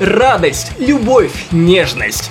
радость, 0.00 0.72
любовь, 0.78 1.32
нежность. 1.50 2.30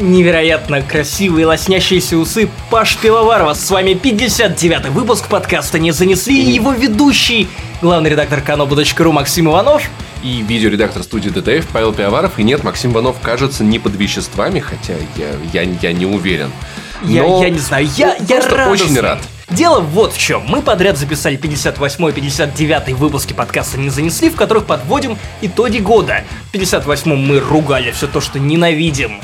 Невероятно 0.00 0.82
красивые 0.82 1.46
лоснящиеся 1.46 2.16
усы 2.16 2.48
Паш 2.70 2.96
Пивоварова. 2.96 3.54
С 3.54 3.70
вами 3.70 3.90
59-й 3.90 4.90
выпуск 4.90 5.28
подкаста 5.28 5.78
«Не 5.78 5.92
занесли» 5.92 6.42
и 6.42 6.52
его 6.52 6.72
ведущий, 6.72 7.48
главный 7.82 8.10
редактор 8.10 8.40
kanobu.ru 8.40 9.12
Максим 9.12 9.48
Иванов. 9.48 9.82
И 10.22 10.42
видеоредактор 10.42 11.02
студии 11.02 11.28
ДТФ 11.28 11.66
Павел 11.68 11.92
Пиаваров. 11.92 12.38
И 12.38 12.42
нет, 12.42 12.64
Максим 12.64 12.92
Иванов 12.92 13.20
кажется 13.20 13.64
не 13.64 13.78
под 13.78 13.94
веществами, 13.96 14.60
хотя 14.60 14.94
я, 15.16 15.30
я, 15.52 15.62
я 15.82 15.92
не 15.92 16.06
уверен. 16.06 16.50
Я, 17.02 17.24
я 17.24 17.50
не 17.50 17.58
знаю, 17.58 17.88
я, 17.96 18.16
я 18.28 18.40
Просто 18.40 18.70
очень 18.70 18.98
рад. 19.00 19.18
Дело 19.50 19.80
вот 19.80 20.14
в 20.14 20.18
чем. 20.18 20.44
Мы 20.46 20.62
подряд 20.62 20.96
записали 20.96 21.36
58 21.36 22.08
и 22.08 22.12
59 22.12 22.96
выпуски 22.96 23.32
подкаста 23.32 23.78
«Не 23.78 23.90
занесли», 23.90 24.30
в 24.30 24.36
которых 24.36 24.66
подводим 24.66 25.18
итоги 25.40 25.78
года. 25.78 26.24
В 26.48 26.52
58 26.52 27.14
мы 27.14 27.40
ругали 27.40 27.90
все 27.90 28.06
то, 28.06 28.20
что 28.20 28.38
ненавидим 28.38 29.20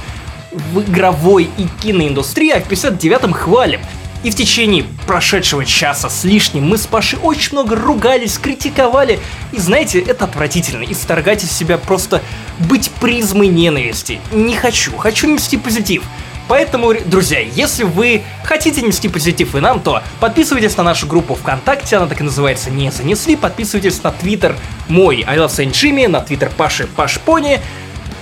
в 0.72 0.80
игровой 0.80 1.48
и 1.56 1.66
киноиндустрии, 1.82 2.50
а 2.50 2.60
в 2.60 2.68
59-м 2.68 3.32
хвалим. 3.32 3.80
И 4.24 4.30
в 4.30 4.34
течение 4.34 4.84
прошедшего 5.06 5.64
часа 5.64 6.10
с 6.10 6.24
лишним 6.24 6.68
мы 6.68 6.76
с 6.76 6.86
Пашей 6.86 7.20
очень 7.22 7.52
много 7.52 7.76
ругались, 7.76 8.36
критиковали. 8.36 9.20
И 9.52 9.58
знаете, 9.58 10.00
это 10.00 10.24
отвратительно. 10.24 10.82
Исторгать 10.82 11.44
из 11.44 11.52
себя 11.52 11.78
просто 11.78 12.20
быть 12.58 12.90
призмой 13.00 13.46
ненависти. 13.46 14.20
Не 14.32 14.56
хочу. 14.56 14.96
Хочу 14.96 15.28
нести 15.28 15.56
позитив. 15.56 16.02
Поэтому, 16.48 16.94
друзья, 17.04 17.40
если 17.40 17.84
вы 17.84 18.22
хотите 18.42 18.80
нести 18.82 19.08
позитив 19.08 19.54
и 19.54 19.60
нам, 19.60 19.80
то 19.80 20.02
подписывайтесь 20.18 20.76
на 20.76 20.82
нашу 20.82 21.06
группу 21.06 21.34
ВКонтакте, 21.34 21.96
она 21.96 22.06
так 22.06 22.20
и 22.20 22.24
называется 22.24 22.70
«Не 22.70 22.90
занесли», 22.90 23.36
подписывайтесь 23.36 24.02
на 24.02 24.10
твиттер 24.12 24.56
мой 24.88 25.22
I 25.26 25.36
love 25.36 25.48
Saint 25.48 25.72
Jimmy, 25.72 26.08
на 26.08 26.20
твиттер 26.20 26.50
Паши 26.56 26.86
Паш 26.86 27.20
Пони, 27.20 27.60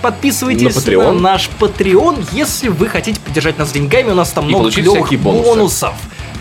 подписывайтесь 0.02 0.86
на, 0.86 0.92
на 1.04 1.12
наш 1.12 1.48
Patreon, 1.60 2.26
если 2.32 2.68
вы 2.68 2.88
хотите 2.88 3.20
поддержать 3.20 3.58
нас 3.58 3.70
деньгами, 3.70 4.10
у 4.10 4.14
нас 4.14 4.30
там 4.30 4.46
и 4.46 4.48
много 4.48 4.70
клевых 4.70 5.08
бонусы. 5.20 5.48
бонусов. 5.48 5.94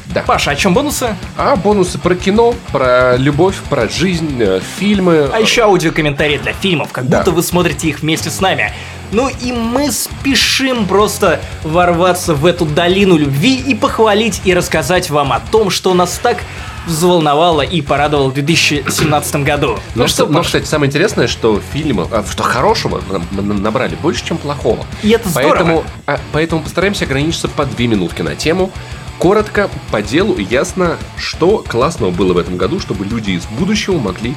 Да. 0.07 0.21
Паша, 0.21 0.51
о 0.51 0.55
чем 0.55 0.73
бонусы? 0.73 1.15
А 1.37 1.55
бонусы 1.55 1.97
про 1.99 2.15
кино, 2.15 2.55
про 2.71 3.17
любовь, 3.17 3.55
про 3.69 3.89
жизнь, 3.89 4.37
э, 4.39 4.61
фильмы. 4.79 5.29
А 5.33 5.39
еще 5.39 5.63
аудиокомментарии 5.63 6.37
для 6.37 6.53
фильмов, 6.53 6.91
как 6.93 7.09
Да. 7.09 7.17
будто 7.17 7.31
вы 7.31 7.43
смотрите 7.43 7.89
их 7.89 7.99
вместе 7.99 8.29
с 8.29 8.39
нами. 8.39 8.71
Ну 9.15 9.29
и 9.29 9.53
мы 9.53 9.93
спешим 9.93 10.85
просто 10.85 11.39
ворваться 11.63 12.33
в 12.33 12.45
эту 12.45 12.65
долину 12.65 13.15
любви 13.15 13.55
и 13.55 13.73
похвалить 13.73 14.41
и 14.43 14.53
рассказать 14.53 15.09
вам 15.09 15.31
о 15.31 15.39
том, 15.39 15.69
что 15.69 15.93
нас 15.93 16.19
так 16.21 16.43
взволновало 16.85 17.61
и 17.61 17.79
порадовало 17.79 18.29
в 18.29 18.33
2017 18.33 19.35
году. 19.37 19.79
Но, 19.95 20.03
Ну 20.03 20.07
что, 20.09 20.23
что, 20.23 20.27
но, 20.27 20.39
Паш, 20.39 20.47
кстати, 20.47 20.65
самое 20.65 20.89
интересное, 20.89 21.27
что 21.27 21.61
фильмы, 21.71 22.05
а, 22.11 22.25
что 22.29 22.43
хорошего 22.43 23.01
набрали 23.31 23.95
больше, 23.95 24.25
чем 24.25 24.37
плохого. 24.37 24.85
И 25.01 25.11
это. 25.11 25.29
Поэтому, 25.33 25.85
а, 26.07 26.19
поэтому 26.33 26.61
постараемся 26.61 27.05
ограничиться 27.05 27.47
по 27.47 27.65
две 27.65 27.87
минутки 27.87 28.21
на 28.21 28.35
тему. 28.35 28.69
Коротко, 29.17 29.69
по 29.91 30.01
делу, 30.01 30.37
ясно, 30.37 30.97
что 31.17 31.59
классного 31.65 32.11
было 32.11 32.33
в 32.33 32.37
этом 32.37 32.57
году, 32.57 32.81
чтобы 32.81 33.05
люди 33.05 33.31
из 33.31 33.45
будущего 33.45 33.97
могли 33.97 34.35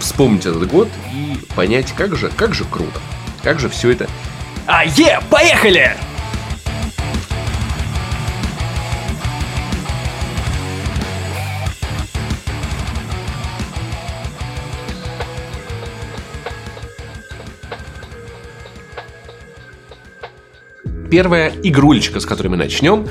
вспомнить 0.00 0.46
этот 0.46 0.66
год 0.66 0.88
и 1.12 1.36
понять, 1.54 1.92
как 1.92 2.16
же, 2.16 2.30
как 2.34 2.54
же 2.54 2.64
круто, 2.64 2.98
как 3.46 3.60
же 3.60 3.68
все 3.68 3.92
это 3.92 4.08
А, 4.66 4.84
е, 4.84 5.20
поехали! 5.30 5.92
Первая 21.10 21.52
игрулечка, 21.62 22.20
с 22.20 22.26
которой 22.26 22.48
мы 22.48 22.56
начнем, 22.56 23.06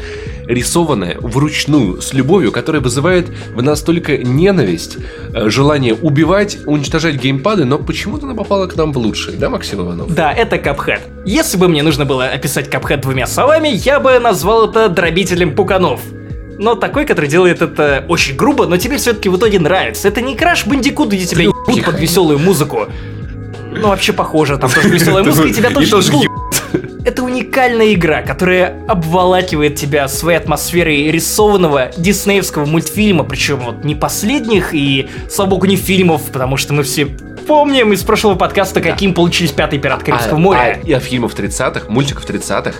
рисованная 0.45 1.17
вручную, 1.19 2.01
с 2.01 2.13
любовью, 2.13 2.51
которая 2.51 2.81
вызывает 2.81 3.28
в 3.53 3.61
нас 3.61 3.81
только 3.81 4.17
ненависть, 4.17 4.97
э, 5.33 5.50
желание 5.50 5.94
убивать, 5.94 6.57
уничтожать 6.66 7.16
геймпады, 7.16 7.66
но 7.66 7.78
почему-то 7.78 8.25
она 8.25 8.35
попала 8.35 8.67
к 8.67 8.75
нам 8.75 8.94
в 8.94 8.97
лучшие, 8.97 9.38
да, 9.38 9.50
Максим 9.50 9.81
Иванов? 9.81 10.13
Да, 10.13 10.31
это 10.31 10.57
Капхед. 10.57 11.01
Если 11.25 11.57
бы 11.57 11.67
мне 11.67 11.84
нужно 11.84 12.05
было 12.05 12.25
описать 12.25 12.69
Капхед 12.69 13.01
двумя 13.01 13.28
словами, 13.28 13.69
я 13.69 14.00
бы 14.00 14.19
назвал 14.19 14.69
это 14.69 14.89
дробителем 14.89 15.55
пуканов. 15.55 16.01
Но 16.57 16.75
такой, 16.75 17.05
который 17.05 17.29
делает 17.29 17.61
это 17.61 18.05
очень 18.07 18.35
грубо, 18.35 18.66
но 18.66 18.78
тебе 18.78 18.97
все-таки 18.97 19.29
в 19.29 19.38
итоге 19.38 19.59
нравится. 19.59 20.07
Это 20.07 20.22
не 20.22 20.35
краш 20.35 20.66
бандикут, 20.66 21.09
где 21.09 21.25
тебя 21.25 21.44
ебут 21.44 21.84
под 21.84 22.00
веселую 22.00 22.39
музыку. 22.39 22.88
Ну, 23.72 23.89
вообще 23.89 24.13
похоже, 24.13 24.57
там 24.57 24.69
тоже 24.69 24.88
веселая 24.89 25.23
музыка, 25.23 25.47
и 25.47 25.53
тебя 25.53 25.69
тоже 25.69 26.11
ебут. 26.13 26.44
Это 27.05 27.21
уникальная 27.23 27.93
игра, 27.93 28.23
которая 28.23 28.83
обволакивает 28.88 29.75
тебя 29.75 30.07
своей 30.07 30.39
атмосферой 30.39 31.11
рисованного 31.11 31.91
диснеевского 31.95 32.66
мультфильма, 32.66 33.23
причем 33.23 33.59
вот 33.59 33.83
не 33.83 33.93
последних 33.93 34.73
и, 34.73 35.07
слава 35.29 35.51
богу, 35.51 35.67
не 35.67 35.75
фильмов, 35.75 36.23
потому 36.31 36.57
что 36.57 36.73
мы 36.73 36.81
все 36.81 37.05
помним 37.05 37.93
из 37.93 38.01
прошлого 38.01 38.33
подкаста, 38.33 38.81
каким 38.81 39.13
получились 39.13 39.51
«Пятый 39.51 39.77
пират 39.77 40.01
Карибского 40.01 40.38
А- 40.38 40.39
моря». 40.39 40.79
а- 40.81 40.85
и 40.88 40.91
о 40.93 40.99
фильмов 40.99 41.35
30-х, 41.35 41.88
мультиков 41.89 42.25
30-х. 42.25 42.79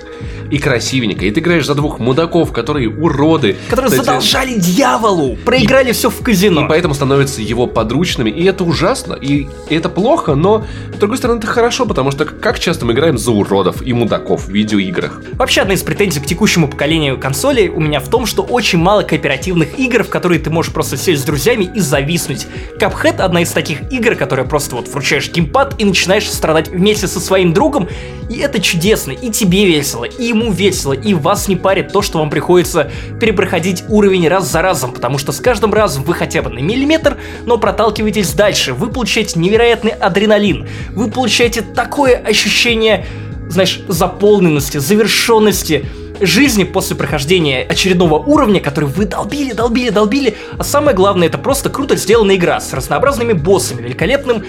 И 0.52 0.58
красивенько. 0.58 1.26
И 1.26 1.32
ты 1.32 1.40
играешь 1.40 1.66
за 1.66 1.76
двух 1.76 2.00
мудаков, 2.00 2.52
которые 2.52 2.90
уроды. 2.90 3.56
которые 3.70 3.90
Кстати, 3.90 4.06
задолжали 4.06 4.60
дьяволу, 4.60 5.38
проиграли 5.44 5.92
все 5.92 6.10
в 6.10 6.22
казино. 6.22 6.66
И 6.66 6.68
поэтому 6.68 6.94
становятся 6.94 7.42
его 7.42 7.68
подручными. 7.68 8.30
И 8.30 8.44
это 8.46 8.64
ужасно. 8.64 9.14
И 9.14 9.48
это 9.70 9.90
плохо, 9.90 10.36
но 10.36 10.66
с 10.94 10.98
другой 10.98 11.18
стороны 11.18 11.40
это 11.40 11.48
хорошо, 11.48 11.86
потому 11.86 12.12
что 12.12 12.26
как 12.26 12.60
часто 12.60 12.86
мы 12.86 12.94
играем 12.94 13.18
за 13.18 13.32
уродов 13.32 13.82
и 13.82 13.94
мудаков 13.94 14.46
в 14.46 14.50
видеоиграх. 14.50 15.22
Вообще, 15.34 15.62
одна 15.62 15.74
из 15.74 15.84
претензий 15.84 16.20
к 16.20 16.26
текущему 16.26 16.68
поколению 16.68 17.20
консолей 17.20 17.70
у 17.70 17.80
меня 17.80 18.00
в 18.00 18.10
том, 18.10 18.26
что 18.26 18.44
очень 18.44 18.80
мало 18.80 19.04
кооперативных 19.04 19.80
игр, 19.80 20.04
в 20.04 20.10
которые 20.10 20.40
ты 20.40 20.50
можешь 20.50 20.72
просто 20.72 20.98
сесть 20.98 21.22
с 21.22 21.26
друзьями 21.26 21.70
и 21.74 21.80
зависнуть. 21.80 22.48
Cuphead 22.80 23.22
одна 23.22 23.42
из 23.42 23.52
таких 23.52 23.92
игр, 23.92 24.16
которая 24.16 24.46
просто 24.46 24.76
вот 24.76 24.88
вручаешь 24.88 25.32
геймпад 25.32 25.76
и 25.80 25.86
начинаешь 25.86 26.30
страдать 26.30 26.70
вместе 26.70 27.08
со 27.08 27.20
своим 27.20 27.54
другом, 27.54 27.88
и 28.30 28.38
это 28.38 28.60
чудесно, 28.60 29.12
и 29.12 29.30
тебе 29.32 29.66
весело, 29.66 30.06
и 30.06 30.34
ему 30.36 30.52
весело, 30.52 30.94
и 30.94 31.14
вас 31.14 31.48
не 31.48 31.56
парит 31.56 31.92
то, 31.92 32.02
что 32.02 32.20
вам 32.20 32.30
приходится 32.30 32.92
перепроходить 33.20 33.84
уровень 33.90 34.28
раз 34.28 34.52
за 34.52 34.62
разом, 34.62 34.94
потому 34.94 35.18
что 35.18 35.32
с 35.32 35.40
каждым 35.40 35.74
разом 35.74 36.04
вы 36.04 36.14
хотя 36.14 36.42
бы 36.42 36.50
на 36.50 36.60
миллиметр, 36.60 37.18
но 37.46 37.58
проталкиваетесь 37.58 38.34
дальше, 38.34 38.74
вы 38.74 38.90
получаете 38.90 39.40
невероятный 39.40 39.92
адреналин, 39.92 40.68
вы 40.92 41.10
получаете 41.10 41.62
такое 41.62 42.18
ощущение 42.18 43.06
знаешь, 43.50 43.82
заполненности, 43.88 44.78
завершенности 44.80 45.86
жизни 46.20 46.64
после 46.64 46.96
прохождения 46.96 47.62
очередного 47.62 48.16
уровня, 48.16 48.60
который 48.60 48.90
вы 48.90 49.06
долбили, 49.06 49.54
долбили, 49.54 49.90
долбили. 49.90 50.36
А 50.58 50.64
самое 50.64 50.96
главное, 50.96 51.28
это 51.28 51.38
просто 51.38 51.70
круто 51.70 51.96
сделанная 51.96 52.36
игра 52.36 52.60
с 52.60 52.74
разнообразными 52.74 53.34
боссами, 53.34 53.82
великолепным 53.82 54.44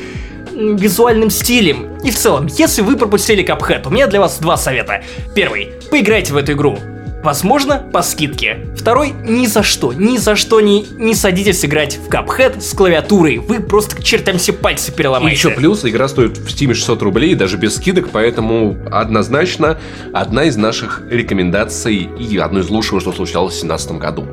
визуальным 0.56 1.31
стилем. 1.31 1.99
И 2.03 2.11
в 2.11 2.17
целом, 2.17 2.47
если 2.47 2.83
вы 2.83 2.97
пропустили 2.97 3.44
Cuphead, 3.44 3.87
у 3.87 3.91
меня 3.91 4.06
для 4.06 4.21
вас 4.21 4.39
два 4.39 4.56
совета. 4.56 5.03
Первый, 5.34 5.72
поиграйте 5.91 6.33
в 6.33 6.37
эту 6.37 6.53
игру. 6.53 6.78
Возможно, 7.26 7.82
по 7.92 8.03
скидке. 8.03 8.59
Второй, 8.76 9.12
ни 9.25 9.47
за 9.47 9.64
что, 9.64 9.92
ни 9.92 10.16
за 10.16 10.37
что 10.37 10.60
не, 10.60 10.87
не 10.97 11.12
садитесь 11.12 11.64
играть 11.64 11.97
в 11.98 12.09
Cuphead 12.09 12.60
с 12.60 12.72
клавиатурой. 12.72 13.38
Вы 13.38 13.59
просто 13.59 13.97
к 13.97 14.04
чертям 14.04 14.38
все 14.38 14.53
пальцы 14.53 14.92
И 14.92 14.94
переломаете. 14.94 15.37
еще 15.37 15.50
плюс, 15.50 15.84
игра 15.84 16.06
стоит 16.06 16.38
в 16.38 16.47
Steam 16.47 16.72
600 16.72 17.03
рублей, 17.03 17.34
даже 17.34 17.56
без 17.56 17.75
скидок, 17.75 18.10
поэтому 18.12 18.76
однозначно 18.92 19.76
одна 20.12 20.44
из 20.44 20.56
наших 20.56 21.03
рекомендаций 21.10 22.09
и 22.16 22.38
одно 22.38 22.60
из 22.60 22.69
лучшего, 22.70 23.00
что 23.00 23.10
случалось 23.10 23.54
в 23.54 23.66
2017 23.66 23.93
году. 23.98 24.25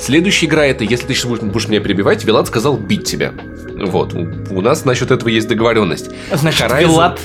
Следующая 0.00 0.46
игра 0.46 0.66
это, 0.66 0.82
если 0.82 1.06
ты 1.06 1.14
сейчас 1.14 1.26
будешь, 1.26 1.42
будешь 1.42 1.68
меня 1.68 1.78
перебивать, 1.78 2.24
Вилат 2.24 2.48
сказал 2.48 2.76
бить 2.76 3.04
тебя. 3.04 3.32
Вот, 3.78 4.12
у, 4.12 4.26
у 4.50 4.60
нас 4.60 4.84
насчет 4.84 5.12
этого 5.12 5.28
есть 5.28 5.46
договоренность. 5.46 6.10
Значит, 6.32 6.62
Horizon- 6.68 6.80
Вилат 6.80 7.20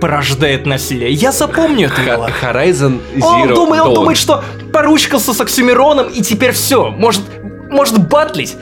порождает 0.00 0.66
насилие. 0.66 1.10
Я 1.12 1.32
запомню 1.32 1.86
это, 1.88 2.00
Вилат. 2.02 2.32
Horizon 2.42 3.00
Zero 3.16 3.22
Он 3.48 3.54
думает, 3.54 3.82
он 3.82 3.90
Dawn. 3.90 3.94
думает, 3.94 4.18
что 4.18 4.42
поручкался 4.72 5.32
с 5.34 5.40
Оксимироном, 5.40 6.08
и 6.08 6.22
теперь 6.22 6.52
все. 6.52 6.90
Может, 6.90 7.22
может 7.70 7.98
батлить? 8.08 8.56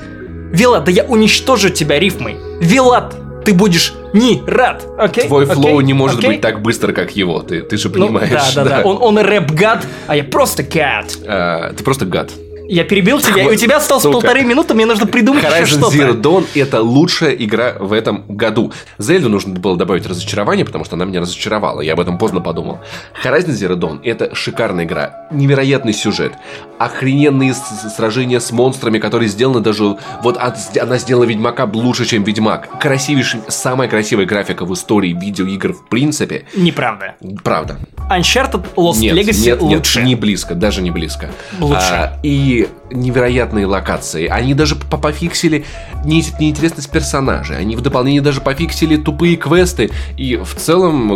Вилат, 0.53 0.85
да 0.85 0.91
я 0.91 1.05
уничтожу 1.05 1.69
тебя 1.69 1.99
рифмой. 1.99 2.37
Вилат, 2.61 3.15
ты 3.45 3.53
будешь 3.55 3.93
не 4.13 4.43
рад, 4.47 4.85
окей? 4.99 5.27
Твой 5.27 5.45
Окей? 5.45 5.55
флоу 5.55 5.81
не 5.81 5.93
может 5.95 6.19
Окей? 6.19 6.31
быть 6.33 6.41
так 6.41 6.63
быстро, 6.63 6.93
как 6.93 7.15
его, 7.17 7.41
ты, 7.41 7.61
ты 7.63 7.77
же 7.77 7.89
Ну, 7.89 8.07
понимаешь. 8.07 8.31
да, 8.55 8.65
да, 8.65 8.65
да. 8.65 8.83
Он, 8.83 8.99
он 9.01 9.19
рэп-гад, 9.19 9.87
а 10.07 10.17
я 10.17 10.25
просто 10.25 10.63
гад. 10.63 11.17
А, 11.27 11.73
ты 11.75 11.85
просто 11.85 12.05
гад. 12.07 12.31
Я 12.69 12.85
перебил 12.85 13.19
тебя, 13.19 13.45
и 13.45 13.47
у 13.49 13.55
тебя 13.55 13.79
осталось 13.79 14.03
Сука. 14.03 14.13
полторы 14.21 14.43
минуты, 14.45 14.75
мне 14.75 14.85
нужно 14.85 15.07
придумать 15.07 15.43
еще 15.43 15.63
Horizon 15.63 15.67
что-то. 15.67 15.97
Zero 15.97 16.21
Dawn– 16.21 16.47
это 16.55 16.83
лучшая 16.83 17.33
игра 17.33 17.75
в 17.81 17.95
этом 17.95 18.25
году. 18.29 18.73
Зельду 18.99 19.31
нужно 19.31 19.55
было 19.55 19.77
добавить 19.77 20.07
разочарование, 20.07 20.67
потому 20.67 20.85
что 20.85 20.97
она 20.97 21.07
меня 21.07 21.21
разочаровала. 21.21 21.81
Я 21.81 21.95
об 21.95 22.01
этом 22.01 22.19
поздно 22.19 22.41
подумал. 22.41 22.81
Horizon 23.25 23.49
Zero 23.51 23.75
Dawn– 23.77 24.01
это 24.05 24.35
шикарная 24.35 24.85
игра. 24.85 25.29
Невероятный 25.31 25.95
сюжет. 25.95 26.35
Охрененные 26.79 27.55
сражения 27.55 28.39
с 28.39 28.53
монстрами, 28.53 28.99
которые 28.99 29.29
сделаны 29.31 29.61
даже... 29.61 29.97
Вот 30.23 30.37
от- 30.37 30.77
она 30.77 30.99
сделала 30.99 31.25
Ведьмака 31.25 31.65
лучше, 31.73 32.05
чем 32.05 32.23
Ведьмак. 32.23 32.79
Красивейший, 32.81 33.41
самая 33.49 33.89
красивая 33.89 34.27
графика 34.27 34.67
в 34.67 34.75
истории 34.75 35.17
видеоигр 35.19 35.73
в 35.73 35.89
принципе. 35.89 36.45
Неправда. 36.55 37.15
Правда. 37.43 37.79
Uncharted 38.11 38.65
Lost 38.77 38.99
Нет, 38.99 39.17
Legacy 39.17 39.41
нет, 39.47 39.61
нет, 39.61 39.63
лучше. 39.63 40.03
не 40.03 40.15
близко, 40.15 40.55
даже 40.55 40.81
не 40.83 40.91
близко. 40.91 41.31
Лучше. 41.61 41.79
А, 41.81 42.19
и 42.23 42.69
невероятные 42.91 43.67
локации. 43.67 44.27
Они 44.29 44.55
даже 44.55 44.75
по- 44.75 44.97
пофиксили 44.97 45.65
не- 46.05 46.25
неинтересность 46.41 46.91
персонажей. 46.91 47.59
Они 47.59 47.77
в 47.77 47.83
дополнение 47.83 48.23
даже 48.23 48.41
пофиксили 48.41 48.97
тупые 48.97 49.37
квесты. 49.37 49.91
И 50.17 50.37
в 50.37 50.55
целом 50.55 51.13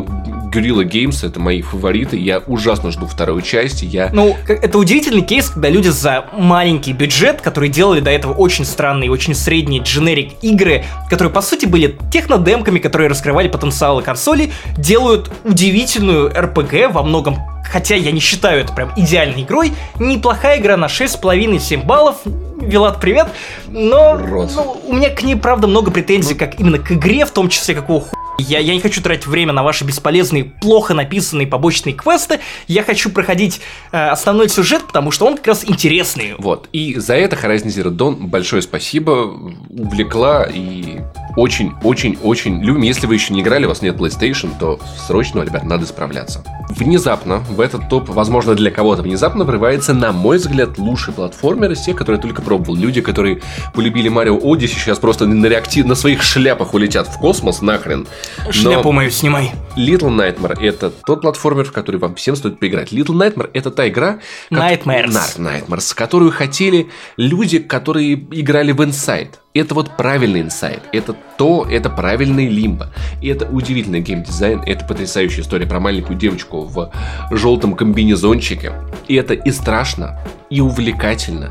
Guerrilla 0.52 0.84
Games 0.84 1.26
это 1.26 1.40
мои 1.40 1.62
фавориты. 1.62 2.18
Я 2.18 2.40
ужасно 2.40 2.90
жду 2.90 3.06
вторую 3.06 3.40
часть. 3.40 3.82
Я 3.82 4.10
Ну, 4.12 4.36
это 4.46 4.76
удивительный 4.78 5.22
кейс, 5.22 5.48
когда 5.48 5.70
люди 5.70 5.88
за 5.88 6.26
маленький 6.36 6.92
бюджет, 6.92 7.40
которые 7.40 7.70
делали 7.70 8.00
до 8.00 8.10
этого 8.10 8.34
очень 8.34 8.66
странные, 8.66 9.10
очень 9.10 9.34
средние 9.34 9.82
дженерик 9.82 10.34
игры, 10.42 10.84
которые 11.08 11.32
по 11.32 11.40
сути 11.40 11.64
были 11.64 11.96
технодемками, 12.12 12.78
которые 12.80 13.08
раскрывали 13.08 13.48
потенциалы 13.48 14.02
консоли, 14.02 14.52
делают 14.76 15.30
удивительную 15.44 16.30
RPG 16.30 16.81
во 16.88 17.02
многом 17.02 17.51
Хотя 17.64 17.94
я 17.94 18.12
не 18.12 18.20
считаю 18.20 18.61
это 18.61 18.73
прям 18.73 18.93
идеальной 18.97 19.43
игрой. 19.43 19.73
Неплохая 19.99 20.61
игра 20.61 20.76
на 20.76 20.87
6,5-7 20.87 21.85
баллов. 21.85 22.17
Вилат, 22.61 23.00
привет. 23.00 23.29
Но 23.69 24.17
ну, 24.17 24.81
у 24.87 24.94
меня 24.94 25.11
к 25.11 25.23
ней, 25.23 25.37
правда, 25.37 25.67
много 25.67 25.91
претензий, 25.91 26.35
как 26.35 26.61
именно 26.61 26.79
к 26.79 26.93
игре, 26.93 27.26
в 27.26 27.31
том 27.31 27.49
числе 27.49 27.75
какого 27.75 28.03
ху... 28.03 28.17
Я, 28.38 28.59
я 28.61 28.75
не 28.75 28.81
хочу 28.81 29.03
тратить 29.03 29.26
время 29.26 29.53
на 29.53 29.62
ваши 29.62 29.85
бесполезные, 29.85 30.44
плохо 30.44 30.94
написанные 30.94 31.47
побочные 31.47 31.94
квесты. 31.94 32.41
Я 32.67 32.82
хочу 32.82 33.11
проходить 33.11 33.61
э, 33.93 34.09
основной 34.09 34.49
сюжет, 34.49 34.87
потому 34.87 35.11
что 35.11 35.26
он 35.26 35.37
как 35.37 35.49
раз 35.49 35.64
интересный. 35.67 36.35
Вот. 36.38 36.69
И 36.73 36.99
за 36.99 37.14
это 37.14 37.37
Horizon 37.37 37.67
Zero 37.67 37.91
Dawn 37.91 38.26
большое 38.26 38.62
спасибо. 38.62 39.38
Увлекла 39.70 40.44
и 40.44 41.00
очень-очень-очень 41.37 42.62
любим. 42.62 42.82
Если 42.82 43.06
вы 43.06 43.14
еще 43.14 43.35
не 43.35 43.43
играли, 43.43 43.67
у 43.67 43.69
вас 43.69 43.82
нет 43.82 43.97
PlayStation, 43.97 44.50
то 44.59 44.81
срочно, 45.06 45.43
ребят, 45.43 45.64
надо 45.64 45.87
справляться. 45.87 46.44
Внезапно 46.70 47.44
в 47.52 47.60
этот 47.60 47.88
топ, 47.88 48.08
возможно, 48.08 48.54
для 48.54 48.70
кого-то 48.70 49.02
внезапно 49.02 49.44
врывается, 49.44 49.94
на 49.94 50.12
мой 50.12 50.38
взгляд, 50.38 50.78
лучший 50.78 51.12
платформер 51.14 51.70
из 51.72 51.81
тех, 51.82 51.96
которые 51.96 52.16
я 52.19 52.22
только 52.22 52.43
пробовал. 52.43 52.75
Люди, 52.76 53.00
которые 53.00 53.40
полюбили 53.75 54.08
Марио 54.08 54.37
Odyssey, 54.38 54.66
сейчас 54.78 54.99
просто 54.99 55.26
на, 55.26 55.46
реактив... 55.46 55.87
на 55.87 55.94
своих 55.94 56.22
шляпах 56.22 56.75
улетят 56.75 57.08
в 57.08 57.19
космос 57.19 57.62
нахрен. 57.62 58.06
Но- 58.44 58.52
Шляпу 58.52 58.93
мою 58.93 59.10
снимай. 59.10 59.52
Little 59.76 60.10
Nightmare 60.10 60.58
это 60.60 60.90
тот 61.06 61.20
платформер, 61.22 61.64
в 61.64 61.72
который 61.72 61.96
вам 61.96 62.14
всем 62.14 62.37
стоит 62.37 62.58
поиграть. 62.58 62.93
Little 62.93 63.14
Nightmare 63.14 63.50
это 63.52 63.70
та 63.70 63.88
игра, 63.88 64.19
как- 64.50 64.58
Nightmares. 64.58 65.08
Night- 65.12 65.38
Nightmares, 65.38 65.94
которую 65.94 66.31
хотели 66.32 66.88
люди, 67.16 67.58
которые 67.58 68.14
играли 68.14 68.72
в 68.72 68.81
Inside. 68.81 69.31
Это 69.54 69.75
вот 69.75 69.99
правильный 69.99 70.40
Inside. 70.40 70.82
Это 70.93 71.14
то, 71.37 71.66
это 71.70 71.90
правильный 71.90 72.49
Лимбо. 72.49 72.88
И 73.20 73.28
это 73.28 73.46
удивительный 73.46 74.00
геймдизайн. 74.00 74.62
Это 74.64 74.87
потрясающая 74.87 75.43
история 75.43 75.66
про 75.66 75.78
маленькую 75.78 76.19
девочку 76.19 76.62
в 76.62 76.90
желтом 77.31 77.75
комбинезончике. 77.75 78.72
И 79.08 79.14
это 79.14 79.34
и 79.34 79.50
страшно, 79.50 80.19
и 80.49 80.62
увлекательно, 80.62 81.50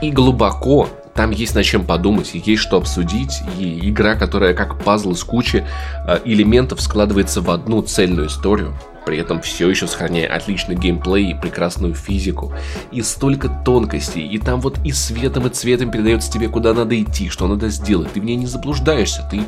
и 0.00 0.10
глубоко. 0.10 0.88
Там 1.14 1.30
есть 1.30 1.54
над 1.54 1.64
чем 1.64 1.84
подумать, 1.84 2.30
есть 2.32 2.62
что 2.62 2.78
обсудить, 2.78 3.40
и 3.58 3.90
игра, 3.90 4.14
которая 4.16 4.54
как 4.54 4.82
пазл 4.82 5.12
из 5.12 5.22
кучи 5.22 5.64
э, 6.08 6.18
элементов 6.24 6.80
складывается 6.80 7.40
в 7.40 7.50
одну 7.50 7.82
цельную 7.82 8.26
историю, 8.26 8.74
при 9.04 9.18
этом 9.18 9.40
все 9.40 9.68
еще 9.68 9.86
сохраняя 9.86 10.34
отличный 10.34 10.74
геймплей 10.74 11.30
и 11.30 11.34
прекрасную 11.34 11.94
физику. 11.94 12.52
И 12.90 13.02
столько 13.02 13.48
тонкостей, 13.48 14.26
и 14.26 14.38
там 14.38 14.60
вот 14.60 14.78
и 14.84 14.92
светом, 14.92 15.46
и 15.46 15.50
цветом 15.50 15.90
передается 15.90 16.30
тебе, 16.30 16.48
куда 16.48 16.74
надо 16.74 17.00
идти, 17.00 17.28
что 17.28 17.46
надо 17.46 17.68
сделать. 17.68 18.12
Ты 18.12 18.20
в 18.20 18.24
ней 18.24 18.36
не 18.36 18.46
заблуждаешься, 18.46 19.26
ты 19.30 19.42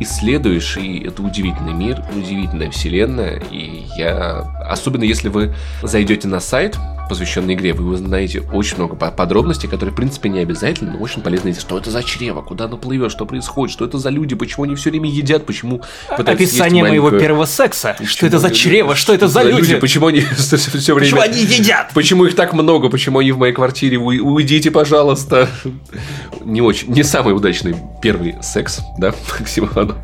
исследуешь, 0.00 0.76
и 0.76 1.04
это 1.04 1.22
удивительный 1.22 1.72
мир, 1.72 2.02
удивительная 2.14 2.70
вселенная, 2.70 3.42
и 3.50 3.86
я... 3.96 4.44
Особенно 4.68 5.04
если 5.04 5.28
вы 5.28 5.54
зайдете 5.82 6.28
на 6.28 6.40
сайт, 6.40 6.76
посвященный 7.08 7.54
игре, 7.54 7.72
вы 7.72 7.92
узнаете 7.92 8.40
очень 8.52 8.76
много 8.76 8.94
по- 8.94 9.10
подробностей, 9.10 9.68
которые, 9.68 9.92
в 9.92 9.96
принципе, 9.96 10.28
не 10.28 10.38
обязательны, 10.38 10.92
но 10.92 10.98
очень 10.98 11.22
полезны. 11.22 11.52
Что 11.54 11.76
это 11.76 11.90
за 11.90 12.04
чрево, 12.04 12.40
куда 12.40 12.66
оно 12.66 12.76
плывет, 12.76 13.10
что 13.10 13.26
происходит, 13.26 13.72
что 13.72 13.84
это 13.84 13.98
за 13.98 14.10
люди, 14.10 14.36
почему 14.36 14.64
они 14.64 14.76
все 14.76 14.90
время 14.90 15.10
едят, 15.10 15.44
почему 15.44 15.82
Описание 16.08 16.84
моего 16.84 17.10
первого 17.10 17.46
секса. 17.46 17.96
Что 18.04 18.26
это 18.26 18.38
за 18.38 18.50
чрево? 18.50 18.94
Что 19.00 19.14
это 19.14 19.28
за 19.28 19.42
люди? 19.42 19.76
Почему 19.76 20.08
они 20.08 20.20
все 20.36 20.94
время... 20.94 21.00
Почему 21.00 21.20
они 21.22 21.40
едят? 21.40 21.90
Почему 21.94 22.26
их 22.26 22.36
так 22.36 22.52
много? 22.52 22.90
Почему 22.90 23.20
они 23.20 23.32
в 23.32 23.38
моей 23.38 23.54
квартире? 23.54 23.96
Вы 23.96 24.20
уйдите, 24.20 24.70
пожалуйста. 24.70 25.48
Не 26.44 26.62
очень, 26.62 26.88
не 26.88 27.02
самый 27.02 27.34
удачный 27.34 27.76
первый 28.00 28.34
секс, 28.40 28.80
да, 28.96 29.12
Максим 29.38 29.66
Иванов. 29.66 29.98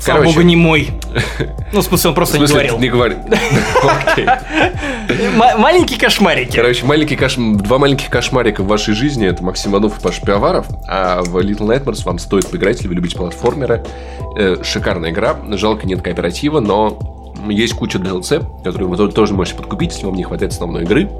Слава 0.00 0.24
богу, 0.24 0.40
не 0.40 0.56
мой. 0.56 0.90
Ну, 1.72 1.80
в 1.80 1.84
смысле, 1.84 2.10
он 2.10 2.16
просто 2.16 2.38
не 2.40 2.46
говорил. 2.46 2.78
не 2.78 2.88
говорил. 2.88 3.18
Маленькие 5.36 5.98
кошмарики. 5.98 6.56
Короче, 6.56 6.84
маленький 6.84 7.14
кош... 7.14 7.36
два 7.36 7.78
маленьких 7.78 8.10
кошмарика 8.10 8.64
в 8.64 8.66
вашей 8.66 8.94
жизни 8.94 9.28
это 9.28 9.44
Максим 9.44 9.70
Иванов 9.70 9.98
и 9.98 10.02
Паша 10.02 10.20
Пиаваров. 10.22 10.66
А 10.88 11.22
в 11.22 11.36
Little 11.38 11.68
Nightmares 11.68 12.04
вам 12.04 12.18
стоит 12.18 12.48
поиграть, 12.48 12.76
если 12.76 12.88
вы 12.88 12.94
любите 12.94 13.16
платформеры. 13.16 13.84
Э, 14.36 14.56
шикарная 14.64 15.12
игра. 15.12 15.36
Жалко, 15.52 15.86
нет 15.86 16.02
кооператива, 16.02 16.58
но 16.58 17.19
есть 17.48 17.74
куча 17.74 17.98
DLC, 17.98 18.44
которые 18.62 18.88
вы 18.88 18.96
то- 18.96 19.08
тоже 19.08 19.34
можете 19.34 19.56
подкупить, 19.56 19.92
если 19.92 20.06
вам 20.06 20.14
не 20.16 20.22
хватает 20.24 20.52
основной 20.52 20.82
игры. 20.82 21.10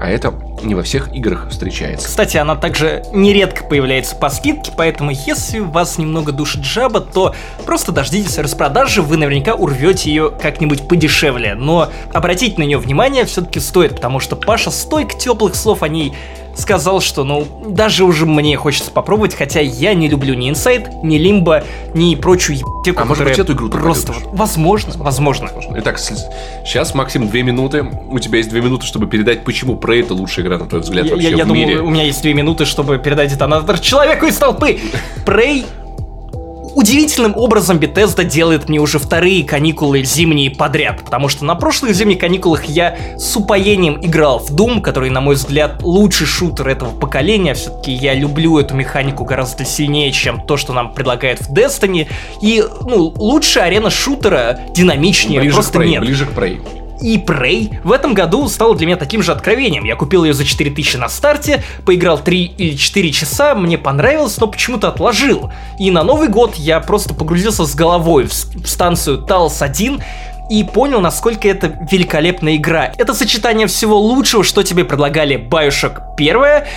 А 0.00 0.08
это 0.08 0.34
не 0.62 0.74
во 0.74 0.82
всех 0.82 1.14
играх 1.14 1.48
встречается. 1.50 2.06
Кстати, 2.08 2.36
она 2.36 2.56
также 2.56 3.02
нередко 3.12 3.64
появляется 3.64 4.14
по 4.16 4.28
скидке, 4.28 4.72
поэтому 4.76 5.10
если 5.12 5.60
вас 5.60 5.98
немного 5.98 6.32
душит 6.32 6.64
жаба, 6.64 7.00
то 7.00 7.34
просто 7.66 7.92
дождитесь 7.92 8.38
распродажи, 8.38 9.02
вы 9.02 9.16
наверняка 9.16 9.54
урвете 9.54 10.10
ее 10.10 10.30
как-нибудь 10.30 10.86
подешевле. 10.88 11.54
Но 11.54 11.88
обратить 12.12 12.58
на 12.58 12.62
нее 12.64 12.78
внимание 12.78 13.24
все-таки 13.24 13.60
стоит, 13.60 13.96
потому 13.96 14.20
что 14.20 14.36
Паша 14.36 14.70
стойк 14.70 15.16
теплых 15.16 15.54
слов 15.54 15.82
о 15.82 15.88
ней 15.88 16.12
сказал, 16.54 17.00
что, 17.00 17.24
ну, 17.24 17.46
даже 17.66 18.04
уже 18.04 18.26
мне 18.26 18.56
хочется 18.56 18.90
попробовать, 18.90 19.34
хотя 19.34 19.60
я 19.60 19.94
не 19.94 20.08
люблю 20.08 20.34
ни 20.34 20.50
Inside, 20.50 21.02
ни 21.02 21.18
Limbo, 21.18 21.64
ни 21.94 22.14
прочую 22.14 22.58
ебтеку, 22.58 23.02
А 23.02 23.04
может 23.04 23.24
быть, 23.24 23.38
эту 23.38 23.54
игру 23.54 23.68
просто... 23.68 24.12
полюбишь? 24.12 24.28
Возможно, 24.32 24.92
возможно. 24.96 25.50
Итак, 25.78 25.98
сейчас, 25.98 26.94
Максим, 26.94 27.28
две 27.28 27.42
минуты. 27.42 27.84
У 28.10 28.18
тебя 28.18 28.38
есть 28.38 28.50
две 28.50 28.60
минуты, 28.60 28.86
чтобы 28.86 29.06
передать, 29.06 29.44
почему 29.44 29.76
Prey 29.76 30.00
это 30.02 30.14
лучшая 30.14 30.44
игра, 30.44 30.58
на 30.58 30.66
твой 30.66 30.80
взгляд, 30.82 31.06
Я, 31.06 31.12
вообще 31.12 31.30
я- 31.30 31.36
я 31.36 31.44
в 31.44 31.48
думаю, 31.48 31.66
мире. 31.66 31.80
у 31.80 31.90
меня 31.90 32.04
есть 32.04 32.22
две 32.22 32.34
минуты, 32.34 32.64
чтобы 32.64 32.98
передать 32.98 33.30
детонатор 33.30 33.78
человеку 33.78 34.26
из 34.26 34.36
толпы. 34.36 34.78
Prey 35.24 35.64
Удивительным 36.74 37.36
образом 37.36 37.78
Bethesda 37.78 38.24
делает 38.24 38.68
мне 38.68 38.78
уже 38.78 38.98
вторые 38.98 39.44
каникулы 39.44 40.02
зимние 40.04 40.50
подряд, 40.50 41.02
потому 41.04 41.28
что 41.28 41.44
на 41.44 41.54
прошлых 41.54 41.94
зимних 41.94 42.18
каникулах 42.18 42.64
я 42.64 42.96
с 43.18 43.36
упоением 43.36 43.98
играл 44.02 44.38
в 44.38 44.50
Doom, 44.50 44.80
который, 44.80 45.10
на 45.10 45.20
мой 45.20 45.34
взгляд, 45.34 45.82
лучший 45.82 46.26
шутер 46.26 46.68
этого 46.68 46.90
поколения. 46.90 47.54
Все-таки 47.54 47.92
я 47.92 48.14
люблю 48.14 48.58
эту 48.58 48.74
механику 48.74 49.24
гораздо 49.24 49.64
сильнее, 49.64 50.12
чем 50.12 50.40
то, 50.40 50.56
что 50.56 50.72
нам 50.72 50.94
предлагает 50.94 51.40
в 51.40 51.52
Destiny. 51.52 52.08
И, 52.40 52.64
ну, 52.82 53.12
лучше 53.16 53.60
арена 53.60 53.90
шутера, 53.90 54.58
динамичнее, 54.74 55.40
ближе 55.40 55.54
просто 55.54 55.78
к 55.78 55.82
Prey, 55.82 55.88
нет. 55.88 56.00
ближе 56.00 56.26
к 56.26 56.30
Prey. 56.30 56.81
И 57.02 57.18
Prey 57.18 57.80
в 57.82 57.90
этом 57.90 58.14
году 58.14 58.48
стала 58.48 58.76
для 58.76 58.86
меня 58.86 58.96
таким 58.96 59.22
же 59.22 59.32
откровением. 59.32 59.84
Я 59.84 59.96
купил 59.96 60.24
ее 60.24 60.34
за 60.34 60.44
4000 60.44 60.96
на 60.96 61.08
старте, 61.08 61.62
поиграл 61.84 62.18
3 62.18 62.44
или 62.56 62.76
4 62.76 63.12
часа, 63.12 63.54
мне 63.54 63.76
понравилось, 63.76 64.38
но 64.38 64.46
почему-то 64.46 64.88
отложил. 64.88 65.50
И 65.78 65.90
на 65.90 66.04
Новый 66.04 66.28
год 66.28 66.54
я 66.54 66.78
просто 66.80 67.14
погрузился 67.14 67.66
с 67.66 67.74
головой 67.74 68.26
в, 68.26 68.32
станцию 68.32 69.26
Talos 69.26 69.62
1 69.62 70.00
и 70.48 70.64
понял, 70.64 71.00
насколько 71.00 71.48
это 71.48 71.78
великолепная 71.90 72.56
игра. 72.56 72.92
Это 72.98 73.14
сочетание 73.14 73.66
всего 73.66 73.98
лучшего, 73.98 74.44
что 74.44 74.62
тебе 74.62 74.84
предлагали 74.84 75.36
Bioshock 75.36 76.14
1 76.16 76.36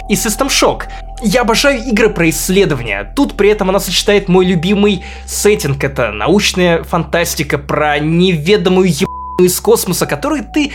и 0.10 0.14
System 0.14 0.48
Shock. 0.48 0.84
Я 1.22 1.42
обожаю 1.42 1.84
игры 1.84 2.10
про 2.10 2.30
исследования. 2.30 3.12
Тут 3.16 3.36
при 3.36 3.50
этом 3.50 3.70
она 3.70 3.80
сочетает 3.80 4.28
мой 4.28 4.46
любимый 4.46 5.04
сеттинг. 5.26 5.84
Это 5.84 6.12
научная 6.12 6.84
фантастика 6.84 7.58
про 7.58 8.00
неведомую 8.00 8.90
еб 8.90 9.15
из 9.40 9.60
космоса, 9.60 10.06
который 10.06 10.42
ты 10.42 10.72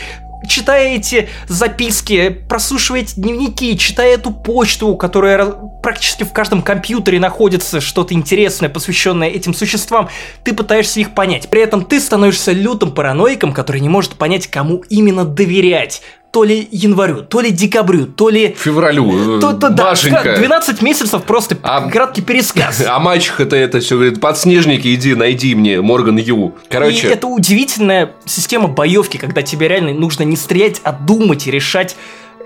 читая 0.47 0.95
эти 0.97 1.29
записки, 1.49 2.29
прослушивая 2.29 3.01
эти 3.01 3.15
дневники, 3.19 3.77
читая 3.77 4.15
эту 4.15 4.31
почту, 4.31 4.97
которая 4.97 5.47
практически 5.83 6.25
в 6.25 6.33
каждом 6.33 6.63
компьютере 6.63 7.21
находится 7.21 7.81
что-то 7.81 8.15
интересное, 8.15 8.69
посвященное 8.69 9.29
этим 9.29 9.55
существам, 9.55 10.09
ты 10.43 10.55
пытаешься 10.55 11.01
их 11.01 11.15
понять. 11.15 11.49
При 11.51 11.63
этом 11.63 11.85
ты 11.85 12.01
становишься 12.01 12.53
лютым 12.53 12.93
параноиком, 12.93 13.53
который 13.53 13.81
не 13.81 13.89
может 13.89 14.15
понять, 14.15 14.47
кому 14.47 14.79
именно 14.89 15.25
доверять. 15.25 16.03
То 16.31 16.45
ли 16.45 16.69
январю, 16.71 17.23
то 17.23 17.41
ли 17.41 17.51
декабрю, 17.51 18.07
то 18.07 18.29
ли... 18.29 18.55
Февралю. 18.57 19.41
То, 19.41 19.53
то, 19.53 19.69
да, 19.69 19.85
Машенька. 19.91 20.37
12 20.37 20.81
месяцев 20.81 21.23
просто 21.25 21.57
А- 21.63 21.89
краткий 21.91 22.23
пересказ. 22.23 22.85
А 22.89 22.99
мачеха-то 23.01 23.57
это 23.57 23.81
все 23.81 23.97
говорит, 23.97 24.21
подснежники, 24.21 24.95
иди, 24.95 25.15
найди 25.15 25.55
мне, 25.57 25.81
Морган 25.81 26.17
Ю. 26.19 26.55
Короче, 26.69 27.09
И 27.09 27.11
это 27.11 27.27
удивительная 27.27 28.13
система 28.27 28.69
боевки, 28.69 29.17
когда 29.17 29.43
тебе 29.43 29.67
реально 29.67 29.93
нужно 29.93 30.23
не 30.23 30.37
стрелять, 30.37 30.81
а 30.85 30.93
думать 30.93 31.49
и 31.49 31.51
решать 31.51 31.97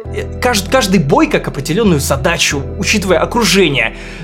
э, 0.06 0.40
кажд- 0.40 0.70
каждый 0.70 1.00
бой 1.00 1.26
как 1.26 1.46
определенную 1.48 2.00
задачу, 2.00 2.62
учитывая 2.78 3.18
окружение, 3.18 3.96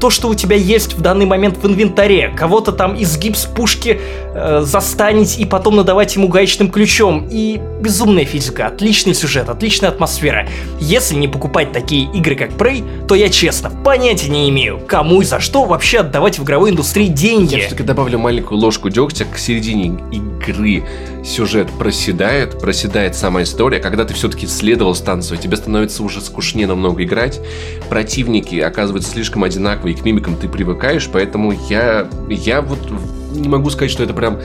то, 0.00 0.10
что 0.10 0.28
у 0.28 0.34
тебя 0.34 0.56
есть 0.56 0.94
в 0.94 1.00
данный 1.00 1.24
момент 1.24 1.56
в 1.56 1.66
инвентаре, 1.66 2.32
кого-то 2.36 2.72
там 2.72 3.00
изгиб 3.00 3.36
с 3.36 3.46
пушки 3.46 4.00
э, 4.34 4.60
застанить 4.62 5.38
и 5.38 5.44
потом 5.46 5.76
надавать 5.76 6.14
ему 6.14 6.28
гаечным 6.28 6.70
ключом. 6.70 7.26
И 7.30 7.60
безумная 7.80 8.24
физика, 8.24 8.66
отличный 8.66 9.14
сюжет, 9.14 9.48
отличная 9.48 9.90
атмосфера. 9.90 10.46
Если 10.78 11.14
не 11.14 11.28
покупать 11.28 11.72
такие 11.72 12.10
игры, 12.12 12.36
как 12.36 12.50
Prey, 12.50 12.84
то 13.06 13.14
я 13.14 13.28
честно 13.28 13.70
понятия 13.70 14.28
не 14.28 14.50
имею, 14.50 14.78
кому 14.86 15.22
и 15.22 15.24
за 15.24 15.40
что 15.40 15.64
вообще 15.64 16.00
отдавать 16.00 16.38
в 16.38 16.44
игровой 16.44 16.70
индустрии 16.70 17.06
деньги. 17.06 17.54
Я 17.54 17.60
все-таки 17.60 17.82
добавлю 17.82 18.18
маленькую 18.18 18.60
ложку 18.60 18.90
дегтя 18.90 19.24
к 19.24 19.38
середине 19.38 19.98
игры. 20.12 20.84
Сюжет 21.24 21.68
проседает, 21.76 22.60
проседает 22.60 23.16
сама 23.16 23.42
история. 23.42 23.80
Когда 23.80 24.04
ты 24.04 24.14
все-таки 24.14 24.46
следовал 24.46 24.94
станцию, 24.94 25.38
тебе 25.38 25.56
становится 25.56 26.04
уже 26.04 26.20
скучнее 26.20 26.68
намного 26.68 27.02
играть. 27.02 27.40
Противники 27.88 28.56
оказываются 28.56 29.10
слишком 29.10 29.42
одинаковые, 29.46 29.94
и 29.94 29.98
к 29.98 30.04
мимикам 30.04 30.36
ты 30.36 30.48
привыкаешь, 30.48 31.08
поэтому 31.12 31.52
я, 31.68 32.06
я 32.28 32.60
вот 32.60 32.78
не 33.32 33.48
могу 33.48 33.70
сказать, 33.70 33.90
что 33.90 34.02
это 34.02 34.14
прям 34.14 34.38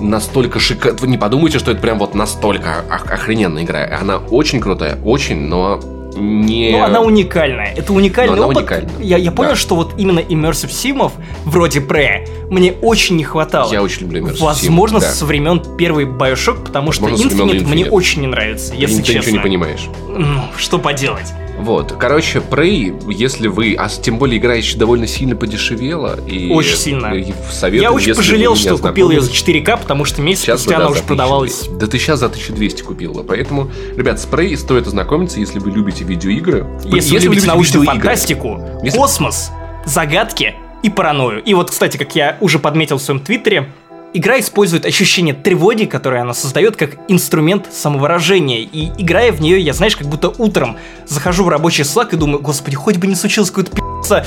настолько 0.00 0.60
шикарно. 0.60 0.98
Вы 1.00 1.08
не 1.08 1.18
подумайте, 1.18 1.58
что 1.58 1.70
это 1.72 1.80
прям 1.80 1.98
вот 1.98 2.14
настолько 2.14 2.84
ох- 2.90 3.10
охрененная 3.10 3.64
игра. 3.64 3.88
Она 4.00 4.18
очень 4.18 4.60
крутая, 4.60 4.98
очень, 5.04 5.40
но 5.48 5.80
не... 6.16 6.70
Ну, 6.72 6.82
она 6.84 7.00
уникальная. 7.00 7.74
Это 7.76 7.92
уникальный 7.92 8.36
Но 8.36 8.44
она 8.44 8.46
опыт. 8.46 8.58
уникальна. 8.58 8.90
Я, 9.00 9.16
я 9.18 9.30
понял, 9.32 9.50
Да. 9.50 9.56
что 9.56 9.74
вот 9.74 9.94
именно 9.98 10.20
иммерсив 10.20 10.72
симов, 10.72 11.12
вроде 11.44 11.80
Prey, 11.80 12.26
мне 12.50 12.72
очень 12.72 13.16
не 13.16 13.24
хватало. 13.24 13.70
Я 13.72 13.82
очень 13.82 14.02
люблю 14.02 14.22
Immersive 14.26 14.40
Возможно, 14.42 14.96
Sim, 14.98 15.00
да. 15.00 15.12
со 15.12 15.26
времен 15.26 15.62
первой 15.76 16.04
Bioshock, 16.04 16.64
потому 16.64 16.92
что 16.92 17.02
Возможно, 17.02 17.30
со 17.30 17.36
времен 17.36 17.50
Infinite 17.62 17.68
мне 17.68 17.82
Infinite. 17.84 17.90
очень 17.90 18.20
не 18.22 18.26
нравится, 18.28 18.74
если 18.74 18.96
Ты 18.98 19.02
честно. 19.02 19.18
ничего 19.18 19.36
не 19.36 19.42
понимаешь. 19.42 19.88
Ну, 20.08 20.40
что 20.56 20.78
поделать. 20.78 21.32
Вот, 21.58 21.92
короче, 21.98 22.40
Prey, 22.40 23.12
если 23.12 23.48
вы, 23.48 23.74
а 23.78 23.88
тем 23.88 24.18
более 24.18 24.38
игра 24.38 24.54
еще 24.54 24.76
довольно 24.76 25.06
сильно 25.06 25.34
подешевела. 25.36 26.18
И, 26.26 26.50
Очень 26.52 26.76
сильно. 26.76 27.06
и 27.14 27.32
советую, 27.50 27.82
я 27.82 27.92
очень 27.92 28.08
если 28.08 28.20
пожалел, 28.20 28.56
что 28.56 28.76
купил 28.78 29.10
ее 29.10 29.20
за 29.20 29.30
ознакомились, 29.30 29.64
4К, 29.66 29.80
потому 29.80 30.04
что 30.04 30.22
месяц 30.22 30.42
Сейчас 30.42 30.60
спустя 30.60 30.78
да, 30.78 30.84
она 30.84 30.92
уже 30.92 31.02
продавалась. 31.02 31.62
1200. 31.62 31.80
Да 31.80 31.86
ты 31.90 31.98
сейчас 31.98 32.20
за 32.20 32.26
1200 32.26 32.82
купила. 32.82 33.22
Поэтому, 33.22 33.70
ребят, 33.96 34.20
с 34.20 34.26
Prey 34.26 34.56
стоит 34.56 34.86
ознакомиться, 34.86 35.40
если 35.40 35.58
вы 35.58 35.70
любите 35.70 36.04
видеоигры. 36.04 36.66
Если, 36.84 37.16
вы 37.18 37.24
любите 37.24 37.46
научную 37.46 37.82
видеоигры. 37.82 38.08
фантастику, 38.08 38.60
Если- 38.82 38.98
космос, 38.98 39.50
загадки 39.86 40.54
и 40.82 40.90
паранойю. 40.90 41.42
И 41.42 41.54
вот, 41.54 41.70
кстати, 41.70 41.96
как 41.96 42.14
я 42.14 42.36
уже 42.40 42.58
подметил 42.58 42.98
в 42.98 43.02
своем 43.02 43.20
твиттере, 43.20 43.72
игра 44.16 44.40
использует 44.40 44.86
ощущение 44.86 45.34
тревоги, 45.34 45.84
которое 45.84 46.22
она 46.22 46.32
создает 46.32 46.76
как 46.76 46.96
инструмент 47.08 47.66
самовыражения. 47.70 48.60
И 48.60 48.90
играя 48.96 49.30
в 49.30 49.40
нее, 49.40 49.60
я, 49.60 49.74
знаешь, 49.74 49.94
как 49.94 50.06
будто 50.06 50.32
утром 50.38 50.78
захожу 51.06 51.44
в 51.44 51.48
рабочий 51.50 51.84
слаг 51.84 52.14
и 52.14 52.16
думаю, 52.16 52.40
господи, 52.40 52.76
хоть 52.76 52.96
бы 52.96 53.06
не 53.06 53.14
случилось 53.14 53.50
какой-то 53.50 53.72
пи***ца. 53.72 54.24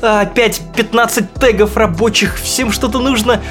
Опять 0.00 0.60
15 0.76 1.34
тегов 1.34 1.76
рабочих, 1.76 2.38
всем 2.38 2.70
что-то 2.70 3.00
нужно. 3.00 3.42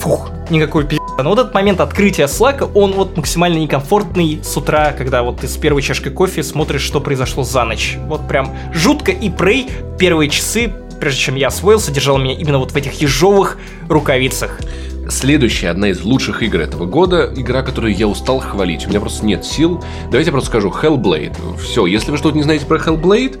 Фух, 0.00 0.30
никакой 0.50 0.84
пи***. 0.84 0.98
Но 1.16 1.30
вот 1.30 1.38
этот 1.38 1.54
момент 1.54 1.80
открытия 1.80 2.26
слака, 2.26 2.64
он 2.64 2.92
вот 2.92 3.16
максимально 3.16 3.58
некомфортный 3.58 4.40
с 4.42 4.56
утра, 4.56 4.92
когда 4.92 5.22
вот 5.22 5.40
ты 5.40 5.48
с 5.48 5.56
первой 5.56 5.82
чашкой 5.82 6.10
кофе 6.10 6.42
смотришь, 6.42 6.82
что 6.82 7.00
произошло 7.00 7.44
за 7.44 7.64
ночь. 7.64 7.96
Вот 8.06 8.26
прям 8.26 8.56
жутко 8.72 9.12
и 9.12 9.28
Prey 9.28 9.70
первые 9.98 10.30
часы, 10.30 10.72
прежде 11.00 11.20
чем 11.20 11.34
я 11.36 11.48
освоился, 11.48 11.92
держал 11.92 12.18
меня 12.18 12.34
именно 12.34 12.58
вот 12.58 12.72
в 12.72 12.76
этих 12.76 13.00
ежовых 13.00 13.58
рукавицах. 13.88 14.60
Следующая, 15.10 15.70
одна 15.70 15.88
из 15.88 16.02
лучших 16.02 16.42
игр 16.42 16.60
этого 16.60 16.84
года, 16.84 17.32
игра, 17.34 17.62
которую 17.62 17.96
я 17.96 18.06
устал 18.06 18.40
хвалить. 18.40 18.86
У 18.86 18.90
меня 18.90 19.00
просто 19.00 19.24
нет 19.24 19.44
сил. 19.44 19.82
Давайте 20.10 20.28
я 20.28 20.32
просто 20.32 20.50
скажу 20.50 20.68
Hellblade. 20.68 21.34
Все, 21.58 21.86
если 21.86 22.10
вы 22.10 22.18
что-то 22.18 22.36
не 22.36 22.42
знаете 22.42 22.66
про 22.66 22.76
Hellblade, 22.76 23.38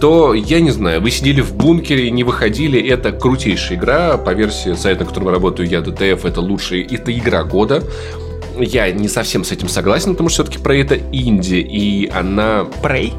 то, 0.00 0.34
я 0.34 0.60
не 0.60 0.70
знаю, 0.70 1.00
вы 1.00 1.10
сидели 1.10 1.40
в 1.40 1.54
бункере, 1.54 2.10
не 2.10 2.22
выходили, 2.22 2.80
это 2.80 3.10
крутейшая 3.10 3.76
игра. 3.76 4.16
По 4.18 4.30
версии 4.30 4.74
сайта, 4.74 5.00
на 5.00 5.06
котором 5.06 5.28
работаю 5.28 5.68
я, 5.68 5.80
DTF, 5.80 6.26
это 6.26 6.40
лучшая, 6.40 6.86
это 6.88 7.12
игра 7.12 7.42
года. 7.42 7.82
Я 8.58 8.90
не 8.92 9.08
совсем 9.08 9.42
с 9.42 9.50
этим 9.50 9.68
согласен, 9.68 10.12
потому 10.12 10.28
что 10.28 10.44
все-таки 10.44 10.62
про 10.62 10.76
это 10.76 10.96
инди, 10.96 11.56
и 11.56 12.08
она 12.08 12.66
Prey? 12.82 13.12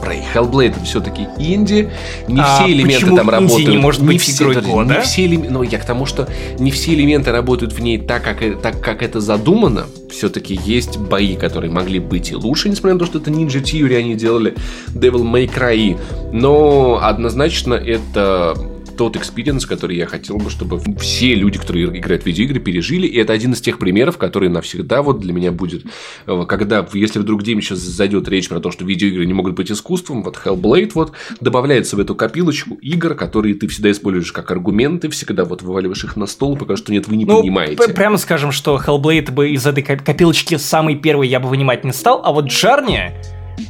Про 0.00 0.14
Hellblade 0.14 0.70
это 0.70 0.84
все-таки 0.84 1.26
инди, 1.38 1.90
не 2.28 2.40
А 2.40 2.56
все 2.62 2.72
элементы 2.72 3.14
там 3.14 3.28
работают. 3.28 3.68
не 3.68 3.78
может 3.78 4.02
быть 4.04 4.20
все, 4.22 4.44
игрой 4.44 4.62
года? 4.62 4.94
Не 4.96 5.00
все 5.02 5.26
элементы, 5.26 5.50
ну 5.52 5.62
я 5.62 5.78
к 5.78 5.84
тому, 5.84 6.06
что 6.06 6.28
не 6.58 6.70
все 6.70 6.94
элементы 6.94 7.32
работают 7.32 7.72
в 7.72 7.80
ней 7.80 7.98
так, 7.98 8.22
как, 8.22 8.42
э- 8.42 8.54
так, 8.54 8.80
как 8.80 9.02
это 9.02 9.20
задумано. 9.20 9.86
Все-таки 10.10 10.58
есть 10.64 10.96
бои, 10.98 11.36
которые 11.36 11.70
могли 11.70 11.98
быть 11.98 12.30
и 12.30 12.34
лучше, 12.34 12.68
несмотря 12.68 12.94
на 12.94 13.00
то, 13.00 13.06
что 13.06 13.18
это 13.18 13.30
Ninja 13.30 13.62
Theory, 13.62 13.96
они 13.96 14.14
делали 14.14 14.54
Devil 14.88 15.22
May 15.22 15.50
Cry. 15.52 15.98
Но 16.32 16.98
однозначно 17.02 17.74
это 17.74 18.54
тот 18.98 19.16
experience, 19.16 19.64
который 19.64 19.96
я 19.96 20.06
хотел 20.06 20.36
бы, 20.36 20.50
чтобы 20.50 20.80
все 20.98 21.34
люди, 21.34 21.58
которые 21.58 21.86
играют 21.98 22.24
в 22.24 22.26
видеоигры, 22.26 22.58
пережили. 22.60 23.06
И 23.06 23.16
это 23.16 23.32
один 23.32 23.52
из 23.52 23.60
тех 23.60 23.78
примеров, 23.78 24.18
который 24.18 24.48
навсегда 24.50 25.02
вот 25.02 25.20
для 25.20 25.32
меня 25.32 25.52
будет, 25.52 25.84
э, 26.26 26.44
когда, 26.48 26.86
если 26.92 27.20
вдруг 27.20 27.42
где-нибудь 27.42 27.64
сейчас 27.64 27.78
зайдет 27.78 28.28
речь 28.28 28.48
про 28.48 28.60
то, 28.60 28.70
что 28.72 28.84
видеоигры 28.84 29.24
не 29.24 29.32
могут 29.32 29.54
быть 29.54 29.70
искусством, 29.70 30.22
вот 30.22 30.36
Hellblade 30.44 30.90
вот 30.94 31.12
добавляется 31.40 31.96
в 31.96 32.00
эту 32.00 32.14
копилочку 32.14 32.74
игр, 32.74 33.14
которые 33.14 33.54
ты 33.54 33.68
всегда 33.68 33.90
используешь 33.92 34.32
как 34.32 34.50
аргументы, 34.50 35.08
всегда 35.08 35.44
вот 35.44 35.62
вываливаешь 35.62 36.02
их 36.04 36.16
на 36.16 36.26
стол, 36.26 36.56
пока 36.56 36.76
что 36.76 36.92
нет, 36.92 37.06
вы 37.06 37.16
не 37.16 37.24
Ну, 37.24 37.40
понимаете. 37.40 37.92
прямо 37.94 38.16
скажем, 38.18 38.50
что 38.52 38.76
Hellblade 38.84 39.30
бы 39.30 39.50
из 39.50 39.64
этой 39.64 39.84
коп- 39.84 40.02
копилочки 40.02 40.56
самый 40.56 40.96
первый 40.96 41.28
я 41.28 41.38
бы 41.38 41.48
вынимать 41.48 41.84
не 41.84 41.92
стал, 41.92 42.20
а 42.24 42.32
вот 42.32 42.46
Джарни... 42.46 43.12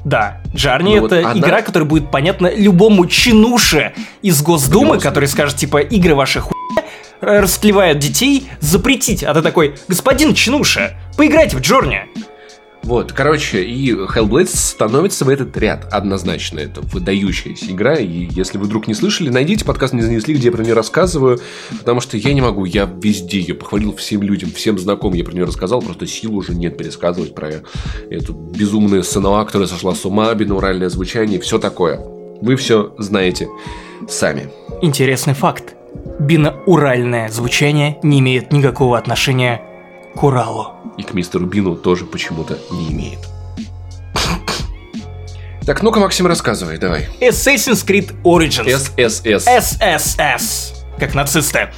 Да, 0.05 0.41
Джарни 0.55 0.97
Ну 0.97 1.03
вот 1.03 1.13
это 1.13 1.31
она- 1.31 1.39
игра, 1.41 1.63
которая 1.63 1.89
будет 1.89 2.11
понятна 2.11 2.51
любому 2.55 3.07
чинуше 3.07 3.93
из 4.23 4.43
Госдумы, 4.43 4.99
который 4.99 5.29
скажет, 5.29 5.57
типа, 5.57 5.79
игры 5.79 6.15
ваши 6.15 6.41
хуйня, 6.41 6.85
э, 7.21 7.41
растлевают 7.41 7.99
детей, 7.99 8.49
запретить. 8.61 9.23
А 9.25 9.35
ты 9.35 9.43
такой, 9.43 9.75
господин 9.89 10.35
чинуша, 10.35 10.97
поиграйте 11.17 11.57
в 11.57 11.61
Джорни. 11.61 12.03
Вот, 12.89 13.13
короче, 13.13 13.65
и 13.65 13.93
Hellblade 13.93 14.49
становится 14.49 15.27
в 15.27 15.29
этот 15.29 15.55
ряд 15.59 15.87
однозначно. 15.93 16.59
Это 16.59 16.81
выдающаяся 16.81 17.67
игра, 17.67 17.97
и 17.97 18.29
если 18.31 18.57
вы 18.57 18.65
вдруг 18.65 18.89
не 18.89 18.95
слышали, 18.95 19.29
найдите 19.29 19.67
подкаст 19.67 19.93
«Не 19.93 20.01
занесли», 20.01 20.33
где 20.33 20.47
я 20.47 20.53
про 20.53 20.65
нее 20.65 20.73
рассказываю, 20.73 21.39
потому 21.81 22.01
что 22.01 22.17
я 22.17 22.33
не 22.33 22.41
могу, 22.41 22.65
я 22.65 22.91
везде 22.91 23.41
ее 23.41 23.55
похвалил 23.55 23.95
всем 23.95 24.23
людям, 24.23 24.51
всем 24.53 24.79
знакомым 24.79 25.19
я 25.19 25.25
про 25.25 25.33
нее 25.35 25.45
рассказал, 25.45 25.83
просто 25.83 26.07
сил 26.07 26.35
уже 26.35 26.55
нет 26.55 26.79
пересказывать 26.79 27.35
про 27.35 27.63
эту 28.09 28.33
безумную 28.33 29.03
СНОА, 29.03 29.45
которая 29.45 29.69
сошла 29.69 29.95
с 29.95 30.07
ума, 30.07 30.33
бинуральное 30.33 30.89
звучание, 30.89 31.39
все 31.41 31.59
такое. 31.59 32.01
Вы 32.41 32.57
все 32.57 32.95
знаете 32.97 33.49
сами. 34.09 34.49
Интересный 34.81 35.35
факт. 35.35 35.75
Бинауральное 36.21 37.29
звучание 37.29 37.99
не 38.03 38.21
имеет 38.21 38.51
никакого 38.51 38.97
отношения 38.97 39.61
к 40.19 40.25
Уралу. 40.25 40.73
И 40.97 41.05
к 41.05 41.15
мистеру 41.15 41.47
Бину 41.47 41.77
тоже 41.77 42.05
почему-то 42.05 42.59
не 42.73 42.91
имеет. 42.91 43.21
Так, 45.65 45.83
ну-ка, 45.83 46.01
Максим, 46.01 46.27
рассказывай, 46.27 46.77
давай. 46.79 47.09
Assassin's 47.21 47.87
Creed 47.87 48.21
Origins. 48.25 48.69
ССС. 48.97 49.77
ССС. 49.79 50.73
Как 50.99 51.15
нацисты. 51.15 51.71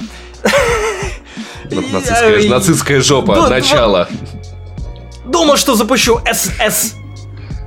Вот 1.71 1.91
Нацистская, 1.91 2.49
нацистская 2.49 3.01
жопа, 3.01 3.35
Да, 3.35 3.49
начало. 3.49 4.09
Думал, 5.25 5.55
что 5.55 5.75
запущу 5.75 6.19
SS 6.25 6.95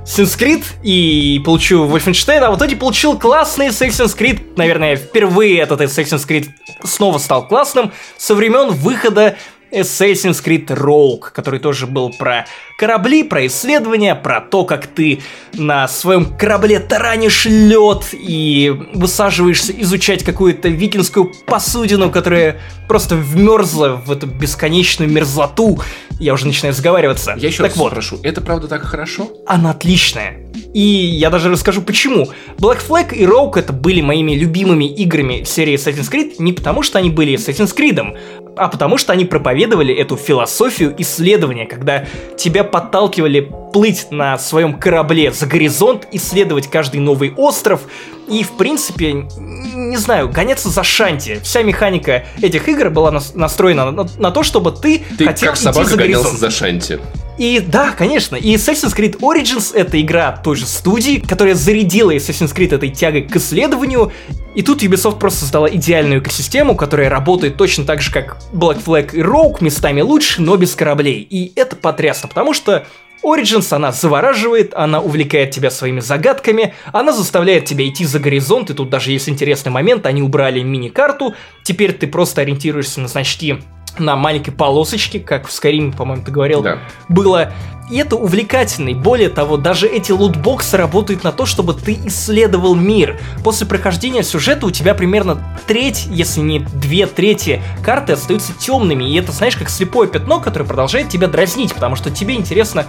Assassin's 0.05 0.37
Creed 0.37 0.63
и 0.83 1.41
получу 1.43 1.85
Wolfenstein, 1.85 2.39
а 2.39 2.51
в 2.51 2.57
итоге 2.57 2.75
получил 2.75 3.17
классный 3.17 3.69
Assassin's 3.69 4.15
Creed. 4.15 4.53
Наверное, 4.55 4.95
впервые 4.95 5.59
этот 5.59 5.81
Assassin's 5.81 6.27
Creed 6.27 6.49
снова 6.83 7.17
стал 7.17 7.47
классным 7.47 7.91
со 8.17 8.35
времен 8.35 8.69
выхода 8.71 9.37
Assassin's 9.75 10.43
Creed 10.43 10.67
Rogue, 10.67 11.31
который 11.33 11.59
тоже 11.59 11.87
был 11.87 12.11
про 12.11 12.45
корабли, 12.77 13.23
про 13.23 13.45
исследования, 13.47 14.15
про 14.15 14.41
то, 14.41 14.65
как 14.65 14.87
ты 14.87 15.21
на 15.53 15.87
своем 15.87 16.37
корабле 16.37 16.79
таранишь 16.79 17.45
лед 17.45 18.09
и 18.13 18.73
высаживаешься 18.93 19.73
изучать 19.81 20.23
какую-то 20.23 20.69
викинскую 20.69 21.31
посудину, 21.45 22.11
которая 22.11 22.59
просто 22.87 23.15
вмерзла 23.15 24.01
в 24.05 24.11
эту 24.11 24.27
бесконечную 24.27 25.09
мерзлоту. 25.09 25.79
Я 26.19 26.33
уже 26.33 26.47
начинаю 26.47 26.73
сговариваться. 26.73 27.35
Я 27.37 27.47
еще 27.47 27.63
так 27.63 27.71
раз 27.71 27.77
вот, 27.77 27.91
спрошу, 27.91 28.19
это 28.23 28.41
правда 28.41 28.67
так 28.67 28.83
хорошо? 28.83 29.29
она 29.45 29.71
отличная. 29.71 30.45
И 30.73 30.79
я 30.79 31.29
даже 31.29 31.49
расскажу 31.49 31.81
почему. 31.81 32.27
Black 32.57 32.79
Flag 32.85 33.15
и 33.15 33.23
Rogue 33.23 33.59
это 33.59 33.73
были 33.73 34.01
моими 34.01 34.33
любимыми 34.33 34.85
играми 34.85 35.43
серии 35.43 35.75
Assassin's 35.75 36.11
Creed 36.11 36.35
не 36.39 36.53
потому, 36.53 36.83
что 36.83 36.99
они 36.99 37.09
были 37.09 37.35
Assassin's 37.35 37.75
Creed, 37.75 38.17
а 38.55 38.67
потому 38.67 38.97
что 38.97 39.13
они 39.13 39.25
проповедовали 39.25 39.93
эту 39.93 40.17
философию 40.17 40.95
исследования, 40.97 41.65
когда 41.65 42.05
тебя 42.37 42.63
подталкивали 42.63 43.51
плыть 43.73 44.07
на 44.11 44.37
своем 44.37 44.73
корабле 44.73 45.31
за 45.31 45.45
горизонт, 45.45 46.07
исследовать 46.11 46.69
каждый 46.69 46.99
новый 46.99 47.33
остров 47.35 47.81
и, 48.27 48.43
в 48.43 48.57
принципе, 48.57 49.13
не 49.13 49.97
знаю, 49.97 50.29
гоняться 50.29 50.69
за 50.69 50.83
шанти. 50.83 51.39
Вся 51.43 51.61
механика 51.61 52.25
этих 52.41 52.67
игр 52.69 52.89
была 52.89 53.11
настроена 53.33 53.91
на, 53.91 54.07
на 54.17 54.31
то, 54.31 54.43
чтобы 54.43 54.71
ты, 54.71 55.03
ты 55.17 55.25
хотел 55.25 55.49
как 55.49 55.57
собака 55.57 55.81
идти 55.81 55.91
за 55.91 55.97
горизонт. 55.97 56.39
за 56.39 56.49
шанти. 56.49 56.99
И 57.37 57.59
да, 57.59 57.91
конечно, 57.91 58.37
и 58.37 58.55
Assassin's 58.55 58.95
Creed 58.95 59.19
Origins 59.19 59.75
это 59.75 59.99
игра 59.99 60.31
той 60.31 60.55
же 60.55 60.65
студии, 60.65 61.19
которая 61.19 61.53
зарядила 61.53 62.15
Assassin's 62.15 62.55
Creed 62.55 62.73
этой 62.73 62.89
тягой 62.89 63.23
к 63.23 63.35
исследованию, 63.35 64.13
и 64.55 64.61
тут 64.61 64.81
Ubisoft 64.81 65.19
просто 65.19 65.41
создала 65.41 65.69
идеальную 65.69 66.21
экосистему, 66.21 66.75
которая 66.77 67.09
работает 67.09 67.57
точно 67.57 67.83
так 67.83 68.01
же, 68.01 68.09
как 68.09 68.37
Black 68.53 68.81
Flag 68.81 69.13
и 69.13 69.19
Rogue, 69.19 69.57
местами 69.59 69.99
лучше, 69.99 70.41
но 70.41 70.55
без 70.55 70.75
кораблей. 70.75 71.27
И 71.29 71.51
это 71.57 71.75
потрясно, 71.75 72.29
потому 72.29 72.53
что 72.53 72.85
Origins, 73.21 73.73
она 73.75 73.91
завораживает, 73.91 74.73
она 74.73 75.01
увлекает 75.01 75.51
тебя 75.51 75.71
своими 75.71 75.99
загадками, 75.99 76.73
она 76.93 77.11
заставляет 77.11 77.65
тебя 77.65 77.85
идти 77.85 78.05
за 78.05 78.19
горизонт, 78.19 78.69
и 78.69 78.73
тут 78.73 78.89
даже 78.89 79.11
есть 79.11 79.27
интересный 79.27 79.71
момент, 79.71 80.05
они 80.05 80.21
убрали 80.21 80.61
мини-карту, 80.61 81.35
теперь 81.63 81.91
ты 81.91 82.07
просто 82.07 82.41
ориентируешься 82.41 83.01
на 83.01 83.09
значки 83.09 83.57
на 83.99 84.15
маленькой 84.15 84.51
полосочке, 84.51 85.19
как 85.19 85.47
в 85.47 85.51
Скайриме, 85.51 85.91
по-моему, 85.91 86.23
ты 86.23 86.31
говорил, 86.31 86.61
да. 86.61 86.79
было. 87.09 87.53
И 87.89 87.97
это 87.97 88.15
увлекательно. 88.15 88.89
И 88.89 88.93
более 88.95 89.29
того, 89.29 89.57
даже 89.57 89.87
эти 89.87 90.11
лутбоксы 90.11 90.75
работают 90.75 91.23
на 91.23 91.31
то, 91.31 91.45
чтобы 91.45 91.75
ты 91.75 91.99
исследовал 92.05 92.73
мир. 92.73 93.19
После 93.43 93.67
прохождения 93.67 94.23
сюжета 94.23 94.65
у 94.65 94.71
тебя 94.71 94.95
примерно 94.95 95.43
треть, 95.67 96.07
если 96.07 96.39
не 96.39 96.59
две 96.59 97.05
трети 97.05 97.61
карты 97.83 98.13
остаются 98.13 98.53
темными. 98.53 99.03
И 99.03 99.15
это, 99.15 99.31
знаешь, 99.31 99.55
как 99.55 99.69
слепое 99.69 100.09
пятно, 100.09 100.39
которое 100.39 100.65
продолжает 100.65 101.09
тебя 101.09 101.27
дразнить, 101.27 101.75
потому 101.75 101.95
что 101.95 102.09
тебе 102.09 102.35
интересно 102.35 102.87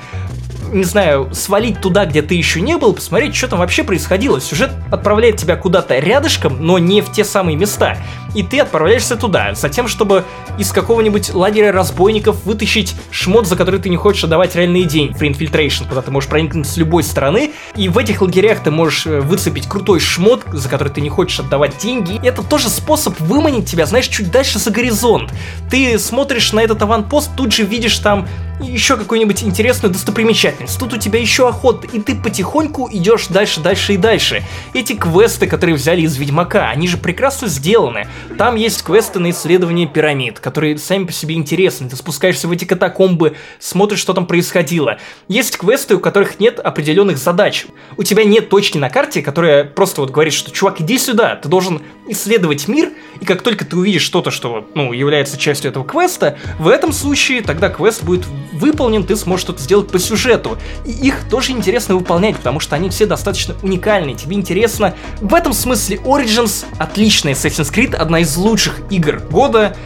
не 0.73 0.85
знаю, 0.85 1.31
свалить 1.33 1.81
туда, 1.81 2.07
где 2.07 2.23
ты 2.23 2.35
еще 2.35 2.61
не 2.61 2.77
был, 2.77 2.93
посмотреть, 2.93 3.35
что 3.35 3.49
там 3.49 3.59
вообще 3.59 3.85
происходило. 3.85 4.41
Сюжет 4.41 4.71
отправляет 4.91 5.37
тебя 5.37 5.57
куда-то 5.57 5.99
рядышком, 5.99 6.59
но 6.61 6.79
не 6.79 7.01
в 7.01 7.13
те 7.13 7.25
самые 7.25 7.57
места. 7.57 7.97
И 8.35 8.43
ты 8.43 8.61
отправляешься 8.61 9.17
туда, 9.17 9.55
затем, 9.55 9.89
чтобы 9.89 10.25
из 10.59 10.71
какого-нибудь 10.71 11.33
лагеря 11.33 11.73
разбойников 11.73 12.45
вытащить 12.45 12.95
шмот, 13.11 13.47
за 13.47 13.57
который 13.57 13.81
ты 13.81 13.89
не 13.89 13.97
хочешь 13.97 14.25
отдавать 14.25 14.55
реальные 14.55 14.85
деньги. 14.85 15.17
Free 15.17 15.33
Infiltration, 15.33 15.89
куда 15.89 16.03
ты 16.03 16.11
можешь 16.11 16.29
проникнуть 16.29 16.67
с 16.67 16.77
любой 16.77 17.03
стороны. 17.03 17.53
И 17.77 17.89
в 17.89 17.97
этих 17.97 18.21
лагерях 18.21 18.63
ты 18.63 18.71
можешь 18.71 19.07
э, 19.07 19.21
выцепить 19.21 19.67
крутой 19.67 20.01
шмот, 20.01 20.45
за 20.53 20.69
который 20.69 20.93
ты 20.93 21.01
не 21.01 21.09
хочешь 21.09 21.41
отдавать 21.41 21.79
деньги. 21.79 22.21
И 22.23 22.27
это 22.27 22.43
тоже 22.43 22.69
способ 22.69 23.19
выманить 23.21 23.71
тебя, 23.71 23.87
знаешь, 23.87 24.09
чуть 24.09 24.31
дальше 24.31 24.59
за 24.59 24.71
горизонт. 24.71 25.33
Ты 25.71 25.99
смотришь 25.99 26.53
на 26.53 26.61
этот 26.61 26.83
аванпост, 26.83 27.31
тут 27.37 27.53
же 27.53 27.63
видишь 27.63 27.99
там 27.99 28.29
еще 28.61 28.97
какую-нибудь 28.97 29.43
интересную 29.43 29.93
достопримечательность. 29.93 30.79
Тут 30.79 30.95
у 30.95 30.97
тебя 30.97 31.21
еще 31.21 31.49
охота, 31.49 31.87
и 31.93 32.01
ты 32.01 32.15
потихоньку 32.15 32.89
идешь 32.91 33.27
дальше, 33.29 33.61
дальше 33.61 33.95
и 33.95 33.97
дальше. 33.97 34.43
Эти 34.73 34.95
квесты, 34.95 35.47
которые 35.47 35.77
взяли 35.77 36.03
из 36.03 36.17
Ведьмака, 36.17 36.71
они 36.71 36.89
же 36.89 36.97
прекрасно 36.97 37.49
сделаны. 37.49 38.09
Там 38.39 38.57
есть 38.57 38.83
квесты 38.83 39.19
на 39.19 39.31
исследование 39.31 39.87
пирамид, 39.87 40.41
которые 40.41 40.79
сами 40.79 41.05
по 41.05 41.13
себе 41.13 41.35
интересны. 41.35 41.89
Ты 41.89 41.97
спускаешься 41.97 42.49
в 42.49 42.53
эти 42.53 42.65
катакомбы, 42.65 43.37
смотришь, 43.59 44.01
что 44.01 44.15
там 44.15 44.27
происходило. 44.27 44.99
Есть 45.29 45.59
квесты, 45.59 45.97
у 45.97 46.01
которых 46.01 46.41
нет 46.41 46.59
определенных 46.59 47.19
задач. 47.19 47.67
У 47.97 48.03
тебя 48.03 48.25
нет 48.25 48.49
точки 48.49 48.79
на 48.79 48.91
карте, 48.91 49.23
которая 49.23 49.65
просто 49.65 50.01
вот 50.01 50.11
говорит, 50.11 50.33
что 50.33 50.51
чувак, 50.51 50.81
иди 50.81 50.99
сюда, 50.99 51.37
ты 51.37 51.49
должен 51.49 51.83
исследовать 52.09 52.69
мир, 52.69 52.91
и 53.21 53.25
как 53.25 53.43
только 53.43 53.65
ты 53.65 53.77
увидишь 53.77 54.03
что-то, 54.03 54.31
что, 54.31 54.67
ну, 54.75 54.93
является 54.93 55.37
частью 55.37 55.71
этого 55.71 55.85
квеста, 55.85 56.39
в 56.59 56.69
этом 56.69 56.93
случае 56.93 57.43
тогда 57.43 57.69
квест 57.69 58.03
будет 58.03 58.27
выполнен, 58.53 59.05
ты 59.05 59.17
сможешь 59.17 59.43
что-то 59.43 59.63
сделать 59.63 59.89
по 59.89 59.99
сюжету. 59.99 60.59
И 60.85 60.91
их 60.91 61.29
тоже 61.29 61.53
интересно 61.53 61.97
выполнять, 61.97 62.37
потому 62.37 62.61
что 62.61 62.77
они 62.77 62.91
все 62.91 63.07
достаточно 63.07 63.55
уникальные. 63.63 64.17
Тебе 64.17 64.37
интересно. 64.37 64.95
В 65.21 65.35
этом 65.35 65.53
смысле 65.53 65.99
Origins 65.99 66.65
отличная 66.79 67.35
Assassin's 67.35 67.73
Creed, 67.73 67.95
одна 67.95 68.21
из 68.21 68.37
лучших 68.37 68.81
игр 68.91 69.21
года. 69.31 69.77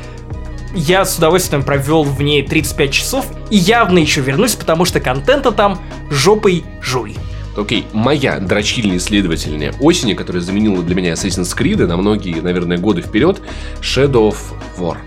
Я 0.75 1.05
с 1.05 1.19
удовольствием 1.19 1.64
провел 1.64 2.05
в 2.05 2.23
ней 2.23 2.47
35 2.47 2.93
часов 2.93 3.26
и 3.50 3.57
явно 3.57 3.99
еще 3.99 4.21
вернусь, 4.21 4.55
потому 4.55 4.85
что 4.85 5.00
контента 5.00 5.50
там 5.50 5.81
жопой 6.11 6.64
жуй. 6.81 7.17
Окей, 7.57 7.81
okay. 7.81 7.87
моя 7.93 8.38
дрочильная 8.38 8.99
исследовательная 8.99 9.75
осени, 9.81 10.14
которая 10.14 10.40
заменила 10.40 10.83
для 10.83 10.95
меня 10.95 11.12
Assassin's 11.14 11.57
Creed 11.57 11.85
на 11.85 11.97
многие, 11.97 12.40
наверное, 12.40 12.79
годы 12.79 13.02
вперед, 13.02 13.40
Shadow 13.81 14.31
of 14.31 14.37
War 14.79 14.99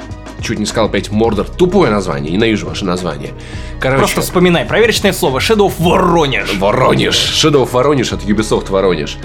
чуть 0.44 0.60
не 0.60 0.66
сказал 0.66 0.90
опять 0.90 1.12
Мордор. 1.12 1.48
Тупое 1.48 1.92
название, 1.92 2.32
ненавижу 2.32 2.68
ваше 2.68 2.86
название. 2.86 3.32
Короче, 3.80 4.00
Просто 4.00 4.22
вспоминай, 4.22 4.66
проверочное 4.66 5.14
слово. 5.14 5.40
Shadow 5.40 5.68
of 5.68 5.74
Воронеж. 5.80 6.54
Воронеж. 6.58 7.16
Shadow 7.16 7.64
of 7.64 7.72
Воронеж 7.72 8.14
от 8.14 8.24
Ubisoft 8.24 8.70
Воронеж 8.72 9.18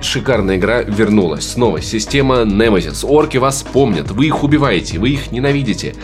шикарная 0.00 0.56
игра 0.56 0.82
вернулась. 0.82 1.52
Снова 1.52 1.82
система 1.82 2.42
Nemesis. 2.42 3.04
Орки 3.04 3.38
вас 3.38 3.62
помнят, 3.62 4.10
вы 4.10 4.26
их 4.26 4.44
убиваете, 4.44 4.98
вы 4.98 5.10
их 5.10 5.32
ненавидите 5.32 5.94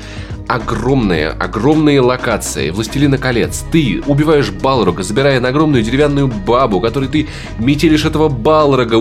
огромные, 0.47 1.29
огромные 1.29 2.01
локации 2.01 2.71
Властелина 2.71 3.19
колец. 3.19 3.65
Ты 3.73 4.03
убиваешь 4.07 4.51
Балрога, 4.51 5.03
забирая 5.03 5.41
на 5.41 5.49
огромную 5.49 5.83
деревянную 5.83 6.29
бабу, 6.29 6.81
которой 6.81 7.09
ты 7.09 7.29
метелишь 7.59 8.05
этого 8.05 8.29
Балрога, 8.29 8.99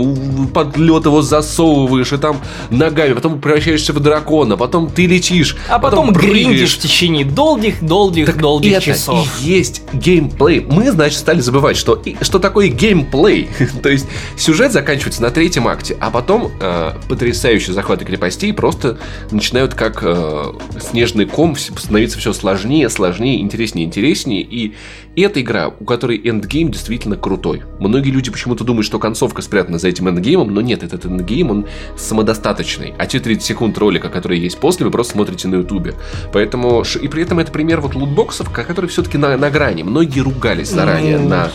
под 0.54 0.78
лед 0.78 1.06
его 1.06 1.22
засовываешь, 1.22 2.14
и 2.14 2.18
там 2.18 2.38
ногами, 2.70 3.14
потом 3.14 3.42
превращаешься 3.42 3.94
в 3.94 4.00
дракона, 4.00 4.58
потом 4.58 4.90
ты 4.90 5.06
летишь, 5.06 5.58
а 5.70 5.80
потом, 5.80 6.08
потом 6.08 6.22
гриндишь 6.22 6.78
в 6.78 6.80
течение 6.80 7.26
долгих, 7.26 7.84
долгих, 7.84 8.26
так 8.26 8.38
долгих 8.38 8.74
это 8.74 8.86
часов. 8.86 9.28
И 9.42 9.46
есть 9.50 9.84
геймплей. 9.94 10.62
Мы, 10.62 10.92
значит, 10.92 11.20
стали 11.20 11.42
забывать, 11.42 11.78
что, 11.78 12.02
что 12.22 12.40
такое 12.40 12.70
геймплей. 12.70 13.50
То 13.84 13.90
есть 13.90 14.08
сюжет 14.38 14.72
заканчивается 14.72 15.22
на 15.22 15.30
третьем 15.30 15.68
акте, 15.68 15.98
а 16.00 16.10
потом 16.10 16.52
э, 16.60 16.94
потрясающие 17.10 17.74
захваты 17.74 18.06
крепостей 18.06 18.54
просто 18.54 18.98
начинают 19.32 19.74
как 19.74 20.00
э, 20.04 20.54
снежный 20.80 21.26
ком 21.34 21.56
становится 21.56 22.20
все 22.20 22.32
сложнее, 22.32 22.90
сложнее, 22.90 23.42
интереснее, 23.42 23.86
интереснее. 23.86 24.42
И 24.44 24.74
эта 25.16 25.42
игра, 25.42 25.68
у 25.68 25.84
которой 25.84 26.18
endgame 26.24 26.72
действительно 26.72 27.18
крутой. 27.18 27.64
Многие 27.80 28.12
люди 28.12 28.32
почему-то 28.32 28.64
думают, 28.64 28.86
что 28.86 29.00
концовка 29.00 29.42
спрятана 29.42 29.80
за 29.80 29.88
этим 29.88 30.08
endgame 30.08 30.40
ом, 30.40 30.54
но 30.54 30.62
нет, 30.62 30.84
этот 30.84 31.06
endgame, 31.06 31.50
он 31.52 31.66
самодостаточный. 31.98 32.94
А 33.00 33.06
те 33.08 33.20
30 33.20 33.44
секунд 33.44 33.78
ролика, 33.78 34.10
которые 34.10 34.42
есть 34.42 34.60
после, 34.60 34.86
вы 34.86 34.92
просто 34.92 35.14
смотрите 35.14 35.48
на 35.48 35.56
ютубе. 35.56 35.96
Поэтому, 36.32 36.84
и 37.02 37.08
при 37.08 37.24
этом 37.24 37.40
это 37.40 37.52
пример 37.52 37.82
вот 37.82 37.96
лутбоксов, 37.96 38.52
которые 38.52 38.90
все-таки 38.90 39.18
на, 39.18 39.36
на 39.36 39.50
грані. 39.50 39.84
Многие 39.84 40.20
ругались 40.22 40.70
заранее 40.70 41.18
mm. 41.18 41.28
на... 41.28 41.52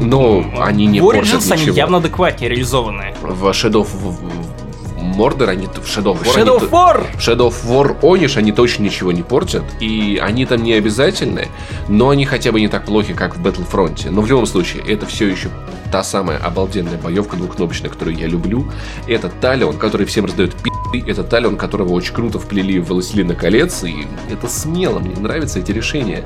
Но 0.00 0.44
они 0.60 0.86
не 0.86 1.00
Origins 1.00 1.50
они 1.50 1.64
явно 1.76 1.98
адекватнее 1.98 2.50
реализованы. 2.50 3.14
В 3.22 3.48
Shadow 3.50 3.86
Мордор, 5.00 5.50
они 5.50 5.66
в 5.66 5.70
Shadow 5.70 6.14
of 6.14 6.24
War... 6.24 6.36
Shadow 6.36 6.58
of 6.58 6.70
War! 6.70 7.06
Они, 7.06 7.18
Shadow 7.18 7.48
of 7.48 7.66
War 7.66 7.96
Ониш, 8.02 8.36
они 8.36 8.52
точно 8.52 8.84
ничего 8.84 9.12
не 9.12 9.22
портят, 9.22 9.64
и 9.80 10.20
они 10.22 10.46
там 10.46 10.62
не 10.62 10.74
обязательны, 10.74 11.48
но 11.88 12.10
они 12.10 12.24
хотя 12.24 12.52
бы 12.52 12.60
не 12.60 12.68
так 12.68 12.84
плохи, 12.84 13.14
как 13.14 13.36
в 13.36 13.46
Battlefront. 13.46 14.10
Но 14.10 14.20
в 14.22 14.26
любом 14.26 14.46
случае, 14.46 14.82
это 14.86 15.06
все 15.06 15.28
еще 15.28 15.50
та 15.90 16.02
самая 16.02 16.38
обалденная 16.38 16.98
боевка 16.98 17.36
двухкнопочная, 17.36 17.90
которую 17.90 18.16
я 18.16 18.26
люблю. 18.26 18.70
Это 19.06 19.28
Талион, 19.28 19.78
который 19.78 20.06
всем 20.06 20.26
раздает 20.26 20.54
пи***, 20.54 20.70
это 21.06 21.24
Талион, 21.24 21.56
которого 21.56 21.92
очень 21.92 22.14
круто 22.14 22.38
вплели 22.38 22.78
в 22.78 22.88
Властелина 22.88 23.34
колец, 23.34 23.84
и 23.84 24.06
это 24.30 24.48
смело, 24.48 24.98
мне 24.98 25.16
нравятся 25.16 25.58
эти 25.58 25.72
решения. 25.72 26.24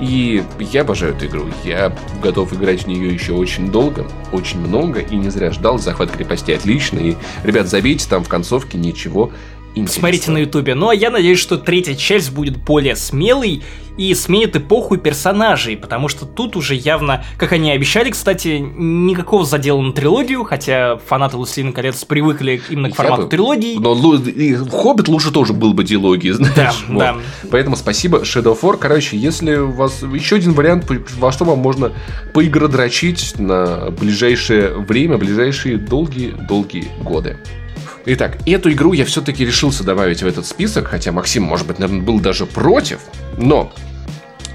И 0.00 0.42
я 0.58 0.80
обожаю 0.80 1.14
эту 1.14 1.26
игру. 1.26 1.48
Я 1.64 1.94
готов 2.22 2.52
играть 2.52 2.84
в 2.84 2.86
нее 2.86 3.12
еще 3.12 3.32
очень 3.34 3.70
долго, 3.70 4.06
очень 4.32 4.58
много, 4.60 5.00
и 5.00 5.14
не 5.14 5.28
зря 5.28 5.50
ждал. 5.50 5.78
Захват 5.78 6.10
крепости 6.10 6.52
отличный. 6.52 7.10
И, 7.10 7.16
ребят, 7.44 7.66
забейте 7.66 8.08
там 8.08 8.24
в 8.24 8.28
концовке 8.28 8.78
ничего 8.78 9.30
Интересно. 9.74 10.00
Смотрите 10.00 10.30
на 10.30 10.38
ютубе. 10.38 10.74
Ну 10.74 10.88
а 10.88 10.94
я 10.94 11.10
надеюсь, 11.10 11.38
что 11.38 11.56
третья 11.56 11.94
часть 11.94 12.32
будет 12.32 12.56
более 12.56 12.96
смелой 12.96 13.62
и 13.96 14.14
сменит 14.14 14.56
эпоху 14.56 14.96
персонажей, 14.96 15.76
потому 15.76 16.08
что 16.08 16.24
тут 16.24 16.56
уже 16.56 16.74
явно, 16.74 17.22
как 17.36 17.52
они 17.52 17.70
обещали, 17.70 18.10
кстати, 18.10 18.58
никакого 18.58 19.44
задела 19.44 19.80
на 19.80 19.92
трилогию, 19.92 20.42
хотя 20.44 20.96
фанаты 21.06 21.36
«Властелина 21.36 21.72
колец» 21.72 22.04
привыкли 22.04 22.62
именно 22.70 22.90
к 22.90 22.94
формату 22.94 23.24
бы, 23.24 23.28
трилогии. 23.28 23.76
Но 23.78 23.94
«Хоббит» 24.70 25.08
лучше 25.08 25.30
тоже 25.30 25.52
был 25.52 25.74
бы 25.74 25.84
диалогией, 25.84 26.32
знаешь. 26.34 26.56
Да, 26.56 26.72
вот. 26.88 26.98
да. 26.98 27.16
Поэтому 27.50 27.76
спасибо, 27.76 28.20
Shadow 28.20 28.58
of 28.58 28.62
War. 28.62 28.78
Короче, 28.78 29.18
если 29.18 29.56
у 29.56 29.70
вас 29.70 30.02
еще 30.02 30.36
один 30.36 30.54
вариант, 30.54 30.86
во 31.18 31.30
что 31.30 31.44
вам 31.44 31.58
можно 31.58 31.92
поигродрочить 32.32 33.38
на 33.38 33.90
ближайшее 33.90 34.78
время, 34.78 35.18
ближайшие 35.18 35.76
долгие-долгие 35.76 36.88
годы. 37.02 37.36
Итак, 38.06 38.38
эту 38.46 38.72
игру 38.72 38.92
я 38.92 39.04
все-таки 39.04 39.44
решился 39.44 39.84
добавить 39.84 40.22
в 40.22 40.26
этот 40.26 40.46
список, 40.46 40.88
хотя 40.88 41.12
Максим, 41.12 41.42
может 41.42 41.66
быть, 41.66 41.78
наверное, 41.78 42.02
был 42.02 42.18
даже 42.18 42.46
против, 42.46 43.00
но 43.36 43.72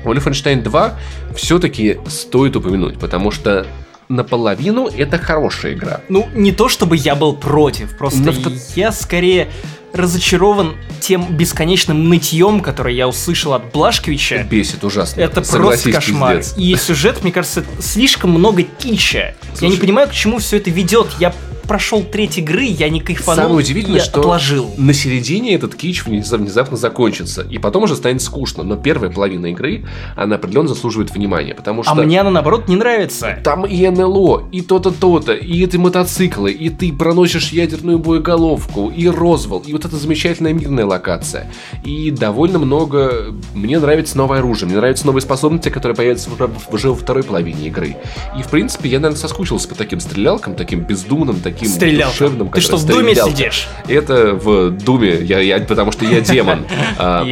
Wolfenstein 0.04 0.62
2 0.64 1.00
все-таки 1.36 1.98
стоит 2.08 2.56
упомянуть, 2.56 3.00
потому 3.00 3.32
что 3.32 3.68
наполовину 4.10 4.88
это 4.88 5.18
хорошая 5.18 5.74
игра. 5.74 6.02
Ну, 6.10 6.28
не 6.34 6.52
то 6.52 6.70
чтобы 6.70 6.96
я 6.98 7.16
был 7.16 7.36
против, 7.36 7.98
просто 7.98 8.20
Но 8.20 8.32
в- 8.32 8.76
я 8.78 8.92
скорее 8.92 9.50
разочарован 9.94 10.76
тем 11.00 11.26
бесконечным 11.36 12.10
нытьем, 12.10 12.60
которое 12.60 12.94
я 12.94 13.08
услышал 13.08 13.54
от 13.54 13.72
Блашковича. 13.72 14.44
Бесит 14.44 14.84
ужасно. 14.84 15.22
Это 15.22 15.44
Согласись, 15.44 15.84
просто 15.84 15.92
кошмар. 15.94 16.38
пиздец. 16.38 16.54
И 16.58 16.76
сюжет, 16.76 17.24
мне 17.24 17.32
кажется, 17.32 17.64
слишком 17.80 18.32
много 18.32 18.64
кича. 18.64 19.20
я 19.20 19.34
не 19.54 19.56
Слушай. 19.70 19.80
понимаю, 19.80 20.10
к 20.10 20.12
чему 20.12 20.40
все 20.40 20.58
это 20.58 20.70
ведет. 20.70 21.08
Я 21.20 21.34
прошел 21.66 22.04
треть 22.04 22.38
игры, 22.38 22.64
я 22.64 22.90
не 22.90 23.00
кайфанул. 23.00 23.44
Самое 23.44 23.60
удивительное, 23.60 24.00
что 24.00 24.20
отложил. 24.22 24.72
на 24.78 24.94
середине 24.94 25.56
этот 25.56 25.76
кич 25.76 26.04
внезап- 26.06 26.38
внезапно 26.38 26.78
закончится, 26.78 27.42
и 27.42 27.58
потом 27.58 27.84
уже 27.84 27.96
станет 27.96 28.22
скучно. 28.22 28.64
Но 28.64 28.76
первая 28.76 29.12
половина 29.12 29.48
игры, 29.48 29.86
она 30.16 30.36
определенно 30.36 30.68
заслуживает 30.68 31.14
внимания, 31.14 31.54
потому 31.54 31.84
что... 31.84 31.92
А 31.92 31.96
мне 31.96 32.22
она, 32.22 32.32
наоборот, 32.32 32.68
не 32.68 32.76
нравится. 32.76 33.40
Там 33.44 33.66
и 33.66 33.88
НЛО, 33.88 34.50
и 34.52 34.62
то-то, 34.62 34.92
то-то, 34.92 35.34
и 35.34 35.64
эти 35.64 35.78
мотоциклы, 35.78 36.52
и 36.52 36.70
ты 36.70 36.94
проносишь 36.94 37.50
ядерную 37.50 38.00
боеголовку, 38.00 38.92
и 38.96 39.08
Розвал, 39.08 39.60
и 39.66 39.74
вот 39.74 39.86
эта 39.86 39.96
замечательная 39.98 40.54
мирная 40.54 40.86
локация. 40.86 41.52
И 41.84 42.12
довольно 42.12 42.60
много... 42.60 43.34
Мне 43.54 43.80
нравится 43.80 44.18
новое 44.18 44.40
оружие, 44.40 44.68
мне 44.68 44.78
нравятся 44.78 45.06
новые 45.06 45.22
способности, 45.22 45.70
которые 45.70 45.96
появятся 45.96 46.30
уже 46.72 46.90
во 46.90 46.96
второй 46.96 47.24
половине 47.24 47.68
игры. 47.68 47.98
И, 48.38 48.44
в 48.44 48.50
принципе, 48.50 48.90
я, 48.90 49.00
наверное, 49.00 49.20
соскучился 49.20 49.68
по 49.68 49.76
таким 49.76 50.00
стрелялкам, 50.00 50.56
таким 50.56 50.82
бездумным, 50.82 51.40
таким 51.42 51.55
Стрелял. 51.64 52.10
душевным. 52.10 52.50
Ты 52.50 52.62
что, 52.62 52.78
в 52.78 52.86
Думе 52.86 53.16
сидишь? 53.16 53.68
Это 53.88 54.34
в 54.34 54.72
Думе, 54.72 55.16
я, 55.22 55.40
я, 55.40 55.60
потому 55.60 55.92
что 55.92 56.06
я 56.06 56.22
демон. 56.22 56.66
А. 56.98 57.26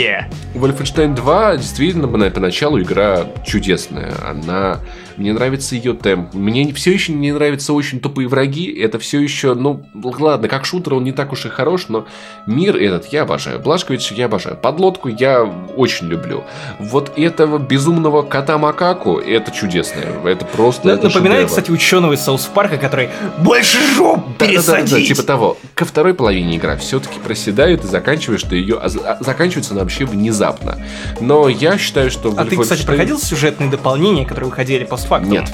Wolfenstein 0.54 1.16
2 1.16 1.58
действительно 1.58 2.08
на- 2.08 2.30
поначалу 2.30 2.82
игра 2.82 3.26
чудесная. 3.46 4.14
Она 4.28 4.80
мне 5.18 5.34
нравится 5.34 5.76
ее 5.76 5.94
темп. 5.94 6.34
Мне 6.34 6.74
все 6.74 6.92
еще 6.92 7.14
не 7.14 7.32
нравятся 7.32 7.74
очень 7.74 8.00
тупые 8.00 8.28
враги. 8.28 8.72
Это 8.72 9.00
все 9.00 9.20
еще, 9.20 9.54
ну, 9.54 9.86
ладно, 10.20 10.48
как 10.48 10.66
шутер 10.66 10.96
он 10.96 11.04
не 11.04 11.12
так 11.12 11.32
уж 11.32 11.46
и 11.46 11.50
хорош, 11.50 11.86
но 11.90 12.06
мир 12.48 12.76
этот 12.78 13.08
я 13.14 13.24
обожаю. 13.24 13.60
Блашкович 13.60 14.12
я 14.12 14.26
обожаю. 14.26 14.58
Подлодку 14.58 15.10
я 15.10 15.44
очень 15.76 16.08
люблю. 16.08 16.44
Вот 16.80 17.12
этого 17.18 17.58
безумного 17.58 18.22
кота 18.24 18.58
Макаку 18.58 19.18
это 19.20 19.52
чудесное. 19.52 20.06
Это 20.26 20.46
просто. 20.46 20.90
Это 20.90 21.08
Напоминает, 21.08 21.44
шедевр. 21.44 21.50
кстати, 21.50 21.72
ученого 21.72 22.14
из 22.14 22.22
Саус 22.22 22.46
Парка, 22.54 22.78
который 22.78 23.10
больше 23.40 23.78
жоп 23.96 24.38
пересадить. 24.38 25.08
типа 25.08 25.24
того. 25.24 25.58
Ко 25.76 25.86
второй 25.86 26.14
половине 26.14 26.58
игра 26.58 26.76
все-таки 26.78 27.20
проседает 27.20 27.84
и 27.84 27.88
заканчиваешь 27.88 28.44
ты 28.44 28.56
ее, 28.58 28.78
а 28.82 28.90
за- 28.90 29.18
заканчивается 29.20 29.74
она 29.74 29.82
вообще 29.82 30.06
внезапно. 30.06 30.78
Но 31.20 31.48
я 31.50 31.78
считаю, 31.78 32.10
что... 32.12 32.34
А 32.38 32.46
ты, 32.46 32.58
кстати, 32.58 32.82
Wolfenstein- 32.82 32.86
проходил 32.86 33.20
сюжетные 33.20 33.70
дополнения, 33.70 34.26
которые 34.26 34.50
выходили 34.50 34.84
постфактум? 35.04 35.32
Нет. 35.32 35.52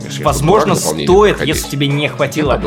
Конечно, 0.00 0.24
Возможно, 0.24 0.74
стоит, 0.74 1.36
проходить. 1.36 1.54
если 1.56 1.70
тебе 1.70 1.86
не 1.88 2.08
хватило. 2.08 2.60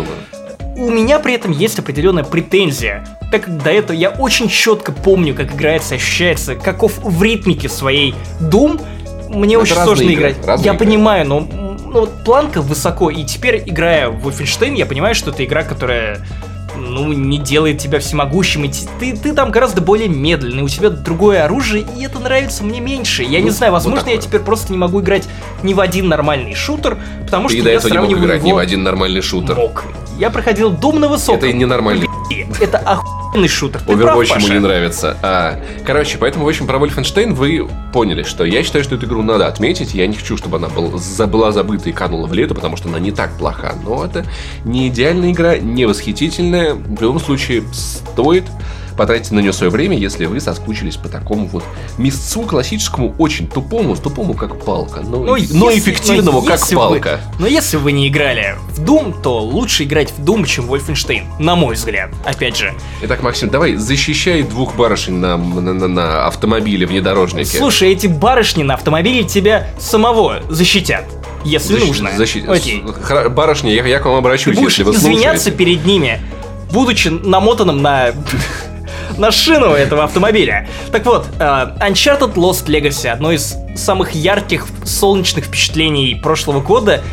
У 0.76 0.90
меня 0.90 1.20
при 1.20 1.34
этом 1.34 1.52
есть 1.52 1.78
определенная 1.80 2.24
претензия. 2.24 3.06
Так 3.32 3.44
как 3.46 3.62
до 3.64 3.70
этого 3.70 3.96
я 3.96 4.10
очень 4.12 4.48
четко 4.48 4.92
помню, 4.92 5.36
как 5.36 5.54
играется, 5.54 5.96
ощущается, 5.96 6.56
каков 6.56 6.98
в 7.00 7.22
ритмике 7.22 7.68
своей 7.70 8.16
Doom, 8.40 8.82
мне 9.30 9.56
Это 9.56 9.64
очень 9.64 9.76
сложно 9.76 10.04
игры, 10.04 10.14
играть. 10.32 10.46
разные 10.46 10.66
я 10.66 10.74
игры. 10.74 10.86
понимаю, 10.86 11.28
но 11.28 11.38
м, 11.40 11.50
ну, 11.86 12.00
вот 12.02 12.24
планка 12.24 12.62
высоко, 12.62 13.10
и 13.10 13.24
теперь, 13.24 13.62
играя 13.66 14.10
в 14.10 14.26
Wolfenstein, 14.28 14.76
я 14.76 14.86
понимаю, 14.86 15.14
что 15.16 15.32
это 15.32 15.44
игра, 15.46 15.64
которая 15.64 16.26
ну, 16.80 17.12
не 17.14 17.38
делает 17.38 17.78
тебя 17.80 18.00
всемогущим, 18.00 18.64
и 18.66 18.72
ты, 19.00 19.16
ты 19.16 19.34
там 19.34 19.52
гораздо 19.52 19.82
более 19.82 20.08
медленный, 20.10 20.64
у 20.64 20.70
тебя 20.70 20.90
другое 20.90 21.44
оружие, 21.46 21.86
и 21.98 22.04
это 22.04 22.20
нравится 22.20 22.64
мне 22.64 22.80
меньше. 22.80 23.24
Я 23.24 23.40
не 23.42 23.50
Ну, 23.50 23.52
знаю, 23.52 23.72
вот 23.72 23.78
возможно, 23.80 24.10
я 24.10 24.16
такое. 24.16 24.22
теперь 24.28 24.42
просто 24.42 24.72
не 24.72 24.78
могу 24.78 25.02
играть 25.02 25.28
ни 25.64 25.74
в 25.74 25.80
один 25.80 26.08
нормальный 26.08 26.56
шутер, 26.56 26.98
потому 27.26 27.48
Ты 27.50 27.60
что 27.60 27.70
я 27.70 27.76
этого 27.76 27.88
не 27.90 27.98
мог 27.98 28.06
сравниваю 28.08 28.26
играть 28.28 28.44
ни 28.44 28.48
его... 28.50 28.58
в 28.58 28.62
один 28.62 28.84
нормальный 28.84 29.22
шутер. 29.22 29.56
Мог. 29.56 29.84
Я 30.20 30.30
проходил 30.30 30.74
Doom 30.74 31.00
на 31.00 31.08
высоком. 31.08 31.38
Это 31.38 31.54
ненормальный 31.54 32.10
Это 32.60 32.78
охуенный 32.78 33.48
шутер. 33.48 33.80
Ты 33.80 33.96
прав, 33.96 34.18
Overwatch 34.18 34.26
ему 34.26 34.34
Паша. 34.34 34.54
не 34.54 34.60
нравится. 34.60 35.18
А, 35.22 35.58
короче, 35.86 36.18
поэтому, 36.18 36.44
в 36.44 36.50
общем, 36.50 36.68
про 36.68 36.78
Wolfenstein 36.78 37.34
вы 37.34 37.70
поняли, 37.94 38.24
что 38.24 38.44
я 38.44 38.62
считаю, 38.64 38.84
что 38.84 38.96
эту 38.96 39.06
игру 39.06 39.22
надо 39.22 39.48
отметить. 39.48 39.94
Я 39.94 40.08
не 40.08 40.16
хочу, 40.18 40.36
чтобы 40.36 40.58
она 40.58 40.68
был, 40.68 41.00
была 41.28 41.54
забыта 41.54 41.90
и 41.90 41.94
канула 41.94 42.28
в 42.28 42.34
лето, 42.34 42.54
потому 42.54 42.76
что 42.76 42.90
она 42.90 43.00
не 43.00 43.12
так 43.12 43.38
плоха. 43.38 43.76
Но 43.82 44.04
это 44.04 44.26
не 44.66 44.90
идеальная 44.90 45.32
игра, 45.32 45.58
не 45.58 45.86
восхитительная. 45.86 46.74
В 46.74 47.02
любом 47.02 47.22
случае, 47.22 47.64
стоит 47.72 48.44
потратить 49.00 49.32
на 49.32 49.40
нее 49.40 49.54
свое 49.54 49.72
время, 49.72 49.98
если 49.98 50.26
вы 50.26 50.40
соскучились 50.42 50.98
по 50.98 51.08
такому 51.08 51.48
вот 51.48 51.64
мясцу 51.98 52.42
классическому, 52.44 53.16
очень 53.18 53.48
тупому, 53.48 53.96
тупому 53.96 54.34
как 54.34 54.64
палка, 54.64 55.00
но, 55.02 55.20
Ну, 55.20 55.26
но 55.26 55.36
если- 55.38 55.80
эффективному 55.80 56.42
но 56.42 56.46
как 56.46 56.60
если 56.60 56.76
палка. 56.76 57.22
Вы, 57.36 57.42
но 57.44 57.48
если 57.48 57.78
вы 57.78 57.94
не 57.94 58.10
играли 58.10 58.56
в 58.76 58.82
Doom, 58.84 59.22
то 59.24 59.40
лучше 59.40 59.86
играть 59.86 60.12
в 60.12 60.20
Doom, 60.24 60.46
чем 60.46 60.68
в 60.68 60.74
Wolfenstein. 60.74 61.24
На 61.40 61.56
мой 61.56 61.76
взгляд. 61.76 62.10
Опять 62.26 62.58
же. 62.58 62.74
Итак, 63.02 63.24
Максим, 63.24 63.50
давай 63.50 63.76
защищай 63.76 64.44
двух 64.44 64.76
барышень 64.76 65.16
на, 65.16 65.38
на, 65.38 65.74
на- 65.74 65.88
на 65.88 66.28
автомобиле 66.28 66.86
внедорожнике. 66.86 67.58
Слушай, 67.58 67.94
эти 67.94 68.08
барышни 68.08 68.64
на 68.64 68.74
автомобиле 68.74 69.24
тебя 69.24 69.68
самого 69.80 70.42
защитят. 70.50 71.06
Если 71.46 71.78
Защи- 71.78 71.88
нужно. 71.88 72.10
защи- 72.18 72.46
Окей. 72.46 72.84
Хра- 72.84 73.30
Барышня, 73.30 73.72
я, 73.74 73.86
я 73.86 74.00
к 74.00 74.06
вам 74.06 74.16
Ты 74.16 74.20
обращусь, 74.20 74.58
будешь 74.58 74.72
если 74.74 74.84
вы 74.84 74.92
извиняться 74.94 75.44
слушаете. 75.46 75.52
перед 75.58 75.86
ними, 75.86 76.20
будучи 76.74 77.08
намотанным 77.08 77.82
на 77.82 78.12
на 79.20 79.32
шину 79.32 79.74
этого 79.74 80.06
автомобиля. 80.06 80.68
Так 80.92 81.06
вот, 81.06 81.28
э, 81.40 81.44
Uncharted 81.82 82.36
Lost 82.36 82.66
Legacy, 82.68 83.10
одно 83.10 83.32
из 83.32 83.56
самых 83.76 84.12
ярких 84.16 84.68
солнечных 84.86 85.46
впечатлений 85.46 86.16
прошлого 86.16 86.62
года. 86.62 87.04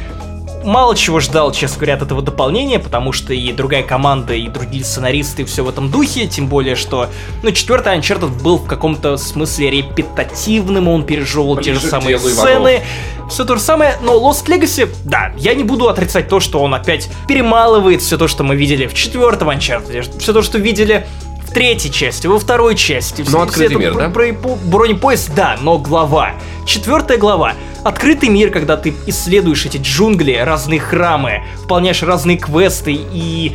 Мало 0.65 0.97
чего 0.97 1.21
ждал, 1.21 1.53
честно 1.53 1.79
говоря, 1.79 1.95
от 1.95 2.03
этого 2.03 2.23
дополнения, 2.23 2.81
потому 2.81 3.13
что 3.13 3.33
и 3.33 3.53
другая 3.53 3.85
команда, 3.85 4.35
и 4.35 4.49
другие 4.49 4.85
сценаристы 4.85 5.45
все 5.45 5.63
в 5.63 5.69
этом 5.69 5.91
духе, 5.93 6.27
тем 6.27 6.49
более, 6.49 6.75
что, 6.75 7.09
ну, 7.45 7.53
четвертый 7.53 7.97
Uncharted 7.97 8.43
был 8.43 8.59
в 8.59 8.67
каком-то 8.67 9.17
смысле 9.17 9.71
репетативным, 9.71 10.89
он 10.89 11.05
пережевывал 11.05 11.59
те 11.59 11.75
же 11.75 11.81
самые 11.81 12.19
сцены, 12.19 12.83
все 13.31 13.45
то 13.45 13.55
же 13.55 13.61
самое, 13.61 13.97
но 14.03 14.15
Lost 14.15 14.47
Legacy, 14.47 14.89
да, 15.05 15.33
я 15.37 15.55
не 15.55 15.63
буду 15.63 15.89
отрицать 15.89 16.29
то, 16.29 16.41
что 16.41 16.61
он 16.61 16.75
опять 16.75 17.11
перемалывает 17.29 18.03
все 18.03 18.19
то, 18.19 18.27
что 18.27 18.43
мы 18.43 18.57
видели 18.57 18.89
в 18.89 18.95
четвертом 18.95 19.51
Uncharted, 19.51 20.19
все 20.19 20.33
то, 20.33 20.43
что 20.43 20.59
видели 20.59 21.07
в 21.47 21.53
третьей 21.53 21.93
части, 21.93 22.27
во 22.27 22.39
второй 22.39 22.75
части. 22.75 23.23
Ну, 23.23 23.27
все- 23.27 23.43
открытый 23.43 23.77
все 23.77 23.89
это 23.89 23.95
мир, 23.95 23.95
да? 23.95 24.11
про 24.11 24.33
бронепоезд, 24.65 25.35
да, 25.35 25.57
но 25.61 25.79
глава. 25.79 26.33
Четвертая 26.67 27.19
глава. 27.19 27.55
Открытый 27.85 28.29
мир, 28.29 28.51
когда 28.51 28.77
ты 28.77 28.95
исследуешь 29.07 29.65
эти 29.65 29.77
джунгли, 29.79 30.33
разные 30.33 30.81
храмы, 30.81 31.45
выполняешь 31.63 32.03
разные 32.03 32.37
квесты 32.37 32.93
и 32.93 33.55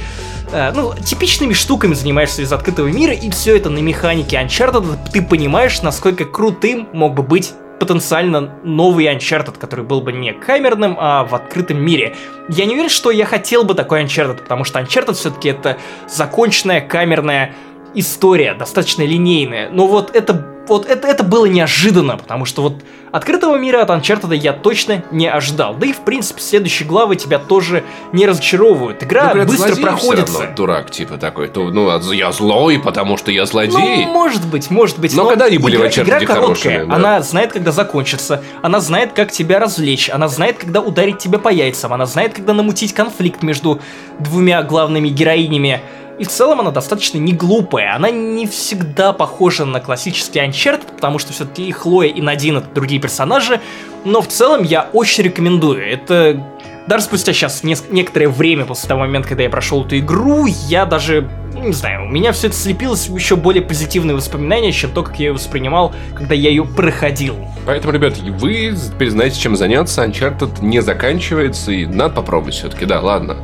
э, 0.51 0.71
ну, 0.73 0.93
типичными 1.03 1.53
штуками 1.53 1.93
занимаешься 1.93 2.41
из 2.41 2.53
открытого 2.53 2.87
мира, 2.87 3.13
и 3.13 3.29
все 3.29 3.57
это 3.57 3.69
на 3.69 3.79
механике 3.79 4.37
Uncharted, 4.37 5.11
ты 5.11 5.21
понимаешь, 5.21 5.81
насколько 5.81 6.23
крутым 6.23 6.87
мог 6.93 7.13
бы 7.13 7.23
быть 7.23 7.53
потенциально 7.81 8.53
новый 8.63 9.05
Uncharted, 9.05 9.57
который 9.57 9.83
был 9.83 10.01
бы 10.01 10.13
не 10.13 10.33
камерным, 10.33 10.95
а 10.99 11.25
в 11.25 11.33
открытом 11.33 11.83
мире. 11.83 12.15
Я 12.47 12.65
не 12.65 12.73
уверен, 12.73 12.91
что 12.91 13.09
я 13.09 13.25
хотел 13.25 13.63
бы 13.63 13.73
такой 13.73 14.03
Uncharted, 14.03 14.43
потому 14.43 14.63
что 14.65 14.79
Uncharted 14.79 15.13
все-таки 15.15 15.49
это 15.49 15.77
законченная 16.07 16.81
камерная 16.81 17.55
история, 17.93 18.53
достаточно 18.53 19.03
линейная. 19.03 19.69
Но 19.69 19.87
вот 19.87 20.15
это, 20.15 20.47
вот 20.67 20.85
это, 20.85 21.07
это 21.07 21.23
было 21.23 21.45
неожиданно, 21.45 22.17
потому 22.17 22.45
что 22.45 22.61
вот 22.61 22.81
открытого 23.11 23.57
мира 23.57 23.81
от 23.81 23.89
Uncharted 23.89 24.35
я 24.35 24.53
точно 24.53 25.03
не 25.11 25.27
ожидал. 25.27 25.75
Да 25.75 25.87
и 25.87 25.93
в 25.93 25.99
принципе 25.99 26.41
следующие 26.41 26.87
главы 26.87 27.15
тебя 27.15 27.39
тоже 27.39 27.83
не 28.13 28.25
разочаровывают. 28.25 29.03
Игра 29.03 29.33
Ну, 29.33 29.45
быстро 29.45 29.75
проходится. 29.75 30.39
равно 30.39 30.55
дурак, 30.55 30.91
типа 30.91 31.17
такой. 31.17 31.47
То, 31.49 31.69
ну, 31.69 31.89
а 31.89 31.99
я 32.13 32.31
злой, 32.31 32.79
потому 32.79 33.17
что 33.17 33.31
я 33.31 33.45
злодей. 33.45 34.05
Ну, 34.05 34.13
может 34.13 34.45
быть, 34.47 34.69
может 34.69 34.99
быть. 34.99 35.13
Но 35.15 35.27
когда 35.27 35.45
они 35.45 35.57
были 35.57 35.75
в 35.75 35.79
игра, 35.79 35.89
Uncharted 35.89 36.03
игра 36.03 36.19
короткая, 36.19 36.45
хорошими, 36.45 36.89
да. 36.89 36.95
она 36.95 37.21
знает, 37.21 37.51
когда 37.51 37.71
закончится, 37.71 38.43
она 38.61 38.79
знает, 38.79 39.13
как 39.13 39.31
тебя 39.31 39.59
развлечь, 39.59 40.09
она 40.09 40.27
знает, 40.27 40.57
когда 40.57 40.79
ударить 40.81 41.17
тебя 41.17 41.39
по 41.39 41.49
яйцам, 41.49 41.93
она 41.93 42.05
знает, 42.05 42.33
когда 42.33 42.53
намутить 42.53 42.93
конфликт 42.93 43.43
между 43.43 43.81
двумя 44.19 44.63
главными 44.63 45.09
героинями. 45.09 45.81
И 46.19 46.23
в 46.23 46.27
целом 46.27 46.59
она 46.59 46.71
достаточно 46.71 47.17
не 47.17 47.33
глупая, 47.33 47.95
она 47.95 48.11
не 48.11 48.45
всегда 48.45 49.11
похожа 49.13 49.65
на 49.65 49.79
классический 49.79 50.39
Uncharted, 50.39 50.95
потому 50.95 51.17
что 51.19 51.33
все-таки 51.33 51.67
и 51.67 51.71
Хлоя, 51.71 52.09
и 52.09 52.21
Надин 52.21 52.57
это 52.57 52.67
другие 52.73 53.01
персонажи, 53.01 53.59
но 54.05 54.21
в 54.21 54.27
целом 54.27 54.63
я 54.63 54.89
очень 54.93 55.23
рекомендую. 55.23 55.83
Это 55.83 56.43
даже 56.87 57.05
спустя 57.05 57.33
сейчас 57.33 57.63
некоторое 57.63 58.27
время 58.27 58.65
после 58.65 58.87
того 58.87 59.01
момента, 59.01 59.29
когда 59.29 59.43
я 59.43 59.49
прошел 59.49 59.85
эту 59.85 59.97
игру, 59.97 60.45
я 60.45 60.85
даже 60.85 61.29
не 61.59 61.73
знаю, 61.73 62.05
у 62.05 62.09
меня 62.09 62.31
все 62.31 62.47
это 62.47 62.55
слепилось 62.55 63.07
в 63.07 63.15
еще 63.15 63.35
более 63.35 63.61
позитивные 63.61 64.15
воспоминания, 64.15 64.71
чем 64.71 64.91
то, 64.91 65.03
как 65.03 65.19
я 65.19 65.27
ее 65.27 65.33
воспринимал, 65.33 65.93
когда 66.15 66.35
я 66.35 66.49
ее 66.49 66.65
проходил. 66.65 67.35
Поэтому, 67.65 67.93
ребят, 67.93 68.17
вы 68.17 68.73
теперь 68.75 69.09
знаете, 69.09 69.39
чем 69.39 69.55
заняться. 69.55 70.03
Uncharted 70.03 70.63
не 70.63 70.81
заканчивается, 70.81 71.71
и 71.71 71.85
надо 71.85 72.15
попробовать 72.15 72.55
все-таки, 72.55 72.85
да, 72.85 72.99
ладно. 72.99 73.37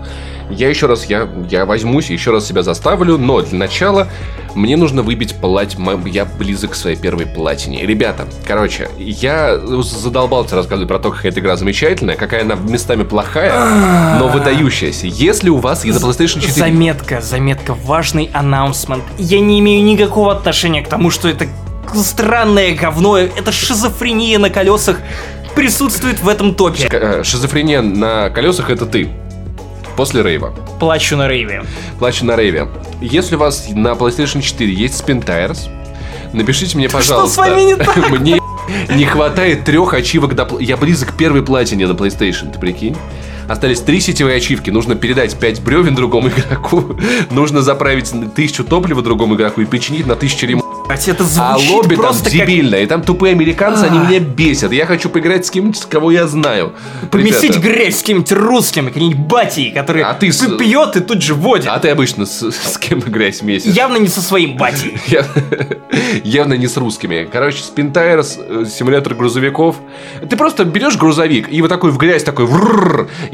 Я 0.49 0.69
еще 0.69 0.87
раз, 0.87 1.05
я, 1.05 1.27
я 1.49 1.65
возьмусь, 1.65 2.09
еще 2.09 2.31
раз 2.31 2.47
себя 2.47 2.63
заставлю, 2.63 3.17
но 3.17 3.41
для 3.41 3.57
начала 3.57 4.07
мне 4.55 4.77
нужно 4.77 5.03
выбить 5.03 5.35
плать, 5.35 5.75
я 6.05 6.25
близок 6.25 6.71
к 6.71 6.75
своей 6.75 6.95
первой 6.95 7.25
платине. 7.25 7.85
Ребята, 7.85 8.27
короче, 8.45 8.89
я 8.97 9.57
задолбался 9.57 10.55
рассказывать 10.55 10.87
про 10.87 10.99
то, 10.99 11.11
как 11.11 11.25
эта 11.25 11.39
игра 11.41 11.57
замечательная, 11.57 12.15
какая 12.15 12.41
она 12.41 12.55
местами 12.55 13.03
плохая, 13.03 14.17
но 14.19 14.29
выдающаяся. 14.29 15.07
Если 15.07 15.49
у 15.49 15.57
вас 15.57 15.85
из-за 15.85 16.05
PlayStation 16.05 16.39
4... 16.39 16.53
Заметка, 16.53 17.21
заметка, 17.21 17.73
важный 17.97 18.29
анонсмент. 18.31 19.03
Я 19.17 19.39
не 19.39 19.59
имею 19.59 19.83
никакого 19.83 20.31
отношения 20.31 20.83
к 20.83 20.87
тому, 20.87 21.09
что 21.09 21.27
это 21.27 21.47
странное 21.95 22.75
говно, 22.75 23.17
это 23.17 23.51
шизофрения 23.51 24.37
на 24.37 24.51
колесах 24.51 24.99
присутствует 25.55 26.21
в 26.21 26.29
этом 26.29 26.53
топе. 26.53 26.87
Э, 26.91 27.23
шизофрения 27.23 27.81
на 27.81 28.29
колесах 28.29 28.69
это 28.69 28.85
ты 28.85 29.09
после 29.95 30.21
рейва. 30.21 30.53
Плачу 30.79 31.17
на 31.17 31.27
рейве. 31.27 31.63
Плачу 31.97 32.23
на 32.23 32.35
рейве. 32.35 32.67
Если 33.01 33.35
у 33.35 33.39
вас 33.39 33.67
на 33.69 33.93
PlayStation 33.93 34.43
4 34.43 34.71
есть 34.71 35.03
Spin 35.03 35.25
Tires, 35.25 35.67
напишите 36.33 36.77
мне, 36.77 36.89
пожалуйста. 36.89 37.33
Что 37.33 37.45
с 37.45 37.49
вами 37.49 37.61
не 37.61 37.75
так? 37.77 38.11
Мне 38.19 38.39
не 38.89 39.05
хватает 39.05 39.65
трех 39.65 39.95
ачивок 39.95 40.35
до... 40.35 40.47
Я 40.59 40.77
близок 40.77 41.13
к 41.13 41.17
первой 41.17 41.41
платине 41.41 41.87
на 41.87 41.93
PlayStation, 41.93 42.53
ты 42.53 42.59
прикинь? 42.59 42.95
Остались 43.47 43.79
три 43.79 43.99
сетевые 43.99 44.37
ачивки. 44.37 44.69
Нужно 44.69 44.95
передать 44.95 45.37
5 45.37 45.63
бревен 45.63 45.95
другому 45.95 46.29
игроку. 46.29 46.97
Нужно 47.29 47.61
заправить 47.61 48.11
тысячу 48.35 48.63
топлива 48.63 49.01
другому 49.01 49.35
игроку 49.35 49.61
и 49.61 49.65
починить 49.65 50.05
на 50.05 50.15
тысячу 50.15 50.45
ремонтов. 50.45 50.77
Это 50.89 51.25
а 51.37 51.57
лобби 51.57 51.95
там. 51.95 52.15
Как... 52.15 52.49
И 52.49 52.85
там 52.85 53.01
тупые 53.01 53.33
американцы, 53.33 53.83
они 53.83 53.99
меня 53.99 54.19
бесят. 54.19 54.71
Я 54.71 54.85
хочу 54.85 55.09
поиграть 55.09 55.45
с 55.45 55.51
кем-нибудь, 55.51 55.79
кого 55.89 56.11
я 56.11 56.27
знаю. 56.27 56.73
Поместить 57.11 57.57
грязь 57.57 57.99
с 57.99 58.03
кем-нибудь 58.03 58.31
русским, 58.31 58.87
каким-нибудь 58.87 59.17
батей, 59.17 59.71
который 59.71 60.03
а 60.03 60.13
ты 60.13 60.31
с... 60.31 60.45
пьет 60.57 60.95
и 60.95 61.01
тут 61.01 61.21
же 61.21 61.33
водит. 61.33 61.67
А 61.67 61.79
ты 61.79 61.89
обычно 61.89 62.25
с, 62.25 62.51
с 62.51 62.77
кем 62.77 62.99
грязь 62.99 63.41
месяц? 63.41 63.73
Явно 63.73 63.97
не 63.97 64.07
со 64.07 64.21
своим 64.21 64.55
батей. 64.57 64.97
Явно 66.23 66.53
не 66.53 66.67
с 66.67 66.77
русскими. 66.77 67.27
Короче, 67.31 67.63
Спинтайрс, 67.63 68.37
э, 68.39 68.65
симулятор 68.69 69.13
грузовиков. 69.13 69.77
Ты 70.29 70.35
просто 70.37 70.63
берешь 70.63 70.97
грузовик 70.97 71.51
и 71.51 71.61
вот 71.61 71.69
такой 71.69 71.91
в 71.91 71.97
грязь 71.97 72.23
такой 72.23 72.45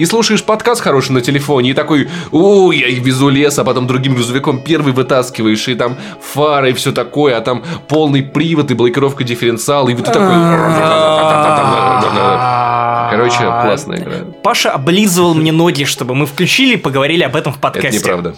и 0.04 0.06
слушаешь 0.06 0.44
подкаст 0.44 0.82
хороший 0.82 1.14
на 1.14 1.22
телефоне 1.22 1.70
и 1.70 1.74
такой, 1.74 2.10
о, 2.34 2.74
я 2.74 2.90
везу 2.90 3.30
лес, 3.30 3.58
а 3.58 3.64
потом 3.64 3.88
другим 3.88 4.16
грузовиком 4.16 4.60
первый 4.60 4.92
вытаскиваешь 4.92 5.66
и 5.70 5.76
там 5.76 5.96
фары 6.22 6.72
и 6.72 6.74
все 6.74 6.92
такое, 6.92 7.38
а 7.38 7.42
там 7.42 7.64
полный 7.88 8.22
привод 8.22 8.70
и 8.70 8.74
блокировка 8.74 9.24
дифференциала, 9.24 9.88
и 9.88 9.94
вот 9.94 10.06
ты 10.06 10.12
такой... 10.12 10.28
Короче, 13.12 13.38
классная 13.38 14.00
игра. 14.00 14.14
Паша 14.44 14.72
облизывал 14.72 15.36
мне 15.36 15.54
ноги, 15.54 15.86
чтобы 15.86 16.16
мы 16.16 16.26
включили 16.26 16.74
и 16.74 16.78
поговорили 16.78 17.24
об 17.24 17.38
этом 17.38 17.54
в 17.54 17.60
подкасте. 17.60 17.88
Это 17.88 17.98
неправда. 17.98 18.36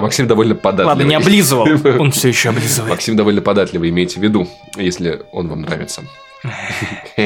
Максим 0.00 0.28
довольно 0.28 0.54
податливый. 0.54 0.86
Ладно, 0.86 1.02
не 1.02 1.14
облизывал, 1.14 1.68
он 1.98 2.10
все 2.12 2.28
еще 2.28 2.48
облизывает. 2.48 2.90
Максим 2.90 3.16
довольно 3.16 3.42
податливый, 3.42 3.90
имейте 3.90 4.18
в 4.18 4.22
виду, 4.22 4.48
если 4.76 5.20
он 5.30 5.48
вам 5.48 5.60
нравится. 5.60 6.02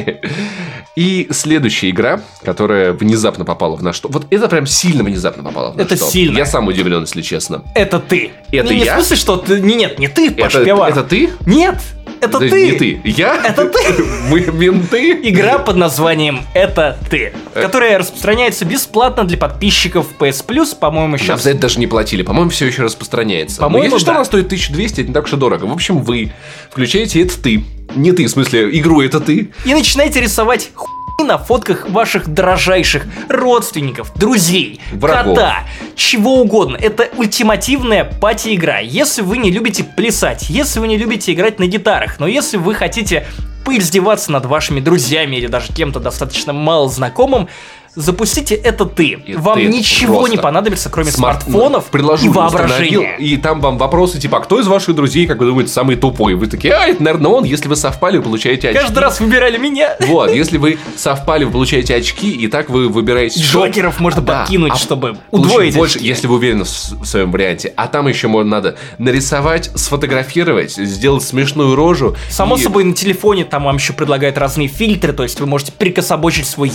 И 0.97 1.29
следующая 1.31 1.91
игра, 1.91 2.21
которая 2.43 2.93
внезапно 2.93 3.45
попала 3.45 3.77
в 3.77 3.83
наш 3.83 3.99
топ. 4.01 4.13
Вот 4.13 4.27
это 4.31 4.49
прям 4.49 4.67
сильно 4.67 5.03
внезапно 5.05 5.43
попала 5.43 5.73
в 5.73 5.77
наш 5.77 5.87
это 5.87 5.99
топ. 5.99 6.09
сильно. 6.09 6.39
Я 6.39 6.47
сам 6.47 6.67
удивлен, 6.69 7.03
если 7.03 7.23
честно. 7.23 7.63
Это 7.75 8.01
ты. 8.01 8.33
Это 8.51 8.73
не, 8.73 8.81
я? 8.81 8.85
Не 8.85 8.91
в 8.91 8.95
смысле, 8.95 9.17
что 9.17 9.37
ты... 9.37 9.61
Не, 9.61 9.75
нет, 9.75 9.99
не 9.99 10.09
ты, 10.09 10.31
Паш 10.31 10.55
это, 10.55 10.65
Пивар. 10.65 10.91
Это 10.91 11.03
ты? 11.03 11.31
Нет, 11.47 11.77
это 12.21 12.39
да, 12.39 12.49
ты. 12.49 12.71
Не 12.71 12.73
ты. 12.73 13.01
Я? 13.05 13.37
Это 13.45 13.67
ты. 13.69 13.79
Мы 14.31 14.41
менты. 14.41 15.13
Игра 15.23 15.59
под 15.59 15.77
названием 15.77 16.41
«Это 16.55 16.99
ты», 17.11 17.33
э. 17.55 17.63
которая 17.63 17.99
распространяется 17.99 18.65
бесплатно 18.65 19.25
для 19.25 19.37
подписчиков 19.37 20.07
PS 20.19 20.47
Plus, 20.47 20.77
по-моему, 20.79 21.19
сейчас... 21.19 21.29
Нам 21.29 21.39
за 21.39 21.51
это 21.51 21.61
даже 21.61 21.79
не 21.79 21.87
платили. 21.87 22.23
По-моему, 22.23 22.51
все 22.51 22.67
еще 22.67 22.83
распространяется. 22.83 23.61
По-моему, 23.61 23.85
если 23.85 23.97
да. 23.97 24.01
что, 24.01 24.13
она 24.13 24.25
стоит 24.25 24.47
1200, 24.47 25.01
это 25.01 25.09
не 25.09 25.15
так 25.15 25.25
уж 25.25 25.33
и 25.33 25.37
дорого. 25.37 25.65
В 25.65 25.73
общем, 25.73 25.99
вы 25.99 26.33
включаете 26.71 27.23
«Это 27.23 27.39
ты». 27.41 27.65
Не 27.95 28.13
ты, 28.13 28.27
в 28.27 28.31
смысле, 28.31 28.77
игру 28.79 29.01
«Это 29.01 29.21
ты». 29.21 29.51
И 29.65 29.75
начинаете 29.75 30.21
рисовать 30.21 30.71
ху 31.17 31.25
на 31.25 31.39
фотках 31.39 31.89
ваших 31.89 32.29
дорожайших 32.29 33.07
родственников, 33.29 34.13
друзей, 34.17 34.81
Врагов. 34.93 35.37
кота, 35.37 35.65
чего 35.97 36.41
угодно. 36.41 36.77
Это 36.77 37.09
ультимативная 37.17 38.05
пати-игра. 38.05 38.79
Если 38.81 39.23
вы 39.23 39.39
не 39.39 39.51
любите 39.51 39.85
плясать, 39.85 40.49
если 40.49 40.81
вы 40.81 40.89
не 40.89 40.99
любите 40.99 41.33
играть 41.33 41.59
на 41.59 41.67
гитарах, 41.67 42.19
но 42.19 42.27
если 42.27 42.57
вы 42.57 42.75
хотите 42.75 43.27
поиздеваться 43.65 44.31
над 44.31 44.45
вашими 44.45 44.81
друзьями 44.81 45.37
или 45.37 45.47
даже 45.47 45.73
кем-то 45.73 46.01
достаточно 46.01 46.53
мало 46.53 46.89
знакомым, 46.89 47.49
запустите 47.95 48.55
это 48.55 48.85
ты. 48.85 49.19
И 49.27 49.37
вам 49.37 49.59
ты 49.59 49.67
ничего 49.67 50.27
не 50.29 50.37
понадобится, 50.37 50.91
кроме 50.91 51.11
Смарт... 51.11 51.43
смартфонов 51.43 51.87
и 52.23 52.29
воображения. 52.29 53.17
И 53.19 53.37
там 53.37 53.61
вам 53.61 53.79
вопросы 53.79 54.19
типа, 54.19 54.39
а 54.39 54.41
кто 54.41 54.61
из 54.61 54.67
ваших 54.67 54.95
друзей, 54.95 55.27
как 55.27 55.39
вы 55.39 55.47
думаете, 55.47 55.73
самый 55.73 55.97
тупой? 55.97 56.35
Вы 56.35 56.47
такие, 56.47 56.75
а, 56.75 56.87
это, 56.87 57.03
наверное, 57.03 57.31
он. 57.31 57.45
Если 57.45 57.69
вы 57.69 57.77
совпали, 57.77 58.17
вы 58.17 58.25
получаете 58.25 58.71
очки. 58.71 58.81
Каждый 58.81 58.99
раз 58.99 59.21
выбирали 59.21 59.59
меня. 59.59 59.97
Вот, 60.01 60.31
если 60.31 60.59
вы 60.59 60.79
совпали, 60.97 61.45
вы 61.45 61.53
получаете 61.53 61.95
очки, 61.95 62.31
и 62.31 62.49
так 62.49 62.71
вы 62.71 62.89
выбираете... 62.89 63.41
Джокеров 63.41 64.01
можно 64.01 64.21
да, 64.21 64.41
подкинуть, 64.41 64.73
а 64.73 64.77
чтобы 64.77 65.17
удвоить 65.31 65.75
больше, 65.75 65.99
если 66.01 66.27
вы 66.27 66.37
уверены 66.37 66.65
в 66.65 67.05
своем 67.05 67.31
варианте. 67.31 67.73
А 67.77 67.87
там 67.87 68.09
еще 68.09 68.29
можно 68.29 68.51
надо 68.51 68.77
нарисовать, 68.99 69.71
сфотографировать, 69.75 70.73
сделать 70.73 71.23
смешную 71.23 71.75
рожу. 71.75 72.17
Само 72.31 72.57
и... 72.57 72.63
собой, 72.63 72.85
на 72.85 72.95
телефоне 72.95 73.45
там 73.45 73.65
вам 73.65 73.77
еще 73.77 73.93
предлагают 73.93 74.39
разные 74.39 74.69
фильтры, 74.69 75.13
то 75.13 75.23
есть 75.23 75.41
вы 75.41 75.47
можете 75.47 75.73
прикособочить 75.73 76.47
свой 76.47 76.73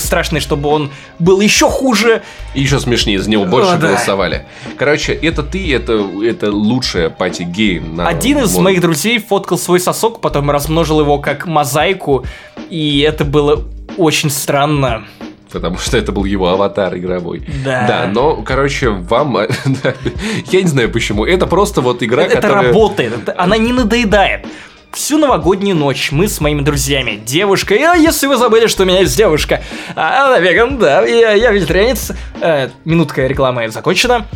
страшный, 0.00 0.40
чтобы 0.40 0.68
он 0.68 0.90
был 1.18 1.40
еще 1.40 1.68
хуже. 1.68 2.22
И 2.54 2.60
еще 2.60 2.80
смешнее, 2.80 3.18
за 3.18 3.30
него 3.30 3.44
больше 3.44 3.72
О, 3.72 3.76
да. 3.76 3.88
голосовали. 3.88 4.46
Короче, 4.76 5.12
это 5.12 5.42
ты, 5.42 5.74
это, 5.74 6.04
это 6.22 6.50
лучшая 6.50 7.10
party 7.10 7.42
game. 7.42 7.96
На 7.96 8.06
Один 8.06 8.38
из 8.38 8.56
моих 8.56 8.80
друзей 8.80 9.18
фоткал 9.18 9.58
свой 9.58 9.80
сосок, 9.80 10.20
потом 10.20 10.50
размножил 10.50 11.00
его 11.00 11.18
как 11.18 11.46
мозаику, 11.46 12.24
и 12.70 13.00
это 13.00 13.24
было 13.24 13.64
очень 13.96 14.30
странно 14.30 15.04
потому 15.54 15.78
что 15.78 15.96
это 15.96 16.10
был 16.10 16.24
его 16.24 16.48
аватар 16.48 16.96
игровой. 16.96 17.46
Да. 17.64 17.86
Да, 17.86 18.10
но, 18.12 18.42
короче, 18.42 18.88
вам... 18.88 19.36
я 20.50 20.62
не 20.62 20.66
знаю 20.66 20.90
почему. 20.90 21.24
Это 21.24 21.46
просто 21.46 21.80
вот 21.80 22.02
игра, 22.02 22.24
это, 22.24 22.34
которая... 22.34 22.58
Это 22.58 22.68
работает, 22.68 23.28
она 23.36 23.56
не 23.56 23.72
надоедает 23.72 24.46
всю 24.94 25.18
новогоднюю 25.18 25.76
ночь 25.76 26.12
мы 26.12 26.28
с 26.28 26.40
моими 26.40 26.60
друзьями, 26.62 27.20
девушкой, 27.24 27.78
а 27.84 27.94
если 27.94 28.26
вы 28.26 28.36
забыли, 28.36 28.66
что 28.66 28.84
у 28.84 28.86
меня 28.86 29.00
есть 29.00 29.16
девушка, 29.16 29.62
а, 29.94 30.26
она 30.26 30.38
веган, 30.38 30.78
да, 30.78 31.04
я, 31.04 31.32
я 31.32 31.50
вегетарианец, 31.50 32.12
э, 32.40 32.68
минутка 32.84 33.26
рекламы 33.26 33.68
закончена, 33.70 34.26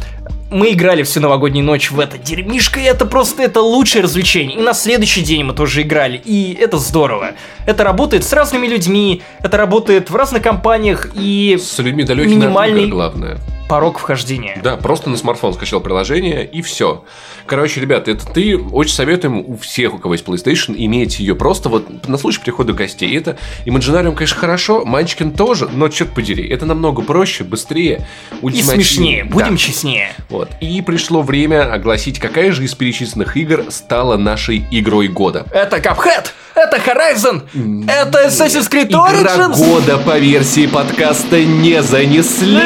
мы 0.51 0.73
играли 0.73 1.03
всю 1.03 1.21
новогоднюю 1.21 1.65
ночь 1.65 1.91
в 1.91 2.01
это 2.01 2.19
дерьмишко, 2.19 2.81
и 2.81 2.85
это 2.85 3.05
просто 3.05 3.43
это 3.43 3.61
лучшее 3.61 4.03
развлечение. 4.03 4.59
И 4.59 4.63
на 4.63 4.73
следующий 4.73 5.21
день 5.21 5.45
мы 5.45 5.53
тоже 5.53 5.83
играли, 5.83 6.21
и 6.25 6.55
это 6.55 6.79
здорово. 6.79 7.33
Это 7.67 7.85
работает 7.85 8.25
с 8.25 8.33
разными 8.33 8.67
людьми, 8.67 9.23
это 9.41 9.59
работает 9.59 10.11
в 10.11 10.17
разных 10.17 10.43
компаниях, 10.43 11.09
и... 11.15 11.59
С 11.61 11.79
людьми 11.79 12.05
далекими 12.05 12.37
минимальный... 12.37 12.85
от 12.85 12.91
главное 12.91 13.39
порог 13.69 13.99
вхождения. 13.99 14.59
Да, 14.63 14.77
просто 14.77 15.11
на 15.11 15.17
смартфон 15.17 15.55
скачал 15.55 15.81
приложение 15.81 16.47
и 16.47 16.63
все. 16.63 17.05
Короче, 17.47 17.81
ребят, 17.81 18.09
это 18.09 18.27
ты 18.27 18.57
очень 18.57 18.95
советуем 18.95 19.39
у 19.39 19.57
всех, 19.57 19.95
у 19.95 19.99
кого 19.99 20.15
есть 20.15 20.27
PlayStation, 20.27 20.75
иметь 20.77 21.19
ее 21.19 21.35
просто 21.35 21.69
вот 21.69 22.09
на 22.09 22.19
случай 22.19 22.41
прихода 22.41 22.73
гостей. 22.73 23.17
Это 23.17 23.39
Imaginarium, 23.67 24.15
конечно, 24.15 24.37
хорошо, 24.37 24.85
Манчкин 24.85 25.33
тоже, 25.33 25.69
но 25.73 25.89
черт 25.89 26.15
подери, 26.15 26.47
это 26.49 26.67
намного 26.67 27.03
проще, 27.03 27.45
быстрее, 27.45 28.07
И 28.43 28.63
смешнее, 28.63 29.25
будем 29.25 29.53
да. 29.53 29.57
честнее. 29.57 30.15
Вот. 30.29 30.51
И 30.61 30.81
пришло 30.83 31.23
время 31.23 31.73
огласить, 31.73 32.19
какая 32.19 32.53
же 32.53 32.65
из 32.65 32.75
перечисленных 32.75 33.37
игр 33.37 33.67
стала 33.71 34.17
нашей 34.17 34.67
игрой 34.71 35.09
года. 35.09 35.47
Это 35.53 35.77
Cuphead! 35.77 36.29
Это 36.59 36.79
Horizon! 36.79 37.43
Это 37.87 38.27
Assassin's 38.27 38.69
Creed 38.69 38.91
Origins! 38.91 39.23
Игра 39.23 39.49
года 39.49 39.99
по 39.99 40.19
версии 40.19 40.67
подкаста 40.67 41.41
не 41.41 41.81
занесли! 41.85 42.59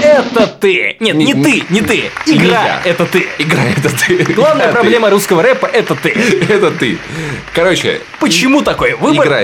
Это 0.00 0.46
ты! 0.46 0.96
Нет, 1.00 1.16
не 1.16 1.34
ты, 1.34 1.64
не 1.70 1.80
ты! 1.80 2.04
Игра— 2.26 2.80
это 2.84 3.06
ты! 3.06 3.26
Игра— 3.40 3.64
это 3.76 3.90
ты! 3.90 4.32
Главная 4.32 4.70
проблема 4.70 5.10
русского 5.10 5.42
рэпа— 5.42 5.66
это 5.72 5.96
ты! 5.96 6.10
Это 6.48 6.70
ты! 6.70 6.98
Короче... 7.52 8.00
Почему 8.20 8.62
такой 8.62 8.94
выбор? 8.94 9.26
Игра... 9.26 9.40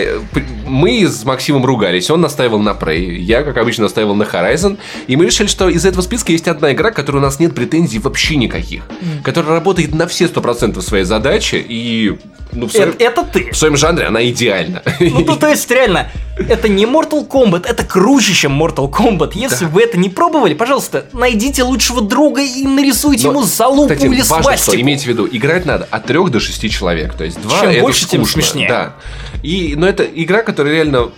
Мы 0.65 1.05
с 1.05 1.25
Максимом 1.25 1.65
ругались, 1.65 2.09
он 2.11 2.21
настаивал 2.21 2.61
на 2.61 2.71
Prey, 2.71 3.17
я, 3.17 3.43
как 3.43 3.57
обычно, 3.57 3.85
настаивал 3.85 4.15
на 4.15 4.25
Horizon, 4.25 4.79
и 5.07 5.17
мы 5.17 5.27
решили, 5.27 5.47
что 5.47 5.69
из 5.69 5.85
этого 5.85 6.03
списка 6.03 6.33
есть 6.33 6.47
одна 6.47 6.73
игра, 6.73 6.91
которой 6.91 7.19
у 7.19 7.21
нас 7.21 7.41
нет 7.41 7.55
претензий 7.55 7.99
вообще 7.99 8.37
никаких, 8.37 8.85
которая 9.25 9.53
работает 9.53 9.95
на 9.95 10.07
все 10.07 10.27
100% 10.27 10.81
своей 10.83 11.05
задачи, 11.05 11.65
и 11.69 12.17
Ну, 12.53 12.67
в 12.69 12.75
Это, 12.75 12.79
своем, 12.79 12.97
это 12.99 13.23
ты. 13.25 13.51
в 13.53 13.57
своем 13.57 13.77
жанре 13.77 14.07
она 14.07 14.25
идеальна. 14.29 14.83
Ну, 15.01 15.23
то, 15.25 15.37
то 15.37 15.49
есть, 15.49 15.71
реально, 15.71 16.11
это 16.39 16.69
не 16.69 16.85
Mortal 16.85 17.27
Kombat, 17.29 17.67
это 17.67 17.85
круче, 17.85 18.33
чем 18.33 18.61
Mortal 18.63 18.91
Kombat. 18.91 19.33
Если 19.35 19.65
вы 19.67 19.83
это 19.83 19.99
не 19.99 20.09
пробовали, 20.09 20.55
пожалуйста, 20.55 21.07
найдите 21.13 21.63
лучшего 21.65 22.01
друга 22.01 22.41
и 22.43 22.63
нарисуйте 22.65 23.27
Но, 23.27 23.33
ему 23.33 23.43
залупу 23.43 23.93
Кстати, 23.95 24.07
или 24.11 24.23
важно, 24.23 24.43
свастику. 24.43 24.73
что 24.73 24.81
имейте 24.81 25.05
в 25.05 25.09
виду, 25.09 25.29
играть 25.31 25.67
надо 25.67 25.87
от 25.91 26.07
3 26.07 26.29
до 26.31 26.41
6 26.41 26.71
человек. 26.71 27.15
То 27.15 27.25
есть 27.25 27.41
2 27.43 27.61
Чем 27.61 27.71
это 27.71 27.81
больше, 27.81 28.09
тем 28.09 28.25
скучно. 28.25 28.43
смешнее. 28.43 28.69
Да. 28.69 28.95
И, 29.43 29.75
но 29.77 29.87
это 29.89 30.05
игра, 30.05 30.43
которая 30.43 30.75
реально... 30.75 31.11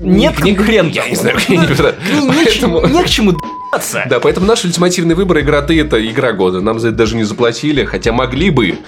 Нет 0.00 0.38
не- 0.42 0.54
конкурентов. 0.54 0.94
Я 0.96 1.08
не 1.08 1.16
знаю, 1.16 1.38
я 1.48 1.56
не 1.56 1.66
ней 1.66 1.66
не, 1.66 2.36
не 2.38 2.44
к 3.04 3.08
чему. 3.08 3.36
Да, 4.08 4.20
поэтому 4.20 4.46
наш 4.46 4.64
ультимативный 4.64 5.14
выбор 5.14 5.40
игра 5.40 5.62
ты 5.62 5.80
это 5.80 6.04
игра 6.06 6.32
года. 6.32 6.60
Нам 6.60 6.78
за 6.78 6.88
это 6.88 6.98
даже 6.98 7.16
не 7.16 7.24
заплатили, 7.24 7.84
хотя 7.84 8.12
могли 8.12 8.50
бы. 8.50 8.78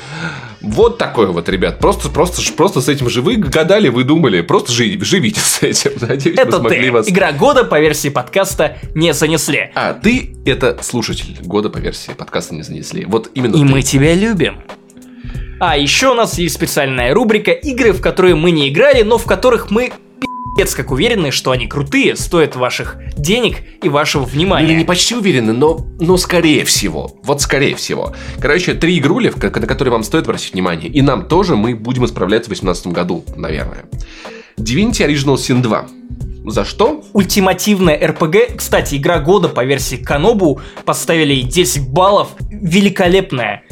Вот 0.60 0.96
такое 0.96 1.26
вот, 1.26 1.48
ребят. 1.48 1.78
Просто, 1.78 2.08
просто, 2.08 2.40
просто 2.56 2.80
с 2.80 2.88
этим 2.88 3.10
же 3.10 3.20
вы 3.20 3.36
гадали, 3.36 3.88
вы 3.88 4.02
думали. 4.04 4.40
Просто 4.40 4.72
жи- 4.72 4.98
живите 5.02 5.40
с 5.40 5.62
этим. 5.62 5.92
Надеюсь, 6.00 6.36
мы 6.36 6.42
Это 6.42 6.56
смогли 6.58 6.84
ты. 6.86 6.92
вас... 6.92 7.08
Игра 7.08 7.32
года 7.32 7.64
по 7.64 7.78
версии 7.80 8.08
подкаста 8.08 8.78
не 8.94 9.12
занесли. 9.12 9.70
А, 9.74 9.92
ты 9.92 10.34
это 10.46 10.78
слушатель 10.82 11.36
года 11.42 11.68
по 11.68 11.78
версии 11.78 12.12
подкаста 12.12 12.54
не 12.54 12.62
занесли. 12.62 13.04
Вот 13.04 13.30
именно 13.34 13.56
И 13.56 13.58
ты. 13.58 13.64
мы 13.64 13.82
тебя 13.82 14.14
любим. 14.14 14.62
А 15.60 15.76
еще 15.76 16.10
у 16.12 16.14
нас 16.14 16.38
есть 16.38 16.54
специальная 16.54 17.14
рубрика 17.14 17.52
игры, 17.52 17.92
в 17.92 18.00
которые 18.00 18.34
мы 18.34 18.50
не 18.50 18.68
играли, 18.70 19.02
но 19.02 19.18
в 19.18 19.24
которых 19.24 19.70
мы 19.70 19.92
пи***ц 20.56 20.76
как 20.76 20.90
уверены, 20.90 21.30
что 21.30 21.50
они 21.50 21.66
крутые, 21.66 22.16
стоят 22.16 22.56
ваших 22.56 22.96
денег 23.16 23.58
и 23.82 23.88
вашего 23.88 24.24
внимания. 24.24 24.68
Или 24.68 24.78
не 24.78 24.84
почти 24.84 25.14
уверены, 25.14 25.52
но, 25.52 25.86
но 26.00 26.16
скорее 26.16 26.64
всего. 26.64 27.12
Вот 27.22 27.40
скорее 27.40 27.74
всего. 27.74 28.14
Короче, 28.40 28.74
три 28.74 28.98
игрули, 28.98 29.32
на 29.34 29.50
которые 29.50 29.92
вам 29.92 30.04
стоит 30.04 30.24
обратить 30.24 30.54
внимание. 30.54 30.88
И 30.88 31.02
нам 31.02 31.26
тоже 31.26 31.56
мы 31.56 31.74
будем 31.74 32.04
исправлять 32.04 32.44
в 32.44 32.48
2018 32.48 32.86
году, 32.88 33.24
наверное. 33.36 33.84
Divinity 34.56 35.06
Original 35.06 35.34
Sin 35.34 35.62
2. 35.62 35.86
За 36.46 36.64
что? 36.64 37.02
Ультимативная 37.14 37.98
РПГ. 38.06 38.56
Кстати, 38.56 38.96
игра 38.96 39.18
года 39.18 39.48
по 39.48 39.64
версии 39.64 39.96
Канобу 39.96 40.60
поставили 40.84 41.32
ей 41.32 41.42
10 41.44 41.88
баллов. 41.88 42.28
Великолепная. 42.50 43.62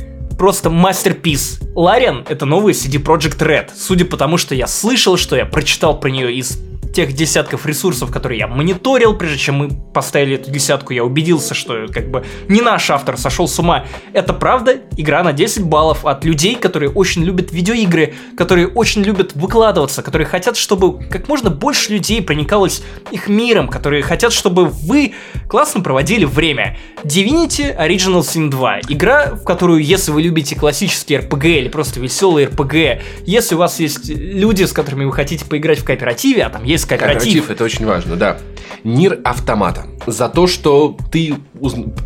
Просто 0.42 0.70
мастерпис. 0.70 1.60
Лариан— 1.76 2.26
это 2.28 2.46
новый 2.46 2.74
CD 2.74 3.00
Projekt 3.00 3.38
Red. 3.38 3.70
Судя 3.76 4.04
по 4.04 4.16
тому, 4.16 4.38
что 4.38 4.56
я 4.56 4.66
слышал, 4.66 5.16
что 5.16 5.36
я 5.36 5.46
прочитал 5.46 6.00
про 6.00 6.08
нее 6.08 6.34
из 6.34 6.58
тех 6.92 7.12
десятков 7.14 7.66
ресурсов, 7.66 8.10
которые 8.10 8.38
я 8.40 8.46
мониторил, 8.46 9.16
прежде 9.16 9.38
чем 9.38 9.56
мы 9.56 9.70
поставили 9.70 10.34
эту 10.34 10.50
десятку, 10.50 10.92
я 10.92 11.04
убедился, 11.04 11.54
что 11.54 11.86
как 11.92 12.10
бы 12.10 12.24
не 12.48 12.60
наш 12.60 12.90
автор 12.90 13.16
сошел 13.16 13.48
с 13.48 13.58
ума. 13.58 13.86
Это 14.12 14.34
правда 14.34 14.76
игра 14.96 15.22
на 15.22 15.32
10 15.32 15.64
баллов 15.64 16.04
от 16.04 16.24
людей, 16.24 16.54
которые 16.54 16.90
очень 16.90 17.24
любят 17.24 17.52
видеоигры, 17.52 18.14
которые 18.36 18.68
очень 18.68 19.02
любят 19.02 19.34
выкладываться, 19.34 20.02
которые 20.02 20.26
хотят, 20.26 20.56
чтобы 20.56 21.02
как 21.04 21.28
можно 21.28 21.50
больше 21.50 21.92
людей 21.92 22.20
проникалось 22.22 22.82
их 23.10 23.28
миром, 23.28 23.68
которые 23.68 24.02
хотят, 24.02 24.32
чтобы 24.32 24.66
вы 24.66 25.14
классно 25.48 25.80
проводили 25.80 26.24
время. 26.24 26.76
Divinity 27.04 27.76
Original 27.76 28.20
Sin 28.20 28.50
2. 28.50 28.80
Игра, 28.88 29.34
в 29.34 29.44
которую, 29.44 29.82
если 29.82 30.10
вы 30.10 30.22
любите 30.22 30.31
классические 30.40 31.20
RPG 31.20 31.58
или 31.58 31.68
просто 31.68 32.00
веселые 32.00 32.48
RPG, 32.48 33.00
если 33.26 33.54
у 33.54 33.58
вас 33.58 33.78
есть 33.80 34.08
люди, 34.08 34.64
с 34.64 34.72
которыми 34.72 35.04
вы 35.04 35.12
хотите 35.12 35.44
поиграть 35.44 35.80
в 35.80 35.84
кооперативе, 35.84 36.44
а 36.44 36.50
там 36.50 36.64
есть 36.64 36.86
кооператив, 36.86 37.22
Кооператив, 37.22 37.50
это 37.50 37.64
очень 37.64 37.86
важно, 37.86 38.16
да. 38.16 38.38
Нир 38.84 39.20
автомата. 39.24 39.86
За 40.06 40.28
то, 40.28 40.46
что 40.46 40.96
ты 41.10 41.34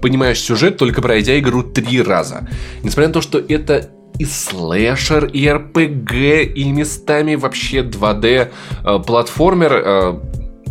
понимаешь 0.03 0.41
сюжет, 0.41 0.77
только 0.77 1.01
пройдя 1.01 1.39
игру 1.39 1.63
три 1.63 2.03
раза. 2.03 2.49
Несмотря 2.83 3.09
на 3.09 3.15
то, 3.15 3.21
что 3.21 3.39
это 3.39 3.91
и 4.19 4.25
слэшер, 4.25 5.27
и 5.27 5.49
РПГ, 5.49 6.13
и 6.55 6.65
местами 6.71 7.35
вообще 7.35 7.79
2D 7.81 8.49
э, 8.85 8.99
платформер. 9.07 9.73
э, 9.85 10.21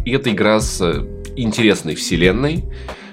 и 0.05 0.11
это 0.11 0.31
игра 0.31 0.59
с 0.59 0.81
э, 0.81 1.05
интересной 1.35 1.95
вселенной, 1.95 2.65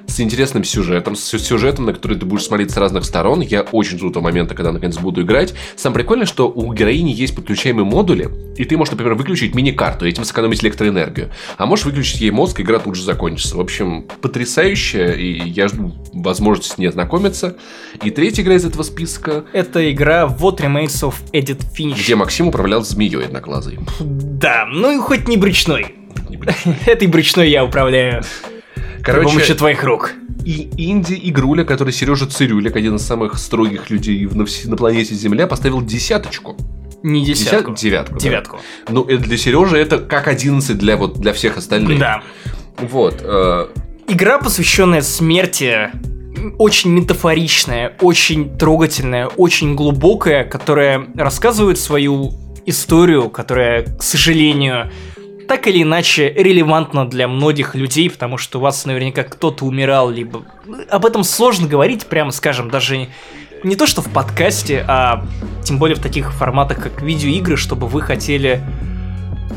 с 0.07 0.21
интересным 0.21 0.65
сюжетом, 0.65 1.17
с 1.17 1.25
сю- 1.25 1.39
сюжетом, 1.39 1.87
на 1.87 1.93
который 1.95 2.19
ты 2.19 2.27
будешь 2.27 2.45
смотреть 2.45 2.71
с 2.71 2.77
разных 2.77 3.05
сторон. 3.05 3.41
Я 3.41 3.63
очень 3.63 3.99
жду 3.99 4.11
того 4.11 4.25
момента, 4.25 4.55
когда 4.55 4.73
наконец 4.73 4.97
буду 4.99 5.23
играть. 5.23 5.55
Самое 5.77 6.01
прикольное, 6.01 6.27
что 6.27 6.49
у 6.51 6.73
героини 6.73 7.11
есть 7.13 7.35
подключаемые 7.35 7.85
модули, 7.85 8.29
и 8.57 8.65
ты 8.65 8.77
можешь, 8.77 8.93
например, 8.93 9.15
выключить 9.15 9.55
мини-карту, 9.55 10.07
этим 10.07 10.25
сэкономить 10.25 10.63
электроэнергию. 10.63 11.31
А 11.57 11.67
можешь 11.67 11.85
выключить 11.87 12.21
ей 12.21 12.31
мозг, 12.31 12.61
и 12.61 12.63
игра 12.63 12.79
тут 12.79 12.95
же 12.97 13.03
закончится. 13.05 13.57
В 13.57 13.61
общем, 13.61 14.07
потрясающе, 14.21 15.15
и 15.19 15.49
я 15.49 15.69
жду 15.69 15.95
возможности 16.13 16.75
с 16.75 16.79
ней 16.79 16.87
ознакомиться. 16.89 17.57
И 18.03 18.11
третья 18.11 18.43
игра 18.43 18.55
из 18.57 18.65
этого 18.65 18.83
списка, 18.83 19.45
это 19.53 19.91
игра 19.91 20.25
What 20.27 20.59
Remains 20.59 21.03
of 21.03 21.15
Edith 21.33 21.63
Finch. 21.77 22.03
где 22.03 22.15
Максим 22.17 22.49
управлял 22.49 22.83
змеей 22.83 23.25
одноглазой. 23.25 23.79
Да, 24.01 24.67
ну 24.71 24.91
и 24.97 25.01
хоть 25.01 25.29
не 25.29 25.37
брючной. 25.37 25.95
Этой 26.87 27.09
брючной 27.09 27.51
я 27.51 27.65
управляю 27.65 28.23
при 29.05 29.13
помощи 29.13 29.35
Короче, 29.35 29.55
твоих 29.55 29.85
рук. 29.85 30.13
и 30.45 30.71
инди-игруля, 30.77 31.65
который 31.65 31.93
Сережа 31.93 32.27
Цирюлик, 32.27 32.77
один 32.77 32.97
из 32.97 33.03
самых 33.03 33.39
строгих 33.39 33.91
людей 33.91 34.27
на, 34.33 34.45
на 34.65 34.77
планете 34.77 35.15
Земля, 35.15 35.47
поставил 35.47 35.83
десяточку. 35.83 36.57
Не 37.03 37.25
десятку. 37.25 37.73
Десят- 37.73 37.81
девятку. 37.83 38.15
да. 38.15 38.21
Девятку. 38.21 38.61
Ну, 38.89 39.03
это 39.05 39.23
для 39.23 39.37
Сережи 39.37 39.77
это 39.77 39.99
как 39.99 40.29
11 40.29 40.79
для, 40.79 40.97
вот, 40.97 41.19
для 41.19 41.33
всех 41.33 41.57
остальных. 41.57 41.99
Да. 41.99 42.23
Вот. 42.79 43.17
э, 43.21 43.67
Игра, 44.09 44.39
посвященная 44.39 45.03
смерти, 45.03 45.91
очень 46.59 46.91
метафоричная, 46.91 47.97
очень 48.01 48.57
трогательная, 48.57 49.27
очень 49.27 49.75
глубокая, 49.75 50.45
которая 50.45 51.07
рассказывает 51.17 51.79
свою 51.79 52.33
историю, 52.67 53.29
которая, 53.31 53.83
к 53.97 54.03
сожалению, 54.03 54.91
так 55.49 55.67
или 55.67 55.83
иначе 55.83 56.33
релевантна 56.33 57.09
для 57.09 57.29
многих 57.29 57.75
людей, 57.75 58.11
потому 58.11 58.39
что 58.39 58.59
у 58.59 58.63
вас 58.63 58.85
наверняка 58.85 59.23
кто-то 59.23 59.65
умирал, 59.65 60.11
либо... 60.11 60.43
Об 60.91 61.07
этом 61.07 61.25
сложно 61.25 61.69
говорить, 61.69 62.07
прямо 62.07 62.31
скажем, 62.31 62.71
даже 62.71 63.09
не 63.65 63.77
то 63.77 63.87
что 63.87 64.03
в 64.03 64.09
подкасте, 64.11 64.85
а 64.89 65.25
тем 65.63 65.79
более 65.79 65.97
в 65.97 66.01
таких 66.01 66.33
форматах, 66.33 66.83
как 66.83 67.03
видеоигры, 67.03 67.57
чтобы 67.57 67.87
вы 67.87 68.01
хотели 68.01 68.63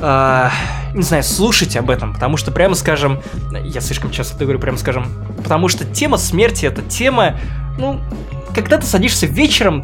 а, 0.02 0.52
не 0.94 1.04
знаю, 1.04 1.24
слушать 1.24 1.76
об 1.78 1.90
этом, 1.90 2.14
потому 2.14 2.38
что, 2.38 2.52
прямо 2.52 2.76
скажем, 2.76 3.22
я 3.64 3.82
слишком 3.82 4.12
часто 4.12 4.36
это 4.36 4.46
говорю, 4.46 4.60
прямо 4.60 4.78
скажем, 4.78 5.08
потому 5.38 5.68
что 5.68 5.86
тема 5.86 6.18
смерти 6.18 6.66
это 6.66 6.82
тема, 6.82 7.38
ну, 7.78 8.00
когда 8.54 8.78
ты 8.78 8.86
садишься 8.86 9.26
вечером, 9.26 9.84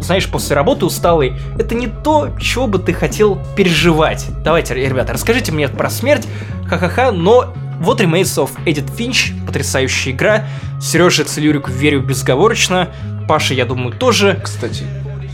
знаешь, 0.00 0.28
после 0.28 0.56
работы 0.56 0.86
усталый, 0.86 1.34
это 1.58 1.74
не 1.74 1.86
то, 1.88 2.30
чего 2.40 2.66
бы 2.66 2.78
ты 2.78 2.92
хотел 2.92 3.40
переживать. 3.56 4.26
Давайте, 4.44 4.74
ребята, 4.74 5.12
расскажите 5.12 5.52
мне 5.52 5.68
про 5.68 5.90
смерть, 5.90 6.26
ха-ха-ха, 6.66 7.12
но 7.12 7.52
вот 7.80 8.00
Remains 8.00 8.36
of 8.36 8.50
Edith 8.64 8.94
Finch, 8.96 9.32
потрясающая 9.46 10.12
игра, 10.12 10.44
Сереже 10.80 11.24
Целюрику 11.24 11.70
верю 11.70 12.00
безговорочно, 12.00 12.88
Паша, 13.28 13.54
я 13.54 13.64
думаю, 13.66 13.92
тоже. 13.92 14.40
Кстати, 14.42 14.84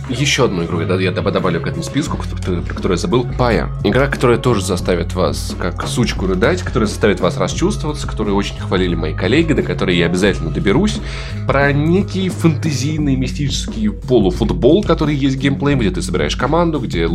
еще 0.08 0.44
одну 0.44 0.64
игру 0.64 0.80
я, 0.80 0.94
я 0.96 1.10
доб- 1.10 1.30
добавлю 1.30 1.60
к 1.60 1.66
этому 1.66 1.82
списку, 1.82 2.16
про 2.16 2.74
которую 2.74 2.92
я 2.92 2.96
забыл. 2.96 3.26
Пая. 3.38 3.70
Игра, 3.84 4.06
которая 4.06 4.38
тоже 4.38 4.64
заставит 4.64 5.14
вас, 5.14 5.56
как 5.58 5.86
сучку, 5.86 6.26
рыдать, 6.26 6.62
которая 6.62 6.86
заставит 6.86 7.20
вас 7.20 7.38
расчувствоваться, 7.38 8.06
которую 8.06 8.36
очень 8.36 8.58
хвалили 8.58 8.94
мои 8.94 9.14
коллеги, 9.14 9.52
до 9.52 9.62
которой 9.62 9.96
я 9.96 10.06
обязательно 10.06 10.50
доберусь. 10.50 11.00
Про 11.46 11.72
некий 11.72 12.28
фэнтезийный 12.28 13.16
мистический 13.16 13.90
полуфутбол, 13.90 14.84
который 14.84 15.14
есть 15.14 15.38
геймплеем, 15.38 15.78
где 15.78 15.90
ты 15.90 16.02
собираешь 16.02 16.36
команду, 16.36 16.80
где 16.80 17.08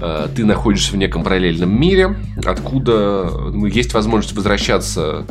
э, 0.00 0.28
ты 0.34 0.44
находишься 0.44 0.92
в 0.92 0.96
неком 0.96 1.24
параллельном 1.24 1.80
мире, 1.80 2.16
откуда 2.44 3.30
ну, 3.52 3.66
есть 3.66 3.94
возможность 3.94 4.36
возвращаться 4.36 5.24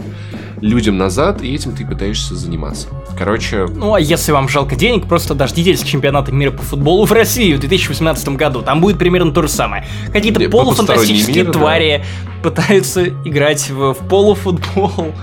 людям 0.61 0.97
назад, 0.97 1.41
и 1.41 1.53
этим 1.53 1.75
ты 1.75 1.85
пытаешься 1.85 2.35
заниматься. 2.35 2.87
Короче, 3.17 3.65
Ну, 3.67 3.95
а 3.95 3.99
если 3.99 4.31
вам 4.31 4.47
жалко 4.47 4.75
денег, 4.75 5.07
просто 5.07 5.33
дождитесь 5.33 5.81
чемпионата 5.83 6.31
мира 6.31 6.51
по 6.51 6.61
футболу 6.61 7.05
в 7.05 7.11
России 7.11 7.53
в 7.53 7.59
2018 7.59 8.29
году. 8.29 8.61
Там 8.61 8.79
будет 8.79 8.97
примерно 8.97 9.31
то 9.31 9.41
же 9.41 9.49
самое. 9.49 9.85
Какие-то 10.13 10.39
Не, 10.39 10.47
полуфантастические 10.47 11.43
мир, 11.43 11.45
да. 11.47 11.51
твари 11.59 12.05
пытаются 12.43 13.07
играть 13.07 13.69
в, 13.69 13.93
в 13.93 14.07
полуфутбол. 14.07 15.13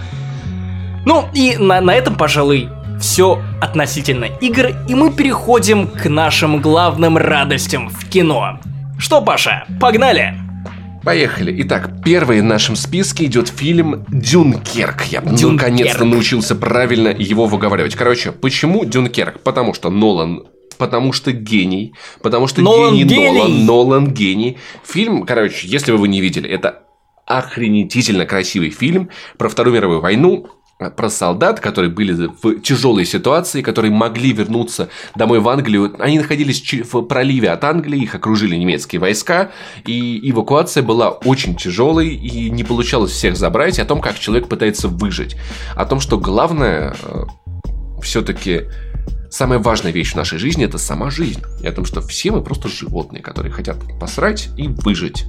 Ну, 1.07 1.25
и 1.33 1.57
на, 1.57 1.81
на 1.81 1.95
этом, 1.95 2.17
пожалуй, 2.17 2.69
все 3.01 3.41
относительно 3.61 4.25
игр, 4.25 4.71
и 4.89 4.95
мы 4.95 5.13
переходим 5.13 5.87
к 5.87 6.09
нашим 6.09 6.61
главным 6.61 7.17
радостям 7.17 7.89
в 7.89 8.09
кино. 8.09 8.59
Что, 8.99 9.23
Паша, 9.23 9.65
погнали! 9.81 10.48
Поехали. 11.03 11.63
Итак, 11.63 11.91
первый 12.05 12.41
в 12.41 12.45
нашем 12.45 12.77
списке 12.77 13.27
идет 13.27 13.49
фильм 13.49 14.05
«Дюнкерк». 14.09 15.05
Я 15.05 15.21
Дюнкерк. 15.21 15.53
наконец-то 15.53 16.05
научился 16.05 16.55
правильно 16.55 17.09
его 17.09 17.47
выговаривать. 17.47 17.95
Короче, 17.95 18.33
почему 18.33 18.85
«Дюнкерк»? 18.85 19.41
Потому 19.41 19.75
что 19.75 19.91
Нолан 19.91 20.45
Потому 20.77 21.13
что 21.13 21.33
гений, 21.33 21.93
потому 22.23 22.47
что 22.47 22.63
Нолан 22.63 22.95
гений, 22.95 23.05
гений. 23.05 23.39
Нолан, 23.39 23.67
Нолан 23.67 24.15
гений. 24.15 24.59
Фильм, 24.85 25.27
короче, 25.27 25.67
если 25.67 25.91
вы 25.91 25.97
его 25.97 26.07
не 26.07 26.21
видели, 26.21 26.49
это 26.49 26.85
охренительно 27.27 28.27
красивый 28.27 28.71
фильм 28.71 29.11
про 29.37 29.49
Вторую 29.49 29.75
мировую 29.75 30.01
войну. 30.01 30.49
Про 30.97 31.11
солдат, 31.11 31.59
которые 31.59 31.91
были 31.91 32.13
в 32.13 32.61
тяжелой 32.61 33.05
ситуации, 33.05 33.63
которые 33.63 33.91
могли 33.91 34.33
вернуться 34.33 34.89
домой 35.17 35.41
в 35.41 35.49
Англию. 35.49 35.97
Они 35.99 36.19
находились 36.19 36.63
в 36.85 37.03
проливе 37.03 37.51
от 37.51 37.65
Англии, 37.65 38.03
их 38.03 38.15
окружили 38.15 38.55
немецкие 38.55 39.01
войска, 39.01 39.51
и 39.85 40.31
эвакуация 40.31 40.85
была 40.85 41.11
очень 41.11 41.57
тяжелой, 41.57 42.15
и 42.15 42.49
не 42.51 42.63
получалось 42.63 43.11
всех 43.11 43.37
забрать, 43.37 43.79
о 43.81 43.85
том, 43.85 44.01
как 44.01 44.19
человек 44.19 44.49
пытается 44.49 44.87
выжить. 44.89 45.37
О 45.75 45.85
том, 45.85 45.99
что 45.99 46.17
главное 46.17 46.95
э, 47.03 47.25
все-таки 48.01 48.63
Самая 49.31 49.59
важная 49.59 49.93
вещь 49.93 50.13
в 50.13 50.17
нашей 50.17 50.39
жизни– 50.39 50.65
это 50.67 50.79
сама 50.79 51.11
жизнь. 51.11 51.43
И 51.63 51.67
о 51.67 51.73
том, 51.73 51.85
что 51.85 52.01
все 52.01 52.31
мы 52.31 52.43
просто 52.43 52.69
животные, 52.69 53.23
которые 53.23 53.53
хотят 53.53 53.77
посрать 54.01 54.49
и 54.57 54.69
выжить. 54.69 55.27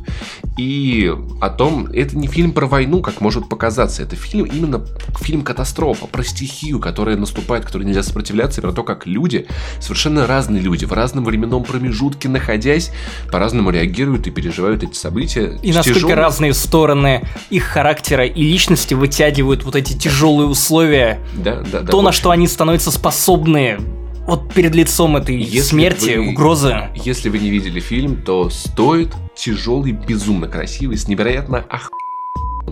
И 0.58 1.14
о 1.42 1.50
том, 1.50 1.88
это 1.88 2.18
не 2.18 2.28
фильм 2.28 2.54
про 2.54 2.66
войну, 2.66 3.02
как 3.02 3.20
может 3.20 3.50
показаться. 3.50 4.04
Это 4.04 4.16
фильм 4.16 4.46
именно 4.46 4.86
фильм 5.20 5.42
катастрофа, 5.42 6.08
про 6.08 6.24
стихию, 6.24 6.80
которая 6.80 7.18
наступает, 7.18 7.66
которой 7.66 7.84
нельзя 7.84 8.04
сопротивляться, 8.04 8.62
и 8.62 8.64
про 8.64 8.72
то, 8.72 8.84
как 8.84 9.06
люди, 9.06 9.48
совершенно 9.80 10.28
разные 10.28 10.62
люди, 10.62 10.86
в 10.86 10.94
разном 10.94 11.26
временном 11.26 11.64
промежутке 11.64 12.30
находясь, 12.30 12.92
по-разному 13.32 13.70
реагируют 13.70 14.28
и 14.28 14.32
переживают 14.32 14.84
эти 14.84 14.96
события. 14.96 15.60
И 15.62 15.74
насколько 15.74 16.00
тяжелым... 16.00 16.18
разные 16.18 16.54
стороны 16.54 17.28
их 17.50 17.64
характера 17.64 18.26
и 18.26 18.44
личности 18.44 18.94
вытягивают 18.94 19.64
вот 19.64 19.76
эти 19.76 19.94
тяжелые 19.98 20.48
условия. 20.48 21.20
Да, 21.36 21.62
да, 21.72 21.82
да. 21.82 21.92
То, 21.92 22.02
на 22.02 22.12
что 22.12 22.32
они 22.32 22.48
становятся 22.48 22.92
способны 22.92 23.78
вот 24.30 24.54
перед 24.54 24.76
лицом 24.76 25.18
этой 25.18 25.38
если 25.38 25.60
смерти, 25.60 26.18
вы, 26.18 26.30
угрозы. 26.30 26.90
Если 26.96 27.30
вы 27.30 27.40
не 27.40 27.50
видели 27.50 27.80
фильм, 27.80 28.22
то 28.24 28.50
стоит 28.50 29.14
тяжелый, 29.36 29.92
безумно 29.92 30.48
красивый, 30.48 30.98
с 30.98 31.08
невероятно 31.08 31.66
ох 31.72 31.90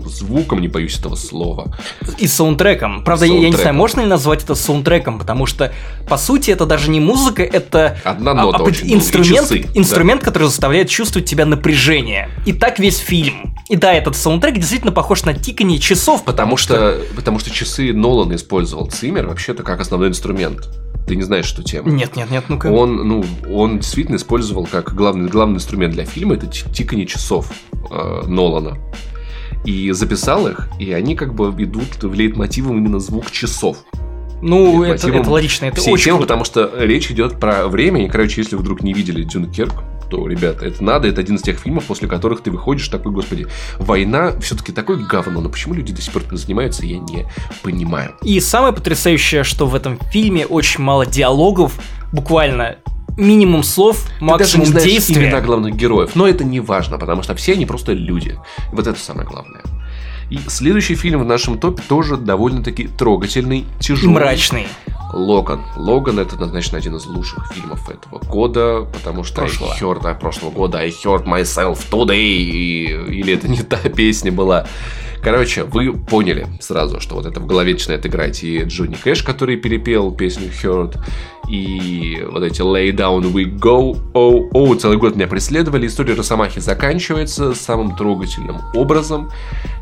звуком, 0.06 0.60
не 0.60 0.68
боюсь 0.68 0.98
этого 0.98 1.16
слова. 1.16 1.76
И 2.18 2.26
саундтреком. 2.26 3.04
Правда, 3.04 3.26
саундтреком. 3.26 3.42
я 3.42 3.56
не 3.56 3.62
знаю, 3.62 3.76
можно 3.76 4.00
ли 4.00 4.06
назвать 4.06 4.44
это 4.44 4.54
саундтреком, 4.54 5.18
потому 5.18 5.46
что, 5.46 5.72
по 6.08 6.16
сути, 6.16 6.50
это 6.50 6.66
даже 6.66 6.90
не 6.90 7.00
музыка, 7.00 7.42
это 7.42 7.98
Одна 8.04 8.34
нота 8.34 8.58
а, 8.58 8.62
очень 8.62 8.94
инструмент, 8.94 9.48
часы, 9.48 9.66
инструмент 9.74 10.20
да. 10.20 10.26
который 10.26 10.44
заставляет 10.44 10.88
чувствовать 10.88 11.28
тебя 11.28 11.46
напряжение. 11.46 12.28
И 12.46 12.52
так 12.52 12.78
весь 12.78 12.98
фильм. 12.98 13.54
И 13.68 13.76
да, 13.76 13.92
этот 13.92 14.16
саундтрек 14.16 14.54
действительно 14.54 14.92
похож 14.92 15.24
на 15.24 15.34
тиканье 15.34 15.78
часов. 15.78 16.24
Потому, 16.24 16.56
потому 16.56 16.56
что, 16.56 17.04
что, 17.04 17.14
потому 17.14 17.38
что 17.38 17.50
часы 17.50 17.92
Нолан 17.92 18.34
использовал 18.34 18.86
циммер 18.86 19.26
вообще-то 19.26 19.62
как 19.62 19.80
основной 19.80 20.08
инструмент. 20.08 20.68
Ты 21.08 21.16
не 21.16 21.22
знаешь, 21.22 21.46
что 21.46 21.62
тема. 21.62 21.90
Нет, 21.90 22.16
нет, 22.16 22.30
нет, 22.30 22.44
ну-ка. 22.48 22.66
Он, 22.66 22.96
ну, 22.96 23.24
он 23.50 23.78
действительно 23.78 24.16
использовал 24.16 24.66
как 24.66 24.94
главный, 24.94 25.28
главный 25.28 25.56
инструмент 25.56 25.94
для 25.94 26.04
фильма 26.04 26.34
это 26.34 26.46
тиканье 26.46 27.06
часов 27.06 27.50
э, 27.90 28.22
Нолана. 28.26 28.78
И 29.64 29.90
записал 29.92 30.48
их, 30.48 30.68
и 30.78 30.92
они 30.92 31.14
как 31.14 31.34
бы 31.34 31.50
идут 31.62 32.02
в 32.02 32.14
лейтмотивом 32.14 32.78
именно 32.78 33.00
звук 33.00 33.30
часов. 33.30 33.78
Ну, 34.40 34.84
это, 34.84 35.10
это 35.10 35.30
логично, 35.30 35.66
это 35.66 35.80
очень 35.82 36.04
темы, 36.04 36.20
потому 36.20 36.44
что 36.44 36.70
речь 36.76 37.10
идет 37.10 37.40
про 37.40 37.66
время, 37.66 38.04
и, 38.04 38.08
короче, 38.08 38.40
если 38.40 38.54
вдруг 38.56 38.82
не 38.82 38.92
видели 38.92 39.24
Дюнкерк, 39.24 39.82
то, 40.08 40.26
ребята, 40.26 40.66
это 40.66 40.82
надо, 40.82 41.08
это 41.08 41.20
один 41.20 41.36
из 41.36 41.42
тех 41.42 41.58
фильмов, 41.58 41.84
после 41.84 42.08
которых 42.08 42.42
ты 42.42 42.50
выходишь 42.50 42.88
такой, 42.88 43.12
господи, 43.12 43.46
война 43.78 44.32
все-таки 44.40 44.72
такое 44.72 44.96
говно, 44.96 45.40
но 45.40 45.48
почему 45.48 45.74
люди 45.74 45.92
до 45.92 46.00
сих 46.00 46.12
пор 46.12 46.22
этим 46.22 46.36
занимаются, 46.36 46.86
я 46.86 46.98
не 46.98 47.26
понимаю. 47.62 48.14
И 48.22 48.40
самое 48.40 48.72
потрясающее, 48.72 49.44
что 49.44 49.66
в 49.66 49.74
этом 49.74 49.98
фильме 50.10 50.46
очень 50.46 50.82
мало 50.82 51.04
диалогов, 51.04 51.78
буквально 52.12 52.76
минимум 53.18 53.62
слов, 53.62 54.06
максимум 54.20 54.38
Ты 54.38 54.38
даже 54.38 54.58
не 54.58 54.64
знаешь 54.66 54.88
действия. 54.88 55.26
имена 55.26 55.40
главных 55.40 55.74
героев, 55.76 56.12
но 56.14 56.26
это 56.26 56.44
не 56.44 56.60
важно, 56.60 56.98
потому 56.98 57.22
что 57.22 57.34
все 57.34 57.52
они 57.52 57.66
просто 57.66 57.92
люди. 57.92 58.38
Вот 58.72 58.86
это 58.86 58.98
самое 58.98 59.28
главное. 59.28 59.62
И 60.30 60.38
следующий 60.46 60.94
фильм 60.94 61.20
в 61.20 61.24
нашем 61.24 61.58
топе 61.58 61.82
тоже 61.88 62.16
довольно-таки 62.16 62.86
трогательный, 62.86 63.64
тяжелый. 63.80 64.12
Мрачный. 64.12 64.68
Логан. 65.12 65.62
Логан 65.76 66.18
это 66.18 66.34
однозначно 66.34 66.76
один 66.76 66.96
из 66.96 67.06
лучших 67.06 67.50
фильмов 67.52 67.88
этого 67.88 68.18
года, 68.18 68.86
потому 68.92 69.24
что 69.24 69.36
прошлого. 69.36 69.72
I 69.72 69.80
heard, 69.80 70.00
а, 70.04 70.14
прошлого 70.14 70.50
года 70.50 70.78
I 70.78 70.90
heard 70.90 71.24
myself 71.24 71.78
today, 71.90 72.18
и, 72.18 72.84
или 73.20 73.32
это 73.32 73.48
не 73.48 73.62
та 73.62 73.78
песня 73.78 74.30
была. 74.30 74.66
Короче, 75.22 75.64
вы 75.64 75.92
поняли 75.92 76.46
сразу, 76.60 77.00
что 77.00 77.16
вот 77.16 77.26
это 77.26 77.40
в 77.40 77.46
голове 77.46 77.72
начинает 77.72 78.06
играть 78.06 78.42
и 78.44 78.62
Джонни 78.62 78.94
Кэш, 78.94 79.22
который 79.22 79.56
перепел 79.56 80.12
песню 80.12 80.48
Heard, 80.48 80.96
и 81.48 82.22
вот 82.30 82.42
эти 82.42 82.60
Lay 82.60 82.90
Down 82.92 83.32
We 83.32 83.44
Go, 83.58 83.98
oh, 84.12 84.50
oh, 84.52 84.76
целый 84.76 84.98
год 84.98 85.16
меня 85.16 85.26
преследовали. 85.26 85.86
История 85.86 86.14
Росомахи 86.14 86.60
заканчивается 86.60 87.54
самым 87.54 87.96
трогательным 87.96 88.60
образом. 88.74 89.30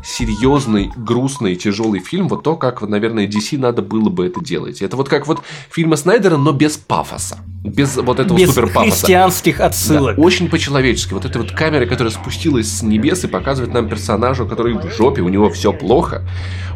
Серьезный, 0.03 0.91
грустный, 0.95 1.55
тяжелый 1.55 1.99
фильм. 1.99 2.29
Вот 2.29 2.43
то, 2.43 2.55
как, 2.55 2.81
наверное, 2.81 3.27
DC 3.27 3.57
надо 3.57 3.81
было 3.81 4.09
бы 4.09 4.27
это 4.27 4.41
делать. 4.41 4.81
Это 4.81 4.95
вот 4.95 5.09
как 5.09 5.27
вот 5.27 5.41
фильмы 5.69 5.97
Снайдера, 5.97 6.37
но 6.37 6.53
без 6.53 6.77
пафоса. 6.77 7.39
Без 7.63 7.97
вот 7.97 8.19
этого 8.21 8.37
без 8.37 8.49
супер 8.49 8.67
пафоса. 8.67 8.89
христианских 8.89 9.59
отсылок. 9.59 10.15
Да, 10.15 10.21
очень 10.21 10.49
по-человечески. 10.49 11.13
Вот 11.13 11.25
эта 11.25 11.37
вот 11.37 11.51
камера, 11.51 11.85
которая 11.85 12.13
спустилась 12.13 12.71
с 12.71 12.81
небес 12.81 13.25
и 13.25 13.27
показывает 13.27 13.73
нам 13.73 13.89
персонажа, 13.89 14.45
который 14.45 14.75
в 14.75 14.89
жопе, 14.95 15.21
у 15.27 15.29
него 15.29 15.49
все 15.49 15.73
плохо. 15.73 16.23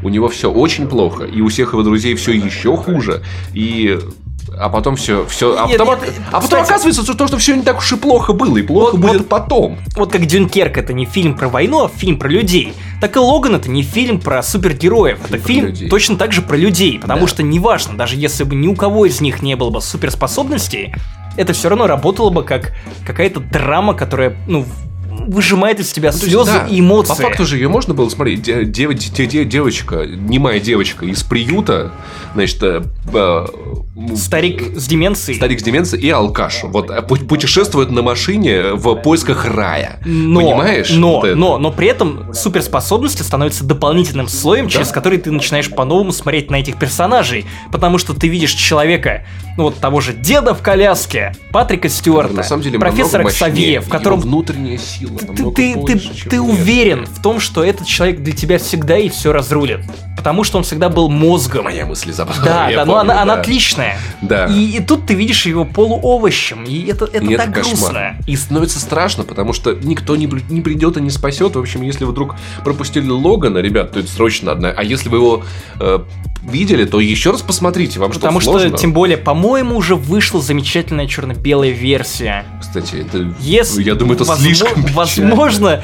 У 0.03 0.09
него 0.09 0.27
все 0.27 0.51
очень 0.51 0.87
плохо. 0.87 1.23
И 1.23 1.41
у 1.41 1.47
всех 1.47 1.73
его 1.73 1.83
друзей 1.83 2.15
все 2.15 2.33
еще 2.33 2.75
хуже. 2.75 3.23
И 3.53 3.97
а 4.57 4.69
потом 4.69 4.95
все, 4.95 5.25
все, 5.27 5.55
а 5.57 5.67
потом, 5.67 5.87
нет, 6.01 6.13
а 6.27 6.31
потом 6.31 6.41
кстати, 6.41 6.63
оказывается, 6.63 7.03
что 7.03 7.13
то, 7.13 7.27
что 7.27 7.37
все 7.37 7.55
не 7.55 7.61
так 7.61 7.77
уж 7.77 7.91
и 7.93 7.95
плохо 7.95 8.33
было, 8.33 8.57
и 8.57 8.61
плохо 8.61 8.91
вот, 8.91 8.99
будет 8.99 9.17
вот, 9.19 9.29
потом. 9.29 9.77
Вот 9.95 10.11
как 10.11 10.25
Дюнкерк 10.25 10.77
это 10.77 10.93
не 10.93 11.05
фильм 11.05 11.37
про 11.37 11.47
войну, 11.47 11.85
а 11.85 11.89
фильм 11.89 12.19
про 12.19 12.27
людей. 12.27 12.73
Так 12.99 13.15
и 13.15 13.19
Логан 13.19 13.55
это 13.55 13.69
не 13.69 13.81
фильм 13.81 14.19
про 14.19 14.43
супергероев, 14.43 15.19
это 15.29 15.37
фильм 15.37 15.67
людей. 15.67 15.89
точно 15.89 16.17
так 16.17 16.33
же 16.33 16.41
про 16.41 16.57
людей, 16.57 16.99
потому 16.99 17.21
да. 17.21 17.27
что 17.27 17.43
неважно, 17.43 17.95
даже 17.95 18.17
если 18.17 18.43
бы 18.43 18.55
ни 18.55 18.67
у 18.67 18.75
кого 18.75 19.05
из 19.05 19.21
них 19.21 19.41
не 19.41 19.55
было 19.55 19.69
бы 19.69 19.79
суперспособностей, 19.79 20.93
это 21.37 21.53
все 21.53 21.69
равно 21.69 21.87
работало 21.87 22.29
бы 22.29 22.43
как 22.43 22.73
какая-то 23.05 23.39
драма, 23.39 23.93
которая, 23.93 24.35
ну, 24.47 24.65
выжимает 25.27 25.79
из 25.79 25.91
тебя 25.91 26.11
ну, 26.11 26.17
слезы 26.17 26.51
да, 26.51 26.67
и 26.67 26.79
эмоции. 26.79 27.09
По 27.09 27.15
факту 27.15 27.45
же 27.45 27.57
ее 27.57 27.69
можно 27.69 27.93
было 27.93 28.09
смотреть. 28.09 28.41
Дев, 28.41 28.93
дев, 28.93 29.47
девочка, 29.47 30.05
немая 30.05 30.59
девочка 30.59 31.05
из 31.05 31.23
приюта, 31.23 31.91
значит, 32.33 32.61
э, 32.63 32.83
э, 33.13 33.45
старик 34.15 34.77
с 34.77 34.87
деменцией. 34.87 35.37
Старик 35.37 35.59
с 35.59 35.63
деменцией 35.63 36.03
и 36.03 36.09
алкаш. 36.09 36.63
Вот 36.63 36.89
э, 36.89 37.01
путешествует 37.01 37.91
на 37.91 38.01
машине 38.01 38.73
в 38.73 38.95
поисках 38.95 39.45
рая. 39.45 39.99
Но, 40.05 40.41
Понимаешь? 40.41 40.91
Но, 40.91 41.19
вот 41.19 41.35
но, 41.35 41.57
но 41.57 41.71
при 41.71 41.87
этом 41.87 42.33
суперспособности 42.33 43.21
становятся 43.21 43.63
дополнительным 43.63 44.27
слоем, 44.27 44.65
да? 44.65 44.71
через 44.71 44.89
который 44.89 45.17
ты 45.19 45.31
начинаешь 45.31 45.69
по-новому 45.69 46.11
смотреть 46.11 46.49
на 46.49 46.57
этих 46.57 46.77
персонажей. 46.77 47.45
Потому 47.71 47.97
что 47.97 48.13
ты 48.13 48.27
видишь 48.27 48.53
человека, 48.53 49.25
ну 49.57 49.65
вот 49.65 49.77
того 49.77 50.01
же 50.01 50.13
деда 50.13 50.53
в 50.53 50.61
коляске, 50.61 51.33
Патрика 51.51 51.89
Стюарта, 51.89 52.33
на 52.33 52.43
самом 52.43 52.63
деле, 52.63 52.79
профессора 52.79 53.25
Ксавье, 53.25 53.81
в 53.81 53.89
котором 53.89 54.19
внутренняя 54.19 54.77
сила. 54.77 55.10
Ты, 55.17 55.51
ты, 55.51 55.75
больше, 55.75 56.23
ты, 56.23 56.29
ты 56.29 56.41
уверен 56.41 57.05
в 57.05 57.21
том, 57.21 57.39
что 57.39 57.63
этот 57.63 57.87
человек 57.87 58.21
для 58.21 58.33
тебя 58.33 58.57
всегда 58.57 58.97
и 58.97 59.09
все 59.09 59.31
разрулит. 59.31 59.81
Потому 60.17 60.43
что 60.43 60.57
он 60.59 60.63
всегда 60.63 60.89
был 60.89 61.09
мозгом. 61.09 61.65
Моя 61.65 61.85
мысль 61.85 62.11
забавная. 62.11 62.45
Да, 62.45 62.71
да, 62.71 62.85
но 62.85 62.97
она, 62.97 63.15
да. 63.15 63.21
она 63.23 63.33
отличная. 63.35 63.97
Да. 64.21 64.45
И, 64.45 64.77
и 64.77 64.79
тут 64.79 65.07
ты 65.07 65.15
видишь 65.15 65.45
его 65.45 65.65
полуовощем, 65.65 66.63
и 66.63 66.85
это, 66.85 67.05
это 67.05 67.25
и 67.25 67.35
так 67.35 67.49
это 67.49 67.61
грустно. 67.61 68.15
И 68.27 68.35
становится 68.35 68.79
страшно, 68.79 69.23
потому 69.23 69.53
что 69.53 69.73
никто 69.73 70.15
не, 70.15 70.29
не 70.49 70.61
придет 70.61 70.97
и 70.97 71.01
не 71.01 71.09
спасет. 71.09 71.55
В 71.55 71.59
общем, 71.59 71.81
если 71.81 72.05
вы 72.05 72.11
вдруг 72.11 72.35
пропустили 72.63 73.09
Логана, 73.09 73.57
ребят, 73.59 73.93
то 73.93 73.99
это 73.99 74.09
срочно 74.09 74.51
одна. 74.51 74.69
А 74.69 74.83
если 74.83 75.09
вы 75.09 75.17
его 75.17 75.43
э, 75.79 75.99
видели, 76.43 76.85
то 76.85 76.99
еще 76.99 77.31
раз 77.31 77.41
посмотрите, 77.41 77.99
вам 77.99 78.11
Потому 78.11 78.39
что 78.39 78.53
Потому 78.53 78.69
что, 78.69 78.77
тем 78.77 78.93
более, 78.93 79.17
по-моему, 79.17 79.75
уже 79.75 79.95
вышла 79.95 80.41
замечательная 80.41 81.07
черно-белая 81.07 81.71
версия. 81.71 82.45
Кстати, 82.59 82.95
это, 83.07 83.33
Если, 83.39 83.83
я 83.83 83.95
думаю, 83.95 84.15
это 84.15 84.25
возможно, 84.25 84.55
слишком 84.55 84.85
Возможно, 84.93 85.83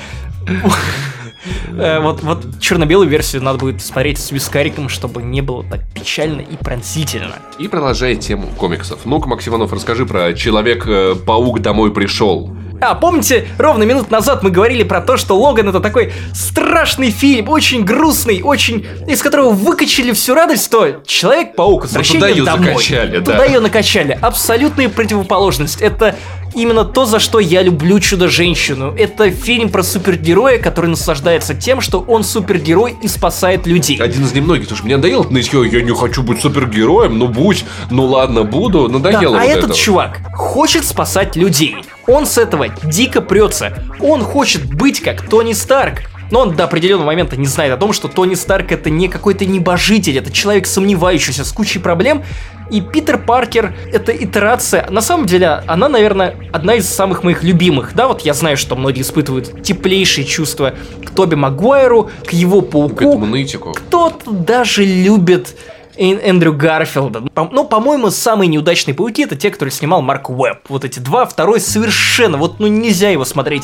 э, 1.78 2.00
вот, 2.00 2.24
вот 2.24 2.60
черно-белую 2.60 3.10
версию 3.10 3.44
надо 3.44 3.60
будет 3.60 3.82
смотреть 3.82 4.18
с 4.18 4.32
вискариком, 4.32 4.90
чтобы 4.90 5.22
не 5.22 5.42
было 5.42 5.64
так 5.64 5.82
печально 5.94 6.42
и 6.42 6.56
пронзительно. 6.58 7.36
И 7.60 7.68
продолжая 7.68 8.16
тему 8.16 8.48
комиксов. 8.58 9.02
Ну-ка, 9.06 9.28
Максиманов, 9.28 9.74
расскажи 9.74 10.06
про 10.06 10.34
Человек-паук 10.34 11.62
домой 11.62 11.94
пришел. 11.94 12.56
А, 12.80 12.96
помните, 12.96 13.48
ровно 13.58 13.84
минут 13.84 14.12
назад 14.12 14.44
мы 14.44 14.52
говорили 14.52 14.84
про 14.84 15.02
то, 15.02 15.18
что 15.18 15.38
Логан 15.38 15.70
это 15.70 15.80
такой 15.80 16.14
страшный 16.34 17.10
фильм, 17.10 17.50
очень 17.50 17.84
грустный, 17.84 18.42
очень... 18.44 18.86
из 19.08 19.22
которого 19.22 19.50
выкачали 19.50 20.12
всю 20.12 20.34
радость, 20.36 20.70
то 20.70 21.02
Человек-паук, 21.06 21.84
возвращение 21.84 22.30
ну, 22.30 22.36
туда 22.36 22.56
домой. 22.56 22.74
Закачали, 22.74 23.20
туда 23.20 23.38
да. 23.38 23.46
ее 23.46 23.60
накачали. 23.60 24.18
Абсолютная 24.22 24.90
противоположность. 24.90 25.82
Это 25.82 26.16
именно 26.54 26.86
то, 26.86 27.06
за 27.06 27.20
что 27.20 27.40
я 27.40 27.62
люблю 27.62 28.00
Чудо-женщину. 28.00 28.94
Это 28.98 29.32
фильм 29.32 29.70
про 29.70 29.84
супергероя, 29.84 30.60
который 30.60 30.88
наслаждается 30.88 31.54
тем, 31.54 31.82
что 31.82 32.00
он 32.00 32.24
супергерой 32.24 32.96
и 33.02 33.08
спасает 33.08 33.68
людей. 33.68 33.98
Один 33.98 34.24
из 34.24 34.34
немногих, 34.34 34.64
потому 34.64 34.78
что 34.78 34.86
мне 34.86 34.98
надоело 34.98 35.26
нытье, 35.30 35.68
я 35.68 35.82
не 35.82 35.96
хочу 35.96 36.24
быть 36.24 36.42
супергероем, 36.42 37.18
ну 37.18 37.28
будь, 37.28 37.66
ну 37.90 38.06
ладно, 38.06 38.44
буду, 38.44 38.88
надоело 38.88 39.22
да, 39.22 39.30
вот 39.30 39.40
а 39.40 39.44
этот 39.46 39.64
этого. 39.66 39.76
чувак 39.76 40.22
хочет 40.34 40.86
спасать 40.86 41.36
людей. 41.36 41.78
Он 42.08 42.26
с 42.26 42.38
этого 42.38 42.70
дико 42.84 43.22
прется. 43.22 43.84
Он 44.00 44.24
хочет 44.24 44.66
быть 44.74 45.02
как 45.02 45.28
Тони 45.28 45.54
Старк. 45.54 46.04
но 46.32 46.42
он 46.42 46.56
до 46.56 46.66
определенного 46.66 47.06
момента 47.06 47.38
не 47.38 47.46
знает 47.46 47.74
о 47.74 47.78
том, 47.78 47.94
что 47.94 48.08
Тони 48.08 48.36
Старк 48.36 48.72
это 48.72 48.90
не 48.90 49.08
какой-то 49.08 49.46
небожитель, 49.46 50.18
это 50.18 50.32
человек 50.32 50.68
сомневающийся 50.68 51.46
с 51.46 51.52
кучей 51.54 51.80
проблем, 51.80 52.24
и 52.70 52.82
Питер 52.82 53.18
Паркер— 53.18 53.74
это 53.94 54.12
итерация. 54.12 54.90
На 54.90 55.00
самом 55.00 55.26
деле, 55.26 55.64
она, 55.68 55.88
наверное, 55.88 56.36
одна 56.52 56.76
из 56.76 56.90
самых 56.90 57.24
моих 57.24 57.44
любимых. 57.44 57.96
Да, 57.96 58.10
вот 58.10 58.22
я 58.22 58.34
знаю, 58.34 58.58
что 58.58 58.76
многие 58.76 59.04
испытывают 59.04 59.64
теплейшие 59.64 60.26
чувства 60.26 60.74
к 61.06 61.12
Тоби 61.12 61.36
Магуайру, 61.36 62.10
к 62.26 62.34
его 62.34 62.62
пауку. 62.62 62.96
К 62.96 63.02
этому 63.04 63.26
нытику. 63.26 63.72
Кто-то 63.72 64.32
даже 64.32 64.84
любит 64.84 65.56
Эндрю 65.98 66.54
Гарфилда. 66.54 67.24
Ну, 67.36 67.66
по-моему, 67.66 68.10
самые 68.12 68.48
неудачные 68.48 68.94
пауки 68.94 69.24
это 69.24 69.36
те, 69.36 69.50
которые 69.50 69.72
снимал 69.72 70.02
Марк 70.02 70.30
Уэбб. 70.30 70.70
Вот 70.70 70.86
эти 70.86 71.00
два, 71.00 71.26
второй 71.26 71.60
совершенно, 71.60 72.38
вот 72.38 72.60
ну 72.60 72.68
нельзя 72.68 73.10
его 73.10 73.26
смотреть. 73.26 73.64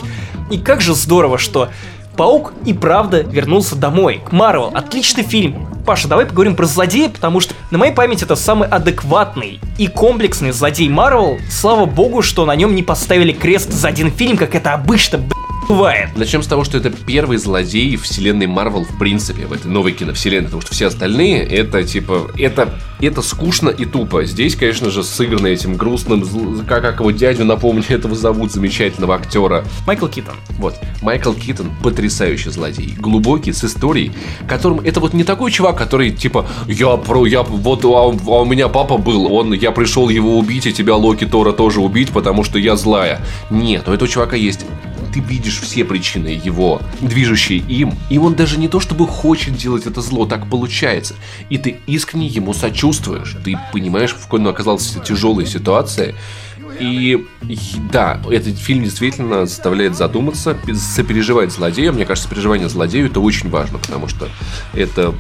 И 0.52 0.58
как 0.58 0.82
же 0.82 0.94
здорово, 0.94 1.38
что 1.38 1.70
Паук 2.16 2.54
и 2.64 2.74
правда 2.74 3.22
вернулся 3.22 3.76
домой, 3.76 4.22
к 4.24 4.32
Марвел. 4.32 4.70
Отличный 4.74 5.24
фильм. 5.24 5.68
Паша, 5.84 6.08
давай 6.08 6.28
поговорим 6.28 6.56
про 6.56 6.66
злодея, 6.66 7.10
потому 7.10 7.40
что 7.40 7.56
на 7.72 7.80
моей 7.80 7.92
памяти 7.92 8.24
это 8.24 8.36
самый 8.36 8.70
адекватный 8.70 9.60
и 9.80 9.88
комплексный 9.88 10.52
злодей 10.52 10.90
Марвел. 10.90 11.40
Слава 11.50 11.86
богу, 11.86 12.22
что 12.22 12.46
на 12.46 12.56
нем 12.56 12.76
не 12.76 12.84
поставили 12.84 13.32
крест 13.32 13.72
за 13.72 13.88
один 13.88 14.12
фильм, 14.12 14.38
как 14.38 14.54
это 14.54 14.74
обычно, 14.74 15.24
бывает. 15.68 16.10
Начнем 16.16 16.44
с 16.44 16.48
того, 16.48 16.64
что 16.64 16.78
это 16.78 16.90
первый 16.90 17.38
злодей 17.38 17.96
вселенной 17.98 18.48
Марвел 18.48 18.86
в 18.86 18.98
принципе, 18.98 19.46
в 19.46 19.54
этой 19.54 19.68
новой 19.68 19.92
киновселенной, 19.92 20.46
потому 20.46 20.62
что 20.62 20.74
все 20.74 20.88
остальные 20.88 21.44
это 21.44 21.84
типа, 21.84 22.32
это, 22.38 22.74
это 23.00 23.22
скучно 23.22 23.70
и 23.70 23.86
тупо. 23.86 24.26
Здесь, 24.26 24.56
конечно 24.56 24.90
же, 24.90 25.04
сыграно 25.04 25.48
этим 25.48 25.76
грустным, 25.76 26.24
как, 26.68 26.82
как 26.82 27.00
его 27.00 27.12
дядю, 27.12 27.46
напомню, 27.46 27.84
этого 27.90 28.16
зовут, 28.16 28.52
замечательного 28.52 29.16
актера. 29.16 29.66
Майкл 29.86 30.08
Китон. 30.08 30.36
Вот, 30.58 30.76
Майкл 31.02 31.34
Китон 31.34 31.72
потрясающий 31.82 32.50
злодей, 32.50 32.96
глубокий, 32.98 33.54
с 33.54 33.64
историей, 33.64 34.12
которым 34.48 34.80
это 34.80 35.00
вот 35.00 35.14
не 35.14 35.24
такой 35.24 35.52
чувак, 35.52 35.78
который 35.78 36.12
типа, 36.12 36.46
я 36.68 36.98
про, 36.98 37.26
я 37.26 37.44
вот, 37.44 37.86
а, 37.86 37.88
а 37.88 38.42
у 38.42 38.46
меня 38.46 38.68
папа 38.68 38.98
был, 38.98 39.32
он, 39.34 39.54
я 39.54 39.72
пришел 39.72 40.10
его 40.10 40.38
убить, 40.38 40.66
и 40.66 40.74
тебя 40.74 40.96
Локи 40.96 41.26
Тора 41.26 41.52
тоже 41.52 41.82
убить, 41.82 42.10
потому 42.12 42.44
что 42.44 42.60
я 42.60 42.76
злая. 42.76 43.22
Нет, 43.50 43.88
у 43.88 43.92
этого 43.92 44.10
чувака 44.10 44.36
есть 44.36 44.66
ты 45.14 45.20
видишь 45.20 45.60
все 45.60 45.86
причины 45.86 46.28
его, 46.28 46.82
движущие 47.02 47.60
им, 47.60 47.94
и 48.10 48.18
он 48.18 48.36
даже 48.36 48.58
не 48.58 48.68
то 48.68 48.80
чтобы 48.80 49.08
хочет 49.08 49.56
делать 49.56 49.86
это 49.86 50.02
зло, 50.02 50.26
так 50.26 50.50
получается. 50.50 51.16
И 51.50 51.58
ты 51.58 51.78
искренне 51.86 52.28
ему 52.28 52.54
сочувствуешь, 52.54 53.36
ты 53.44 53.56
понимаешь, 53.72 54.12
в 54.12 54.24
какой 54.24 54.40
он 54.40 54.48
оказался 54.48 55.00
тяжелой 55.00 55.46
ситуации, 55.46 56.16
и 56.80 57.26
да, 57.92 58.20
этот 58.30 58.58
фильм 58.58 58.84
действительно 58.84 59.46
заставляет 59.46 59.96
задуматься, 59.96 60.58
сопереживать 60.74 61.52
злодею. 61.52 61.94
Мне 61.94 62.06
кажется, 62.06 62.28
сопереживание 62.28 62.68
злодею 62.68 63.06
это 63.08 63.20
очень 63.20 63.50
важно, 63.50 63.78
потому 63.78 64.08
что 64.08 64.28
это 64.74 65.14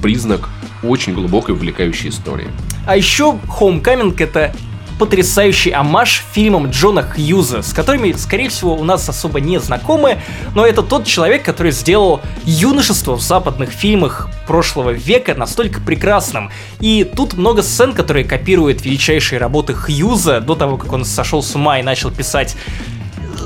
признак 0.00 0.48
очень 0.84 1.14
глубокой 1.14 1.54
увлекающей 1.54 2.10
истории. 2.10 2.48
А 2.86 2.96
еще 2.96 3.36
Homecoming 3.58 4.14
это 4.22 4.54
потрясающий 4.98 5.70
амаш 5.70 6.24
фильмам 6.32 6.70
Джона 6.70 7.02
Хьюза, 7.02 7.62
с 7.62 7.72
которыми, 7.72 8.12
скорее 8.12 8.48
всего, 8.48 8.74
у 8.74 8.84
нас 8.84 9.08
особо 9.08 9.40
не 9.40 9.58
знакомы, 9.60 10.18
но 10.54 10.66
это 10.66 10.82
тот 10.82 11.04
человек, 11.04 11.44
который 11.44 11.72
сделал 11.72 12.20
юношество 12.44 13.16
в 13.16 13.20
западных 13.20 13.70
фильмах 13.70 14.28
прошлого 14.46 14.90
века 14.90 15.34
настолько 15.34 15.80
прекрасным. 15.80 16.50
И 16.80 17.04
тут 17.04 17.34
много 17.34 17.62
сцен, 17.62 17.92
которые 17.92 18.24
копируют 18.24 18.84
величайшие 18.84 19.38
работы 19.38 19.74
Хьюза 19.74 20.40
до 20.40 20.54
того, 20.54 20.76
как 20.76 20.92
он 20.92 21.04
сошел 21.04 21.42
с 21.42 21.54
ума 21.54 21.78
и 21.78 21.82
начал 21.82 22.10
писать 22.10 22.56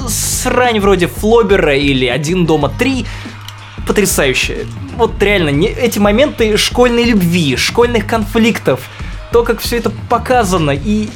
срань 0.09 0.81
вроде 0.81 1.07
Флобера 1.07 1.77
или 1.77 2.07
«Один 2.07 2.47
дома 2.47 2.69
три», 2.69 3.07
потрясающе. 3.87 4.67
Вот 4.97 5.21
реально, 5.23 5.49
не, 5.51 5.69
эти 5.69 5.99
моменты 5.99 6.57
школьной 6.57 7.05
любви, 7.05 7.57
школьных 7.57 8.07
конфликтов, 8.07 8.89
то, 9.33 9.43
как 9.43 9.61
все 9.61 9.79
это 9.79 9.91
показано, 10.09 10.71
и 10.71 11.09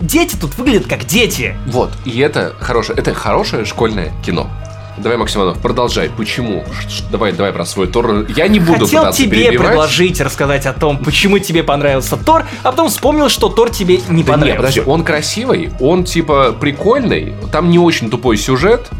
дети 0.00 0.36
тут 0.36 0.56
выглядят 0.56 0.86
как 0.86 1.04
дети. 1.04 1.56
Вот, 1.66 1.90
и 2.04 2.18
это 2.20 2.54
хорошее, 2.60 2.98
это 2.98 3.14
хорошее 3.14 3.64
школьное 3.64 4.12
кино. 4.24 4.50
Давай, 4.98 5.16
Максиманов, 5.16 5.58
продолжай. 5.60 6.10
Почему? 6.10 6.62
Давай, 7.10 7.32
давай 7.32 7.52
про 7.52 7.64
свой 7.64 7.86
Тор. 7.86 8.26
Я 8.36 8.48
не 8.48 8.60
буду 8.60 8.84
Хотел 8.84 9.10
тебе 9.12 9.46
перебивать. 9.46 9.68
предложить 9.68 10.20
рассказать 10.20 10.66
о 10.66 10.74
том, 10.74 10.98
почему 10.98 11.38
тебе 11.38 11.62
понравился 11.62 12.18
Тор, 12.18 12.44
а 12.62 12.70
потом 12.70 12.88
вспомнил, 12.88 13.30
что 13.30 13.48
Тор 13.48 13.70
тебе 13.70 14.00
не 14.08 14.22
да 14.22 14.32
понравился. 14.32 14.46
Нет, 14.46 14.56
подожди, 14.56 14.80
он 14.82 15.04
красивый, 15.04 15.70
он 15.80 16.04
типа 16.04 16.52
прикольный, 16.60 17.34
там 17.50 17.70
не 17.70 17.78
очень 17.78 18.10
тупой 18.10 18.36
сюжет, 18.36 18.90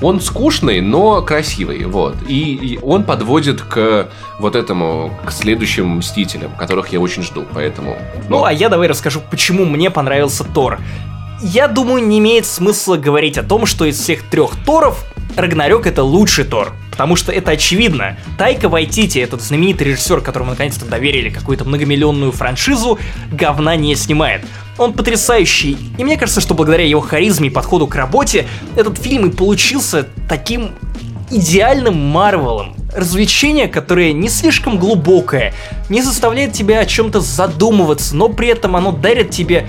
он 0.00 0.20
скучный, 0.20 0.80
но 0.80 1.22
красивый, 1.22 1.84
вот. 1.84 2.16
И, 2.26 2.78
он 2.82 3.04
подводит 3.04 3.60
к 3.60 4.08
вот 4.38 4.56
этому, 4.56 5.12
к 5.24 5.30
следующим 5.30 5.98
Мстителям, 5.98 6.52
которых 6.52 6.88
я 6.88 7.00
очень 7.00 7.22
жду, 7.22 7.44
поэтому... 7.52 7.96
Ну, 8.28 8.44
а 8.44 8.52
я 8.52 8.68
давай 8.68 8.88
расскажу, 8.88 9.20
почему 9.30 9.64
мне 9.64 9.90
понравился 9.90 10.44
Тор. 10.44 10.78
Я 11.42 11.68
думаю, 11.68 12.06
не 12.06 12.18
имеет 12.18 12.46
смысла 12.46 12.96
говорить 12.96 13.38
о 13.38 13.42
том, 13.42 13.66
что 13.66 13.84
из 13.84 13.98
всех 13.98 14.28
трех 14.28 14.52
Торов 14.64 15.04
Рагнарёк 15.36 15.86
это 15.86 16.02
лучший 16.02 16.44
Тор, 16.44 16.72
потому 17.00 17.16
что 17.16 17.32
это 17.32 17.52
очевидно. 17.52 18.18
Тайка 18.36 18.68
Вайтити, 18.68 19.20
этот 19.20 19.40
знаменитый 19.40 19.86
режиссер, 19.86 20.20
которому 20.20 20.50
наконец-то 20.50 20.84
доверили 20.84 21.30
какую-то 21.30 21.64
многомиллионную 21.64 22.30
франшизу, 22.30 22.98
говна 23.32 23.74
не 23.74 23.94
снимает. 23.94 24.44
Он 24.76 24.92
потрясающий, 24.92 25.78
и 25.96 26.04
мне 26.04 26.18
кажется, 26.18 26.42
что 26.42 26.52
благодаря 26.52 26.84
его 26.84 27.00
харизме 27.00 27.48
и 27.48 27.50
подходу 27.50 27.86
к 27.86 27.94
работе, 27.94 28.46
этот 28.76 28.98
фильм 28.98 29.30
и 29.30 29.30
получился 29.30 30.08
таким 30.28 30.72
идеальным 31.30 31.96
Марвелом. 31.96 32.76
Развлечение, 32.94 33.68
которое 33.68 34.12
не 34.12 34.28
слишком 34.28 34.78
глубокое, 34.78 35.54
не 35.88 36.02
заставляет 36.02 36.52
тебя 36.52 36.80
о 36.80 36.84
чем-то 36.84 37.20
задумываться, 37.20 38.14
но 38.14 38.28
при 38.28 38.48
этом 38.48 38.76
оно 38.76 38.92
дарит 38.92 39.30
тебе 39.30 39.66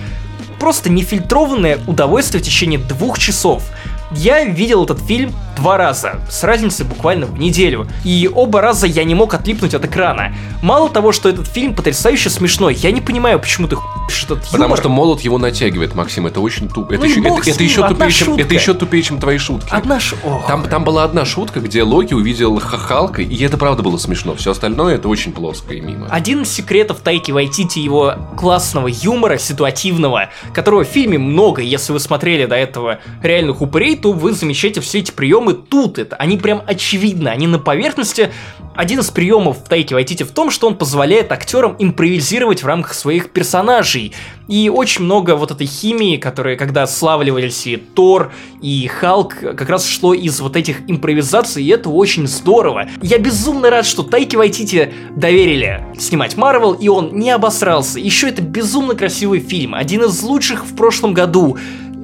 просто 0.60 0.90
нефильтрованное 0.90 1.80
удовольствие 1.88 2.44
в 2.44 2.46
течение 2.46 2.80
двух 2.80 3.18
часов. 3.18 3.64
Я 4.12 4.44
видел 4.44 4.84
этот 4.84 5.02
фильм 5.02 5.34
два 5.62 5.78
раза, 5.78 6.16
с 6.28 6.44
разницей 6.44 6.86
буквально 6.86 7.28
в 7.28 7.38
неделю, 7.38 7.88
и 8.04 8.28
оба 8.34 8.62
раза 8.62 8.88
я 8.88 9.04
не 9.04 9.14
мог 9.14 9.34
отлипнуть 9.36 9.76
от 9.76 9.86
экрана. 9.86 10.34
Мало 10.64 10.90
того, 10.90 11.12
что 11.12 11.30
этот 11.30 11.48
фильм 11.48 11.76
потрясающе 11.76 12.32
смешной, 12.32 12.74
я 12.74 12.92
не 12.92 13.00
понимаю, 13.00 13.40
почему 13.40 13.68
ты 13.68 13.76
хуешь 13.76 14.24
этот 14.24 14.38
юмор. 14.38 14.52
Потому 14.52 14.76
что 14.76 14.90
молот 14.90 15.22
его 15.22 15.38
натягивает, 15.38 15.94
Максим, 15.94 16.26
это 16.26 16.42
очень 16.42 16.68
тупо. 16.68 16.94
Это, 16.94 17.04
Ну 17.04 17.10
еще, 17.10 17.20
это, 17.20 17.30
это 17.52 17.60
ним, 17.60 17.68
еще 17.68 17.88
тупее, 17.88 18.12
чем, 18.12 18.38
это 18.38 18.54
еще 18.56 18.74
тупее, 18.74 19.04
чем 19.04 19.20
твои 19.20 19.38
шутки. 19.38 19.70
Одна 19.70 20.00
ш... 20.00 20.16
Ох. 20.24 20.48
Там, 20.48 20.64
там 20.64 20.84
была 20.84 21.04
одна 21.04 21.26
шутка, 21.26 21.60
где 21.60 21.84
Локи 21.84 22.16
увидел 22.16 22.60
Х- 22.60 22.78
Халка, 22.78 23.22
и 23.22 23.44
это 23.44 23.58
правда 23.58 23.84
было 23.84 23.98
смешно. 23.98 24.34
Все 24.34 24.52
остальное 24.52 24.96
это 24.96 25.10
очень 25.10 25.32
плоско 25.32 25.76
и 25.76 25.80
мимо. 25.80 26.08
Один 26.10 26.42
из 26.42 26.52
секретов 26.52 27.02
Тайки 27.02 27.32
Вайтити 27.32 27.78
его 27.78 28.16
классного 28.36 28.88
юмора, 28.88 29.38
ситуативного, 29.38 30.30
которого 30.56 30.84
в 30.84 30.88
фильме 30.88 31.20
много, 31.20 31.62
если 31.62 31.94
вы 31.94 32.00
смотрели 32.00 32.46
до 32.48 32.56
этого 32.56 33.00
реальных 33.22 33.62
упырей, 33.62 33.96
то 33.96 34.12
вы 34.12 34.34
замечаете 34.34 34.82
все 34.82 35.00
эти 35.00 35.12
приемы 35.12 35.51
тут. 35.54 36.00
Это, 36.00 36.16
они 36.16 36.38
прям 36.38 36.62
очевидны, 36.66 37.30
они 37.30 37.48
на 37.48 37.60
поверхности. 37.60 38.32
Один 38.76 39.00
из 39.00 39.10
приемов 39.12 39.60
в 39.60 39.68
Тайки 39.68 39.94
Вайтити 39.94 40.24
в 40.24 40.32
том, 40.32 40.50
что 40.50 40.68
он 40.68 40.76
позволяет 40.76 41.32
актерам 41.32 41.76
импровизировать 41.78 42.64
в 42.64 42.68
рамках 42.68 42.94
своих 42.94 43.32
персонажей. 43.32 44.14
И 44.48 44.70
очень 44.70 45.06
много 45.06 45.36
вот 45.36 45.52
этой 45.52 45.68
химии, 45.68 46.18
которая, 46.18 46.56
когда 46.56 46.88
славливались 46.88 47.68
и 47.68 47.78
Тор, 47.78 48.32
и 48.62 48.88
Халк, 48.88 49.36
как 49.40 49.70
раз 49.70 49.86
шло 49.86 50.14
из 50.14 50.40
вот 50.40 50.56
этих 50.56 50.90
импровизаций, 50.90 51.64
и 51.64 51.68
это 51.68 51.90
очень 51.90 52.28
здорово. 52.28 52.88
Я 53.02 53.18
безумно 53.18 53.70
рад, 53.70 53.86
что 53.86 54.04
Тайки 54.04 54.36
Вайтити 54.36 54.94
доверили 55.16 55.86
снимать 55.98 56.38
Марвел, 56.38 56.74
и 56.74 56.88
он 56.88 57.12
не 57.14 57.32
обосрался. 57.32 58.00
Еще 58.00 58.30
это 58.30 58.42
безумно 58.42 58.96
красивый 58.96 59.40
фильм, 59.40 59.76
один 59.76 60.04
из 60.04 60.22
лучших 60.22 60.66
в 60.66 60.76
прошлом 60.76 61.14
году. 61.14 61.58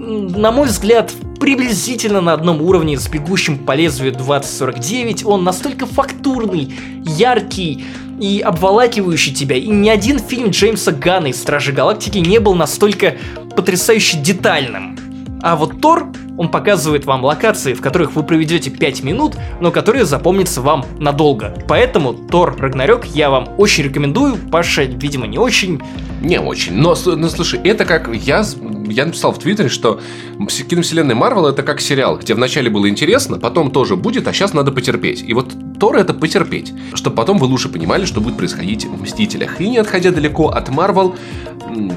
На 0.08 0.54
мой 0.54 0.68
взгляд, 0.68 1.12
приблизительно 1.38 2.22
на 2.22 2.32
одном 2.32 2.62
уровне 2.62 2.98
с 2.98 3.10
«Бегущим 3.10 3.58
по 3.58 3.74
лезвию 3.76 4.14
2049». 4.14 5.26
Он 5.26 5.44
настолько 5.44 5.86
фактурный, 5.86 6.74
яркий 7.04 7.84
и 8.18 8.40
обволакивающий 8.40 9.34
тебя. 9.34 9.58
И 9.58 9.68
ни 9.68 9.90
один 9.90 10.20
фильм 10.20 10.52
Джеймса 10.52 10.94
Ганна 10.94 11.28
из 11.28 11.42
«Стражи 11.42 11.74
Галактики» 11.74 12.20
не 12.20 12.40
был 12.40 12.56
настолько 12.56 13.18
потрясающе 13.54 14.20
детальным. 14.20 14.98
А 15.42 15.56
вот 15.56 15.82
Тор, 15.82 16.08
он 16.38 16.50
показывает 16.50 17.06
вам 17.06 17.24
локации, 17.24 17.74
в 17.74 17.82
которых 17.82 18.16
вы 18.16 18.24
проведете 18.24 18.70
5 18.70 19.04
минут, 19.04 19.36
но 19.60 19.72
которые 19.72 20.06
запомнятся 20.06 20.62
вам 20.62 20.86
надолго. 21.00 21.54
Поэтому 21.68 22.14
Тор 22.14 22.56
Рагнарёк 22.60 23.06
я 23.06 23.30
вам 23.30 23.50
очень 23.58 23.84
рекомендую. 23.86 24.36
Паша, 24.52 24.84
видимо, 24.84 25.28
не 25.28 25.38
очень. 25.38 25.80
Не 26.22 26.40
очень. 26.40 26.74
Но, 26.74 26.96
с- 26.96 27.06
ну, 27.06 27.30
слушай, 27.30 27.60
это 27.64 27.86
как 27.86 28.10
я, 28.14 28.44
я 28.88 29.06
написал 29.06 29.32
в 29.32 29.40
Твиттере, 29.40 29.70
что 29.70 30.00
вс- 30.40 30.64
киновселенная 30.64 31.16
Марвел 31.16 31.46
это 31.48 31.62
как 31.64 31.80
сериал, 31.82 32.18
где 32.18 32.34
вначале 32.34 32.70
было 32.70 32.90
интересно, 32.90 33.38
потом 33.40 33.70
тоже 33.72 33.96
будет, 33.96 34.28
а 34.28 34.34
сейчас 34.34 34.54
надо 34.54 34.72
потерпеть. 34.72 35.24
И 35.28 35.34
вот 35.34 35.54
Тор 35.80 35.98
это 35.98 36.14
потерпеть, 36.14 36.74
чтобы 36.94 37.16
потом 37.16 37.38
вы 37.38 37.46
лучше 37.46 37.70
понимали, 37.70 38.06
что 38.06 38.22
будет 38.22 38.38
происходить 38.38 38.86
в 38.86 39.02
Мстителях. 39.02 39.62
И 39.62 39.70
не 39.70 39.78
отходя 39.78 40.12
далеко 40.12 40.50
от 40.50 40.70
Марвел, 40.70 41.16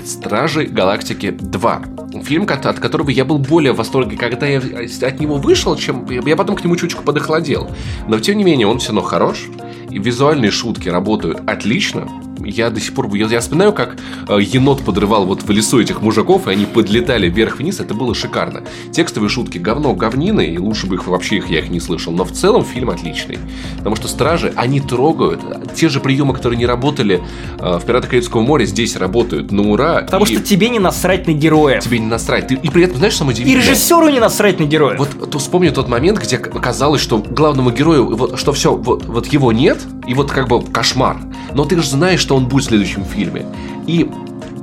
Стражи 0.04 0.64
Галактики 0.64 1.30
2. 1.30 1.82
Фильм, 2.22 2.46
от 2.48 2.80
которого 2.80 3.10
я 3.10 3.24
был 3.24 3.38
более 3.38 3.72
в 3.72 3.76
восторге, 3.76 4.16
когда 4.16 4.46
я 4.46 4.58
от 4.58 5.20
него 5.20 5.36
вышел, 5.36 5.76
чем 5.76 6.06
я 6.10 6.36
потом 6.36 6.56
к 6.56 6.64
нему 6.64 6.76
чуточку 6.76 7.02
подохладел. 7.02 7.70
Но 8.08 8.18
тем 8.18 8.36
не 8.36 8.44
менее, 8.44 8.66
он 8.66 8.78
все 8.78 8.88
равно 8.88 9.02
хорош. 9.02 9.48
И 9.90 9.98
визуальные 9.98 10.50
шутки 10.50 10.88
работают 10.88 11.40
отлично 11.46 12.08
я 12.44 12.70
до 12.70 12.80
сих 12.80 12.94
пор... 12.94 13.12
Я, 13.14 13.26
я 13.26 13.40
вспоминаю, 13.40 13.72
как 13.72 13.96
э, 14.28 14.38
енот 14.40 14.82
подрывал 14.82 15.26
вот 15.26 15.42
в 15.42 15.50
лесу 15.50 15.80
этих 15.80 16.02
мужиков, 16.02 16.46
и 16.46 16.50
они 16.50 16.66
подлетали 16.66 17.28
вверх-вниз, 17.28 17.80
это 17.80 17.94
было 17.94 18.14
шикарно. 18.14 18.62
Текстовые 18.92 19.30
шутки 19.30 19.58
говно 19.58 19.94
говнины, 19.94 20.46
и 20.46 20.58
лучше 20.58 20.86
бы 20.86 20.96
их 20.96 21.06
вообще 21.06 21.36
их, 21.36 21.50
я 21.50 21.60
их 21.60 21.70
не 21.70 21.80
слышал. 21.80 22.12
Но 22.12 22.24
в 22.24 22.32
целом 22.32 22.64
фильм 22.64 22.90
отличный. 22.90 23.38
Потому 23.78 23.96
что 23.96 24.08
стражи, 24.08 24.52
они 24.56 24.80
трогают. 24.80 25.40
Те 25.74 25.88
же 25.88 26.00
приемы, 26.00 26.34
которые 26.34 26.58
не 26.58 26.66
работали 26.66 27.22
э, 27.58 27.78
в 27.78 27.84
«Пиратах 27.84 28.10
Карибского 28.10 28.42
моря», 28.42 28.64
здесь 28.64 28.96
работают 28.96 29.52
на 29.52 29.70
ура. 29.70 30.02
Потому 30.02 30.24
и... 30.24 30.34
что 30.34 30.40
тебе 30.42 30.68
не 30.68 30.78
насрать 30.78 31.26
на 31.26 31.32
героя. 31.32 31.80
Тебе 31.80 31.98
не 31.98 32.06
насрать. 32.06 32.48
Ты... 32.48 32.54
И 32.54 32.70
при 32.70 32.84
этом, 32.84 32.98
знаешь, 32.98 33.16
самое 33.16 33.34
удивительное? 33.34 33.64
И 33.64 33.66
режиссеру 33.66 34.08
не 34.08 34.20
насрать 34.20 34.58
на 34.60 34.64
героя. 34.64 34.96
Вот 34.98 35.30
то 35.30 35.38
вспомни 35.38 35.70
тот 35.70 35.88
момент, 35.88 36.18
где 36.18 36.38
казалось, 36.38 37.00
что 37.00 37.18
главному 37.18 37.70
герою, 37.70 38.16
вот, 38.16 38.38
что 38.38 38.52
все, 38.52 38.74
вот, 38.74 39.04
вот 39.04 39.26
его 39.26 39.52
нет, 39.52 39.78
и 40.06 40.14
вот 40.14 40.30
как 40.30 40.48
бы 40.48 40.62
кошмар. 40.62 41.18
Но 41.54 41.64
ты 41.64 41.76
же 41.76 41.88
знаешь, 41.88 42.20
что 42.30 42.36
он 42.36 42.46
будет 42.46 42.62
в 42.62 42.68
следующем 42.68 43.04
фильме. 43.04 43.44
И 43.88 44.08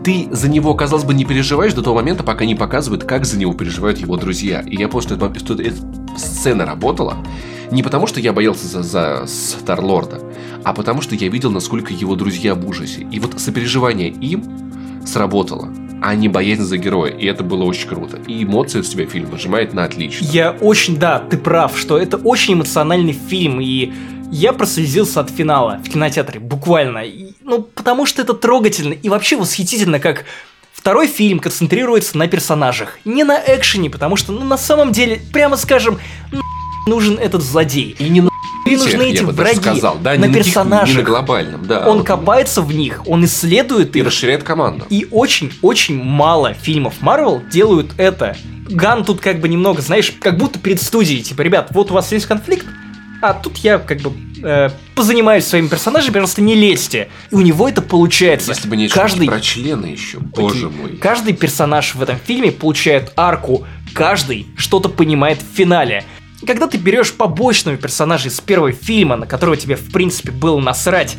ты 0.02 0.30
за 0.32 0.48
него, 0.48 0.74
казалось 0.74 1.04
бы, 1.04 1.14
не 1.14 1.26
переживаешь 1.26 1.74
до 1.74 1.82
того 1.82 1.98
момента, 1.98 2.24
пока 2.24 2.46
не 2.46 2.56
показывают, 2.56 3.04
как 3.04 3.26
за 3.26 3.38
него 3.38 3.54
переживают 3.54 4.00
его 4.00 4.16
друзья. 4.16 4.62
И 4.62 4.78
я 4.78 4.88
понял, 4.88 5.04
что, 5.04 5.16
это, 5.16 5.38
что 5.38 5.54
эта 5.56 5.76
сцена 6.18 6.66
работала 6.66 7.18
не 7.70 7.84
потому, 7.84 8.08
что 8.08 8.22
я 8.22 8.32
боялся 8.32 8.66
за, 8.68 8.84
за 8.84 9.26
Старлорда, 9.28 10.22
а 10.64 10.72
потому, 10.72 11.02
что 11.02 11.14
я 11.16 11.28
видел, 11.28 11.52
насколько 11.52 11.92
его 11.92 12.16
друзья 12.16 12.56
в 12.56 12.66
ужасе. 12.66 13.06
И 13.12 13.20
вот 13.20 13.38
сопереживание 13.38 14.12
им 14.12 14.46
сработало 15.06 15.68
а 16.02 16.16
не 16.16 16.30
боязнь 16.30 16.62
за 16.62 16.78
героя. 16.78 17.12
И 17.12 17.26
это 17.26 17.44
было 17.44 17.66
очень 17.66 17.90
круто. 17.90 18.18
И 18.28 18.44
эмоции 18.44 18.80
в 18.80 18.88
себя 18.88 19.08
фильм 19.08 19.26
выжимает 19.26 19.74
на 19.74 19.84
отлично. 19.84 20.26
Я 20.26 20.52
очень, 20.52 20.96
да, 20.96 21.20
ты 21.20 21.38
прав, 21.38 21.78
что 21.78 21.98
это 21.98 22.16
очень 22.16 22.54
эмоциональный 22.54 23.14
фильм, 23.14 23.60
и 23.60 23.92
я 24.32 24.54
прослезился 24.54 25.22
от 25.22 25.32
финала 25.32 25.82
в 25.84 25.90
кинотеатре, 25.90 26.40
буквально. 26.40 27.04
Ну, 27.48 27.62
потому 27.62 28.06
что 28.06 28.22
это 28.22 28.34
трогательно 28.34 28.92
и 28.92 29.08
вообще 29.08 29.38
восхитительно, 29.38 30.02
как 30.02 30.26
второй 30.74 31.08
фильм 31.08 31.40
концентрируется 31.40 32.18
на 32.18 32.28
персонажах. 32.28 33.00
Не 33.06 33.24
на 33.24 33.40
экшене, 33.40 33.90
потому 33.90 34.18
что, 34.18 34.34
ну, 34.34 34.44
на 34.44 34.58
самом 34.58 34.92
деле, 34.92 35.22
прямо 35.32 35.56
скажем, 35.56 35.98
нужен 36.88 37.18
этот 37.18 37.42
злодей. 37.42 37.96
И 38.00 38.10
не 38.10 38.20
на 38.20 38.30
и 38.66 38.76
нужны 38.76 39.04
эти 39.04 39.24
враги 39.24 39.62
сказал, 39.62 39.98
да, 39.98 40.16
на 40.16 40.28
персонажах. 40.28 40.90
Не 40.90 41.02
на 41.02 41.04
глобальном, 41.04 41.66
да. 41.66 41.88
Он 41.88 42.04
копается 42.04 42.62
в 42.62 42.74
них, 42.74 43.08
он 43.08 43.24
исследует 43.24 43.96
и 43.96 44.00
их. 44.00 44.06
расширяет 44.06 44.44
команду. 44.44 44.86
И 44.90 45.08
очень-очень 45.10 46.04
мало 46.04 46.54
фильмов 46.54 46.96
Marvel 47.02 47.50
делают 47.50 47.92
это. 47.98 48.36
Ган 48.70 49.06
тут 49.06 49.22
как 49.22 49.40
бы 49.40 49.48
немного, 49.48 49.82
знаешь, 49.82 50.12
как 50.20 50.38
будто 50.38 50.60
перед 50.60 50.82
студией, 50.82 51.24
типа, 51.24 51.44
ребят, 51.44 51.70
вот 51.72 51.92
у 51.92 51.94
вас 51.94 52.12
есть 52.12 52.26
конфликт, 52.26 52.66
а 53.22 53.34
тут 53.34 53.56
я 53.60 53.80
как 53.80 54.02
бы 54.02 54.12
э, 54.42 54.70
позанимаюсь 54.96 55.46
своими 55.46 55.68
персонажами, 55.68 56.14
просто 56.14 56.42
не 56.42 56.56
лезьте. 56.56 57.10
И 57.32 57.36
у 57.36 57.42
него 57.42 57.68
это 57.68 57.82
получается. 57.82 58.52
Если 58.52 58.68
бы 58.68 58.76
не 58.76 58.88
каждый 58.88 59.28
про 59.28 59.40
члены 59.40 59.88
еще, 59.88 60.20
боже 60.20 60.70
мой. 60.70 60.98
Каждый 60.98 61.34
персонаж 61.34 61.96
в 61.96 62.02
этом 62.02 62.18
фильме 62.18 62.52
получает 62.52 63.14
арку, 63.16 63.66
каждый 63.94 64.48
что-то 64.56 64.90
понимает 64.90 65.40
в 65.42 65.56
финале. 65.56 66.04
Когда 66.46 66.68
ты 66.68 66.78
берешь 66.78 67.14
побочного 67.14 67.78
персонажа 67.78 68.28
из 68.28 68.40
первого 68.40 68.72
фильма, 68.72 69.16
на 69.16 69.26
которого 69.26 69.58
тебе 69.58 69.76
в 69.76 69.92
принципе 69.92 70.32
было 70.32 70.60
насрать, 70.60 71.18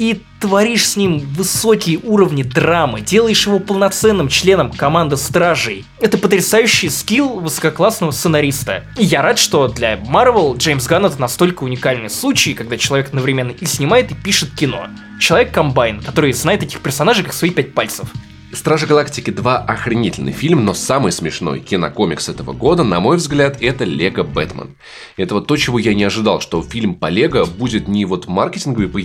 и 0.00 0.22
творишь 0.40 0.88
с 0.88 0.96
ним 0.96 1.18
высокие 1.18 1.98
уровни 2.02 2.42
драмы, 2.42 3.02
делаешь 3.02 3.46
его 3.46 3.58
полноценным 3.58 4.28
членом 4.28 4.72
команды 4.72 5.18
Стражей. 5.18 5.84
Это 6.00 6.16
потрясающий 6.16 6.88
скилл 6.88 7.40
высококлассного 7.40 8.10
сценариста. 8.10 8.84
И 8.96 9.04
я 9.04 9.20
рад, 9.20 9.38
что 9.38 9.68
для 9.68 9.96
Marvel 9.96 10.56
Джеймс 10.56 10.86
Ганн 10.86 11.04
это 11.04 11.20
настолько 11.20 11.64
уникальный 11.64 12.08
случай, 12.08 12.54
когда 12.54 12.78
человек 12.78 13.08
одновременно 13.08 13.50
и 13.50 13.66
снимает, 13.66 14.10
и 14.10 14.14
пишет 14.14 14.54
кино. 14.54 14.86
Человек-комбайн, 15.20 16.00
который 16.00 16.32
знает 16.32 16.62
этих 16.62 16.80
персонажей 16.80 17.22
как 17.22 17.34
свои 17.34 17.50
пять 17.50 17.74
пальцев. 17.74 18.08
Стражи 18.52 18.86
Галактики 18.86 19.30
2 19.30 19.58
охренительный 19.58 20.32
фильм, 20.32 20.64
но 20.64 20.74
самый 20.74 21.12
смешной 21.12 21.60
кинокомикс 21.60 22.28
этого 22.28 22.52
года, 22.52 22.82
на 22.82 22.98
мой 22.98 23.16
взгляд, 23.16 23.62
это 23.62 23.84
Лего 23.84 24.24
Бэтмен. 24.24 24.76
Это 25.16 25.34
вот 25.36 25.46
то, 25.46 25.56
чего 25.56 25.78
я 25.78 25.94
не 25.94 26.02
ожидал, 26.02 26.40
что 26.40 26.60
фильм 26.60 26.96
по 26.96 27.06
Лего 27.06 27.44
будет 27.44 27.86
не 27.86 28.04
вот 28.04 28.26
маркетинговый 28.26 28.88
по 28.88 28.98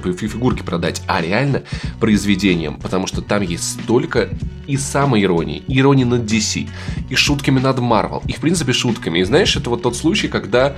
чтобы 0.00 0.16
фигурки 0.16 0.62
продать, 0.62 1.02
а 1.06 1.20
реально 1.20 1.62
произведением, 2.00 2.76
потому 2.76 3.06
что 3.06 3.22
там 3.22 3.42
есть 3.42 3.80
столько 3.82 4.28
и 4.66 4.76
самой 4.76 5.22
иронии, 5.22 5.62
и 5.68 5.78
иронии 5.78 6.04
над 6.04 6.22
DC, 6.22 6.68
и 7.08 7.14
шутками 7.14 7.60
над 7.60 7.78
Marvel, 7.78 8.22
и 8.26 8.32
в 8.32 8.38
принципе 8.38 8.72
шутками. 8.72 9.20
И 9.20 9.24
знаешь, 9.24 9.56
это 9.56 9.70
вот 9.70 9.82
тот 9.82 9.96
случай, 9.96 10.28
когда 10.28 10.76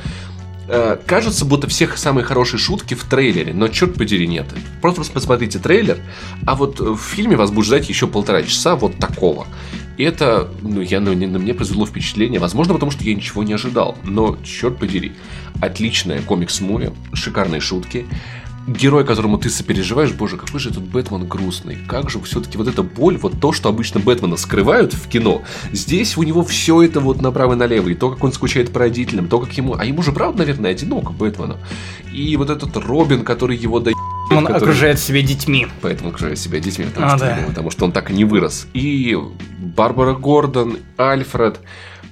э, 0.69 0.99
кажется, 1.07 1.45
будто 1.45 1.69
всех 1.69 1.97
самые 1.97 2.25
хорошие 2.25 2.59
шутки 2.59 2.95
в 2.95 3.05
трейлере, 3.05 3.55
но 3.55 3.69
черт 3.69 3.95
подери 3.95 4.27
нет. 4.27 4.47
Просто 4.83 5.03
посмотрите 5.12 5.59
трейлер, 5.59 5.99
а 6.47 6.55
вот 6.55 6.81
в 6.81 6.99
фильме 6.99 7.37
вас 7.37 7.51
будет 7.51 7.67
ждать 7.67 7.89
еще 7.89 8.07
полтора 8.07 8.43
часа 8.43 8.77
вот 8.77 8.99
такого. 8.99 9.47
И 9.97 10.05
это, 10.05 10.51
ну, 10.61 10.83
я, 10.83 11.01
ну, 11.01 11.14
на 11.14 11.39
мне 11.39 11.55
произвело 11.55 11.87
впечатление, 11.87 12.39
возможно, 12.39 12.75
потому 12.75 12.93
что 12.93 13.03
я 13.03 13.14
ничего 13.14 13.43
не 13.43 13.55
ожидал, 13.55 13.97
но 14.05 14.37
черт 14.45 14.79
подери, 14.79 15.12
отличная 15.61 16.21
комикс-муви, 16.21 16.93
шикарные 17.14 17.61
шутки, 17.61 18.07
герой, 18.67 19.05
которому 19.05 19.39
ты 19.39 19.51
сопереживаешь, 19.51 20.12
боже, 20.12 20.37
какой 20.37 20.61
же 20.61 20.71
этот 20.71 20.83
Бэтмен 20.83 21.27
грустный. 21.27 21.79
Как 21.89 22.11
же 22.11 22.21
все-таки 22.21 22.59
вот 22.59 22.69
эта 22.69 22.83
боль, 22.83 23.17
вот 23.17 23.41
то, 23.41 23.53
что 23.53 23.69
обычно 23.69 24.01
Бэтмена 24.01 24.37
скрывают 24.37 24.93
в 24.93 25.09
кино, 25.09 25.43
здесь 25.73 26.17
у 26.17 26.23
него 26.23 26.45
все 26.45 26.83
это 26.83 27.01
вот 27.01 27.23
направо 27.23 27.55
и 27.55 27.57
налево. 27.57 27.89
И 27.89 27.95
то, 27.95 28.11
как 28.11 28.25
он 28.25 28.33
скучает 28.33 28.73
по 28.73 28.81
родителям, 28.81 29.29
то, 29.29 29.39
как 29.39 29.53
ему... 29.53 29.77
А 29.79 29.85
ему 29.85 30.03
же, 30.03 30.12
правда, 30.12 30.39
наверное, 30.39 30.73
одиноко 30.73 31.12
Бэтмену. 31.12 31.57
И 32.12 32.37
вот 32.37 32.51
этот 32.51 32.77
Робин, 32.77 33.25
который 33.25 33.57
его 33.57 33.81
до 33.81 33.93
он 34.31 34.45
который... 34.45 34.62
окружает 34.62 34.99
себя 34.99 35.23
детьми. 35.23 35.69
Поэтому 35.83 36.11
окружает 36.11 36.39
себя 36.39 36.59
детьми, 36.59 36.87
потому, 36.87 37.07
а, 37.07 37.17
что, 37.17 37.27
да. 37.27 37.39
потому 37.47 37.71
что 37.71 37.85
он 37.85 37.93
так 37.93 38.11
и 38.11 38.14
не 38.14 38.25
вырос. 38.25 38.67
И 38.75 39.17
Барбара 39.59 40.14
Гордон, 40.14 40.79
Альфред, 40.97 41.61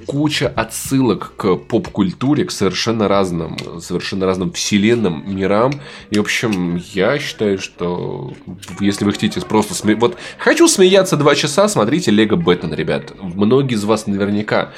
куча 0.07 0.48
отсылок 0.48 1.34
к 1.36 1.57
поп-культуре, 1.57 2.44
к 2.44 2.50
совершенно 2.50 3.09
разным, 3.09 3.57
совершенно 3.80 4.26
разным 4.26 4.52
вселенным, 4.52 5.24
мирам. 5.26 5.72
И, 6.11 6.18
в 6.18 6.20
общем, 6.20 6.80
я 6.92 7.18
считаю, 7.18 7.59
что 7.59 8.32
если 8.80 9.05
вы 9.05 9.12
хотите 9.12 9.40
просто 9.40 9.74
сме... 9.74 9.94
Вот, 9.94 10.16
хочу 10.38 10.68
смеяться 10.68 11.16
два 11.16 11.34
часа, 11.34 11.68
смотрите 11.68 12.11
Лего 12.11 12.36
Бэтмен, 12.36 12.74
ребят. 12.74 13.14
Многие 13.20 13.74
из 13.74 13.84
вас 13.84 14.07
наверняка 14.07 14.72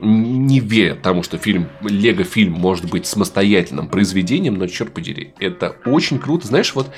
не 0.00 0.60
верят 0.60 1.02
тому, 1.02 1.22
что 1.22 1.38
фильм, 1.38 1.68
Лего 1.82 2.24
фильм 2.24 2.52
может 2.52 2.88
быть 2.88 3.06
самостоятельным 3.06 3.88
произведением, 3.88 4.54
но 4.54 4.66
черт 4.66 4.92
подери, 4.92 5.32
это 5.40 5.76
очень 5.84 6.18
круто. 6.18 6.46
Знаешь, 6.46 6.74
вот 6.74 6.90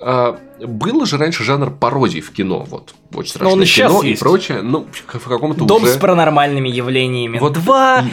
а, 0.00 0.38
было 0.60 1.06
же 1.06 1.18
раньше 1.18 1.44
жанр 1.44 1.70
пародий 1.70 2.20
в 2.20 2.30
кино, 2.32 2.64
вот, 2.68 2.94
очень 3.14 3.30
страшное 3.30 3.52
он 3.54 3.64
кино 3.64 4.02
и 4.02 4.08
есть. 4.10 4.20
прочее, 4.20 4.62
ну, 4.62 4.86
в 5.06 5.28
каком-то 5.28 5.64
Дом 5.64 5.82
уже... 5.82 5.94
с 5.94 5.96
паранормальными 5.96 6.68
явлениями. 6.68 7.38
Вот 7.38 7.54
два 7.54 8.04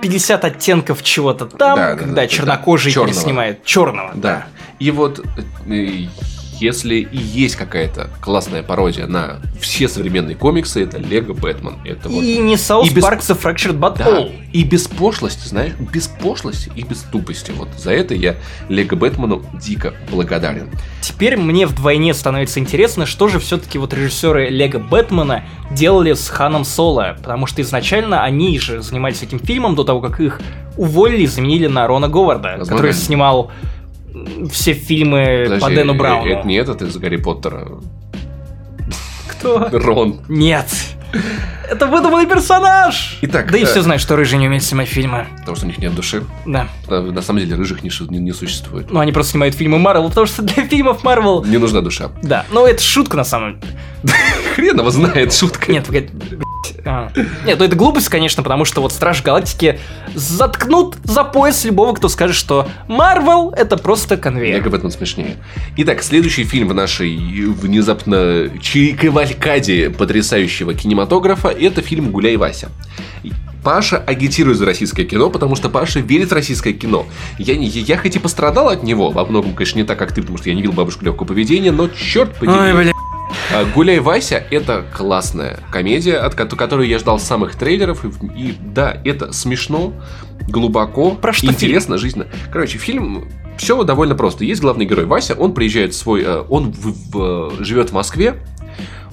50 0.00 0.44
оттенков 0.44 1.02
чего-то 1.02 1.46
там, 1.46 1.76
да, 1.76 1.96
когда 1.96 2.22
да, 2.22 2.26
чернокожий 2.26 2.94
да, 2.94 3.04
переснимает 3.04 3.64
черного. 3.64 4.12
Да. 4.14 4.46
И 4.78 4.90
вот 4.90 5.24
э, 5.66 6.06
если 6.62 6.96
и 6.96 7.16
есть 7.18 7.56
какая-то 7.56 8.08
классная 8.20 8.62
пародия 8.62 9.06
на 9.06 9.40
все 9.60 9.88
современные 9.88 10.36
комиксы, 10.36 10.82
это 10.82 10.98
Лего 10.98 11.32
Бэтмен. 11.34 11.78
Это 11.84 12.08
вот... 12.08 12.22
И 12.22 12.38
не 12.38 12.54
South 12.54 12.86
и 12.86 12.90
без... 12.90 13.04
Park 13.04 13.18
The 13.18 13.38
Fractured 13.38 13.78
But 13.78 13.98
да. 13.98 14.28
И 14.52 14.64
без 14.64 14.86
пошлости, 14.86 15.48
знаешь, 15.48 15.72
без 15.74 16.06
пошлости 16.06 16.70
и 16.76 16.82
без 16.82 16.98
тупости. 16.98 17.52
Вот 17.56 17.68
за 17.76 17.92
это 17.92 18.14
я 18.14 18.36
Лего 18.68 18.94
Бэтмену 18.94 19.42
дико 19.54 19.94
благодарен. 20.10 20.70
Теперь 21.00 21.36
мне 21.36 21.66
вдвойне 21.66 22.14
становится 22.14 22.60
интересно, 22.60 23.06
что 23.06 23.28
же 23.28 23.40
все-таки 23.40 23.78
вот 23.78 23.92
режиссеры 23.92 24.48
Лего 24.48 24.78
Бэтмена 24.78 25.44
делали 25.72 26.12
с 26.12 26.28
Ханом 26.28 26.64
Соло, 26.64 27.16
потому 27.18 27.46
что 27.46 27.60
изначально 27.62 28.22
они 28.22 28.58
же 28.60 28.82
занимались 28.82 29.22
этим 29.22 29.40
фильмом 29.40 29.74
до 29.74 29.84
того, 29.84 30.00
как 30.00 30.20
их 30.20 30.40
уволили 30.76 31.22
и 31.22 31.26
заменили 31.26 31.66
на 31.66 31.86
Рона 31.86 32.08
Говарда, 32.08 32.50
Возможно. 32.58 32.76
который 32.76 32.92
снимал 32.92 33.50
все 34.50 34.72
фильмы 34.74 35.44
Подожди, 35.44 35.60
по 35.60 35.70
Дэну 35.70 35.94
Брауну. 35.94 36.30
Это 36.30 36.46
не 36.46 36.56
этот 36.56 36.82
из 36.82 36.96
Гарри 36.96 37.16
Поттера. 37.16 37.68
Кто? 39.28 39.68
Рон. 39.72 40.20
Нет. 40.28 40.66
Это 41.68 41.86
выдуманный 41.86 42.26
персонаж! 42.26 43.18
Итак, 43.22 43.50
да 43.50 43.58
и 43.58 43.64
все 43.64 43.82
знают, 43.82 44.02
что 44.02 44.16
рыжие 44.16 44.38
не 44.38 44.46
умеют 44.46 44.64
снимать 44.64 44.88
фильмы. 44.88 45.26
Потому 45.38 45.56
что 45.56 45.66
у 45.66 45.68
них 45.68 45.78
нет 45.78 45.94
души. 45.94 46.24
Да. 46.46 46.68
На 46.88 47.22
самом 47.22 47.40
деле 47.40 47.56
рыжих 47.56 47.82
не, 47.82 47.90
не, 48.08 48.18
не 48.18 48.32
существует. 48.32 48.90
Ну, 48.90 49.00
они 49.00 49.12
просто 49.12 49.32
снимают 49.32 49.54
фильмы 49.54 49.78
Марвел, 49.78 50.08
потому 50.08 50.26
что 50.26 50.42
для 50.42 50.66
фильмов 50.66 51.04
Марвел... 51.04 51.44
Не 51.44 51.58
нужна 51.58 51.80
душа. 51.80 52.10
Да, 52.22 52.44
ну 52.50 52.66
это 52.66 52.82
шутка 52.82 53.16
на 53.16 53.24
самом 53.24 53.60
деле. 53.60 53.74
Хрен 54.54 54.78
его 54.78 54.90
знает, 54.90 55.32
шутка. 55.32 55.70
Нет, 55.70 55.86
погоди, 55.86 56.08
А. 56.84 57.10
Нет, 57.46 57.58
ну 57.58 57.64
это 57.64 57.76
глупость, 57.76 58.08
конечно, 58.08 58.42
потому 58.42 58.64
что 58.64 58.80
вот 58.80 58.92
Страж 58.92 59.22
Галактики 59.22 59.78
заткнут 60.14 60.96
за 61.04 61.24
пояс 61.24 61.64
любого, 61.64 61.94
кто 61.94 62.08
скажет, 62.08 62.36
что 62.36 62.68
Марвел 62.88 63.50
это 63.50 63.76
просто 63.76 64.16
конвейер. 64.16 64.62
Я 64.62 64.70
в 64.70 64.74
этом 64.74 64.90
смешнее. 64.90 65.36
Итак, 65.76 66.02
следующий 66.02 66.44
фильм 66.44 66.68
в 66.68 66.74
нашей 66.74 67.16
внезапно 67.16 68.50
кавалькаде 69.00 69.90
потрясающего 69.90 70.74
кинематографа 70.74 71.48
это 71.48 71.82
фильм 71.82 72.10
«Гуляй, 72.10 72.36
Вася». 72.36 72.70
Паша 73.62 73.98
агитирует 73.98 74.58
за 74.58 74.66
российское 74.66 75.04
кино, 75.04 75.30
потому 75.30 75.54
что 75.54 75.68
Паша 75.68 76.00
верит 76.00 76.30
в 76.30 76.34
российское 76.34 76.72
кино. 76.72 77.06
Я, 77.38 77.56
не, 77.56 77.66
я 77.66 77.96
хоть 77.96 78.16
и 78.16 78.18
пострадал 78.18 78.68
от 78.68 78.82
него, 78.82 79.10
во 79.10 79.24
многом, 79.24 79.54
конечно, 79.54 79.78
не 79.78 79.84
так, 79.84 79.98
как 79.98 80.12
ты, 80.12 80.20
потому 80.20 80.38
что 80.38 80.48
я 80.48 80.56
не 80.56 80.62
видел 80.62 80.74
бабушку 80.74 81.04
легкого 81.04 81.28
поведения, 81.28 81.70
но 81.70 81.88
черт 81.88 82.34
подери. 82.34 82.58
Ой, 82.58 82.72
бля. 82.74 82.92
А, 83.52 83.64
Гуляй 83.64 84.00
Вася 84.00 84.42
это 84.50 84.84
классная 84.96 85.60
комедия, 85.70 86.16
от 86.16 86.34
которой 86.34 86.88
я 86.88 86.98
ждал 86.98 87.18
самых 87.18 87.56
трейлеров. 87.56 88.04
И, 88.04 88.26
и 88.36 88.54
да, 88.60 88.96
это 89.04 89.32
смешно, 89.32 89.92
глубоко, 90.48 91.12
Про 91.12 91.32
что 91.32 91.46
интересно, 91.46 91.96
фильм? 91.96 91.98
жизненно. 91.98 92.26
Короче, 92.52 92.78
фильм 92.78 93.28
все 93.56 93.82
довольно 93.84 94.14
просто. 94.14 94.44
Есть 94.44 94.60
главный 94.60 94.86
герой 94.86 95.06
Вася, 95.06 95.34
он 95.34 95.54
приезжает 95.54 95.94
в 95.94 95.96
свой, 95.96 96.22
э, 96.22 96.44
он 96.48 96.72
в, 96.72 97.12
в, 97.12 97.64
живет 97.64 97.90
в 97.90 97.92
Москве, 97.92 98.36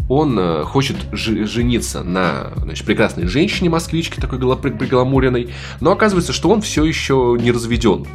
он 0.08 0.38
э, 0.40 0.64
хочет 0.64 0.98
жениться 1.12 2.04
на 2.04 2.52
значит, 2.58 2.86
прекрасной 2.86 3.28
женщине 3.28 3.70
москвичке, 3.70 4.20
такой 4.20 4.40
пригламуренной, 4.40 5.50
но 5.82 5.92
оказывается, 5.92 6.34
что 6.34 6.50
он 6.50 6.62
все 6.62 6.84
еще 6.84 7.38
не 7.40 7.52
разведен. 7.52 8.08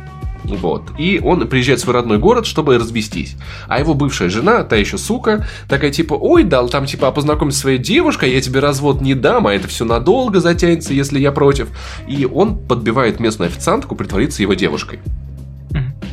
Вот. 0.45 0.83
И 0.99 1.21
он 1.23 1.47
приезжает 1.49 1.81
в 1.81 1.83
свой 1.83 1.95
родной 1.95 2.19
город, 2.19 2.47
чтобы 2.47 2.79
развестись. 2.79 3.37
А 3.67 3.81
его 3.81 3.95
бывшая 3.95 4.29
жена, 4.29 4.63
та 4.65 4.77
еще 4.77 4.99
сука, 4.99 5.47
такая 5.69 5.91
типа, 5.91 6.15
ой, 6.15 6.45
дал 6.45 6.69
там 6.69 6.87
типа, 6.87 7.11
познакомься 7.11 7.59
с 7.59 7.61
своей 7.63 7.79
девушкой, 7.79 8.33
я 8.33 8.41
тебе 8.41 8.61
развод 8.61 9.01
не 9.01 9.15
дам, 9.15 9.47
а 9.47 9.55
это 9.55 9.69
все 9.69 9.85
надолго 9.85 10.41
затянется, 10.41 10.93
если 10.93 11.19
я 11.19 11.33
против. 11.33 11.69
И 12.07 12.27
он 12.27 12.59
подбивает 12.59 13.21
местную 13.21 13.49
официантку 13.49 13.97
притвориться 13.97 14.43
его 14.43 14.55
девушкой. 14.55 15.01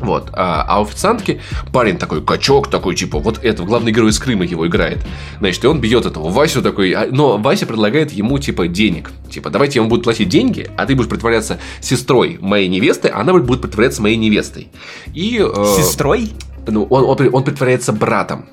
Вот. 0.02 0.30
А, 0.34 0.66
а 0.68 0.80
у 0.82 0.84
официантки 0.84 1.42
парень 1.72 1.98
такой, 1.98 2.24
качок 2.24 2.70
такой, 2.70 2.96
типа, 2.96 3.20
вот 3.20 3.40
это, 3.44 3.64
главный 3.64 3.92
герой 3.92 4.10
из 4.10 4.20
Крыма 4.20 4.44
его 4.44 4.68
играет. 4.68 5.00
Значит, 5.40 5.64
и 5.64 5.68
он 5.68 5.80
бьет 5.80 6.06
этого 6.06 6.30
Васю 6.30 6.62
такой, 6.62 6.92
а, 6.92 7.08
но 7.10 7.38
Вася 7.38 7.66
предлагает 7.66 8.12
ему, 8.12 8.40
типа, 8.40 8.68
денег. 8.68 9.12
Типа, 9.30 9.50
давайте 9.50 9.80
я 9.80 9.84
вам 9.84 9.90
буду 9.90 10.04
платить 10.04 10.30
деньги, 10.30 10.70
а 10.76 10.86
ты 10.86 10.96
будешь 10.96 11.10
притворяться 11.10 11.60
сестрой 11.80 12.38
моей 12.42 12.68
невесты, 12.68 13.08
а 13.08 13.22
она 13.22 13.34
будет 13.34 13.62
притворяться 13.62 14.02
моей 14.02 14.18
невестой. 14.18 14.70
И... 15.14 15.40
Э, 15.40 15.76
сестрой? 15.78 16.32
Ну, 16.68 16.84
он, 16.90 17.04
он, 17.06 17.30
он 17.34 17.44
притворяется 17.44 17.94
братом. 17.94 18.46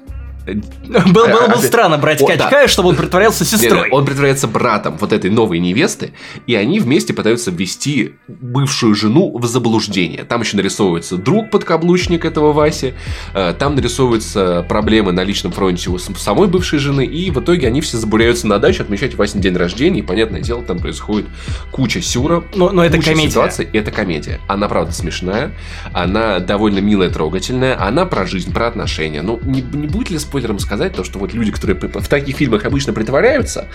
Было, 0.55 1.27
было 1.29 1.49
бы 1.49 1.59
странно 1.59 1.99
брать 1.99 2.25
Качкая, 2.25 2.67
чтобы 2.67 2.91
он 2.91 2.97
притворялся 2.97 3.45
сестрой. 3.45 3.91
Он 3.91 4.05
притворяется 4.05 4.49
братом 4.49 4.97
вот 4.99 5.13
этой 5.13 5.31
новой 5.31 5.59
невесты, 5.59 6.13
и 6.47 6.55
они 6.55 6.81
вместе 6.81 7.15
пытаются 7.15 7.51
ввести 7.51 8.15
бывшую 8.27 8.95
жену 8.95 9.37
в 9.39 9.47
заблуждение. 9.47 10.25
Там 10.25 10.41
еще 10.41 10.57
нарисовывается 10.57 11.17
друг 11.17 11.51
подкаблучник 11.51 12.25
этого 12.25 12.53
Васи, 12.53 12.95
э, 13.35 13.55
там 13.59 13.75
нарисовываются 13.75 14.65
проблемы 14.69 15.13
на 15.13 15.25
личном 15.25 15.53
фронте 15.53 15.91
у 15.91 15.99
самой 15.99 16.49
бывшей 16.49 16.79
жены, 16.79 17.05
и 17.05 17.31
в 17.31 17.41
итоге 17.41 17.67
они 17.67 17.81
все 17.81 17.97
забуряются 17.97 18.47
на 18.47 18.59
дачу 18.59 18.83
отмечать 18.83 19.15
Васин 19.15 19.41
день 19.41 19.57
рождения, 19.57 20.01
и, 20.01 20.03
понятное 20.03 20.41
дело, 20.41 20.63
там 20.63 20.79
происходит 20.79 21.27
куча 21.71 22.01
сюра, 22.01 22.45
но, 22.55 22.71
но 22.71 22.85
это 22.85 22.97
куча 22.97 23.11
комедия. 23.11 23.31
ситуаций, 23.31 23.69
это 23.73 23.91
комедия. 23.91 24.41
Она, 24.49 24.69
правда, 24.69 24.93
смешная, 24.93 25.53
она 25.93 26.39
довольно 26.39 26.79
милая, 26.79 27.11
трогательная, 27.11 27.81
она 27.81 28.07
про 28.07 28.27
жизнь, 28.27 28.53
про 28.53 28.69
отношения. 28.69 29.23
Ну, 29.23 29.41
не, 29.43 29.61
не 29.61 29.87
будет 29.87 30.11
ли 30.11 30.19
спойлер 30.19 30.38
спойлером 30.39 30.61
сказать, 30.61 30.93
то, 30.93 31.03
что 31.03 31.19
вот 31.19 31.35
люди, 31.35 31.51
которые 31.51 31.77
в 31.77 32.09
таких 32.09 32.37
фильмах 32.37 32.65
обычно 32.65 32.93
притворяются, 32.93 33.67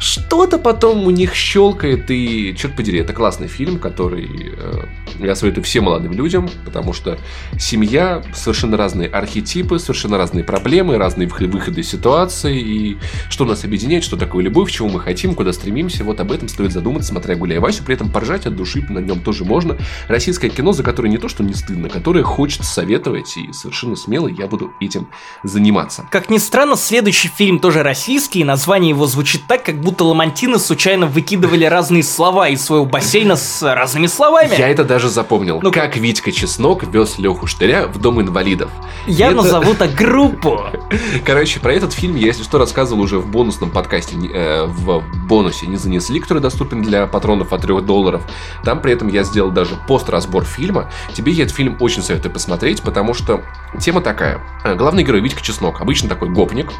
что-то 0.00 0.58
потом 0.58 1.06
у 1.06 1.10
них 1.10 1.34
щелкает, 1.34 2.10
и, 2.10 2.54
черт 2.56 2.74
подери, 2.74 2.98
это 2.98 3.12
классный 3.12 3.46
фильм, 3.46 3.78
который 3.78 4.28
э, 4.28 4.84
я 5.20 5.36
советую 5.36 5.62
всем 5.62 5.84
молодым 5.84 6.12
людям, 6.12 6.48
потому 6.64 6.92
что 6.92 7.18
семья, 7.58 8.22
совершенно 8.34 8.76
разные 8.76 9.08
архетипы, 9.08 9.78
совершенно 9.78 10.18
разные 10.18 10.42
проблемы, 10.42 10.98
разные 10.98 11.28
выходы 11.28 11.80
из 11.80 11.88
ситуации, 11.88 12.58
и 12.58 12.98
что 13.28 13.44
нас 13.44 13.64
объединяет, 13.64 14.02
что 14.02 14.16
такое 14.16 14.42
любовь, 14.42 14.72
чего 14.72 14.88
мы 14.88 14.98
хотим, 14.98 15.34
куда 15.34 15.52
стремимся, 15.52 16.02
вот 16.02 16.18
об 16.18 16.32
этом 16.32 16.48
стоит 16.48 16.72
задуматься, 16.72 17.10
смотря 17.10 17.36
«Гуляй 17.36 17.58
Васю», 17.58 17.84
при 17.84 17.94
этом 17.94 18.10
поржать 18.10 18.46
от 18.46 18.56
души 18.56 18.84
на 18.88 18.98
нем 18.98 19.20
тоже 19.20 19.44
можно. 19.44 19.78
Российское 20.08 20.48
кино, 20.48 20.72
за 20.72 20.82
которое 20.82 21.08
не 21.08 21.18
то, 21.18 21.28
что 21.28 21.44
не 21.44 21.54
стыдно, 21.54 21.88
которое 21.88 22.24
хочет 22.24 22.64
советовать, 22.64 23.36
и 23.36 23.52
совершенно 23.52 23.94
смело 23.94 24.26
я 24.26 24.46
буду 24.48 24.72
этим 24.80 25.08
заниматься 25.44 25.99
нравится. 26.00 26.10
Как 26.10 26.30
ни 26.30 26.38
странно, 26.38 26.76
следующий 26.76 27.28
фильм 27.28 27.58
тоже 27.58 27.82
российский, 27.82 28.40
и 28.40 28.44
название 28.44 28.90
его 28.90 29.06
звучит 29.06 29.42
так, 29.46 29.64
как 29.64 29.80
будто 29.80 30.04
ламантины 30.04 30.58
случайно 30.58 31.06
выкидывали 31.06 31.64
разные 31.64 32.02
слова 32.02 32.48
из 32.48 32.64
своего 32.64 32.84
бассейна 32.84 33.36
с 33.36 33.62
разными 33.62 34.06
словами. 34.06 34.54
Я 34.56 34.68
это 34.68 34.84
даже 34.84 35.08
запомнил. 35.08 35.60
Ну, 35.62 35.72
как 35.72 35.96
Витька 35.96 36.32
Чеснок 36.32 36.84
вез 36.84 37.18
Леху 37.18 37.46
Штыря 37.46 37.86
в 37.86 37.98
Дом 37.98 38.20
инвалидов. 38.20 38.70
Я 39.06 39.28
это... 39.28 39.36
назову 39.36 39.74
так 39.74 39.94
группу. 39.94 40.60
Короче, 41.24 41.60
про 41.60 41.72
этот 41.72 41.92
фильм 41.92 42.16
я, 42.16 42.26
если 42.26 42.42
что, 42.42 42.58
рассказывал 42.58 43.02
уже 43.02 43.18
в 43.18 43.26
бонусном 43.26 43.70
подкасте, 43.70 44.16
э, 44.16 44.66
в 44.66 45.02
бонусе 45.30 45.68
«Не 45.68 45.76
занесли», 45.76 46.18
который 46.18 46.40
доступен 46.40 46.82
для 46.82 47.06
патронов 47.06 47.52
от 47.52 47.62
3 47.62 47.82
долларов. 47.82 48.22
Там 48.64 48.82
при 48.82 48.92
этом 48.92 49.06
я 49.06 49.22
сделал 49.22 49.52
даже 49.52 49.76
пост-разбор 49.86 50.44
фильма. 50.44 50.90
Тебе 51.14 51.30
я 51.32 51.44
этот 51.44 51.54
фильм 51.54 51.76
очень 51.78 52.02
советую 52.02 52.32
посмотреть, 52.32 52.82
потому 52.82 53.14
что 53.14 53.42
тема 53.78 54.00
такая. 54.00 54.40
Э, 54.64 54.74
главный 54.74 55.04
герой 55.04 55.20
Витька 55.20 55.40
Чеснок, 55.40 55.80
обычно 55.80 56.08
такой 56.08 56.30
гопник. 56.30 56.72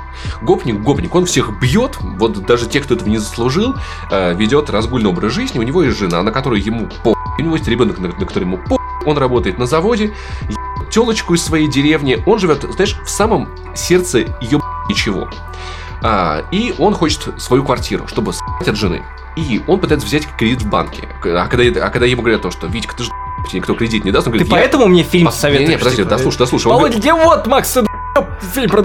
Гопник, 0.43 0.81
гопник, 0.81 1.15
он 1.15 1.27
всех 1.27 1.61
бьет, 1.61 1.99
вот 2.01 2.45
даже 2.45 2.67
те, 2.67 2.81
кто 2.81 2.95
этого 2.95 3.09
не 3.09 3.19
заслужил, 3.19 3.77
э, 4.11 4.35
ведет 4.35 4.69
разгульный 4.69 5.11
образ 5.11 5.33
жизни, 5.33 5.61
у 5.61 5.63
него 5.63 5.85
есть 5.85 5.97
жена, 5.97 6.21
на 6.25 6.33
которую 6.33 6.63
ему 6.63 6.89
по 7.05 7.15
у 7.39 7.43
него 7.43 7.55
есть 7.55 7.69
ребенок, 7.69 7.99
на, 7.99 8.09
на 8.09 8.27
который 8.27 8.45
ему 8.45 8.59
по 8.59 8.79
он 9.07 9.17
работает 9.17 9.59
на 9.59 9.65
заводе, 9.65 10.13
телочку 10.91 11.35
из 11.35 11.43
своей 11.43 11.69
деревни, 11.69 12.23
он 12.27 12.39
живет, 12.39 12.67
знаешь, 12.75 12.97
в 13.03 13.09
самом 13.09 13.49
сердце 13.75 14.27
ее 14.43 14.61
ничего. 14.89 15.31
А, 16.03 16.43
и 16.51 16.75
он 16.79 16.95
хочет 16.95 17.41
свою 17.41 17.65
квартиру, 17.65 18.07
чтобы 18.07 18.33
от 18.69 18.77
жены. 18.77 19.03
И 19.37 19.63
он 19.67 19.81
пытается 19.81 20.07
взять 20.07 20.27
кредит 20.37 20.63
в 20.63 20.69
банке. 20.69 21.09
А 21.25 21.47
когда, 21.47 21.87
а 21.87 21.91
когда 21.91 22.07
ему 22.07 22.23
говорят 22.23 22.43
то, 22.43 22.51
что 22.51 22.67
Витька, 22.67 22.97
ты 22.97 23.05
же 23.05 23.11
никто 23.53 23.75
кредит 23.75 24.05
не 24.05 24.11
даст, 24.11 24.27
он 24.27 24.33
говорит, 24.33 24.49
Ты 24.49 24.51
поэтому 24.51 24.87
мне 24.87 25.03
фильм 25.03 25.27
Пос... 25.27 25.37
советуешь? 25.37 25.69
Не, 25.69 25.75
не, 25.75 25.79
подожди, 25.79 26.03
типа, 26.03 26.11
дослушай, 26.11 26.39
дослушай. 26.39 26.69
Володя, 26.69 26.99
где 26.99 27.13
вот, 27.13 27.47
Макс, 27.47 27.79
фильм 28.55 28.69
про 28.69 28.85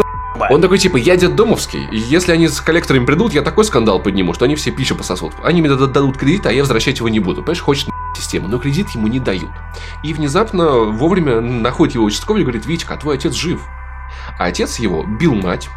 он 0.49 0.61
такой, 0.61 0.78
типа, 0.78 0.97
я 0.97 1.15
дед 1.15 1.36
Домовский, 1.36 1.88
и 1.91 1.97
если 1.97 2.34
они 2.34 2.49
с 2.49 2.59
коллекторами 2.59 3.05
придут, 3.05 3.34
я 3.34 3.41
такой 3.41 3.63
скандал 3.63 4.01
подниму, 4.01 4.34
что 4.34 4.43
они 4.43 4.55
все 4.55 4.69
пищу 4.69 4.93
пососут. 4.93 5.34
Они 5.41 5.61
мне 5.61 5.73
дадут 5.73 6.17
кредит, 6.17 6.45
а 6.45 6.51
я 6.51 6.61
возвращать 6.61 6.97
его 6.97 7.07
не 7.07 7.21
буду. 7.21 7.41
Понимаешь, 7.41 7.61
хочет 7.61 7.89
систему, 8.17 8.49
но 8.49 8.59
кредит 8.59 8.89
ему 8.89 9.07
не 9.07 9.19
дают. 9.19 9.49
И 10.03 10.13
внезапно 10.13 10.71
вовремя 10.71 11.39
находит 11.39 11.95
его 11.95 12.03
участковый 12.03 12.41
и 12.41 12.43
говорит, 12.43 12.65
Витька, 12.65 12.95
а 12.95 12.97
твой 12.97 13.15
отец 13.15 13.34
жив. 13.34 13.61
А 14.38 14.45
отец 14.45 14.78
его 14.80 15.03
бил 15.03 15.36
мать, 15.36 15.69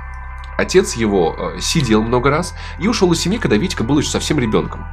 отец 0.59 0.95
его 0.95 1.35
э, 1.39 1.61
сидел 1.61 2.03
много 2.03 2.29
раз 2.29 2.55
и 2.79 2.89
ушел 2.89 3.11
из 3.13 3.21
семьи, 3.21 3.39
когда 3.39 3.57
Витька 3.57 3.85
был 3.85 3.99
еще 3.99 4.11
совсем 4.11 4.39
ребенком. 4.39 4.85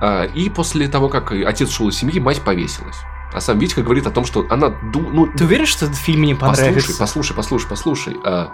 Э, 0.00 0.26
и 0.32 0.48
после 0.48 0.88
того, 0.88 1.08
как 1.08 1.32
отец 1.32 1.68
ушел 1.68 1.88
из 1.88 1.98
семьи, 1.98 2.18
мать 2.20 2.40
повесилась. 2.40 2.96
А 3.34 3.40
сам 3.40 3.58
Витька 3.58 3.82
говорит 3.82 4.06
о 4.06 4.10
том, 4.10 4.24
что 4.24 4.46
она... 4.48 4.72
Ну, 4.94 5.26
Ты 5.26 5.44
уверен, 5.44 5.66
что 5.66 5.86
этот 5.86 5.98
фильм 5.98 6.20
мне 6.20 6.36
понравится? 6.36 6.92
Послушай, 6.96 7.34
послушай, 7.34 7.34
послушай, 7.34 7.68
послушай. 7.68 8.16
А, 8.24 8.52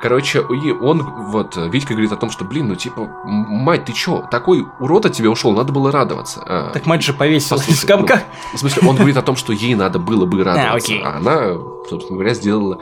короче, 0.00 0.38
и 0.38 0.70
он, 0.70 1.02
вот, 1.02 1.54
Витька 1.70 1.92
говорит 1.92 2.12
о 2.12 2.16
том, 2.16 2.30
что, 2.30 2.46
блин, 2.46 2.68
ну, 2.68 2.74
типа, 2.74 3.10
мать, 3.24 3.84
ты 3.84 3.92
чё, 3.92 4.26
такой 4.30 4.66
урод 4.80 5.04
от 5.04 5.12
тебя 5.12 5.28
ушел, 5.28 5.52
надо 5.52 5.70
было 5.70 5.92
радоваться. 5.92 6.42
А, 6.46 6.70
так 6.70 6.86
мать 6.86 7.02
же 7.02 7.12
повесилась 7.12 7.68
из 7.68 7.84
комка. 7.84 8.22
Ну, 8.52 8.56
в 8.56 8.60
смысле, 8.60 8.88
он 8.88 8.96
говорит 8.96 9.18
о 9.18 9.22
том, 9.22 9.36
что 9.36 9.52
ей 9.52 9.74
надо 9.74 9.98
было 9.98 10.24
бы 10.24 10.40
а, 10.42 10.44
радоваться. 10.44 10.94
А, 11.04 11.10
а 11.10 11.16
она, 11.18 11.58
собственно 11.90 12.16
говоря, 12.16 12.32
сделала 12.32 12.80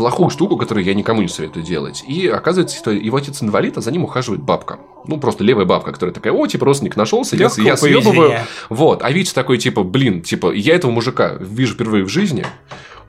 плохую 0.00 0.30
штуку, 0.30 0.56
которую 0.56 0.84
я 0.84 0.94
никому 0.94 1.20
не 1.20 1.28
советую 1.28 1.62
делать. 1.62 2.02
И 2.06 2.26
оказывается, 2.26 2.76
что 2.76 2.90
его 2.90 3.18
отец 3.18 3.42
инвалид, 3.42 3.76
а 3.76 3.82
за 3.82 3.92
ним 3.92 4.04
ухаживает 4.04 4.42
бабка. 4.42 4.78
Ну, 5.06 5.18
просто 5.18 5.44
левая 5.44 5.66
бабка, 5.66 5.92
которая 5.92 6.14
такая, 6.14 6.32
о, 6.32 6.46
типа, 6.46 6.64
родственник 6.64 6.96
нашелся, 6.96 7.36
я, 7.36 7.50
я 7.58 7.76
съебываю. 7.76 8.40
Вот. 8.70 9.02
А 9.02 9.10
Витя 9.10 9.34
такой, 9.34 9.58
типа, 9.58 9.82
блин, 9.82 10.22
типа, 10.22 10.52
я 10.52 10.74
этого 10.74 10.90
мужика 10.90 11.36
вижу 11.38 11.74
впервые 11.74 12.04
в 12.04 12.08
жизни, 12.08 12.46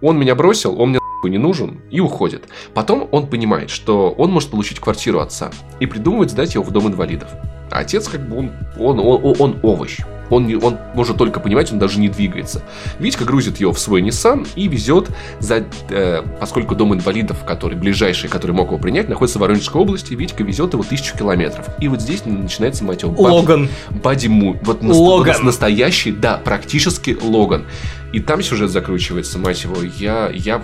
он 0.01 0.19
меня 0.19 0.35
бросил, 0.35 0.79
он 0.81 0.89
мне 0.89 0.99
не 1.23 1.37
нужен 1.37 1.79
и 1.91 2.01
уходит. 2.01 2.43
Потом 2.73 3.07
он 3.11 3.27
понимает, 3.27 3.69
что 3.69 4.11
он 4.11 4.31
может 4.31 4.49
получить 4.49 4.79
квартиру 4.79 5.19
отца 5.19 5.51
и 5.79 5.85
придумывает 5.85 6.31
сдать 6.31 6.55
его 6.55 6.63
в 6.63 6.71
дом 6.71 6.87
инвалидов. 6.87 7.29
А 7.71 7.79
отец 7.79 8.09
как 8.09 8.27
бы 8.27 8.37
он, 8.37 8.51
он, 8.77 8.99
он, 8.99 9.35
он 9.39 9.59
овощ. 9.63 9.99
Он, 10.31 10.47
не, 10.47 10.55
он 10.55 10.77
может 10.95 11.17
только 11.17 11.39
понимать, 11.39 11.71
он 11.71 11.77
даже 11.77 11.99
не 11.99 12.09
двигается. 12.09 12.63
Витька 12.97 13.25
грузит 13.25 13.59
ее 13.59 13.71
в 13.71 13.77
свой 13.77 14.01
Nissan 14.01 14.47
и 14.55 14.67
везет, 14.67 15.09
за, 15.39 15.65
э, 15.89 16.23
поскольку 16.39 16.73
дом 16.73 16.93
инвалидов, 16.95 17.43
который 17.45 17.77
ближайший, 17.77 18.29
который 18.29 18.53
мог 18.53 18.69
его 18.69 18.79
принять, 18.79 19.09
находится 19.09 19.37
в 19.37 19.41
Воронежской 19.41 19.79
области, 19.79 20.13
Витька 20.13 20.43
везет 20.43 20.73
его 20.73 20.83
тысячу 20.83 21.15
километров. 21.15 21.67
И 21.79 21.87
вот 21.87 22.01
здесь 22.01 22.25
начинается, 22.25 22.83
мать 22.83 23.03
его, 23.03 23.13
Логан. 23.21 23.69
Бади 24.03 24.27
Му. 24.27 24.57
Вот 24.63 24.81
Логан. 24.81 25.35
Вот 25.35 25.43
настоящий, 25.43 26.11
да, 26.11 26.37
практически 26.37 27.17
Логан. 27.21 27.65
И 28.13 28.19
там 28.19 28.41
сюжет 28.41 28.71
закручивается, 28.71 29.37
мать 29.37 29.63
его. 29.63 29.77
Я, 29.97 30.29
я 30.33 30.61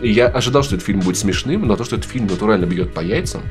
я 0.00 0.26
ожидал, 0.26 0.62
что 0.62 0.74
этот 0.74 0.86
фильм 0.86 1.00
будет 1.00 1.16
смешным, 1.16 1.66
но 1.66 1.76
то, 1.76 1.84
что 1.84 1.96
этот 1.96 2.10
фильм 2.10 2.26
натурально 2.26 2.66
бьет 2.66 2.92
по 2.92 3.00
яйцам, 3.00 3.42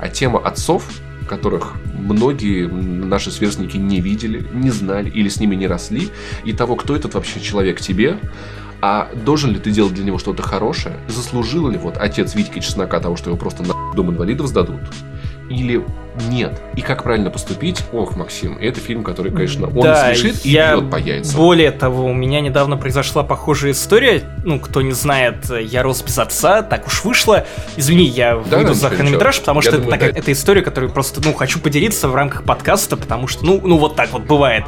а 0.00 0.08
тема 0.08 0.40
отцов 0.40 0.84
которых 1.28 1.74
многие 1.94 2.66
наши 2.66 3.30
сверстники 3.30 3.76
не 3.76 4.00
видели, 4.00 4.44
не 4.52 4.70
знали 4.70 5.08
или 5.10 5.28
с 5.28 5.38
ними 5.38 5.54
не 5.54 5.68
росли, 5.68 6.08
и 6.44 6.52
того, 6.52 6.74
кто 6.74 6.96
этот 6.96 7.14
вообще 7.14 7.40
человек 7.40 7.80
тебе, 7.80 8.18
а 8.80 9.10
должен 9.24 9.50
ли 9.50 9.58
ты 9.58 9.70
делать 9.70 9.94
для 9.94 10.04
него 10.04 10.18
что-то 10.18 10.42
хорошее? 10.42 10.96
Заслужил 11.08 11.68
ли 11.68 11.78
вот 11.78 11.96
отец 11.96 12.34
Витька 12.34 12.60
Чеснока 12.60 13.00
того, 13.00 13.16
что 13.16 13.30
его 13.30 13.38
просто 13.38 13.62
на 13.62 13.74
дом 13.94 14.10
инвалидов 14.10 14.46
сдадут? 14.46 14.80
Или 15.48 15.82
нет? 16.28 16.60
И 16.76 16.80
как 16.82 17.04
правильно 17.04 17.30
поступить? 17.30 17.82
Ох, 17.92 18.16
Максим, 18.16 18.58
это 18.58 18.80
фильм, 18.80 19.02
который, 19.04 19.32
конечно, 19.32 19.66
он 19.68 19.82
Да, 19.82 20.06
смешит 20.14 20.44
и 20.44 20.50
я- 20.50 20.76
бьет 20.76 20.90
по 20.90 20.96
яйцам. 20.96 21.36
Более 21.36 21.70
того, 21.70 22.04
у 22.06 22.12
меня 22.12 22.40
недавно 22.40 22.76
произошла 22.76 23.22
похожая 23.22 23.72
история. 23.72 24.24
Ну, 24.44 24.58
кто 24.60 24.82
не 24.82 24.92
знает, 24.92 25.36
я 25.60 25.82
рос 25.82 26.02
без 26.02 26.18
отца, 26.18 26.62
так 26.62 26.86
уж 26.86 27.04
вышло. 27.04 27.46
Извини, 27.76 28.04
я 28.04 28.34
Да, 28.50 28.58
выйду 28.58 28.74
за 28.74 28.90
хронометраж, 28.90 29.38
потому 29.40 29.60
Я 29.60 29.62
что 29.62 29.72
думаю, 29.72 29.88
это 29.88 29.96
такая 29.98 30.12
да. 30.12 30.18
это 30.18 30.32
история, 30.32 30.62
которую 30.62 30.92
просто, 30.92 31.20
ну, 31.24 31.32
хочу 31.32 31.60
поделиться 31.60 32.08
в 32.08 32.14
рамках 32.14 32.42
подкаста, 32.42 32.96
потому 32.96 33.26
что, 33.28 33.44
ну, 33.46 33.60
ну 33.64 33.78
вот 33.78 33.94
так 33.96 34.12
вот 34.12 34.22
бывает. 34.22 34.64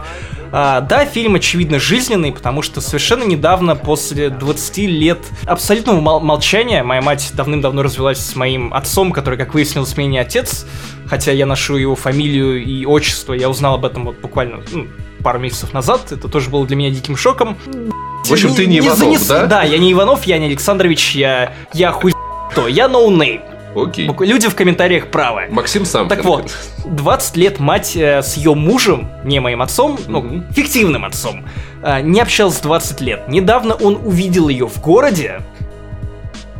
А, 0.53 0.81
да, 0.81 1.05
фильм, 1.05 1.37
очевидно, 1.37 1.79
жизненный, 1.79 2.33
потому 2.33 2.63
что 2.63 2.81
совершенно 2.81 3.23
недавно, 3.23 3.77
после 3.77 4.31
20 4.31 4.79
лет 4.79 5.19
абсолютного 5.47 6.01
мол- 6.01 6.21
молчания, 6.21 6.83
моя 6.83 7.01
мать 7.03 7.31
давным-давно 7.35 7.83
развелась 7.83 8.19
с 8.19 8.35
моим 8.35 8.75
отцом, 8.75 9.13
который, 9.13 9.39
как 9.39 9.55
выяснилось, 9.55 9.97
мне 9.97 10.07
не 10.09 10.19
отец, 10.19 10.67
хотя 11.07 11.31
я 11.33 11.47
ношу 11.47 11.77
его 11.77 11.95
фамилию 11.95 12.65
и 12.65 12.85
отчество, 12.85 13.33
я 13.33 13.49
узнал 13.49 13.75
об 13.75 13.85
этом 13.85 14.07
вот 14.07 14.19
буквально 14.21 14.61
ну, 14.73 14.89
пару 15.23 15.39
месяцев 15.39 15.73
назад, 15.73 16.11
это 16.11 16.27
тоже 16.29 16.51
было 16.51 16.67
для 16.67 16.75
меня 16.77 16.91
диким 16.91 17.17
шоком. 17.17 17.57
В 18.25 18.33
общем, 18.33 18.55
ты 18.55 18.67
не 18.67 18.81
Иванов, 18.81 18.99
занес- 18.99 19.29
да? 19.29 19.47
Да, 19.47 19.63
я 19.63 19.79
не 19.79 19.93
Иванов, 19.93 20.25
я 20.25 20.39
не 20.39 20.47
Александрович, 20.47 21.15
я, 21.15 21.53
я 21.73 21.93
хуй 21.93 22.13
кто, 22.51 22.67
я 22.67 22.89
no 22.89 23.04
name. 23.04 23.43
Окей. 23.75 24.11
Люди 24.21 24.49
в 24.49 24.55
комментариях 24.55 25.09
правы. 25.09 25.47
Максим 25.51 25.85
сам. 25.85 26.09
Так 26.09 26.25
вот, 26.25 26.51
20 26.87 27.37
лет 27.37 27.61
мать 27.61 27.97
э, 27.97 28.23
с 28.23 28.37
ее 28.37 28.55
мужем, 28.55 29.09
не 29.25 29.41
моим 29.41 29.63
отцом, 29.63 29.99
ну, 30.09 30.43
фиктивным 30.51 31.05
отцом, 31.05 31.45
э, 31.83 32.01
не 32.01 32.21
общалась 32.21 32.59
20 32.59 33.01
лет. 33.01 33.29
Недавно 33.29 33.75
он 33.75 34.01
увидел 34.05 34.49
ее 34.49 34.67
в 34.67 34.81
городе 34.81 35.41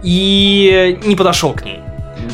и 0.03 0.99
не 1.05 1.17
подошел 1.17 1.53
к 1.53 1.65
ней. 1.65 1.81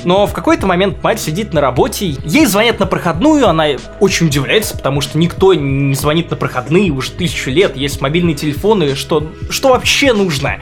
Но 0.05 0.27
в 0.27 0.33
какой-то 0.33 0.67
момент 0.67 1.03
мать 1.03 1.21
сидит 1.21 1.53
на 1.53 1.61
работе, 1.61 2.17
ей 2.25 2.47
звонят 2.47 2.79
на 2.81 2.87
проходную, 2.87 3.49
она 3.49 3.67
очень 4.01 4.27
удивляется, 4.27 4.77
потому 4.77 5.01
что 5.01 5.19
никто 5.19 5.55
не 5.55 5.95
звонит 5.95 6.31
на 6.31 6.37
проходные 6.37 6.91
уже 6.91 7.13
тысячу 7.13 7.51
лет, 7.51 7.77
есть 7.77 8.01
мобильные 8.01 8.35
телефоны, 8.35 8.95
что, 8.95 9.33
что 9.51 9.71
вообще 9.71 10.13
нужно? 10.13 10.59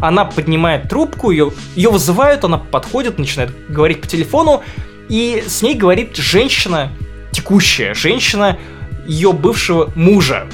Она 0.00 0.24
поднимает 0.24 0.88
трубку, 0.88 1.30
ее, 1.30 1.52
ее 1.74 1.90
вызывают, 1.90 2.44
она 2.44 2.58
подходит, 2.58 3.18
начинает 3.18 3.50
говорить 3.68 4.00
по 4.00 4.06
телефону, 4.06 4.62
и 5.08 5.44
с 5.46 5.62
ней 5.62 5.74
говорит 5.74 6.16
женщина, 6.16 6.90
текущая 7.32 7.94
женщина, 7.94 8.58
ее 9.06 9.32
бывшего 9.32 9.92
мужа. 9.94 10.46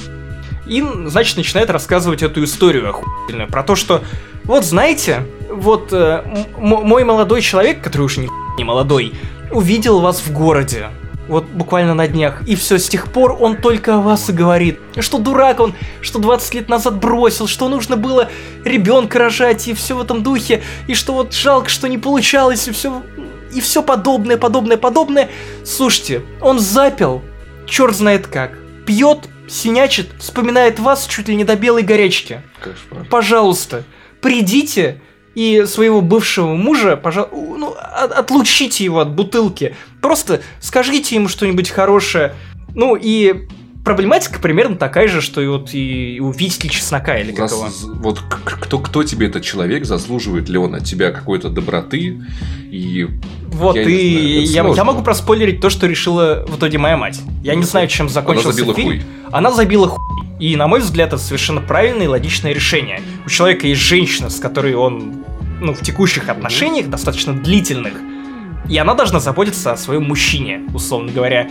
И, 0.65 0.83
значит, 1.05 1.37
начинает 1.37 1.69
рассказывать 1.69 2.23
эту 2.23 2.43
историю 2.43 2.89
охуительную 2.89 3.49
про 3.49 3.63
то, 3.63 3.75
что 3.75 4.03
вот 4.43 4.65
знаете, 4.65 5.23
вот 5.49 5.89
э, 5.91 6.23
мой 6.57 7.03
молодой 7.03 7.41
человек, 7.41 7.81
который 7.81 8.03
уже 8.03 8.27
не 8.57 8.63
молодой, 8.63 9.13
увидел 9.51 9.99
вас 9.99 10.21
в 10.21 10.31
городе. 10.33 10.87
Вот 11.31 11.45
буквально 11.45 11.93
на 11.93 12.09
днях. 12.09 12.45
И 12.45 12.55
все, 12.55 12.77
с 12.77 12.89
тех 12.89 13.09
пор 13.09 13.37
он 13.39 13.55
только 13.55 13.95
о 13.95 14.01
вас 14.01 14.29
и 14.29 14.33
говорит. 14.33 14.81
Что 14.99 15.17
дурак 15.17 15.61
он, 15.61 15.73
что 16.01 16.19
20 16.19 16.55
лет 16.55 16.67
назад 16.67 16.99
бросил, 16.99 17.47
что 17.47 17.69
нужно 17.69 17.95
было 17.95 18.29
ребенка 18.65 19.17
рожать 19.17 19.65
и 19.69 19.73
все 19.73 19.95
в 19.95 20.01
этом 20.01 20.23
духе. 20.23 20.61
И 20.87 20.93
что 20.93 21.13
вот 21.13 21.33
жалко, 21.33 21.69
что 21.69 21.87
не 21.87 21.97
получалось, 21.97 22.67
и 22.67 22.71
все 22.71 23.01
и 23.53 23.61
все 23.61 23.81
подобное, 23.81 24.35
подобное, 24.35 24.75
подобное. 24.75 25.29
Слушайте, 25.63 26.21
он 26.41 26.59
запил, 26.59 27.21
черт 27.65 27.95
знает 27.95 28.27
как. 28.27 28.51
Пьет, 28.85 29.29
синячит, 29.47 30.09
вспоминает 30.19 30.79
вас 30.79 31.07
чуть 31.07 31.29
ли 31.29 31.35
не 31.37 31.45
до 31.45 31.55
белой 31.55 31.83
горячки 31.83 32.41
Кошмар. 32.59 33.07
пожалуйста, 33.09 33.85
придите 34.19 34.99
и 35.35 35.63
своего 35.65 36.01
бывшего 36.01 36.55
мужа, 36.55 36.97
пожалуйста, 36.97 37.35
ну, 37.35 37.73
от- 37.77 38.11
отлучите 38.11 38.83
его 38.83 38.99
от 38.99 39.11
бутылки. 39.11 39.75
Просто 40.01 40.41
скажите 40.59 41.15
ему 41.15 41.27
что-нибудь 41.29 41.69
хорошее. 41.69 42.33
Ну 42.75 42.95
и 42.95 43.47
проблематика 43.83 44.39
примерно 44.39 44.75
такая 44.75 45.07
же, 45.07 45.21
что 45.21 45.41
и 45.41 45.47
вот 45.47 45.73
и 45.73 46.19
у 46.21 46.31
Витьки 46.31 46.67
Чеснока 46.67 47.17
или 47.17 47.31
как 47.31 47.49
Зас- 47.49 47.57
его. 47.57 47.69
з- 47.69 47.91
Вот 47.99 48.19
кто, 48.19 48.79
кто 48.79 49.03
тебе 49.03 49.27
этот 49.27 49.43
человек, 49.43 49.85
заслуживает 49.85 50.49
ли 50.49 50.57
он 50.57 50.75
от 50.75 50.83
тебя 50.83 51.11
какой-то 51.11 51.49
доброты 51.49 52.19
и 52.71 53.07
Вот, 53.47 53.75
я 53.75 53.81
и 53.83 54.45
знаю, 54.45 54.69
я, 54.69 54.75
я 54.75 54.83
могу 54.83 55.01
проспойлерить 55.03 55.61
то, 55.61 55.69
что 55.69 55.87
решила 55.87 56.45
в 56.47 56.57
итоге 56.57 56.77
моя 56.77 56.97
мать. 56.97 57.19
Я 57.43 57.55
не 57.55 57.63
знаю, 57.63 57.87
чем 57.87 58.07
закончился 58.09 58.51
забила 58.53 58.73
фильм. 58.73 58.87
хуй. 58.87 59.01
Она 59.31 59.51
забила 59.51 59.87
хуй. 59.87 59.99
И, 60.39 60.55
на 60.55 60.67
мой 60.67 60.79
взгляд, 60.79 61.09
это 61.09 61.19
совершенно 61.19 61.61
правильное 61.61 62.05
и 62.05 62.07
логичное 62.07 62.51
решение. 62.53 63.01
У 63.25 63.29
человека 63.29 63.67
есть 63.67 63.81
женщина, 63.81 64.29
с 64.29 64.39
которой 64.39 64.73
он 64.73 65.23
ну, 65.59 65.73
в 65.75 65.81
текущих 65.81 66.29
отношениях, 66.29 66.87
достаточно 66.89 67.33
длительных, 67.33 67.93
и 68.67 68.75
она 68.77 68.95
должна 68.95 69.19
заботиться 69.19 69.73
о 69.73 69.77
своем 69.77 70.03
мужчине, 70.05 70.61
условно 70.73 71.11
говоря. 71.11 71.47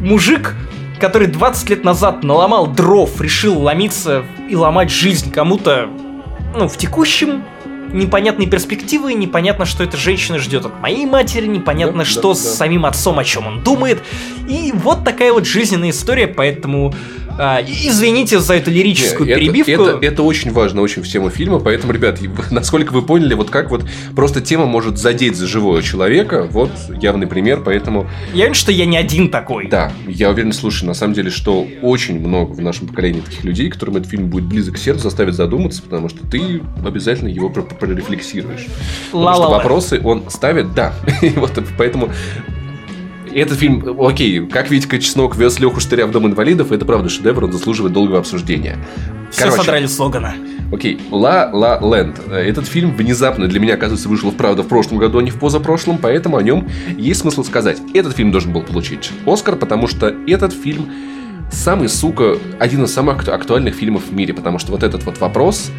Мужик, 0.00 0.56
который 1.02 1.26
20 1.26 1.68
лет 1.68 1.82
назад 1.82 2.22
наломал 2.22 2.68
дров, 2.68 3.20
решил 3.20 3.58
ломиться 3.58 4.22
и 4.48 4.54
ломать 4.54 4.88
жизнь 4.88 5.32
кому-то, 5.32 5.88
ну, 6.56 6.68
в 6.68 6.78
текущем, 6.78 7.42
непонятные 7.92 8.48
перспективы, 8.48 9.12
непонятно, 9.14 9.64
что 9.64 9.82
эта 9.82 9.96
женщина 9.96 10.38
ждет 10.38 10.64
от 10.64 10.78
моей 10.80 11.04
матери, 11.04 11.48
непонятно, 11.48 11.98
Да, 11.98 12.04
что 12.04 12.28
да, 12.28 12.34
с 12.36 12.42
да. 12.44 12.50
самим 12.50 12.86
отцом, 12.86 13.18
о 13.18 13.24
чем 13.24 13.48
он 13.48 13.64
думает. 13.64 14.00
И 14.48 14.70
вот 14.72 15.02
такая 15.02 15.32
вот 15.32 15.44
жизненная 15.44 15.90
история, 15.90 16.28
поэтому 16.28 16.94
а, 17.38 17.60
извините 17.62 18.38
за 18.40 18.54
эту 18.54 18.70
лирическую 18.70 19.26
Не, 19.26 19.32
это- 19.32 19.40
перебивку. 19.40 19.70
Это, 19.70 19.98
это 20.06 20.22
очень 20.22 20.50
важно, 20.52 20.82
очень 20.82 21.02
в 21.02 21.08
тему 21.08 21.30
фильма, 21.30 21.58
поэтому, 21.60 21.92
ребят, 21.92 22.18
насколько 22.50 22.92
вы 22.92 23.02
поняли, 23.02 23.34
вот 23.34 23.50
как 23.50 23.70
вот 23.70 23.84
просто 24.14 24.40
тема 24.40 24.66
может 24.66 24.98
задеть 24.98 25.36
за 25.36 25.46
живого 25.46 25.82
человека, 25.82 26.46
вот 26.50 26.70
явный 27.00 27.26
пример, 27.26 27.62
поэтому, 27.64 28.08
Я 28.32 28.44
уверен, 28.44 28.54
что 28.54 28.72
я 28.72 28.86
не 28.86 28.96
один 28.96 29.28
такой. 29.30 29.68
да, 29.68 29.92
я 30.06 30.30
уверен, 30.30 30.52
слушай, 30.52 30.84
на 30.84 30.94
самом 30.94 31.14
деле, 31.14 31.30
что 31.30 31.66
очень 31.82 32.18
много 32.20 32.52
в 32.52 32.60
нашем 32.60 32.88
поколении 32.88 33.20
таких 33.20 33.44
людей, 33.44 33.68
которым 33.70 33.96
этот 33.96 34.08
фильм 34.10 34.28
будет 34.28 34.44
близок 34.44 34.74
к 34.74 34.78
сердцу, 34.78 35.02
заставит 35.04 35.34
задуматься, 35.34 35.82
потому 35.82 36.08
что 36.08 36.26
ты 36.26 36.60
обязательно 36.84 37.28
его 37.28 37.48
про- 37.48 37.62
про- 37.62 37.74
прорефлексируешь. 37.74 38.66
Потому 39.10 39.32
что 39.32 39.40
Ла-ла-ла. 39.42 39.56
вопросы 39.58 40.00
он 40.02 40.24
ставит, 40.28 40.74
да. 40.74 40.92
Вот 41.36 41.52
поэтому 41.78 42.10
этот 43.34 43.58
фильм, 43.58 43.84
окей, 44.00 44.46
как 44.46 44.70
Витька 44.70 44.98
Чеснок 44.98 45.36
вез 45.36 45.58
Леху 45.58 45.80
Штыря 45.80 46.06
в 46.06 46.10
Дом 46.10 46.26
инвалидов, 46.26 46.72
это 46.72 46.84
правда 46.84 47.08
шедевр, 47.08 47.44
он 47.44 47.52
заслуживает 47.52 47.92
долгого 47.92 48.18
обсуждения. 48.18 48.78
Все 49.30 49.44
Короче, 49.44 49.62
содрали 49.62 49.86
с 49.86 49.98
Логана. 49.98 50.34
Окей, 50.72 51.00
La 51.10 51.52
La 51.52 51.80
Land. 51.80 52.32
Этот 52.32 52.66
фильм 52.66 52.94
внезапно 52.94 53.46
для 53.46 53.60
меня, 53.60 53.74
оказывается, 53.74 54.08
вышел, 54.08 54.32
правда, 54.32 54.62
в 54.62 54.68
прошлом 54.68 54.98
году, 54.98 55.18
а 55.18 55.22
не 55.22 55.30
в 55.30 55.38
позапрошлом, 55.38 55.98
поэтому 55.98 56.36
о 56.36 56.42
нем 56.42 56.68
есть 56.96 57.20
смысл 57.20 57.44
сказать. 57.44 57.78
Этот 57.94 58.16
фильм 58.16 58.30
должен 58.30 58.52
был 58.52 58.62
получить 58.62 59.10
Оскар, 59.26 59.56
потому 59.56 59.86
что 59.86 60.14
этот 60.26 60.52
фильм 60.52 60.88
самый, 61.50 61.88
сука, 61.88 62.36
один 62.58 62.84
из 62.84 62.92
самых 62.92 63.18
акту- 63.18 63.32
актуальных 63.32 63.74
фильмов 63.74 64.04
в 64.08 64.14
мире, 64.14 64.32
потому 64.34 64.58
что 64.58 64.72
вот 64.72 64.82
этот 64.82 65.04
вот 65.04 65.18
вопрос 65.18 65.70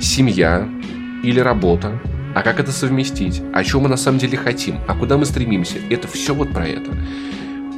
семья 0.00 0.68
или 1.22 1.40
работа, 1.40 2.00
а 2.34 2.42
как 2.42 2.60
это 2.60 2.72
совместить, 2.72 3.42
о 3.52 3.62
чем 3.64 3.82
мы 3.82 3.88
на 3.88 3.96
самом 3.96 4.18
деле 4.18 4.36
хотим, 4.36 4.78
а 4.88 4.94
куда 4.94 5.16
мы 5.16 5.24
стремимся, 5.24 5.76
это 5.90 6.08
все 6.08 6.34
вот 6.34 6.50
про 6.52 6.66
это. 6.66 6.90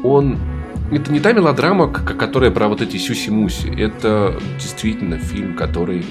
Он 0.02 0.38
это 0.90 1.12
не 1.12 1.18
та 1.20 1.32
мелодрама, 1.32 1.88
которая 1.88 2.50
про 2.50 2.68
вот 2.68 2.80
эти 2.80 2.96
сюси-муси. 2.96 3.68
Это 3.76 4.38
действительно 4.58 5.18
фильм, 5.18 5.54
который 5.54 6.04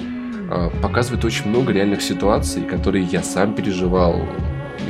а, 0.50 0.70
показывает 0.82 1.24
очень 1.24 1.48
много 1.48 1.72
реальных 1.72 2.02
ситуаций, 2.02 2.62
которые 2.62 3.04
я 3.04 3.22
сам 3.22 3.54
переживал. 3.54 4.28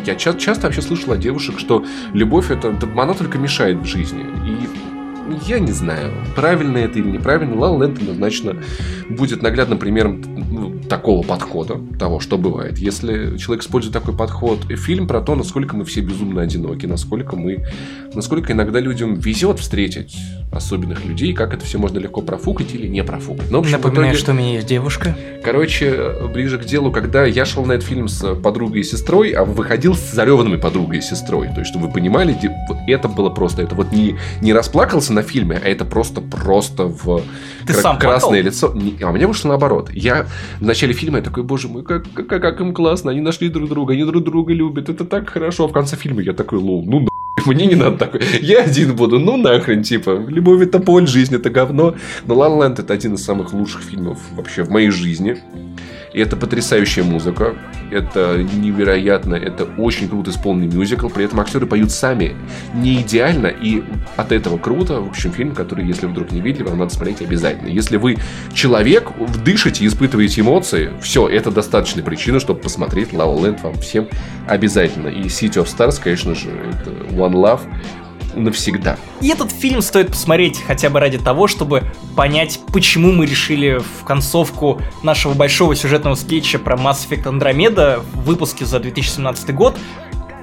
Я 0.05 0.17
ча- 0.17 0.35
часто 0.35 0.67
вообще 0.67 0.83
слышал 0.83 1.13
от 1.13 1.21
девушек, 1.21 1.61
что 1.61 1.85
любовь 2.13 2.51
это, 2.51 2.77
она 2.97 3.15
только 3.15 3.39
мешает 3.39 3.79
в 3.79 3.85
жизни. 3.85 4.25
И 4.45 4.96
я 5.47 5.59
не 5.59 5.73
знаю, 5.73 6.13
правильно 6.35 6.79
это 6.79 6.99
или 6.99 7.09
неправильно. 7.11 7.55
La 7.55 7.77
Land 7.77 8.01
однозначно 8.01 8.57
будет 9.09 9.43
наглядным 9.43 9.79
примером 9.79 10.23
ну, 10.51 10.79
такого 10.89 11.23
подхода, 11.27 11.81
того, 11.99 12.21
что 12.21 12.39
бывает. 12.39 12.79
Если 12.79 13.37
человек 13.37 13.65
использует 13.65 13.93
такой 13.93 14.15
подход, 14.17 14.65
фильм 14.77 15.07
про 15.07 15.21
то, 15.21 15.35
насколько 15.35 15.77
мы 15.77 15.85
все 15.85 16.01
безумно 16.01 16.43
одиноки, 16.43 16.87
насколько 16.87 17.37
мы, 17.37 17.67
насколько 18.15 18.53
иногда 18.53 18.81
людям 18.81 19.15
везет 19.15 19.59
встретить 19.59 20.17
особенных 20.53 21.05
людей, 21.05 21.33
как 21.35 21.53
это 21.53 21.65
все 21.65 21.79
можно 21.79 21.99
легко 21.99 22.23
профукать 22.23 22.75
или 22.75 22.87
не 22.87 23.03
профукать. 23.05 23.51
Но, 23.51 23.59
в 23.59 23.61
общем, 23.63 23.79
Напоминаю, 23.79 24.09
итоге- 24.13 24.19
что 24.19 24.33
у 24.33 24.35
меня 24.35 24.55
есть 24.55 24.67
девушка. 24.67 25.17
Короче, 25.45 26.13
ближе 26.33 26.59
к 26.59 26.65
делу, 26.65 26.91
когда 26.91 27.25
я 27.25 27.45
шел 27.45 27.65
на 27.67 27.73
этот 27.73 27.87
фильм 27.87 28.09
с 28.09 28.35
подругой 28.37 28.81
и 28.81 28.85
сестрой, 28.85 29.31
а 29.31 29.45
выходил 29.45 29.95
с 29.95 30.13
зареванными 30.13 30.57
подругой 30.57 30.99
и 30.99 31.03
сестрой. 31.03 31.49
То 31.49 31.61
есть, 31.61 31.71
чтобы 31.71 31.89
вы 31.89 31.93
понимали, 31.93 32.37
это 32.87 33.09
было 33.09 33.31
просто, 33.31 33.63
это 33.63 33.75
вот 33.75 33.93
не, 33.93 34.17
не 34.41 34.53
расплакался 34.53 35.13
на 35.17 35.23
фильме, 35.23 35.61
а 35.63 35.67
это 35.69 35.85
просто, 35.85 36.21
просто 36.21 36.85
в 36.85 37.23
Ты 37.67 37.73
кра- 37.73 37.83
сам 37.83 37.99
красное 37.99 38.43
плакал? 38.43 38.47
лицо. 38.47 39.07
А 39.09 39.13
меня 39.13 39.27
вышло 39.29 39.49
наоборот. 39.49 39.91
Я 39.93 40.27
в 40.61 40.65
начале 40.65 40.93
фильма 40.93 41.19
я 41.19 41.25
такой, 41.25 41.43
боже 41.43 41.69
мой, 41.69 41.83
как, 41.83 42.05
как, 42.15 42.29
как 42.29 42.61
им 42.61 42.73
классно, 42.75 43.11
они 43.11 43.21
нашли 43.21 43.49
друг 43.49 43.69
друга, 43.69 43.95
они 43.95 44.05
друг 44.05 44.23
друга 44.25 44.53
любят, 44.53 44.89
это 44.89 45.05
так 45.05 45.29
хорошо. 45.31 45.65
А 45.65 45.69
в 45.69 45.73
конце 45.73 45.97
фильма 45.97 46.23
я 46.23 46.33
такой, 46.33 46.59
лол, 46.59 46.85
ну 46.87 47.01
на 47.01 47.09
мне 47.47 47.67
не 47.67 47.75
надо 47.75 47.97
такой. 47.99 48.21
Я 48.41 48.63
один 48.63 48.95
буду, 48.97 49.19
ну 49.19 49.37
нахрен, 49.37 49.83
типа. 49.83 50.25
Любовь 50.29 50.63
это 50.63 50.79
боль, 50.79 51.07
жизнь 51.07 51.35
это 51.35 51.51
говно. 51.51 51.95
Но 52.27 52.35
La 52.35 52.49
Land 52.49 52.81
это 52.81 52.93
один 52.95 53.15
из 53.15 53.25
самых 53.25 53.53
лучших 53.53 53.83
фильмов 53.83 54.19
вообще 54.37 54.63
в 54.65 54.71
моей 54.71 54.91
жизни. 54.91 55.37
И 56.13 56.21
это 56.21 56.37
потрясающая 56.37 57.05
музыка, 57.05 57.55
это 57.91 58.39
невероятно, 58.39 59.35
это 59.35 59.65
очень 59.77 60.09
круто 60.09 60.31
исполненный 60.31 60.75
мюзикл, 60.75 61.09
при 61.09 61.25
этом 61.25 61.41
актеры 61.41 61.67
поют 61.67 61.91
сами. 61.91 62.35
Не 62.75 63.03
идеально, 63.03 63.49
и 63.49 63.83
от 64.17 64.33
этого 64.33 64.59
круто. 64.59 65.01
В 65.01 65.09
общем, 65.09 65.33
фильм, 65.33 65.55
который, 65.55 65.87
если 65.87 66.07
вдруг 66.07 66.33
не 66.33 66.41
видели, 66.41 66.65
вам 66.65 66.79
надо 66.79 66.93
смотреть 66.93 67.21
обязательно. 67.21 67.69
Если 67.69 67.97
вы 67.97 68.17
человек, 68.55 69.11
дышите 69.45 69.87
испытываете 69.87 70.41
эмоции, 70.41 70.91
все, 71.03 71.29
это 71.29 71.51
достаточная 71.51 72.03
причина, 72.03 72.41
чтобы 72.41 72.61
посмотреть 72.61 73.13
La 73.13 73.27
La 73.27 73.37
Land 73.37 73.63
вам 73.63 73.75
всем 73.75 74.09
обязательно. 74.49 75.09
И 75.09 75.25
City 75.25 75.63
of 75.63 75.67
Stars, 75.67 76.01
конечно 76.03 76.35
же, 76.35 76.49
это 76.49 76.91
One 77.15 77.33
Love, 77.33 77.61
навсегда. 78.37 78.97
И 79.21 79.29
этот 79.29 79.51
фильм 79.51 79.83
стоит 79.83 80.09
посмотреть 80.09 80.63
хотя 80.67 80.91
бы 80.91 81.01
ради 81.01 81.19
того, 81.19 81.47
чтобы 81.47 81.85
понять, 82.15 82.61
почему 82.73 83.13
мы 83.13 83.27
решили 83.27 83.79
в 83.79 84.05
концовку 84.05 84.81
нашего 85.03 85.35
большого 85.35 85.75
сюжетного 85.75 86.15
скетча 86.15 86.59
про 86.59 86.77
Mass 86.77 87.07
Effect 87.09 87.25
Andromeda 87.25 88.03
в 88.15 88.25
выпуске 88.25 88.65
за 88.65 88.81
2017 88.81 89.55
год 89.55 89.77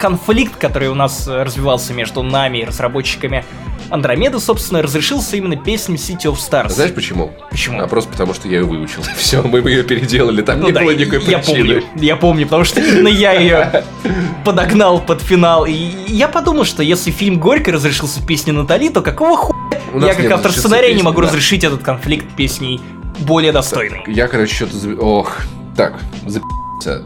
конфликт, 0.04 0.58
который 0.58 0.90
у 0.90 0.96
нас 0.96 1.30
развивался 1.30 1.94
между 1.94 2.24
нами 2.24 2.58
и 2.58 2.66
разработчиками 2.66 3.46
Андромеды, 3.94 4.40
собственно, 4.40 4.82
разрешился 4.82 5.38
именно 5.38 5.56
песней 5.56 5.98
City 5.98 6.24
of 6.24 6.38
Stars. 6.38 6.70
Знаешь 6.70 6.96
почему? 6.96 7.32
Почему? 7.52 7.80
А 7.80 7.88
просто 7.88 8.12
потому, 8.12 8.34
что 8.34 8.48
я 8.48 8.58
ее 8.58 8.66
выучил. 8.66 9.04
Все, 9.16 9.44
мы 9.44 9.60
ее 9.60 9.84
переделали, 9.84 10.42
там 10.42 10.62
ну, 10.62 10.68
не 10.68 10.72
да, 10.72 10.82
было 10.82 10.96
никакой 10.96 11.30
я 11.30 11.38
причины. 11.38 11.82
Помню, 11.82 11.84
я 12.04 12.16
помню, 12.16 12.46
потому 12.46 12.64
что 12.64 12.82
именно 12.82 13.08
я 13.08 13.34
ее 13.34 13.84
подогнал 14.46 15.00
под 15.00 15.22
финал. 15.22 15.68
И 15.68 15.92
я 16.08 16.28
подумал, 16.28 16.66
что 16.66 16.82
если 16.82 17.12
фильм 17.12 17.40
«Горько» 17.40 17.72
разрешился 17.72 18.26
песней 18.26 18.54
Натали, 18.54 18.90
то 18.90 19.02
какого 19.02 19.38
хуя 19.38 19.54
я 20.02 20.16
как 20.16 20.32
автор 20.32 20.52
сценария 20.52 20.96
не 20.96 21.04
могу 21.04 21.22
да. 21.22 21.28
разрешить 21.28 21.64
этот 21.64 21.84
конфликт 21.84 22.26
песней 22.36 22.82
более 23.20 23.52
достойной. 23.52 24.04
Я, 24.08 24.28
короче, 24.28 24.56
что-то... 24.56 24.96
Ох, 25.00 25.38
так, 25.78 26.00
за 26.26 26.42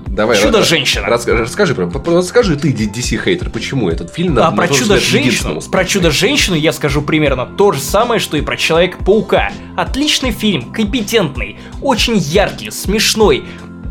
Давай, 0.08 0.38
Чудо-женщина. 0.38 1.08
Расскажи, 1.08 1.44
расскажи, 1.44 1.76
расскажи 2.06 2.56
ты, 2.56 2.72
DC-хейтер, 2.72 3.50
почему 3.50 3.90
этот 3.90 4.14
фильм 4.14 4.38
А 4.40 4.52
про 4.52 4.68
Чудо-женщину, 4.68 5.62
про 5.72 5.86
Чудо-женщину 5.86 6.56
я 6.56 6.74
скажу 6.74 7.02
примерно 7.02 7.46
то 7.46 7.72
же 7.72 7.80
самое, 7.80 8.20
что 8.20 8.38
и 8.38 8.42
про 8.42 8.58
Человека-паука. 8.58 9.52
Отличный 9.76 10.32
фильм, 10.32 10.72
компетентный, 10.72 11.58
очень 11.82 12.18
яркий, 12.18 12.72
смешной, 12.72 13.46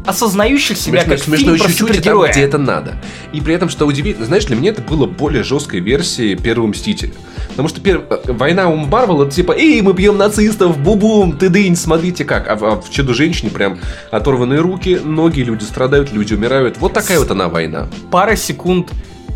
осознающий 0.06 0.76
себя 0.76 1.00
Смешно, 1.02 1.14
как 1.14 1.22
смешно 1.22 1.56
фильм 1.56 1.58
про 1.58 1.68
супергероя. 1.68 2.32
Там, 2.32 2.32
где 2.32 2.46
это 2.46 2.58
надо. 2.58 2.94
И 3.32 3.40
при 3.40 3.54
этом, 3.54 3.68
что 3.68 3.86
удивительно, 3.86 4.26
знаешь, 4.26 4.44
для 4.44 4.56
меня 4.56 4.70
это 4.70 4.82
было 4.82 5.06
более 5.06 5.42
жесткой 5.42 5.80
версией 5.80 6.36
Первого 6.36 6.68
Мстителя. 6.68 7.12
Потому 7.48 7.68
что 7.68 7.80
пер... 7.80 8.04
Э, 8.08 8.32
война 8.32 8.68
у 8.68 8.76
Марвел 8.76 9.22
это 9.22 9.32
типа, 9.32 9.52
эй, 9.52 9.80
мы 9.82 9.92
бьем 9.92 10.16
нацистов, 10.16 10.78
бубум, 10.78 11.36
ты 11.36 11.48
дынь, 11.48 11.76
смотрите 11.76 12.24
как. 12.24 12.48
А, 12.48 12.52
а 12.52 12.80
в 12.80 12.90
Чудо-женщине 12.90 13.50
прям 13.50 13.78
оторванные 14.10 14.60
руки, 14.60 15.00
ноги, 15.02 15.40
люди 15.40 15.64
страдают, 15.64 16.12
люди 16.12 16.34
умирают. 16.34 16.78
Вот 16.78 16.92
такая 16.92 17.18
вот 17.18 17.30
она 17.30 17.48
война. 17.48 17.88
Пара 18.10 18.36
секунд 18.36 18.92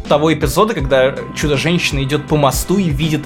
того 0.08 0.32
эпизода, 0.32 0.74
когда 0.74 1.14
Чудо-женщина 1.36 2.02
идет 2.02 2.26
по 2.26 2.36
мосту 2.36 2.78
и 2.78 2.90
видит 2.90 3.22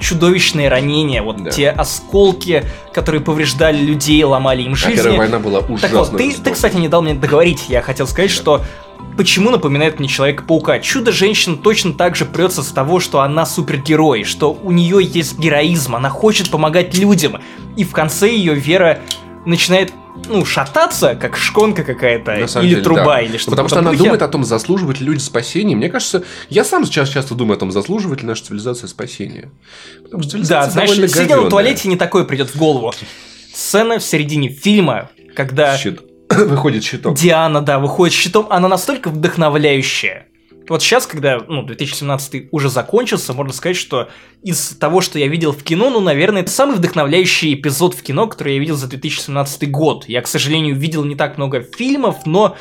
чудовищные 0.00 0.68
ранения, 0.68 1.22
вот 1.22 1.42
да. 1.42 1.50
те 1.50 1.70
осколки, 1.70 2.64
которые 2.92 3.20
повреждали 3.20 3.78
людей, 3.78 4.22
ломали 4.24 4.62
им 4.62 4.74
жизнь. 4.74 5.00
А 5.00 5.02
Первая 5.02 5.18
война 5.18 5.38
была 5.38 5.60
ужасна. 5.60 5.80
Так 5.80 5.92
вот, 5.92 6.16
ты, 6.16 6.32
ты, 6.32 6.50
кстати, 6.52 6.76
не 6.76 6.88
дал 6.88 7.02
мне 7.02 7.14
договорить. 7.14 7.66
Я 7.68 7.82
хотел 7.82 8.06
сказать, 8.06 8.30
да. 8.30 8.36
что 8.36 8.62
почему 9.16 9.50
напоминает 9.50 9.98
мне 9.98 10.08
Человека-паука. 10.08 10.80
Чудо-женщина 10.80 11.56
точно 11.56 11.92
так 11.94 12.16
же 12.16 12.24
прется 12.24 12.62
с 12.62 12.68
того, 12.68 13.00
что 13.00 13.20
она 13.20 13.46
супергерой, 13.46 14.24
что 14.24 14.52
у 14.52 14.72
нее 14.72 14.98
есть 15.02 15.38
героизм, 15.38 15.96
она 15.96 16.10
хочет 16.10 16.50
помогать 16.50 16.96
людям. 16.96 17.40
И 17.76 17.84
в 17.84 17.92
конце 17.92 18.30
ее 18.30 18.54
вера 18.54 19.00
начинает 19.44 19.92
ну, 20.28 20.44
шататься, 20.44 21.14
как 21.14 21.36
шконка 21.36 21.82
какая-то, 21.82 22.34
или 22.34 22.68
деле, 22.68 22.82
труба, 22.82 23.04
да. 23.16 23.22
или 23.22 23.36
что-то. 23.36 23.50
Потому 23.52 23.68
что 23.68 23.78
она 23.80 23.90
духе. 23.90 24.04
думает 24.04 24.22
о 24.22 24.28
том, 24.28 24.44
заслуживают 24.44 25.00
ли 25.00 25.06
люди 25.06 25.20
спасения. 25.20 25.74
Мне 25.74 25.88
кажется, 25.88 26.24
я 26.48 26.64
сам 26.64 26.84
сейчас 26.84 27.08
часто 27.08 27.34
думаю 27.34 27.56
о 27.56 27.60
том, 27.60 27.72
заслуживает 27.72 28.22
ли 28.22 28.28
наша 28.28 28.44
цивилизация 28.44 28.88
спасения. 28.88 29.50
Потому 30.02 30.22
что 30.22 30.38
да, 30.46 30.68
знаешь, 30.70 30.90
сидел 30.90 31.46
в 31.46 31.48
туалете, 31.50 31.88
не 31.88 31.96
такое 31.96 32.24
придет 32.24 32.50
в 32.50 32.56
голову. 32.56 32.92
Сцена 33.52 33.98
в 33.98 34.04
середине 34.04 34.48
фильма, 34.48 35.10
когда... 35.34 35.76
Щит. 35.76 36.00
Выходит 36.30 36.84
щитом. 36.84 37.14
Диана, 37.14 37.60
да, 37.60 37.78
выходит 37.78 38.14
щитом, 38.14 38.46
она 38.50 38.66
настолько 38.66 39.10
вдохновляющая 39.10 40.26
вот 40.68 40.82
сейчас, 40.82 41.06
когда 41.06 41.40
ну, 41.48 41.62
2017 41.62 42.48
уже 42.50 42.68
закончился, 42.68 43.32
можно 43.32 43.52
сказать, 43.52 43.76
что 43.76 44.08
из 44.42 44.70
того, 44.76 45.00
что 45.00 45.18
я 45.18 45.28
видел 45.28 45.52
в 45.52 45.62
кино, 45.62 45.90
ну, 45.90 46.00
наверное, 46.00 46.42
это 46.42 46.50
самый 46.50 46.76
вдохновляющий 46.76 47.54
эпизод 47.54 47.94
в 47.94 48.02
кино, 48.02 48.26
который 48.26 48.54
я 48.54 48.60
видел 48.60 48.76
за 48.76 48.88
2017 48.88 49.70
год. 49.70 50.04
Я, 50.08 50.22
к 50.22 50.26
сожалению, 50.26 50.76
видел 50.76 51.04
не 51.04 51.16
так 51.16 51.36
много 51.36 51.62
фильмов, 51.62 52.26
но 52.26 52.56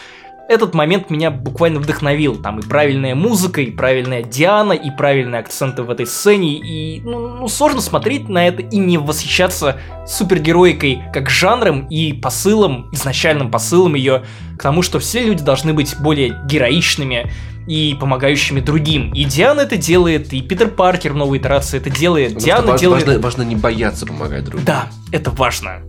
этот 0.49 0.73
момент 0.73 1.09
меня 1.09 1.31
буквально 1.31 1.79
вдохновил. 1.79 2.35
Там 2.35 2.59
и 2.59 2.61
правильная 2.63 3.15
музыка, 3.15 3.61
и 3.61 3.71
правильная 3.71 4.23
Диана, 4.23 4.73
и 4.73 4.91
правильные 4.91 5.39
акценты 5.39 5.83
в 5.83 5.89
этой 5.89 6.05
сцене. 6.05 6.57
И 6.59 7.01
ну, 7.01 7.29
ну, 7.29 7.47
сложно 7.47 7.81
смотреть 7.81 8.29
на 8.29 8.47
это 8.47 8.61
и 8.61 8.77
не 8.77 8.97
восхищаться 8.97 9.77
супергероикой 10.05 11.03
как 11.13 11.29
жанром 11.29 11.87
и 11.87 12.13
посылом, 12.13 12.89
изначальным 12.91 13.49
посылом 13.51 13.95
ее 13.95 14.23
к 14.57 14.61
тому, 14.61 14.81
что 14.81 14.99
все 14.99 15.23
люди 15.23 15.43
должны 15.43 15.73
быть 15.73 15.95
более 15.99 16.39
героичными, 16.45 17.31
и 17.67 17.95
помогающими 17.99 18.59
другим. 18.59 19.13
И 19.13 19.23
Диана 19.23 19.61
это 19.61 19.77
делает, 19.77 20.33
и 20.33 20.41
Питер 20.41 20.67
Паркер 20.67 21.13
в 21.13 21.15
новой 21.15 21.37
итерации 21.37 21.77
это 21.77 21.89
делает. 21.89 22.33
Потому 22.33 22.45
Диана 22.45 22.67
важно, 22.67 22.79
делает... 22.79 23.05
Важно, 23.05 23.21
важно 23.21 23.41
не 23.43 23.55
бояться 23.55 24.05
помогать 24.05 24.43
другим. 24.43 24.65
Да, 24.65 24.89
это 25.11 25.31
важно. 25.31 25.81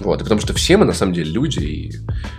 Вот, 0.00 0.20
и 0.20 0.24
потому 0.24 0.40
что 0.40 0.54
все 0.54 0.76
мы 0.76 0.86
на 0.86 0.94
самом 0.94 1.12
деле 1.12 1.30
люди, 1.30 1.58
и 1.58 1.92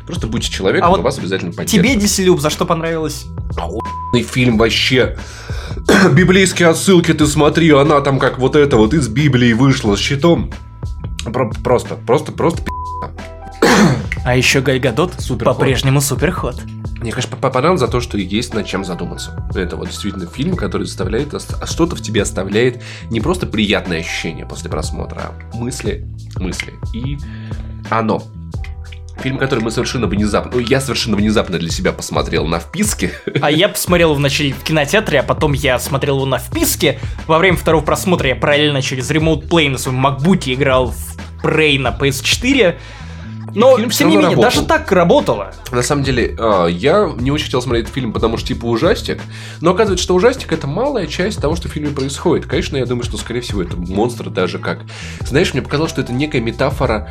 просто 0.05 0.27
будьте 0.27 0.51
человеком, 0.51 0.87
а 0.87 0.91
вот 0.91 1.01
вас 1.01 1.19
обязательно 1.19 1.51
поддержат. 1.51 1.91
Тебе, 1.91 1.95
Диселюб, 1.95 2.41
за 2.41 2.49
что 2.49 2.65
понравилось? 2.65 3.25
Охуенный 3.55 4.23
фильм 4.23 4.57
вообще. 4.57 5.17
Библейские 6.13 6.69
отсылки 6.69 7.13
ты 7.13 7.27
смотри, 7.27 7.69
она 7.71 8.01
там 8.01 8.19
как 8.19 8.39
вот 8.39 8.55
это 8.55 8.77
вот 8.77 8.93
из 8.93 9.07
Библии 9.07 9.53
вышла 9.53 9.95
с 9.95 9.99
щитом. 9.99 10.51
Про- 11.23 11.51
просто, 11.63 11.95
просто, 11.95 12.31
просто 12.31 12.63
А 14.25 14.35
еще 14.35 14.61
Гальгадот 14.61 15.13
по-прежнему 15.39 16.01
суперход. 16.01 16.55
Мне, 17.01 17.11
конечно, 17.11 17.35
понравилось 17.35 17.79
за 17.79 17.87
то, 17.87 17.99
что 17.99 18.17
есть 18.19 18.53
над 18.53 18.67
чем 18.67 18.85
задуматься. 18.85 19.43
Это 19.55 19.75
вот 19.75 19.87
действительно 19.87 20.27
фильм, 20.27 20.55
который 20.55 20.83
заставляет, 20.83 21.33
а 21.33 21.65
что-то 21.65 21.95
в 21.95 22.01
тебе 22.01 22.21
оставляет 22.21 22.83
не 23.09 23.19
просто 23.19 23.47
приятное 23.47 24.01
ощущение 24.01 24.45
после 24.45 24.69
просмотра, 24.69 25.31
а 25.31 25.57
мысли, 25.57 26.05
мысли. 26.37 26.73
И 26.93 27.17
оно. 27.89 28.23
Фильм, 29.19 29.39
который 29.39 29.63
мы 29.63 29.71
совершенно 29.71 30.05
внезапно, 30.05 30.51
ну, 30.53 30.59
я 30.59 30.79
совершенно 30.79 31.15
внезапно 31.15 31.57
для 31.57 31.69
себя 31.69 31.91
посмотрел 31.91 32.45
на 32.45 32.59
вписке. 32.59 33.11
А 33.41 33.49
я 33.49 33.69
посмотрел 33.69 34.13
вначале 34.13 34.53
в 34.53 34.63
кинотеатре, 34.63 35.19
а 35.19 35.23
потом 35.23 35.53
я 35.53 35.79
смотрел 35.79 36.17
его 36.17 36.25
на 36.27 36.37
вписке. 36.37 36.99
Во 37.25 37.39
время 37.39 37.57
второго 37.57 37.83
просмотра 37.83 38.29
я 38.29 38.35
параллельно 38.35 38.81
через 38.81 39.09
Remote 39.09 39.47
Play 39.47 39.69
на 39.69 39.79
своем 39.79 39.97
макбуке 39.97 40.53
играл 40.53 40.91
в 40.91 41.43
Prey 41.43 41.79
на 41.79 41.89
PS4. 41.89 42.77
Но, 43.55 43.77
фильм 43.77 43.89
тем 43.89 44.09
не 44.09 44.17
менее, 44.17 44.35
работал. 44.35 44.51
даже 44.51 44.65
так 44.65 44.91
работало. 44.91 45.53
На 45.71 45.81
самом 45.81 46.03
деле, 46.03 46.35
а, 46.39 46.67
я 46.67 47.11
не 47.17 47.31
очень 47.31 47.45
хотел 47.45 47.61
смотреть 47.61 47.85
этот 47.85 47.95
фильм, 47.95 48.13
потому 48.13 48.37
что 48.37 48.47
типа 48.47 48.65
ужастик. 48.65 49.21
Но 49.61 49.71
оказывается, 49.71 50.03
что 50.03 50.15
ужастик 50.15 50.51
это 50.53 50.67
малая 50.67 51.07
часть 51.07 51.41
того, 51.41 51.55
что 51.55 51.67
в 51.69 51.71
фильме 51.71 51.89
происходит. 51.89 52.45
Конечно, 52.45 52.77
я 52.77 52.85
думаю, 52.85 53.03
что, 53.03 53.17
скорее 53.17 53.41
всего, 53.41 53.61
это 53.61 53.75
монстр 53.77 54.29
даже 54.29 54.59
как. 54.59 54.79
Знаешь, 55.21 55.53
мне 55.53 55.61
показалось, 55.61 55.91
что 55.91 56.01
это 56.01 56.13
некая 56.13 56.41
метафора 56.41 57.09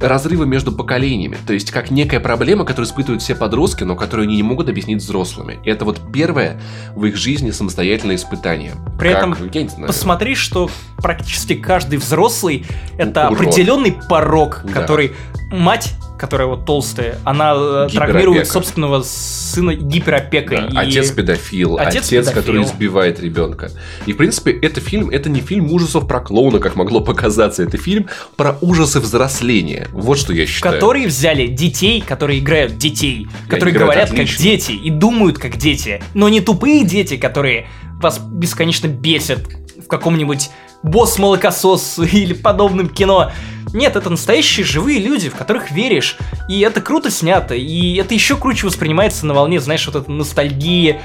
разрыва 0.00 0.44
между 0.44 0.72
поколениями. 0.72 1.36
То 1.46 1.52
есть, 1.52 1.70
как 1.70 1.90
некая 1.90 2.20
проблема, 2.20 2.64
которую 2.64 2.86
испытывают 2.86 3.22
все 3.22 3.34
подростки, 3.34 3.84
но 3.84 3.96
которую 3.96 4.26
они 4.26 4.36
не 4.36 4.42
могут 4.42 4.68
объяснить 4.68 5.02
взрослыми. 5.02 5.58
И 5.64 5.70
это 5.70 5.84
вот 5.84 6.00
первое 6.12 6.60
в 6.94 7.04
их 7.04 7.16
жизни 7.16 7.50
самостоятельное 7.50 8.16
испытание. 8.16 8.72
При 8.98 9.12
как, 9.12 9.18
этом, 9.18 9.50
я 9.52 9.62
не 9.62 9.68
знаю. 9.68 9.86
посмотри, 9.88 10.34
что 10.34 10.70
практически 10.98 11.54
каждый 11.54 11.98
взрослый 11.98 12.64
это 12.96 13.28
Урод. 13.28 13.40
определенный 13.40 13.96
порог, 14.08 14.62
да. 14.64 14.72
который 14.72 15.12
мать 15.50 15.94
которая 16.20 16.48
вот 16.48 16.66
толстая, 16.66 17.18
она 17.24 17.54
э, 17.56 17.88
травмирует 17.90 18.46
собственного 18.46 19.02
сына 19.02 19.74
гиперопекой. 19.74 20.68
Да, 20.68 20.82
и... 20.82 20.88
Отец 20.88 21.12
педофил, 21.12 21.78
отец, 21.78 22.04
отец 22.04 22.08
педофил. 22.10 22.34
который 22.34 22.62
избивает 22.62 23.20
ребенка. 23.20 23.70
И 24.04 24.12
в 24.12 24.18
принципе, 24.18 24.52
это 24.52 24.82
фильм, 24.82 25.08
это 25.08 25.30
не 25.30 25.40
фильм 25.40 25.72
ужасов 25.72 26.06
про 26.06 26.20
клоуна, 26.20 26.58
как 26.58 26.76
могло 26.76 27.00
показаться, 27.00 27.62
это 27.62 27.78
фильм 27.78 28.08
про 28.36 28.58
ужасы 28.60 29.00
взросления. 29.00 29.88
Вот 29.92 30.18
что 30.18 30.34
я 30.34 30.44
считаю. 30.44 30.74
Которые 30.74 31.06
взяли 31.06 31.46
детей, 31.46 32.02
которые 32.06 32.40
играют 32.40 32.76
детей, 32.76 33.26
которые 33.48 33.74
говорят 33.74 34.10
отлично. 34.10 34.36
как 34.36 34.42
дети 34.42 34.72
и 34.72 34.90
думают 34.90 35.38
как 35.38 35.56
дети, 35.56 36.02
но 36.12 36.28
не 36.28 36.42
тупые 36.42 36.84
дети, 36.84 37.16
которые 37.16 37.66
вас 37.98 38.18
бесконечно 38.18 38.88
бесят 38.88 39.48
в 39.82 39.86
каком-нибудь 39.88 40.50
босс-молокосос 40.82 41.98
или 42.12 42.34
подобном 42.34 42.88
кино. 42.88 43.32
Нет, 43.72 43.96
это 43.96 44.10
настоящие 44.10 44.66
живые 44.66 45.00
люди, 45.00 45.28
в 45.28 45.36
которых 45.36 45.70
веришь. 45.70 46.16
И 46.48 46.60
это 46.60 46.80
круто 46.80 47.10
снято. 47.10 47.54
И 47.54 47.94
это 47.96 48.14
еще 48.14 48.36
круче 48.36 48.66
воспринимается 48.66 49.26
на 49.26 49.34
волне, 49.34 49.60
знаешь, 49.60 49.86
вот 49.86 49.96
этой 49.96 50.10
ностальгии 50.10 51.00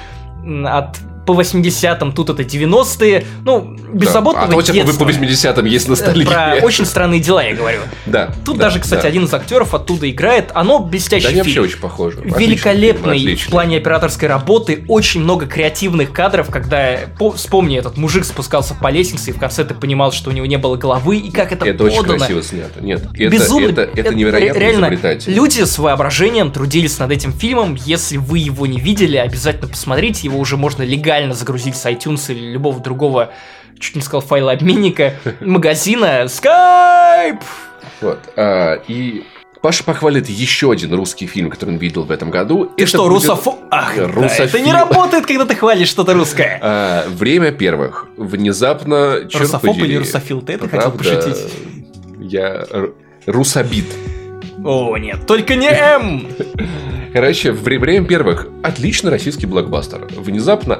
от 0.65 0.97
по 1.25 1.33
80-м, 1.33 2.11
тут 2.13 2.29
это 2.29 2.43
90-е. 2.43 3.25
Ну, 3.43 3.77
беззаботного 3.93 4.47
да. 4.47 4.57
А 4.57 4.61
то 4.61 4.71
детства. 4.71 4.91
вы 5.05 5.05
по 5.05 5.09
80-м 5.09 5.65
есть 5.65 5.87
ностальгия. 5.87 6.25
Про 6.59 6.65
очень 6.65 6.85
странные 6.85 7.19
дела 7.19 7.43
я 7.43 7.55
говорю. 7.55 7.79
Да. 8.05 8.33
Тут 8.45 8.57
да, 8.57 8.65
даже, 8.65 8.79
кстати, 8.79 9.03
да. 9.03 9.07
один 9.07 9.25
из 9.25 9.33
актеров 9.33 9.73
оттуда 9.73 10.09
играет. 10.09 10.51
Оно 10.53 10.79
блестящий 10.79 11.23
Да, 11.25 11.29
они 11.29 11.39
вообще 11.39 11.53
фильм. 11.53 11.65
очень 11.65 11.79
похожи. 11.79 12.19
Великолепный 12.23 13.17
фильм, 13.19 13.37
в 13.37 13.47
плане 13.47 13.77
операторской 13.77 14.27
работы, 14.27 14.83
очень 14.87 15.21
много 15.21 15.45
креативных 15.45 16.11
кадров, 16.11 16.49
когда, 16.49 16.97
по- 17.17 17.31
вспомни, 17.31 17.77
этот 17.77 17.97
мужик 17.97 18.25
спускался 18.25 18.73
по 18.75 18.89
лестнице, 18.89 19.31
и 19.31 19.33
в 19.33 19.39
конце 19.39 19.63
ты 19.65 19.73
понимал, 19.73 20.11
что 20.11 20.29
у 20.29 20.33
него 20.33 20.45
не 20.45 20.57
было 20.57 20.75
головы, 20.75 21.17
и 21.17 21.31
как 21.31 21.51
это, 21.51 21.65
Это 21.65 21.83
очень 21.83 21.97
подано. 21.97 22.17
красиво 22.19 22.43
снято. 22.43 22.81
Нет, 22.81 23.03
это, 23.13 23.29
Безумно. 23.31 23.67
это, 23.69 23.81
это 23.81 24.13
невероятно 24.13 24.59
ре- 24.59 24.65
реально, 24.67 25.19
люди 25.27 25.63
с 25.63 25.77
воображением 25.77 26.51
трудились 26.51 26.99
над 26.99 27.11
этим 27.11 27.33
фильмом. 27.33 27.75
Если 27.85 28.17
вы 28.17 28.39
его 28.39 28.65
не 28.67 28.79
видели, 28.79 29.17
обязательно 29.17 29.67
посмотрите. 29.67 30.27
Его 30.27 30.39
уже 30.39 30.57
можно 30.57 30.83
легально 30.83 31.14
загрузить 31.33 31.75
с 31.75 31.85
iTunes 31.85 32.31
или 32.31 32.51
любого 32.51 32.79
другого, 32.79 33.31
чуть 33.79 33.95
не 33.95 34.01
сказал, 34.01 34.21
файлообменника, 34.21 35.13
магазина 35.41 36.23
Skype. 36.25 37.41
Вот. 38.01 38.19
а, 38.35 38.81
и 38.87 39.23
Паша 39.61 39.83
похвалит 39.83 40.29
еще 40.29 40.71
один 40.71 40.93
русский 40.93 41.25
фильм, 41.25 41.49
который 41.49 41.71
он 41.71 41.77
видел 41.77 42.03
в 42.03 42.11
этом 42.11 42.29
году. 42.29 42.65
Ты 42.77 42.83
Это 42.83 42.87
что, 42.87 42.97
будет, 42.99 43.09
русофо... 43.13 43.57
Ах, 43.71 43.95
да, 43.95 44.07
Русофил. 44.07 44.45
это 44.45 44.59
не 44.59 44.71
работает, 44.71 45.25
когда 45.25 45.45
ты 45.45 45.55
хвалишь 45.55 45.87
что-то 45.87 46.13
русское. 46.13 46.59
а, 46.63 47.05
время 47.09 47.51
первых. 47.51 48.07
Внезапно, 48.15 49.21
Русофоб 49.33 49.61
подери, 49.61 49.85
или 49.87 49.97
русофил? 49.97 50.41
Ты 50.41 50.53
это 50.53 50.67
хотел 50.69 50.91
правда, 50.91 50.97
пошутить? 50.97 51.53
Я 52.19 52.65
русобит. 53.25 53.85
О, 54.63 54.97
нет, 54.97 55.25
только 55.25 55.55
не 55.55 55.69
М! 55.69 56.27
Короче, 57.13 57.51
вре- 57.51 57.79
время 57.79 58.05
первых. 58.05 58.47
Отличный 58.61 59.09
российский 59.09 59.45
блокбастер. 59.45 60.05
Внезапно, 60.15 60.75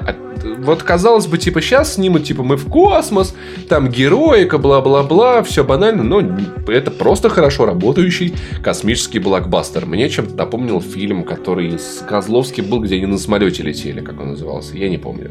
вот 0.58 0.82
казалось 0.82 1.26
бы, 1.26 1.38
типа, 1.38 1.60
сейчас 1.60 1.94
снимут, 1.94 2.24
типа, 2.24 2.42
мы 2.42 2.56
в 2.56 2.68
космос, 2.70 3.34
там 3.68 3.88
героика, 3.88 4.58
бла-бла-бла, 4.58 5.42
все 5.42 5.64
банально, 5.64 6.02
но 6.02 6.22
это 6.68 6.90
просто 6.90 7.28
хорошо 7.28 7.66
работающий 7.66 8.34
космический 8.62 9.18
блокбастер. 9.18 9.86
Мне 9.86 10.08
чем-то 10.08 10.34
напомнил 10.36 10.80
фильм, 10.80 11.24
который 11.24 11.78
с 11.78 12.04
Козловским 12.08 12.66
был, 12.66 12.80
где 12.80 12.96
они 12.96 13.06
на 13.06 13.18
самолете 13.18 13.62
летели, 13.62 14.00
как 14.00 14.20
он 14.20 14.30
назывался, 14.30 14.76
я 14.76 14.88
не 14.88 14.98
помню. 14.98 15.30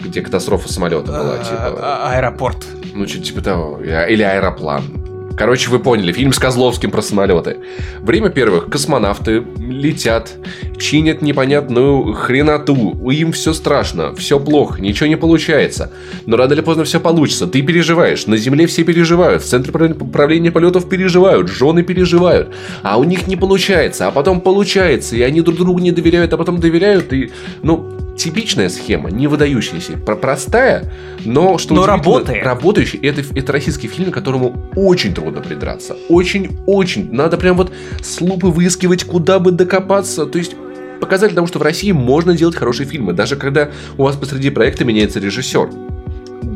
Где 0.00 0.20
катастрофа 0.20 0.70
самолета 0.72 1.10
была, 1.12 1.38
типа. 1.38 1.56
А- 1.78 2.08
а- 2.08 2.16
Аэропорт. 2.16 2.66
Ну, 2.92 3.06
что-то 3.08 3.24
типа 3.24 3.40
того. 3.40 3.80
Или 3.80 4.22
аэроплан. 4.22 5.03
Короче, 5.36 5.68
вы 5.68 5.80
поняли, 5.80 6.12
фильм 6.12 6.32
с 6.32 6.38
Козловским 6.38 6.90
про 6.92 7.02
самолеты. 7.02 7.56
Время 8.00 8.30
первых. 8.30 8.66
Космонавты 8.66 9.42
летят, 9.58 10.32
чинят 10.78 11.22
непонятную 11.22 12.12
хреноту. 12.12 13.10
Им 13.10 13.32
все 13.32 13.52
страшно, 13.52 14.14
все 14.14 14.38
плохо, 14.38 14.80
ничего 14.80 15.08
не 15.08 15.16
получается. 15.16 15.90
Но 16.26 16.36
рано 16.36 16.52
или 16.52 16.60
поздно 16.60 16.84
все 16.84 17.00
получится. 17.00 17.48
Ты 17.48 17.62
переживаешь. 17.62 18.26
На 18.26 18.36
Земле 18.36 18.66
все 18.66 18.84
переживают. 18.84 19.42
В 19.42 19.46
Центре 19.46 19.72
управления- 19.72 20.52
полетов 20.52 20.88
переживают. 20.88 21.48
Жены 21.48 21.82
переживают. 21.82 22.54
А 22.82 22.98
у 22.98 23.04
них 23.04 23.26
не 23.26 23.34
получается. 23.36 24.06
А 24.06 24.12
потом 24.12 24.40
получается. 24.40 25.16
И 25.16 25.22
они 25.22 25.40
друг 25.40 25.56
другу 25.58 25.80
не 25.80 25.90
доверяют, 25.90 26.32
а 26.32 26.36
потом 26.36 26.60
доверяют. 26.60 27.12
И, 27.12 27.32
ну, 27.62 27.90
типичная 28.16 28.68
схема, 28.68 29.10
не 29.10 29.26
выдающаяся. 29.26 29.92
Про- 29.98 30.16
Простая, 30.16 30.92
но 31.24 31.58
что 31.58 31.74
Но 31.74 31.86
работает. 31.86 32.44
работающий. 32.44 32.98
Это, 33.00 33.22
это 33.34 33.52
российский 33.52 33.88
фильм, 33.88 34.10
к 34.10 34.14
которому 34.14 34.70
очень 34.76 35.12
трудно 35.14 35.40
придраться. 35.40 35.96
Очень-очень. 36.08 37.12
Надо 37.12 37.36
прям 37.36 37.56
вот 37.56 37.72
с 38.02 38.20
лупы 38.20 38.48
выискивать, 38.48 39.04
куда 39.04 39.38
бы 39.38 39.50
докопаться. 39.50 40.26
То 40.26 40.38
есть 40.38 40.54
показатель 41.00 41.34
того, 41.34 41.46
что 41.46 41.58
в 41.58 41.62
России 41.62 41.92
можно 41.92 42.36
делать 42.36 42.56
хорошие 42.56 42.86
фильмы, 42.86 43.12
даже 43.12 43.36
когда 43.36 43.70
у 43.98 44.04
вас 44.04 44.16
посреди 44.16 44.50
проекта 44.50 44.84
меняется 44.84 45.20
режиссер. 45.20 45.70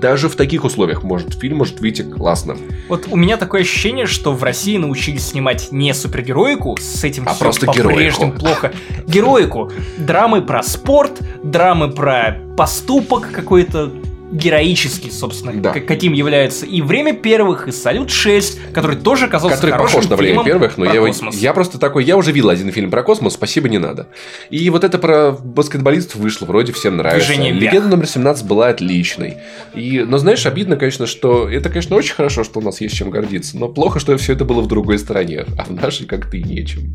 Даже 0.00 0.28
в 0.28 0.36
таких 0.36 0.64
условиях 0.64 1.02
может 1.02 1.34
фильм 1.34 1.58
может 1.58 1.80
выйти 1.80 2.02
классным. 2.02 2.58
Вот 2.88 3.06
у 3.10 3.16
меня 3.16 3.36
такое 3.36 3.62
ощущение, 3.62 4.06
что 4.06 4.32
в 4.32 4.42
России 4.44 4.76
научились 4.76 5.28
снимать 5.28 5.72
не 5.72 5.92
супергероику, 5.92 6.76
с 6.80 7.02
этим 7.02 7.24
А 7.26 7.34
просто 7.34 7.66
по-прежнему 7.66 8.32
плохо. 8.32 8.72
Героику. 9.06 9.72
Драмы 9.96 10.42
про 10.42 10.62
спорт, 10.62 11.20
драмы 11.42 11.90
про 11.90 12.38
поступок 12.56 13.30
какой-то 13.32 13.92
героический, 14.32 15.10
собственно, 15.10 15.52
Да. 15.54 15.72
каким 15.72 16.12
является 16.12 16.66
и 16.66 16.80
«Время 16.82 17.14
первых», 17.14 17.66
и 17.68 17.72
«Салют-6», 17.72 18.72
который 18.72 18.96
тоже 18.96 19.24
оказался 19.26 19.56
который 19.56 19.72
хорошим 19.72 19.96
похож 19.96 20.10
на 20.10 20.16
время 20.16 20.44
первых, 20.44 20.76
но 20.76 20.84
я, 20.92 21.00
космос. 21.00 21.36
я 21.36 21.52
просто 21.54 21.78
такой, 21.78 22.04
я 22.04 22.16
уже 22.16 22.32
видел 22.32 22.50
один 22.50 22.70
фильм 22.72 22.90
про 22.90 23.02
космос, 23.02 23.34
спасибо, 23.34 23.68
не 23.68 23.78
надо. 23.78 24.08
И 24.50 24.68
вот 24.70 24.84
это 24.84 24.98
про 24.98 25.32
баскетболистов 25.32 26.16
вышло, 26.16 26.46
вроде 26.46 26.72
всем 26.72 26.96
нравится. 26.98 27.26
Движение 27.26 27.52
вверх. 27.52 27.72
Легенда 27.72 27.88
номер 27.96 28.06
17 28.06 28.46
была 28.46 28.68
отличной. 28.68 29.38
И, 29.74 30.00
но 30.06 30.18
знаешь, 30.18 30.44
обидно, 30.46 30.76
конечно, 30.76 31.06
что 31.06 31.48
это, 31.48 31.68
конечно, 31.70 31.96
очень 31.96 32.14
хорошо, 32.14 32.44
что 32.44 32.60
у 32.60 32.62
нас 32.62 32.80
есть 32.80 32.94
чем 32.96 33.10
гордиться, 33.10 33.56
но 33.58 33.68
плохо, 33.68 33.98
что 33.98 34.16
все 34.18 34.34
это 34.34 34.44
было 34.44 34.60
в 34.60 34.68
другой 34.68 34.98
стране, 34.98 35.44
а 35.58 35.64
в 35.64 35.70
нашей 35.70 36.06
как-то 36.06 36.36
и 36.36 36.42
нечем. 36.42 36.94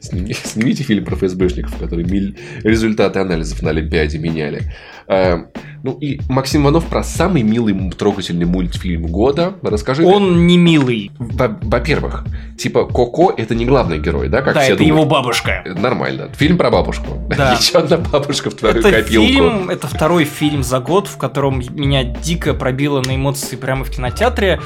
Сними- 0.00 0.36
Снимите 0.44 0.84
фильм 0.84 1.04
про 1.04 1.16
ФСБшников, 1.16 1.76
которые 1.76 2.06
результаты 2.62 3.18
анализов 3.18 3.62
на 3.62 3.70
Олимпиаде 3.70 4.18
меняли. 4.18 4.72
Э, 5.08 5.44
Ну 5.84 5.96
и 6.00 6.20
Максим 6.28 6.64
Иванов 6.64 6.86
про 6.86 7.02
самый 7.04 7.42
милый, 7.42 7.90
трогательный 7.92 8.44
мультфильм 8.46 9.06
года. 9.06 9.54
Расскажи. 9.62 10.04
Он 10.04 10.46
не 10.46 10.58
милый. 10.58 11.12
Во- 11.18 11.56
Во-первых, 11.62 12.24
типа 12.58 12.84
Коко 12.84 13.32
это 13.36 13.54
не 13.54 13.64
главный 13.64 13.98
герой, 13.98 14.28
да, 14.28 14.42
как 14.42 14.54
да, 14.54 14.60
все 14.62 14.72
это 14.74 14.82
думают. 14.82 14.98
его 15.00 15.08
бабушка. 15.10 15.62
Это 15.64 15.78
Нормально. 15.80 16.28
Фильм 16.36 16.58
про 16.58 16.70
бабушку. 16.70 17.06
Да. 17.36 17.52
Еще 17.58 17.78
одна 17.78 17.96
бабушка 17.98 18.50
в 18.50 18.54
твою 18.54 18.74
Это 18.76 18.90
копилку. 18.90 19.26
фильм, 19.28 19.70
это 19.70 19.86
второй 19.86 20.24
фильм 20.24 20.62
за 20.64 20.80
год, 20.80 21.06
в 21.08 21.16
котором 21.16 21.62
меня 21.70 22.02
дико 22.04 22.52
пробило 22.54 23.00
на 23.00 23.14
эмоции 23.14 23.56
прямо 23.56 23.84
в 23.84 23.90
кинотеатре. 23.90 24.60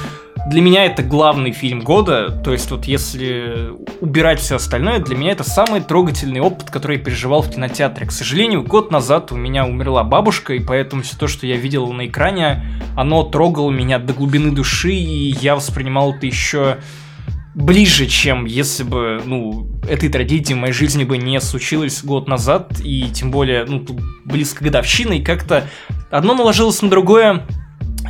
Для 0.44 0.60
меня 0.60 0.86
это 0.86 1.04
главный 1.04 1.52
фильм 1.52 1.80
года, 1.80 2.30
то 2.30 2.52
есть 2.52 2.70
вот 2.72 2.86
если 2.86 3.70
убирать 4.00 4.40
все 4.40 4.56
остальное, 4.56 4.98
для 4.98 5.16
меня 5.16 5.30
это 5.32 5.44
самый 5.44 5.80
трогательный 5.80 6.40
опыт, 6.40 6.68
который 6.68 6.98
я 6.98 7.02
переживал 7.02 7.42
в 7.42 7.50
кинотеатре. 7.50 8.06
К 8.06 8.12
сожалению, 8.12 8.64
год 8.64 8.90
назад 8.90 9.30
у 9.30 9.36
меня 9.36 9.64
умерла 9.64 10.02
бабушка, 10.02 10.54
и 10.54 10.58
поэтому 10.58 11.02
все 11.02 11.16
то, 11.16 11.28
что 11.28 11.46
я 11.46 11.56
видел 11.56 11.92
на 11.92 12.06
экране, 12.06 12.64
оно 12.96 13.22
трогало 13.22 13.70
меня 13.70 14.00
до 14.00 14.14
глубины 14.14 14.50
души, 14.50 14.92
и 14.92 15.30
я 15.40 15.54
воспринимал 15.54 16.12
это 16.12 16.26
еще 16.26 16.78
ближе, 17.54 18.06
чем 18.06 18.44
если 18.44 18.82
бы, 18.82 19.22
ну, 19.24 19.68
этой 19.88 20.08
трагедии 20.08 20.54
в 20.54 20.58
моей 20.58 20.72
жизни 20.72 21.04
бы 21.04 21.18
не 21.18 21.40
случилось 21.40 22.02
год 22.02 22.26
назад, 22.26 22.80
и 22.82 23.08
тем 23.12 23.30
более, 23.30 23.64
ну, 23.64 23.86
близко 24.24 24.64
годовщина, 24.64 25.12
и 25.12 25.22
как-то 25.22 25.68
одно 26.10 26.34
наложилось 26.34 26.82
на 26.82 26.90
другое, 26.90 27.46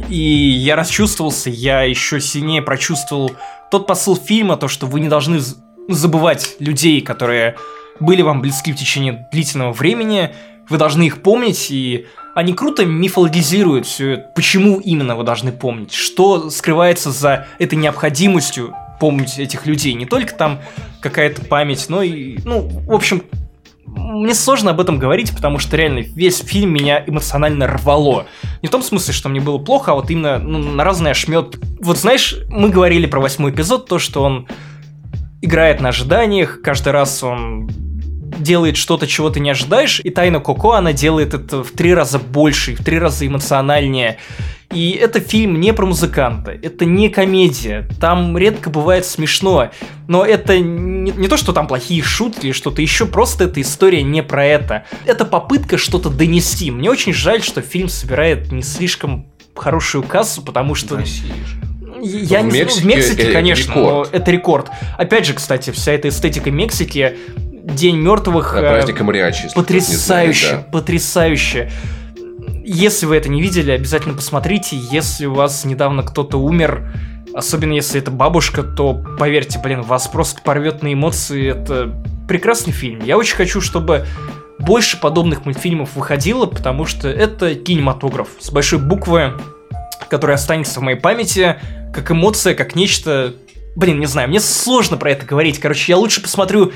и 0.08 0.16
я 0.16 0.76
расчувствовался, 0.76 1.50
я 1.50 1.82
еще 1.82 2.20
сильнее 2.20 2.62
прочувствовал 2.62 3.32
тот 3.70 3.86
посыл 3.86 4.16
фильма, 4.16 4.56
то, 4.56 4.68
что 4.68 4.86
вы 4.86 5.00
не 5.00 5.08
должны 5.08 5.40
забывать 5.88 6.56
людей, 6.58 7.00
которые 7.00 7.56
были 8.00 8.22
вам 8.22 8.40
близки 8.40 8.72
в 8.72 8.76
течение 8.76 9.26
длительного 9.32 9.72
времени, 9.72 10.34
вы 10.68 10.78
должны 10.78 11.04
их 11.04 11.22
помнить, 11.22 11.70
и 11.70 12.06
они 12.34 12.52
круто 12.52 12.84
мифологизируют 12.84 13.86
все 13.86 14.12
это. 14.12 14.32
Почему 14.34 14.80
именно 14.80 15.16
вы 15.16 15.24
должны 15.24 15.52
помнить? 15.52 15.92
Что 15.92 16.50
скрывается 16.50 17.10
за 17.10 17.46
этой 17.58 17.76
необходимостью 17.76 18.74
помнить 19.00 19.38
этих 19.38 19.66
людей? 19.66 19.94
Не 19.94 20.06
только 20.06 20.34
там 20.34 20.60
какая-то 21.00 21.44
память, 21.44 21.86
но 21.88 22.02
и, 22.02 22.38
ну, 22.44 22.68
в 22.68 22.92
общем, 22.92 23.22
мне 23.94 24.34
сложно 24.34 24.70
об 24.70 24.80
этом 24.80 24.98
говорить, 24.98 25.34
потому 25.34 25.58
что 25.58 25.76
реально 25.76 26.00
весь 26.00 26.38
фильм 26.38 26.72
меня 26.72 27.02
эмоционально 27.06 27.66
рвало. 27.66 28.26
Не 28.62 28.68
в 28.68 28.70
том 28.70 28.82
смысле, 28.82 29.12
что 29.12 29.28
мне 29.28 29.40
было 29.40 29.58
плохо, 29.58 29.92
а 29.92 29.94
вот 29.94 30.10
именно 30.10 30.38
ну, 30.38 30.58
на 30.58 30.84
разный 30.84 31.10
ошмет. 31.10 31.58
Вот 31.80 31.98
знаешь, 31.98 32.36
мы 32.48 32.70
говорили 32.70 33.06
про 33.06 33.20
восьмой 33.20 33.50
эпизод, 33.50 33.88
то, 33.88 33.98
что 33.98 34.22
он 34.22 34.48
играет 35.40 35.80
на 35.80 35.90
ожиданиях, 35.90 36.62
каждый 36.62 36.92
раз 36.92 37.22
он 37.22 37.68
делает 38.38 38.76
что-то, 38.76 39.06
чего 39.06 39.30
ты 39.30 39.40
не 39.40 39.50
ожидаешь, 39.50 40.00
и 40.02 40.10
Тайна 40.10 40.40
Коко, 40.40 40.72
она 40.72 40.92
делает 40.92 41.34
это 41.34 41.62
в 41.62 41.70
три 41.72 41.94
раза 41.94 42.18
больше, 42.18 42.74
в 42.74 42.84
три 42.84 42.98
раза 42.98 43.26
эмоциональнее. 43.26 44.18
И 44.72 44.92
это 44.92 45.20
фильм 45.20 45.60
не 45.60 45.74
про 45.74 45.84
музыканта, 45.84 46.50
это 46.50 46.86
не 46.86 47.10
комедия, 47.10 47.86
там 48.00 48.38
редко 48.38 48.70
бывает 48.70 49.04
смешно, 49.04 49.70
но 50.08 50.24
это 50.24 50.58
не, 50.58 51.10
не 51.10 51.28
то, 51.28 51.36
что 51.36 51.52
там 51.52 51.66
плохие 51.66 52.02
шутки 52.02 52.46
или 52.46 52.52
что-то 52.52 52.80
еще, 52.80 53.04
просто 53.04 53.44
эта 53.44 53.60
история 53.60 54.02
не 54.02 54.22
про 54.22 54.46
это. 54.46 54.84
Это 55.04 55.26
попытка 55.26 55.76
что-то 55.76 56.08
донести. 56.08 56.70
Мне 56.70 56.90
очень 56.90 57.12
жаль, 57.12 57.42
что 57.42 57.60
фильм 57.60 57.88
собирает 57.88 58.50
не 58.50 58.62
слишком 58.62 59.26
хорошую 59.54 60.04
кассу, 60.04 60.42
потому 60.42 60.74
что... 60.74 61.02
Я 62.04 62.40
В 62.40 62.44
не 62.46 62.50
знаю, 62.50 62.68
в 62.68 62.84
Мексике 62.84 62.86
Мексике, 62.86 63.22
это 63.22 63.32
конечно, 63.32 63.70
рекорд. 63.70 64.12
но 64.12 64.18
это 64.18 64.30
рекорд. 64.32 64.70
Опять 64.98 65.26
же, 65.26 65.34
кстати, 65.34 65.70
вся 65.70 65.92
эта 65.92 66.08
эстетика 66.08 66.50
Мексики, 66.50 67.16
День 67.62 67.96
мертвых, 67.96 68.52
Да, 68.54 68.60
э, 68.60 68.70
праздника 68.72 69.04
Мариачи. 69.04 69.48
потрясающе, 69.54 70.46
знает, 70.48 70.70
потрясающе. 70.70 71.70
Если 72.64 73.06
вы 73.06 73.16
это 73.16 73.28
не 73.28 73.40
видели, 73.40 73.70
обязательно 73.70 74.14
посмотрите. 74.14 74.76
Если 74.76 75.26
у 75.26 75.34
вас 75.34 75.64
недавно 75.64 76.02
кто-то 76.02 76.38
умер, 76.38 76.92
особенно 77.34 77.72
если 77.72 78.00
это 78.00 78.10
бабушка, 78.10 78.62
то 78.62 78.94
поверьте, 79.18 79.60
блин, 79.62 79.82
вас 79.82 80.08
просто 80.08 80.40
порвет 80.42 80.82
на 80.82 80.92
эмоции. 80.92 81.48
Это 81.50 81.94
прекрасный 82.28 82.72
фильм. 82.72 83.04
Я 83.04 83.16
очень 83.16 83.36
хочу, 83.36 83.60
чтобы 83.60 84.06
больше 84.58 84.98
подобных 85.00 85.44
мультфильмов 85.44 85.94
выходило, 85.94 86.46
потому 86.46 86.84
что 86.86 87.08
это 87.08 87.54
кинематограф 87.54 88.28
с 88.40 88.50
большой 88.50 88.78
буквы, 88.78 89.34
который 90.08 90.34
останется 90.34 90.80
в 90.80 90.82
моей 90.82 90.98
памяти 90.98 91.56
как 91.92 92.10
эмоция, 92.10 92.54
как 92.54 92.74
нечто... 92.74 93.34
Блин, 93.76 94.00
не 94.00 94.06
знаю, 94.06 94.28
мне 94.28 94.40
сложно 94.40 94.96
про 94.96 95.10
это 95.12 95.24
говорить. 95.24 95.58
Короче, 95.58 95.92
я 95.92 95.96
лучше 95.96 96.22
посмотрю 96.22 96.72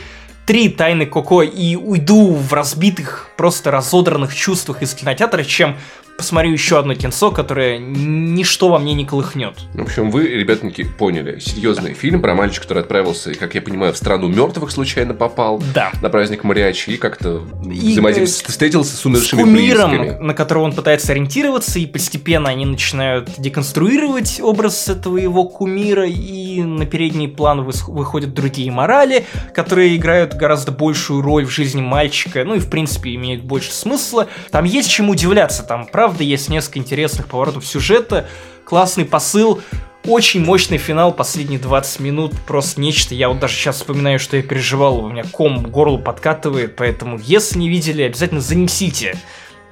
три 0.47 0.69
тайны 0.69 1.07
Коко 1.07 1.43
и 1.43 1.77
уйду 1.77 2.33
в 2.33 2.53
разбитых, 2.53 3.29
просто 3.37 3.71
разодранных 3.71 4.35
чувствах 4.35 4.81
из 4.81 4.95
кинотеатра, 4.95 5.43
чем 5.43 5.77
посмотрю 6.17 6.53
еще 6.53 6.79
одно 6.79 6.95
кинцо, 6.95 7.31
которое 7.31 7.79
ничто 7.79 8.69
во 8.69 8.79
мне 8.79 8.95
не 8.95 9.05
колыхнет. 9.05 9.55
В 9.75 9.83
общем, 9.83 10.11
вы, 10.11 10.29
ребятники, 10.29 10.85
поняли. 10.85 11.39
Серьезный 11.39 11.95
фильм 11.95 12.23
про 12.23 12.35
мальчика, 12.35 12.63
который 12.63 12.83
отправился, 12.83 13.35
как 13.35 13.55
я 13.55 13.63
понимаю, 13.63 13.93
в 13.93 13.97
страну 13.97 14.29
мертвых 14.29 14.71
случайно 14.71 15.15
попал. 15.15 15.63
Да. 15.75 15.93
На 16.03 16.09
праздник 16.09 16.45
Мариачи 16.45 16.91
и 16.91 16.97
как-то 16.97 17.43
взаимодействовал, 17.63 18.51
встретился 18.51 18.97
с 18.97 19.05
умершими 19.05 19.41
с 19.41 19.45
кумиром, 19.45 20.27
на 20.27 20.35
которого 20.35 20.65
он 20.65 20.73
пытается 20.73 21.13
ориентироваться, 21.13 21.79
и 21.79 21.87
постепенно 21.87 22.49
они 22.49 22.67
начинают 22.67 23.31
деконструировать 23.39 24.41
образ 24.41 24.89
этого 24.89 25.19
его 25.19 25.45
кумира, 25.45 26.07
и 26.07 26.63
на 26.63 26.87
передний 26.87 27.29
план 27.29 27.63
выходят 27.63 28.35
другие 28.35 28.71
морали, 28.71 29.27
которые 29.55 29.97
играют 29.97 30.35
гораздо 30.35 30.73
большую 30.73 31.23
роль 31.23 31.45
в 31.47 31.51
жизни 31.51 31.83
мальчика, 31.83 32.45
ну 32.45 32.55
и 32.55 32.59
в 32.59 32.71
принципе 32.71 33.15
имеют 33.15 33.43
больше 33.43 33.73
смысла. 33.73 34.29
Там 34.51 34.65
есть 34.65 34.91
чему 34.91 35.13
удивляться, 35.13 35.63
там 35.63 35.87
правда 35.87 36.06
есть 36.19 36.49
несколько 36.49 36.79
интересных 36.79 37.29
поворотов 37.29 37.67
сюжета, 37.67 38.29
классный 38.65 39.05
посыл, 39.05 39.61
очень 40.05 40.45
мощный 40.45 40.79
финал, 40.79 41.13
последние 41.13 41.59
20 41.59 42.01
минут, 42.01 42.33
просто 42.47 42.81
нечто. 42.81 43.15
Я 43.15 43.29
вот 43.29 43.41
даже 43.41 43.55
сейчас 43.55 43.77
вспоминаю, 43.77 44.19
что 44.19 44.37
я 44.37 44.43
переживал, 44.43 45.05
у 45.05 45.09
меня 45.09 45.25
ком 45.25 45.65
к 45.65 45.69
горлу 45.69 45.99
подкатывает, 45.99 46.77
поэтому 46.77 47.19
если 47.19 47.59
не 47.59 47.69
видели, 47.69 48.03
обязательно 48.03 48.41
занесите. 48.41 49.19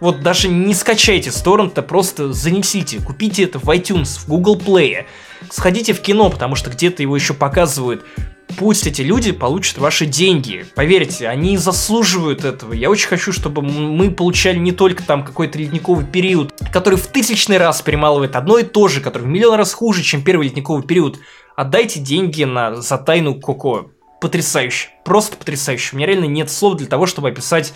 Вот 0.00 0.22
даже 0.22 0.48
не 0.48 0.74
скачайте 0.74 1.30
с 1.30 1.40
торрента, 1.40 1.82
просто 1.82 2.32
занесите, 2.32 3.00
купите 3.00 3.44
это 3.44 3.58
в 3.58 3.70
iTunes, 3.70 4.18
в 4.18 4.28
Google 4.28 4.58
Play. 4.58 5.04
Сходите 5.50 5.92
в 5.92 6.00
кино, 6.00 6.30
потому 6.30 6.56
что 6.56 6.70
где-то 6.70 7.02
его 7.02 7.14
еще 7.14 7.32
показывают. 7.32 8.04
Пусть 8.56 8.86
эти 8.86 9.02
люди 9.02 9.32
получат 9.32 9.78
ваши 9.78 10.06
деньги. 10.06 10.64
Поверьте, 10.74 11.28
они 11.28 11.56
заслуживают 11.56 12.44
этого. 12.44 12.72
Я 12.72 12.90
очень 12.90 13.08
хочу, 13.08 13.32
чтобы 13.32 13.62
мы 13.62 14.10
получали 14.10 14.58
не 14.58 14.72
только 14.72 15.02
там 15.02 15.24
какой-то 15.24 15.58
ледниковый 15.58 16.06
период, 16.06 16.52
который 16.72 16.98
в 16.98 17.06
тысячный 17.06 17.58
раз 17.58 17.82
перемалывает 17.82 18.36
одно 18.36 18.58
и 18.58 18.62
то 18.62 18.88
же, 18.88 19.00
который 19.00 19.24
в 19.24 19.26
миллион 19.26 19.56
раз 19.56 19.72
хуже, 19.72 20.02
чем 20.02 20.22
первый 20.22 20.48
ледниковый 20.48 20.84
период. 20.84 21.18
Отдайте 21.56 22.00
деньги 22.00 22.44
на 22.44 22.76
за 22.76 22.98
тайну 22.98 23.40
Коко. 23.40 23.90
Потрясающе. 24.20 24.88
Просто 25.04 25.36
потрясающе. 25.36 25.90
У 25.92 25.96
меня 25.96 26.06
реально 26.06 26.26
нет 26.26 26.50
слов 26.50 26.76
для 26.76 26.86
того, 26.86 27.06
чтобы 27.06 27.28
описать 27.28 27.72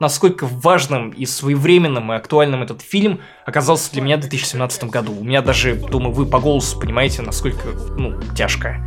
насколько 0.00 0.46
важным 0.46 1.10
и 1.10 1.26
своевременным 1.26 2.12
и 2.12 2.16
актуальным 2.16 2.62
этот 2.62 2.80
фильм 2.80 3.20
оказался 3.44 3.92
для 3.92 4.00
меня 4.02 4.16
в 4.16 4.20
2017 4.20 4.84
году. 4.84 5.12
У 5.12 5.22
меня 5.22 5.42
даже, 5.42 5.74
думаю, 5.74 6.12
вы 6.12 6.26
по 6.26 6.40
голосу 6.40 6.80
понимаете, 6.80 7.22
насколько, 7.22 7.68
ну, 7.96 8.18
тяжко. 8.34 8.82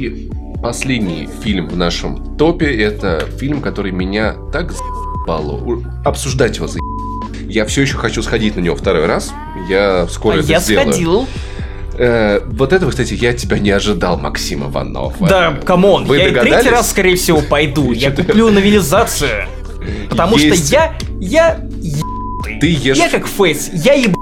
И 0.00 0.30
последний 0.62 1.28
фильм 1.42 1.68
в 1.68 1.76
нашем 1.76 2.36
топе 2.38 2.66
это 2.66 3.26
фильм, 3.38 3.60
который 3.60 3.92
меня 3.92 4.34
так 4.50 4.72
заебало. 4.72 5.52
У- 5.62 5.82
Обсуждать 6.04 6.56
его 6.56 6.66
за 6.68 6.78
Я 7.46 7.66
все 7.66 7.82
еще 7.82 7.98
хочу 7.98 8.22
сходить 8.22 8.56
на 8.56 8.60
него 8.60 8.76
второй 8.76 9.04
раз. 9.04 9.32
Я 9.68 10.06
скоро 10.08 10.36
А 10.36 10.38
это 10.38 10.48
я 10.48 10.60
сделаю. 10.60 10.88
сходил. 10.92 11.26
Э, 11.98 12.40
вот 12.46 12.72
этого, 12.72 12.90
кстати, 12.90 13.12
я 13.12 13.34
тебя 13.34 13.58
не 13.58 13.70
ожидал, 13.72 14.16
Максим 14.18 14.64
Иванов. 14.70 15.16
Да, 15.20 15.52
Э, 15.60 15.64
come 15.66 15.89
on, 15.89 16.06
Вы 16.06 16.16
я 16.16 16.28
и 16.28 16.32
третий 16.34 16.70
раз, 16.70 16.88
скорее 16.90 17.16
всего, 17.16 17.42
пойду. 17.42 17.92
Я 17.92 18.10
куплю 18.10 18.48
новелизацию. 18.50 19.46
Потому 20.08 20.38
Есть. 20.38 20.66
что 20.68 20.76
я, 20.76 20.94
я, 21.20 21.60
Ты 22.60 22.68
ешь, 22.68 22.96
я 22.96 23.10
как 23.10 23.26
Face, 23.26 23.70
я 23.74 23.92
еб... 23.94 24.14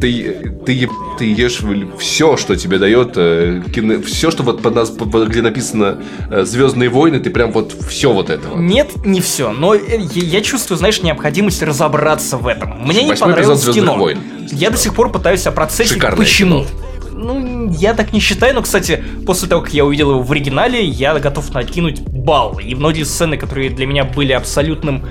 ты, 0.00 0.54
ты, 0.64 0.88
ты 1.18 1.32
ешь 1.32 1.60
все, 1.98 2.36
что 2.36 2.56
тебе 2.56 2.78
дает 2.78 3.12
э, 3.16 3.62
кино, 3.74 4.00
все, 4.02 4.30
что 4.30 4.42
вот 4.42 4.62
под 4.62 4.74
нас, 4.74 4.90
где 4.90 5.42
написано 5.42 5.98
э, 6.30 6.44
Звездные 6.44 6.88
войны, 6.88 7.20
ты 7.20 7.30
прям 7.30 7.52
вот 7.52 7.74
все 7.88 8.12
вот 8.12 8.30
это. 8.30 8.48
вот. 8.48 8.58
Нет, 8.58 9.04
не 9.04 9.20
все, 9.20 9.52
но 9.52 9.74
э, 9.74 9.80
я, 10.12 10.40
чувствую, 10.40 10.78
знаешь, 10.78 11.02
необходимость 11.02 11.62
разобраться 11.62 12.36
в 12.36 12.46
этом. 12.46 12.86
Мне 12.86 13.04
не 13.04 13.14
понравилось 13.14 13.60
эпизод 13.60 13.74
«Звездных 13.74 13.94
кино. 13.94 13.98
войн». 13.98 14.18
Я 14.50 14.70
до 14.70 14.76
сих 14.76 14.94
пор 14.94 15.10
пытаюсь 15.12 15.46
опроцессить, 15.46 15.94
Шикарное 15.94 16.18
почему. 16.18 16.64
Ну, 17.12 17.70
я 17.72 17.94
так 17.94 18.12
не 18.12 18.20
считаю, 18.20 18.54
но, 18.54 18.62
кстати, 18.62 19.02
после 19.26 19.48
того, 19.48 19.62
как 19.62 19.74
я 19.74 19.84
увидел 19.84 20.10
его 20.10 20.22
в 20.22 20.30
оригинале, 20.30 20.84
я 20.84 21.18
готов 21.18 21.52
накинуть 21.52 22.00
балл. 22.00 22.60
И 22.60 22.74
многие 22.76 23.02
сцены, 23.02 23.36
которые 23.36 23.70
для 23.70 23.86
меня 23.86 24.04
были 24.04 24.32
абсолютным, 24.32 25.04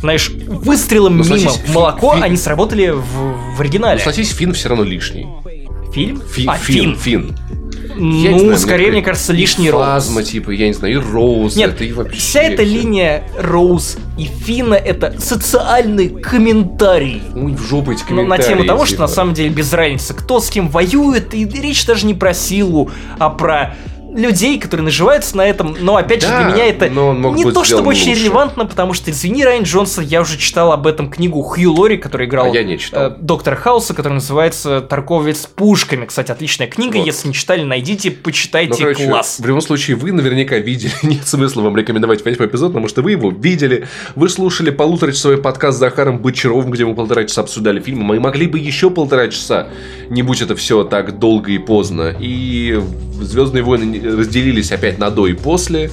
знаешь, 0.00 0.30
выстрелом 0.30 1.18
Ну, 1.18 1.24
мимо 1.24 1.38
согласись, 1.38 1.74
молоко, 1.74 2.14
фи- 2.16 2.22
они 2.22 2.36
сработали 2.36 2.90
в, 2.90 3.56
в 3.56 3.60
оригинале. 3.60 3.94
Ну, 3.94 3.98
согласись, 4.10 4.34
Финн 4.34 4.52
все 4.52 4.68
равно 4.68 4.84
лишний. 4.84 5.26
Фильм? 5.92 6.22
Фи- 6.32 6.46
а, 6.46 6.56
фильм. 6.56 6.96
Финн. 6.96 7.36
Ну, 7.96 8.22
Я 8.22 8.32
не 8.32 8.38
знаю, 8.40 8.56
скорее, 8.58 8.84
мне 8.86 8.92
мне 8.98 9.02
кажется, 9.02 9.32
лишний 9.32 9.68
роуз. 9.70 9.84
Плазма, 9.84 10.22
типа, 10.22 10.50
я 10.50 10.68
не 10.68 10.72
знаю, 10.72 10.94
и 10.94 10.96
Роуз, 10.96 11.56
Нет, 11.56 11.72
это 11.74 11.84
и 11.84 11.92
вообще... 11.92 12.18
вся 12.18 12.40
эта 12.42 12.62
линия 12.62 13.24
Роуз 13.36 13.96
и 14.16 14.24
Фина 14.24 14.74
это 14.74 15.16
социальный 15.18 16.08
комментарий. 16.08 17.20
Ой, 17.34 17.52
в 17.52 17.60
жопу 17.66 17.92
эти 17.92 18.02
Ну, 18.08 18.22
на 18.22 18.36
комментарии, 18.36 18.48
тему 18.48 18.64
того, 18.64 18.84
что 18.86 18.94
типа. 18.94 19.02
на 19.02 19.08
самом 19.08 19.34
деле 19.34 19.50
без 19.50 19.72
разницы, 19.72 20.14
кто 20.14 20.40
с 20.40 20.48
кем 20.50 20.68
воюет, 20.68 21.34
и 21.34 21.44
речь 21.44 21.84
даже 21.84 22.06
не 22.06 22.14
про 22.14 22.32
силу, 22.32 22.90
а 23.18 23.28
про 23.28 23.74
людей, 24.14 24.58
которые 24.58 24.84
наживаются 24.84 25.36
на 25.36 25.42
этом, 25.46 25.76
но 25.80 25.96
опять 25.96 26.22
же 26.22 26.28
Да, 26.28 26.42
для 26.44 26.52
меня 26.52 26.66
это 26.66 26.88
не 26.88 27.50
то 27.52 27.64
чтобы 27.64 27.88
очень 27.90 28.10
лучше. 28.10 28.20
релевантно, 28.22 28.66
потому 28.66 28.92
что, 28.92 29.10
извини, 29.10 29.44
Райан 29.44 29.62
Джонсон, 29.64 30.04
я 30.04 30.20
уже 30.20 30.36
читал 30.38 30.72
об 30.72 30.86
этом 30.86 31.10
книгу 31.10 31.42
Хью 31.42 31.72
Лори, 31.72 31.96
который 31.96 32.26
играл 32.26 32.46
А 32.46 32.48
я 32.48 32.64
не 32.64 32.78
читал. 32.78 33.10
э, 33.12 33.16
доктора 33.20 33.56
Хауса, 33.56 33.94
который 33.94 34.14
называется 34.14 34.80
«Торговец 34.80 35.46
пушками». 35.46 36.06
Кстати, 36.06 36.30
отличная 36.32 36.66
книга, 36.66 36.96
Вот. 36.98 37.06
если 37.06 37.28
не 37.28 37.34
читали, 37.34 37.62
найдите, 37.62 38.10
почитайте, 38.10 38.70
Ну, 38.72 38.76
короче, 38.78 39.06
класс. 39.06 39.38
в 39.40 39.46
любом 39.46 39.60
случае, 39.60 39.96
вы 39.96 40.12
наверняка 40.12 40.56
видели, 40.58 40.92
нет 41.02 41.26
смысла 41.26 41.62
вам 41.62 41.76
рекомендовать 41.76 42.24
восьмой 42.24 42.48
эпизод, 42.48 42.68
потому 42.72 42.88
что 42.88 43.02
вы 43.02 43.12
его 43.12 43.30
видели, 43.30 43.86
вы 44.16 44.28
слушали 44.28 44.70
полуторачасовой 44.70 45.38
подкаст 45.38 45.76
с 45.76 45.80
Захаром 45.80 46.18
Бочаровым, 46.18 46.70
где 46.70 46.84
мы 46.84 46.94
полтора 46.94 47.24
часа 47.24 47.42
обсуждали 47.42 47.80
фильм, 47.80 48.00
мы 48.00 48.18
могли 48.20 48.46
бы 48.46 48.58
еще 48.58 48.90
полтора 48.90 49.28
часа, 49.28 49.68
не 50.08 50.22
будь 50.22 50.42
это 50.42 50.56
все 50.56 50.84
так 50.84 51.18
долго 51.18 51.52
и 51.52 51.58
поздно. 51.58 52.14
И 52.18 52.80
Звездные 53.22 53.62
войны 53.62 53.84
не- 53.84 54.00
разделились 54.00 54.72
опять 54.72 54.98
на 54.98 55.10
до 55.10 55.26
и 55.26 55.32
после. 55.32 55.90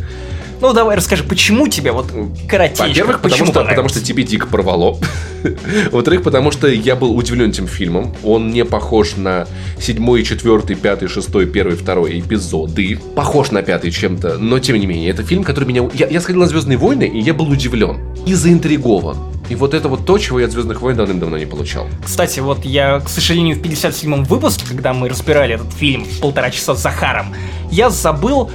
Ну, 0.59 0.73
давай 0.73 0.97
расскажи, 0.97 1.23
почему 1.23 1.67
тебе 1.67 1.91
вот 1.91 2.07
коротенько, 2.49 2.87
Во-первых, 2.87 3.21
потому 3.21 3.45
что, 3.45 3.63
потому 3.63 3.89
что 3.89 4.03
тебе 4.03 4.23
дико 4.23 4.47
порвало. 4.47 4.97
Во-вторых, 5.91 6.23
потому 6.23 6.51
что 6.51 6.67
я 6.67 6.95
был 6.95 7.15
удивлен 7.15 7.51
этим 7.51 7.67
фильмом. 7.67 8.15
Он 8.23 8.49
не 8.49 8.65
похож 8.65 9.17
на 9.17 9.47
седьмой, 9.79 10.23
четвертый, 10.23 10.75
пятый, 10.75 11.09
шестой, 11.09 11.45
первый, 11.45 11.75
второй 11.75 12.19
эпизоды. 12.19 12.99
Похож 13.15 13.51
на 13.51 13.61
пятый 13.61 13.91
чем-то, 13.91 14.37
но 14.39 14.57
тем 14.57 14.77
не 14.77 14.87
менее, 14.87 15.11
это 15.11 15.23
фильм, 15.23 15.43
который 15.43 15.65
меня... 15.65 15.87
Я, 15.93 16.07
я 16.07 16.19
сходил 16.21 16.41
на 16.41 16.47
Звездные 16.47 16.77
войны, 16.77 17.03
и 17.03 17.19
я 17.19 17.35
был 17.35 17.49
удивлен. 17.49 17.97
И 18.25 18.33
заинтригован. 18.33 19.17
И 19.49 19.55
вот 19.55 19.73
это 19.73 19.87
вот 19.87 20.05
то, 20.05 20.17
чего 20.17 20.39
я 20.39 20.45
от 20.45 20.51
Звездных 20.51 20.81
войн 20.81 20.97
давным-давно 20.97 21.37
не 21.37 21.45
получал. 21.45 21.87
Кстати, 22.03 22.39
вот 22.39 22.65
я, 22.65 22.99
к 22.99 23.09
сожалению, 23.09 23.55
в 23.55 23.61
57-м 23.61 24.25
выпуске, 24.25 24.65
когда 24.67 24.93
мы 24.93 25.09
разбирали 25.09 25.55
этот 25.55 25.71
фильм 25.73 26.05
полтора 26.21 26.49
часа 26.49 26.75
с 26.75 26.81
Захаром, 26.81 27.33
я 27.71 27.89
забыл 27.89 28.49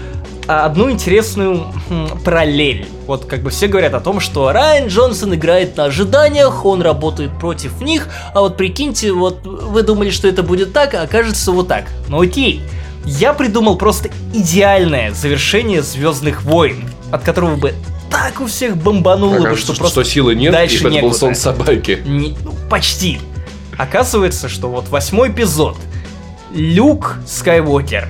а, 0.49 0.67
одну 0.67 0.91
интересную 0.91 1.67
хм, 1.89 2.09
параллель. 2.25 2.87
Вот 3.07 3.27
как 3.27 3.43
бы 3.43 3.51
все 3.51 3.69
говорят 3.69 3.95
о 3.95 4.01
том, 4.01 4.21
что 4.21 4.53
Райан 4.53 4.89
Джонсон 4.89 5.35
играет 5.35 5.77
на 5.77 5.85
ожиданиях, 5.85 6.65
он 6.65 6.83
работает 6.83 7.31
против 7.39 7.81
них, 7.81 8.09
а 8.35 8.41
вот 8.41 8.57
прикиньте, 8.57 9.13
вот 9.13 9.47
вы 9.47 9.83
думали, 9.83 10.11
что 10.11 10.29
это 10.29 10.43
будет 10.43 10.73
так, 10.73 10.95
а 10.95 11.03
окажется 11.03 11.53
вот 11.53 11.69
так. 11.69 11.87
Ну 12.09 12.21
окей. 12.21 12.61
Я 13.05 13.33
придумал 13.33 13.77
просто 13.77 14.11
идеальное 14.33 15.13
завершение 15.13 15.83
Звездных 15.83 16.43
войн, 16.43 16.89
от 17.11 17.25
которого 17.25 17.57
бы 17.57 17.75
так 18.13 18.41
у 18.41 18.47
всех 18.47 18.77
бомбануло 18.77 19.33
бы, 19.33 19.39
Окажется, 19.39 19.65
что 19.65 19.75
что, 19.75 19.83
просто 19.83 20.05
что 20.05 20.11
силы 20.13 20.35
нет, 20.35 20.53
дальше 20.53 20.89
и 20.89 20.97
это 20.97 21.07
был 21.07 21.15
сон 21.15 21.35
собаки. 21.35 22.03
не- 22.05 22.37
ну, 22.45 22.55
почти. 22.71 23.21
Оказывается, 23.79 24.49
что 24.49 24.69
вот 24.69 24.89
восьмой 24.89 25.31
эпизод. 25.31 25.77
Люк 26.53 27.17
Скайуокер. 27.27 28.09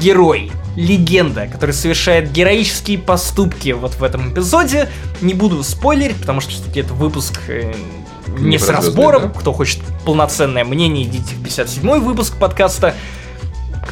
Герой. 0.00 0.52
Легенда, 0.76 1.48
который 1.48 1.72
совершает 1.72 2.30
героические 2.30 2.98
поступки 2.98 3.70
вот 3.70 3.94
в 3.94 4.04
этом 4.04 4.32
эпизоде. 4.32 4.88
Не 5.20 5.34
буду 5.34 5.62
спойлерить, 5.64 6.16
потому 6.20 6.40
что 6.40 6.52
все-таки 6.52 6.80
это 6.80 6.94
выпуск 6.94 7.40
э, 7.48 7.72
не, 8.28 8.50
Не 8.50 8.58
с 8.58 8.68
разбором. 8.68 9.32
Да? 9.32 9.40
Кто 9.40 9.52
хочет 9.52 9.80
полноценное 10.04 10.64
мнение, 10.64 11.04
идите 11.04 11.34
в 11.34 11.42
57-й 11.42 12.00
выпуск 12.00 12.36
подкаста. 12.38 12.94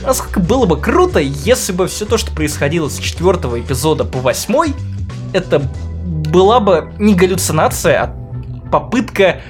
Насколько 0.03 0.39
было 0.41 0.67
бы 0.67 0.79
круто, 0.79 1.19
если 1.19 1.73
бы 1.73 1.89
все 1.89 2.05
то, 2.05 2.19
что 2.19 2.31
происходило 2.31 2.89
с 2.89 2.99
четвертого 2.99 3.59
эпизода 3.59 4.05
по 4.05 4.19
восьмой, 4.19 4.75
это 5.33 5.63
была 6.31 6.61
бы 6.61 6.93
не 6.99 7.15
галлюцинация, 7.15 8.03
а 8.03 8.71
попытка 8.71 9.41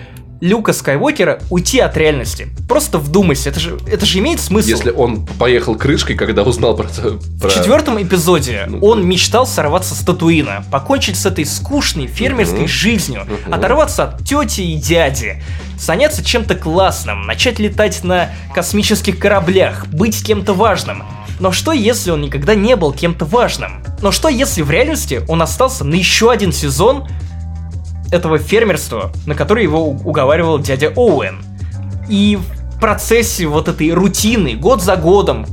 Люка 0.41 0.75
Скайуокера 0.75 1.41
уйти 1.49 1.81
от 1.81 1.97
реальности. 1.97 2.49
Просто 2.69 2.99
вдумайся, 2.99 3.49
это 3.49 3.59
же, 3.59 3.79
это 3.87 4.05
же 4.05 4.19
имеет 4.19 4.39
смысл. 4.39 4.69
Если 4.69 4.91
он 4.91 5.25
поехал 5.25 5.77
крышкой, 5.77 6.15
когда 6.15 6.43
узнал 6.43 6.77
про... 6.77 6.89
про... 7.41 7.49
В 7.49 7.55
четвертом 7.55 8.03
эпизоде 8.03 8.65
ну, 8.69 8.81
он 8.81 9.07
мечтал 9.07 9.47
сорваться 9.47 9.95
с 9.95 10.01
Татуина, 10.01 10.65
покончить 10.71 11.17
с 11.17 11.25
этой 11.25 11.47
скучной 11.47 12.07
фермерской 12.07 12.61
угу. 12.61 12.69
жизнью, 12.69 13.23
угу. 13.23 13.55
оторваться 13.55 14.05
от 14.05 14.25
тети 14.25 14.61
и 14.61 14.75
дяди, 14.75 15.43
заняться 15.79 16.23
чем-то 16.23 16.55
классным, 16.55 17.27
начать 17.27 17.59
летать 17.59 18.05
на 18.05 18.31
космических 18.55 19.19
кораблях, 19.19 19.87
быть 19.87 20.23
кем-то 20.23 20.53
важным. 20.53 21.03
Но 21.39 21.53
что 21.53 21.73
если 21.73 22.11
он 22.11 22.23
никогда 22.23 22.55
не 22.55 22.77
был 22.77 22.93
кем-то 22.93 23.25
важным? 23.25 23.85
Но 24.03 24.11
что 24.11 24.29
если 24.29 24.63
в 24.63 24.71
реальности 24.71 25.23
он 25.29 25.43
остался 25.43 25.85
на 25.85 25.95
еще 25.95 26.31
один 26.31 26.53
сезон 26.53 27.07
этого 28.11 28.39
фермерства, 28.39 29.13
на 29.27 29.35
который 29.35 29.63
его 29.63 29.85
уговаривал 29.87 30.59
дядя 30.59 30.93
Оуэн? 30.97 31.43
И 32.09 32.37
в 32.37 32.81
процессе 32.81 33.47
вот 33.47 33.69
этой 33.69 33.91
рутины, 33.93 34.55
год 34.55 34.83
за 34.83 34.97
годом, 34.97 35.47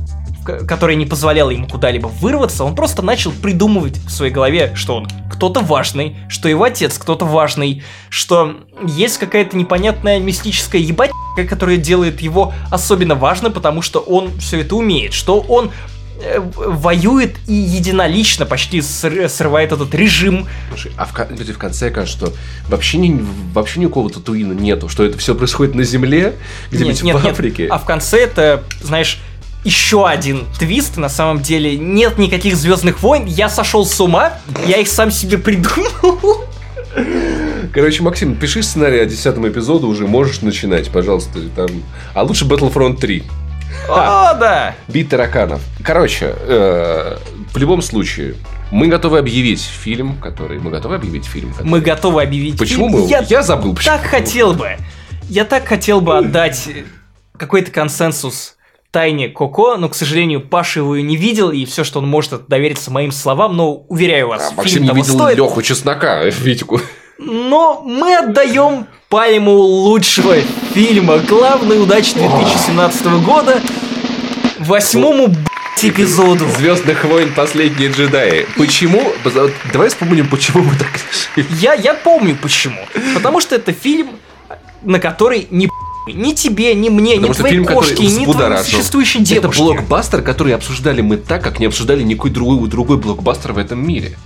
которая 0.44 0.96
не 0.96 1.06
позволяла 1.06 1.50
ему 1.50 1.66
куда-либо 1.66 2.06
вырваться, 2.06 2.64
он 2.64 2.74
просто 2.74 3.02
начал 3.02 3.32
придумывать 3.32 3.98
в 3.98 4.10
своей 4.10 4.32
голове, 4.32 4.72
что 4.74 4.96
он 4.96 5.08
кто-то 5.30 5.60
важный, 5.60 6.16
что 6.28 6.48
его 6.48 6.64
отец 6.64 6.98
кто-то 6.98 7.24
важный, 7.24 7.82
что 8.08 8.56
есть 8.86 9.18
какая-то 9.18 9.56
непонятная 9.56 10.20
мистическая 10.20 10.80
ебать, 10.80 11.10
которая 11.48 11.76
делает 11.76 12.20
его 12.20 12.52
особенно 12.70 13.14
важным, 13.14 13.52
потому 13.52 13.82
что 13.82 14.00
он 14.00 14.38
все 14.38 14.60
это 14.60 14.76
умеет, 14.76 15.12
что 15.12 15.40
он 15.40 15.70
э, 16.22 16.38
воюет 16.38 17.36
и 17.48 17.54
единолично 17.54 18.46
почти 18.46 18.80
срывает 18.80 19.72
этот 19.72 19.94
режим. 19.94 20.46
Слушай, 20.68 20.92
а 20.96 21.06
в, 21.06 21.12
в 21.12 21.58
конце 21.58 21.90
кажется, 21.90 22.26
что 22.26 22.32
вообще, 22.68 22.98
ни, 22.98 23.24
вообще 23.52 23.80
никакого 23.80 24.10
татуина 24.10 24.52
нету, 24.52 24.88
что 24.88 25.04
это 25.04 25.18
все 25.18 25.34
происходит 25.34 25.74
на 25.74 25.82
Земле, 25.82 26.34
где-нибудь 26.70 27.02
в 27.02 27.26
Африке. 27.26 27.62
Нет. 27.64 27.72
А 27.72 27.78
в 27.78 27.84
конце 27.84 28.18
это, 28.18 28.62
знаешь, 28.80 29.20
еще 29.64 30.06
один 30.06 30.46
твист, 30.58 30.96
на 30.96 31.08
самом 31.08 31.40
деле 31.40 31.76
нет 31.76 32.18
никаких 32.18 32.56
Звездных 32.56 33.02
войн, 33.02 33.24
я 33.24 33.48
сошел 33.48 33.84
с 33.86 33.98
ума, 34.00 34.34
я 34.66 34.76
их 34.76 34.88
сам 34.88 35.10
себе 35.10 35.38
придумал. 35.38 36.44
Короче, 37.72 38.02
Максим, 38.02 38.36
пиши 38.36 38.62
сценарий 38.62 39.00
о 39.00 39.06
десятом 39.06 39.48
эпизоду, 39.48 39.88
уже 39.88 40.06
можешь 40.06 40.42
начинать, 40.42 40.90
пожалуйста. 40.90 41.40
Там... 41.56 41.68
А 42.12 42.22
лучше 42.22 42.44
Battlefront 42.44 42.98
3. 42.98 43.24
О, 43.88 43.92
а, 43.92 44.34
да! 44.34 44.74
Бит 44.86 45.08
тараканов. 45.08 45.60
Короче, 45.82 46.34
э, 46.36 47.16
в 47.52 47.56
любом 47.56 47.82
случае, 47.82 48.36
мы 48.70 48.86
готовы 48.86 49.18
объявить 49.18 49.62
фильм, 49.62 50.16
который... 50.18 50.60
Мы 50.60 50.70
готовы 50.70 50.94
объявить 50.94 51.24
фильм, 51.24 51.50
который... 51.50 51.68
Мы 51.68 51.80
готовы 51.80 52.22
объявить 52.22 52.58
почему 52.58 52.88
фильм. 52.88 53.02
Мы... 53.02 53.08
Я, 53.08 53.24
я 53.28 53.42
забыл, 53.42 53.74
почему. 53.74 53.96
Так 53.96 54.06
хотел 54.06 54.54
бы. 54.54 54.76
Я 55.28 55.44
так 55.44 55.66
хотел 55.66 56.00
бы 56.00 56.16
отдать 56.18 56.68
какой-то 57.36 57.70
консенсус 57.70 58.53
тайне 58.94 59.28
Коко, 59.28 59.76
но, 59.76 59.88
к 59.88 59.94
сожалению, 59.96 60.40
Паша 60.40 60.78
его 60.78 60.96
не 60.96 61.16
видел, 61.16 61.50
и 61.50 61.64
все, 61.64 61.82
что 61.82 61.98
он 61.98 62.06
может, 62.06 62.32
это 62.32 62.44
довериться 62.46 62.92
моим 62.92 63.10
словам, 63.10 63.56
но 63.56 63.74
уверяю 63.88 64.28
вас, 64.28 64.52
а, 64.52 64.54
Максим 64.54 64.84
не 64.84 64.90
видел 64.90 65.14
стоит. 65.14 65.36
Леху 65.36 65.62
Чеснока, 65.62 66.22
Витьку. 66.24 66.80
Но 67.18 67.82
мы 67.84 68.14
отдаем 68.14 68.86
пальму 69.08 69.54
лучшего 69.54 70.36
фильма, 70.74 71.18
главной 71.18 71.82
удачи 71.82 72.14
2017 72.14 73.06
года, 73.24 73.60
восьмому 74.60 75.34
эпизоду. 75.82 76.46
Звездных 76.56 77.04
войн 77.04 77.32
Последние 77.34 77.90
джедаи. 77.90 78.46
Почему? 78.56 79.12
Давай 79.72 79.88
вспомним, 79.88 80.28
почему 80.28 80.62
мы 80.62 80.76
так 80.76 80.88
решили. 81.36 81.46
Я, 81.60 81.74
я 81.74 81.94
помню 81.94 82.36
почему. 82.40 82.86
Потому 83.12 83.40
что 83.40 83.56
это 83.56 83.72
фильм, 83.72 84.10
на 84.82 85.00
который 85.00 85.48
не 85.50 85.68
ни 86.06 86.34
тебе, 86.34 86.74
ни 86.74 86.88
мне, 86.88 87.14
Потому 87.14 87.32
ни 87.32 87.36
твоей 87.36 87.54
фильм, 87.54 87.66
кошке, 87.66 88.06
ни 88.06 88.24
твоей 88.24 88.64
существующей 88.64 89.20
девушке. 89.20 89.62
Это 89.62 89.62
блокбастер, 89.62 90.22
который 90.22 90.54
обсуждали 90.54 91.00
мы 91.00 91.16
так, 91.16 91.42
как 91.42 91.58
не 91.60 91.66
обсуждали 91.66 92.02
никакой 92.02 92.30
другой, 92.30 92.68
другой 92.68 92.98
блокбастер 92.98 93.52
в 93.52 93.58
этом 93.58 93.86
мире. 93.86 94.16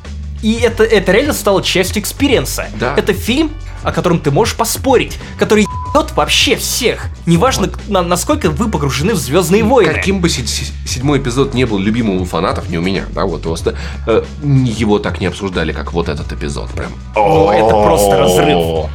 И 0.42 0.55
это, 0.55 0.84
это 0.84 1.12
реально 1.12 1.32
стало 1.32 1.62
частью 1.62 2.02
experience 2.02 2.57
а. 2.57 2.69
Да. 2.78 2.94
Это 2.96 3.12
фильм, 3.12 3.50
о 3.82 3.92
котором 3.92 4.20
ты 4.20 4.30
можешь 4.30 4.55
поспорить, 4.55 5.18
который 5.38 5.64
ебет 5.64 6.12
вообще 6.14 6.56
всех. 6.56 7.06
Неважно, 7.26 7.66
вот. 7.66 7.88
на, 7.88 8.02
насколько 8.02 8.50
вы 8.50 8.70
погружены 8.70 9.14
в 9.14 9.18
Звездные 9.18 9.64
войны. 9.64 9.92
Каким 9.92 10.20
бы 10.20 10.28
седьмой 10.28 11.18
эпизод 11.18 11.55
не 11.55 11.64
был 11.64 11.78
любимым 11.78 12.20
у 12.20 12.24
фанатов, 12.24 12.70
не 12.70 12.78
у 12.78 12.82
меня, 12.82 13.05
да, 13.12 13.24
вот 13.24 13.42
просто 13.42 13.76
э, 14.06 14.22
его 14.42 14.98
так 14.98 15.20
не 15.20 15.26
обсуждали, 15.26 15.72
как 15.72 15.92
вот 15.92 16.09
этот 16.09 16.32
эпизод. 16.32 16.70
Прям. 16.70 16.92
О, 17.16 17.52
это 17.52 17.70
просто 17.70 18.18
разрыв. 18.18 18.90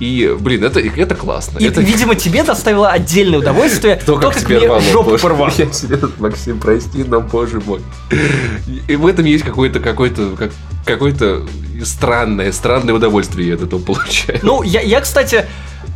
И, 0.00 0.36
блин, 0.38 0.64
это, 0.64 0.80
это 0.80 1.14
классно. 1.14 1.58
И, 1.58 1.66
это... 1.66 1.80
видимо, 1.80 2.14
тебе 2.14 2.42
доставило 2.42 2.88
отдельное 2.90 3.38
удовольствие 3.38 4.00
то, 4.06 4.16
как, 4.16 4.34
как 4.34 4.48
мне 4.48 4.80
жопу 4.92 5.18
порвал. 5.18 5.50
Я 5.56 5.66
тебе, 5.66 5.98
Максим, 6.18 6.58
прости, 6.58 7.04
но, 7.04 7.20
боже 7.20 7.60
мой. 7.60 7.80
И 8.88 8.96
в 8.96 9.06
этом 9.06 9.24
есть 9.24 9.44
какое-то, 9.44 9.80
какое-то, 9.80 10.34
как, 10.36 10.50
какое-то 10.84 11.46
странное, 11.84 12.52
странное 12.52 12.94
удовольствие 12.94 13.48
я 13.48 13.54
от 13.54 13.62
этого 13.62 13.80
получаю. 13.80 14.40
Ну, 14.42 14.62
я, 14.62 14.80
я, 14.80 15.00
кстати, 15.00 15.46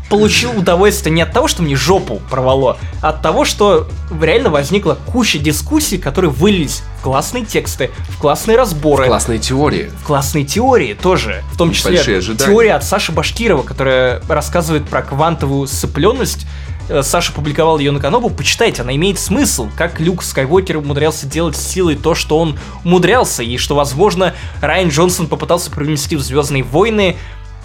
получил 0.09 0.59
удовольствие 0.59 1.15
не 1.15 1.23
от 1.23 1.33
того, 1.33 1.49
что 1.49 1.63
мне 1.63 1.77
жопу 1.77 2.21
порвало, 2.31 2.79
а 3.03 3.11
от 3.11 3.23
того, 3.23 3.45
что 3.45 3.89
реально 4.21 4.51
возникла 4.51 4.99
куча 5.07 5.39
дискуссий, 5.39 5.99
которые 5.99 6.31
вылились 6.31 6.83
в 6.99 7.03
классные 7.03 7.45
тексты, 7.45 7.91
в 8.09 8.19
классные 8.19 8.57
разборы. 8.57 9.05
В 9.05 9.09
классные 9.09 9.39
теории. 9.39 9.91
В 10.03 10.07
классные 10.07 10.45
теории 10.45 10.95
тоже. 10.95 11.43
В 11.53 11.57
том 11.57 11.73
числе 11.73 11.99
теория 11.99 12.75
от 12.75 12.85
Саши 12.85 13.13
Башкирова, 13.13 13.63
которая 13.63 14.23
рассказывает 14.29 14.89
про 14.89 15.03
квантовую 15.03 15.67
сцепленность 15.67 16.47
э, 16.89 17.03
Саша 17.03 17.33
публиковал 17.33 17.79
ее 17.79 17.91
на 17.93 18.01
Канобу, 18.01 18.31
почитайте, 18.31 18.83
она 18.83 18.97
имеет 18.97 19.19
смысл, 19.19 19.69
как 19.77 20.01
Люк 20.01 20.23
Скайуокер 20.23 20.79
умудрялся 20.79 21.27
делать 21.27 21.57
силой 21.57 21.97
то, 21.97 22.15
что 22.15 22.39
он 22.39 22.59
умудрялся, 22.85 23.43
и 23.43 23.59
что, 23.59 23.75
возможно, 23.75 24.35
Райан 24.61 24.89
Джонсон 24.89 25.27
попытался 25.27 25.71
привнести 25.71 26.17
в 26.17 26.21
Звездные 26.21 26.63
войны 26.63 27.17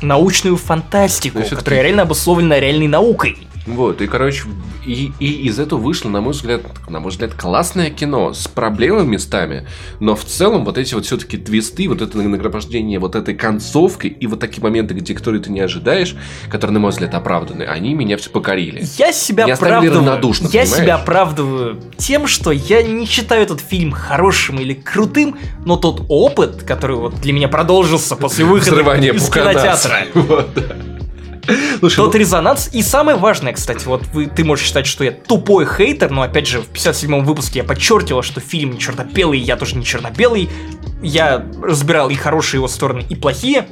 научную 0.04 0.58
фантастику, 0.58 1.40
которая 1.50 1.82
реально 1.82 2.04
обусловлена 2.04 2.60
реальной 2.60 2.88
наукой. 2.88 3.48
Вот, 3.66 4.02
и, 4.02 4.08
короче, 4.08 4.44
и, 4.86 5.12
и 5.20 5.48
из 5.48 5.58
этого 5.58 5.80
вышло, 5.80 6.10
на 6.10 6.20
мой 6.20 6.34
взгляд, 6.34 6.64
на 6.90 7.00
мой 7.00 7.12
взгляд, 7.12 7.34
классное 7.34 7.90
кино 7.90 8.34
с 8.34 8.48
проблемами 8.48 9.08
местами, 9.08 9.68
но 10.02 10.16
в 10.16 10.26
целом 10.26 10.66
вот 10.66 10.78
эти 10.78 10.94
вот 10.94 11.06
все-таки 11.06 11.38
твисты, 11.38 11.88
вот 11.88 12.02
это 12.02 12.18
нагромождение 12.18 13.00
вот 13.00 13.16
этой 13.16 13.36
концовкой 13.36 14.10
и 14.10 14.28
вот 14.28 14.42
такие 14.42 14.62
моменты, 14.62 14.94
где 14.94 15.14
которые 15.14 15.42
ты 15.42 15.50
не 15.50 15.62
ожидаешь, 15.62 16.16
которые, 16.50 16.74
на 16.74 16.80
мой 16.82 16.92
взгляд, 16.92 17.14
оправданы, 17.14 17.64
они 17.64 17.94
меня 17.94 18.18
все 18.18 18.30
покорили. 18.30 18.86
Я 18.98 19.14
себя 19.14 19.46
не 19.46 19.52
оправдываю. 19.52 20.00
равнодушно, 20.00 20.46
Я 20.48 20.64
понимаешь? 20.64 20.84
себя 20.84 20.96
оправдываю 20.96 21.82
тем, 21.98 22.28
что 22.28 22.52
я 22.52 22.84
не 22.84 23.06
считаю 23.06 23.44
этот 23.44 23.62
фильм 23.62 23.92
хорошим 23.92 24.60
или 24.60 24.74
крутым, 24.74 25.38
но 25.66 25.78
тот 25.78 26.06
опыт, 26.10 26.64
который 26.64 26.98
вот 26.98 27.22
для 27.22 27.32
меня 27.32 27.48
продолжился 27.48 28.18
после 28.18 28.44
выхода 28.44 28.82
из 28.96 29.30
кинотеатра. 29.30 30.00
Вот, 30.14 30.54
да 30.54 30.76
Слушай, 31.80 31.98
тот 31.98 32.14
ну... 32.14 32.20
резонанс. 32.20 32.70
И 32.72 32.82
самое 32.82 33.18
важное, 33.18 33.54
кстати, 33.54 33.86
вот 33.86 34.06
вы, 34.14 34.28
ты 34.28 34.44
можешь 34.44 34.66
считать, 34.66 34.86
что 34.86 35.04
я 35.04 35.12
тупой 35.12 35.66
хейтер, 35.66 36.10
но 36.10 36.22
опять 36.22 36.48
же, 36.48 36.62
в 36.62 36.70
57-м 36.72 37.26
выпуске 37.26 37.60
я 37.60 37.66
подчеркивал, 37.66 38.22
что 38.22 38.40
фильм 38.40 38.72
не 38.72 38.80
черно-белый, 38.80 39.40
я 39.40 39.58
тоже 39.58 39.76
не 39.76 39.86
черно-белый. 39.86 40.50
Я 41.02 41.46
разбирал 41.62 42.10
и 42.10 42.16
хорошие 42.16 42.60
его 42.60 42.68
стороны, 42.68 43.06
и 43.10 43.16
плохие. 43.16 43.68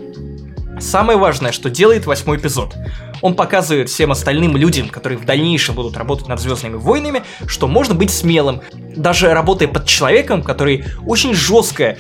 Самое 0.80 1.18
важное, 1.18 1.52
что 1.52 1.70
делает 1.70 2.06
восьмой 2.06 2.38
эпизод. 2.38 2.76
Он 3.22 3.36
показывает 3.36 3.90
всем 3.90 4.12
остальным 4.12 4.58
людям, 4.58 4.90
которые 4.90 5.20
в 5.20 5.26
дальнейшем 5.26 5.76
будут 5.76 5.96
работать 5.96 6.28
над 6.28 6.40
Звездными 6.40 6.76
войнами, 6.76 7.24
что 7.46 7.68
можно 7.68 7.94
быть 7.94 8.10
смелым. 8.10 8.62
Даже 8.96 9.32
работая 9.32 9.68
под 9.68 9.86
человеком, 9.86 10.42
который 10.42 10.86
очень 11.06 11.36
жестко 11.36 11.98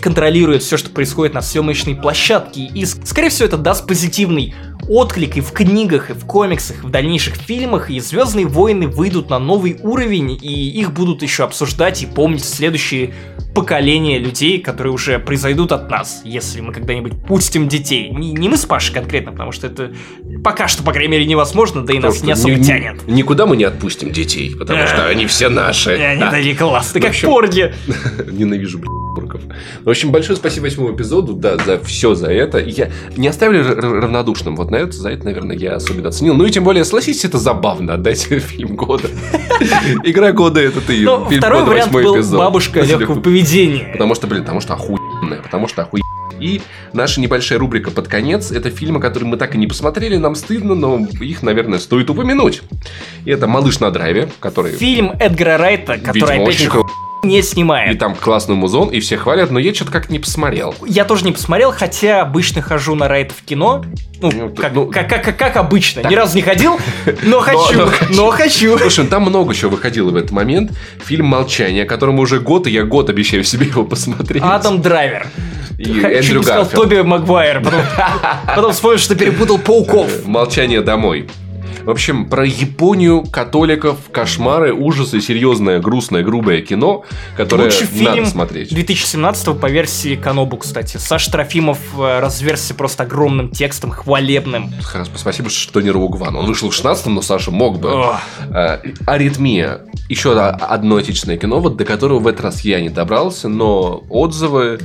контролирует 0.00 0.62
все, 0.62 0.76
что 0.76 0.90
происходит 0.90 1.34
на 1.34 1.42
съемочной 1.42 1.94
площадке. 1.94 2.62
И, 2.62 2.84
скорее 2.84 3.28
всего, 3.28 3.46
это 3.46 3.56
даст 3.56 3.86
позитивный 3.86 4.54
отклик 4.88 5.36
и 5.36 5.40
в 5.40 5.52
книгах, 5.52 6.10
и 6.10 6.12
в 6.12 6.24
комиксах, 6.26 6.82
и 6.82 6.86
в 6.86 6.90
дальнейших 6.90 7.36
фильмах, 7.36 7.90
и 7.90 8.00
Звездные 8.00 8.46
войны 8.46 8.88
выйдут 8.88 9.30
на 9.30 9.38
новый 9.38 9.78
уровень, 9.82 10.38
и 10.40 10.70
их 10.70 10.92
будут 10.92 11.22
еще 11.22 11.44
обсуждать 11.44 12.02
и 12.02 12.06
помнить 12.06 12.44
следующие 12.44 13.14
поколения 13.54 14.18
людей, 14.18 14.60
которые 14.60 14.92
уже 14.92 15.18
произойдут 15.18 15.72
от 15.72 15.90
нас, 15.90 16.22
если 16.24 16.60
мы 16.60 16.72
когда-нибудь 16.72 17.12
пустим 17.26 17.68
детей. 17.68 18.10
Не, 18.10 18.32
не 18.32 18.48
мы 18.48 18.56
с 18.56 18.64
Пашей 18.64 18.94
конкретно, 18.94 19.32
потому 19.32 19.52
что 19.52 19.66
это 19.66 19.92
пока 20.42 20.68
что, 20.68 20.82
по 20.82 20.92
крайней 20.92 21.12
мере, 21.12 21.26
невозможно, 21.26 21.84
да 21.84 21.92
и 21.92 21.96
потому 21.96 22.14
нас 22.14 22.22
не 22.22 22.32
особо 22.32 22.54
ни, 22.54 22.62
тянет. 22.62 23.06
Никуда 23.06 23.46
мы 23.46 23.56
не 23.56 23.64
отпустим 23.64 24.10
детей, 24.10 24.54
потому 24.56 24.86
что 24.86 25.06
они 25.06 25.26
все 25.26 25.48
наши. 25.48 25.92
Они 26.12 26.20
такие 26.20 26.56
классные, 26.56 27.02
как 27.02 27.14
порги. 27.20 27.74
Ненавижу, 28.30 28.78
блядь. 28.78 29.02
В 29.84 29.90
общем, 29.90 30.10
большое 30.10 30.36
спасибо 30.36 30.64
восьмому 30.64 30.94
эпизоду, 30.94 31.34
да, 31.34 31.56
за 31.58 31.78
все 31.82 32.14
за 32.14 32.28
это. 32.28 32.58
Я 32.58 32.90
не 33.16 33.28
оставили 33.28 33.62
равнодушным. 33.62 34.56
Вот 34.56 34.70
на 34.72 34.76
это, 34.76 34.92
за 34.92 35.10
это, 35.10 35.26
наверное, 35.26 35.54
я 35.54 35.74
особенно 35.74 36.08
оценил. 36.08 36.34
Ну 36.34 36.46
и 36.46 36.50
тем 36.50 36.64
более, 36.64 36.84
согласитесь, 36.84 37.26
это 37.26 37.38
забавно 37.38 37.94
отдать 37.94 38.22
фильм 38.22 38.74
года. 38.74 39.08
Игра 40.02 40.32
года 40.32 40.60
это 40.60 40.80
ты. 40.80 41.02
Второй 41.36 41.64
вариант 41.64 41.92
был 41.92 42.22
бабушка 42.36 42.80
легкого 42.80 43.20
поведения. 43.20 43.90
Потому 43.92 44.14
что, 44.14 44.26
блин, 44.26 44.42
потому 44.42 44.60
что 44.60 44.72
охуенная, 44.74 45.42
потому 45.42 45.68
что 45.68 45.82
охуенная. 45.82 46.02
И 46.40 46.60
наша 46.92 47.20
небольшая 47.20 47.58
рубрика 47.58 47.90
под 47.90 48.08
конец. 48.08 48.50
Это 48.50 48.70
фильмы, 48.70 48.98
которые 48.98 49.28
мы 49.28 49.36
так 49.36 49.54
и 49.54 49.58
не 49.58 49.66
посмотрели, 49.66 50.16
нам 50.16 50.34
стыдно, 50.34 50.74
но 50.74 51.06
их, 51.20 51.42
наверное, 51.42 51.78
стоит 51.78 52.10
упомянуть. 52.10 52.62
И 53.26 53.30
это 53.30 53.46
«Малыш 53.46 53.78
на 53.78 53.90
драйве», 53.90 54.28
который... 54.40 54.72
Фильм 54.72 55.12
Эдгара 55.20 55.58
Райта, 55.58 55.98
который, 55.98 56.42
опять 56.42 56.68
не 57.22 57.38
и 57.38 57.42
снимает. 57.42 57.98
там 57.98 58.14
классный 58.14 58.54
музон, 58.56 58.88
и 58.88 58.98
все 59.00 59.16
хвалят, 59.16 59.50
но 59.50 59.58
я 59.58 59.72
что-то 59.74 59.92
как-то 59.92 60.12
не 60.12 60.18
посмотрел. 60.18 60.74
Я 60.86 61.04
тоже 61.04 61.24
не 61.24 61.32
посмотрел, 61.32 61.72
хотя 61.72 62.22
обычно 62.22 62.62
хожу 62.62 62.94
на 62.94 63.06
Райта 63.08 63.32
в 63.34 63.42
кино. 63.44 63.84
Ну, 64.20 64.30
Ну, 64.32 64.48
как, 64.50 64.72
ну- 64.72 64.86
как, 64.86 65.08
как, 65.08 65.24
как- 65.24 65.36
как 65.36 65.56
обычно. 65.56 66.00
Ни 66.08 66.14
разу 66.14 66.36
не 66.36 66.42
ходил, 66.42 66.78
но 67.22 67.40
хочу. 67.40 67.78
но 67.78 67.90
Но 68.10 68.30
хочу. 68.30 68.78
Слушай, 68.78 69.04
ну 69.04 69.10
там 69.10 69.22
много 69.22 69.54
чего 69.54 69.70
выходило 69.72 70.10
в 70.10 70.16
этот 70.16 70.30
момент. 70.32 70.72
Фильм 71.04 71.26
«Молчание», 71.26 71.84
которому 71.84 72.22
уже 72.22 72.40
год, 72.40 72.66
и 72.66 72.70
я 72.70 72.84
год 72.84 73.08
обещаю 73.10 73.44
себе 73.44 73.66
его 73.66 73.84
посмотреть. 73.84 74.42
Адам 74.44 74.80
Драйвер. 74.82 75.26
и 75.78 75.84
Чуть 75.84 75.96
Эндрю 76.04 76.36
не 76.38 76.42
сказал 76.44 76.62
Гарфилд. 76.64 76.82
Тоби 76.82 77.00
Магуайр. 77.02 77.60
Потом, 77.62 77.80
потом 78.56 78.72
вспомнил, 78.72 78.98
что 78.98 79.14
перепутал 79.14 79.58
пауков. 79.58 80.24
«Молчание 80.26 80.80
домой». 80.82 81.28
В 81.84 81.90
общем, 81.90 82.28
про 82.28 82.46
Японию, 82.46 83.24
католиков, 83.24 83.98
кошмары, 84.12 84.72
ужасы, 84.72 85.20
серьезное, 85.20 85.80
грустное, 85.80 86.22
грубое 86.22 86.62
кино, 86.62 87.04
которое 87.36 87.64
Лучший 87.64 87.88
надо 88.00 88.14
фильм 88.14 88.26
смотреть. 88.26 88.72
2017 88.72 89.58
по 89.58 89.66
версии 89.66 90.16
Канобу, 90.16 90.58
кстати. 90.58 90.96
Саша 90.98 91.30
Трофимов 91.32 91.78
э, 91.98 92.20
разверзся 92.20 92.74
просто 92.74 93.02
огромным 93.02 93.50
текстом, 93.50 93.90
хвалебным. 93.90 94.72
Спасибо, 95.16 95.50
что 95.50 95.80
не 95.80 95.90
One. 95.90 96.36
Он 96.36 96.46
вышел 96.46 96.70
в 96.70 96.74
16 96.74 97.06
но 97.06 97.22
Саша 97.22 97.50
мог 97.50 97.80
бы. 97.80 97.90
Ох. 97.90 98.20
Э, 98.50 98.78
Аритмия. 99.06 99.80
Еще 100.08 100.38
одно 100.38 100.96
отечественное 100.96 101.38
кино, 101.38 101.60
вот 101.60 101.76
до 101.76 101.84
которого 101.84 102.18
в 102.18 102.26
этот 102.26 102.42
раз 102.42 102.60
я 102.62 102.80
не 102.80 102.90
добрался, 102.90 103.48
но 103.48 104.02
отзывы, 104.08 104.78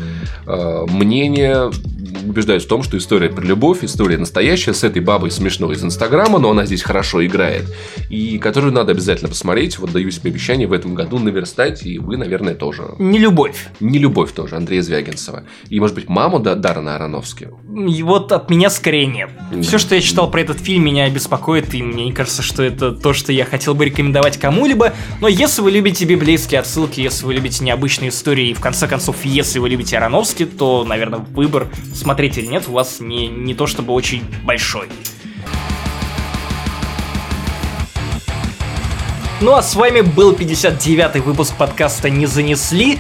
э, 0.46 0.86
мнения 0.88 1.72
убеждают 2.26 2.64
в 2.64 2.68
том, 2.68 2.84
что 2.84 2.98
история 2.98 3.30
про 3.30 3.44
любовь, 3.44 3.84
история 3.84 4.18
настоящая, 4.18 4.74
с 4.74 4.84
этой 4.84 5.02
бабой 5.02 5.32
смешной 5.32 5.76
из 5.76 5.84
Инстаграма, 5.84 6.40
но 6.40 6.52
она 6.52 6.66
здесь 6.66 6.84
хорошо 6.84 7.26
играет, 7.26 7.66
и 8.10 8.38
которую 8.38 8.74
надо 8.74 8.92
обязательно 8.92 9.30
посмотреть. 9.30 9.80
Вот 9.80 9.92
даю 9.92 10.12
себе 10.12 10.32
обещание 10.32 10.68
в 10.68 10.74
этом 10.74 10.96
году 10.96 11.20
наверстать, 11.20 11.84
и 11.86 12.00
вы, 12.00 12.18
наверное, 12.18 12.56
тоже. 12.56 12.84
Не 13.00 13.20
любовь. 13.20 13.68
Не 13.80 14.00
любовь 14.00 14.32
тоже, 14.32 14.56
Андрея 14.56 14.82
Звягинцева. 14.82 15.44
И, 15.70 15.80
может 15.80 15.96
быть, 15.96 16.10
маму 16.10 16.40
да, 16.40 16.56
Даррена 16.56 16.96
Аронофски. 16.96 17.50
И 17.88 18.04
вот 18.04 18.32
от 18.32 18.50
меня 18.50 18.70
скорее 18.70 19.06
нет. 19.06 19.30
Да. 19.52 19.62
Все, 19.62 19.78
что 19.78 19.96
я 19.96 20.02
читал 20.02 20.30
про 20.32 20.42
этот 20.42 20.60
фильм, 20.60 20.86
меня 20.86 21.10
беспокоит, 21.10 21.74
и 21.74 21.84
мне 21.84 22.06
не 22.06 22.14
кажется, 22.14 22.42
что 22.42 22.64
это 22.64 22.92
то, 22.92 23.14
что 23.14 23.32
я 23.32 23.46
хотел 23.46 23.74
бы 23.74 23.86
рекомендовать 23.86 24.38
кому-либо. 24.38 24.94
Но 25.22 25.28
если 25.28 25.62
вы 25.62 25.72
любите 25.72 26.06
библейские 26.06 26.60
отсылки, 26.60 27.00
если 27.00 27.26
вы 27.26 27.34
любите 27.34 27.64
необычные 27.64 28.10
истории, 28.10 28.50
и 28.50 28.54
в 28.54 28.60
конце 28.60 28.88
концов, 28.88 29.18
если 29.24 29.60
вы 29.60 29.70
любите 29.70 29.98
Ароновски, 29.98 30.46
то, 30.46 30.84
наверное, 30.84 31.20
выбор, 31.20 31.68
смотреть 32.08 32.38
или 32.38 32.46
нет, 32.46 32.64
у 32.70 32.72
вас 32.72 33.02
не, 33.02 33.28
не 33.28 33.54
то 33.54 33.68
чтобы 33.68 33.92
очень 33.92 34.24
большой. 34.46 34.88
Ну 39.42 39.54
а 39.54 39.62
с 39.62 39.76
вами 39.76 40.00
был 40.00 40.32
59-й 40.32 41.20
выпуск 41.20 41.54
подкаста 41.58 42.10
«Не 42.10 42.26
занесли». 42.26 43.00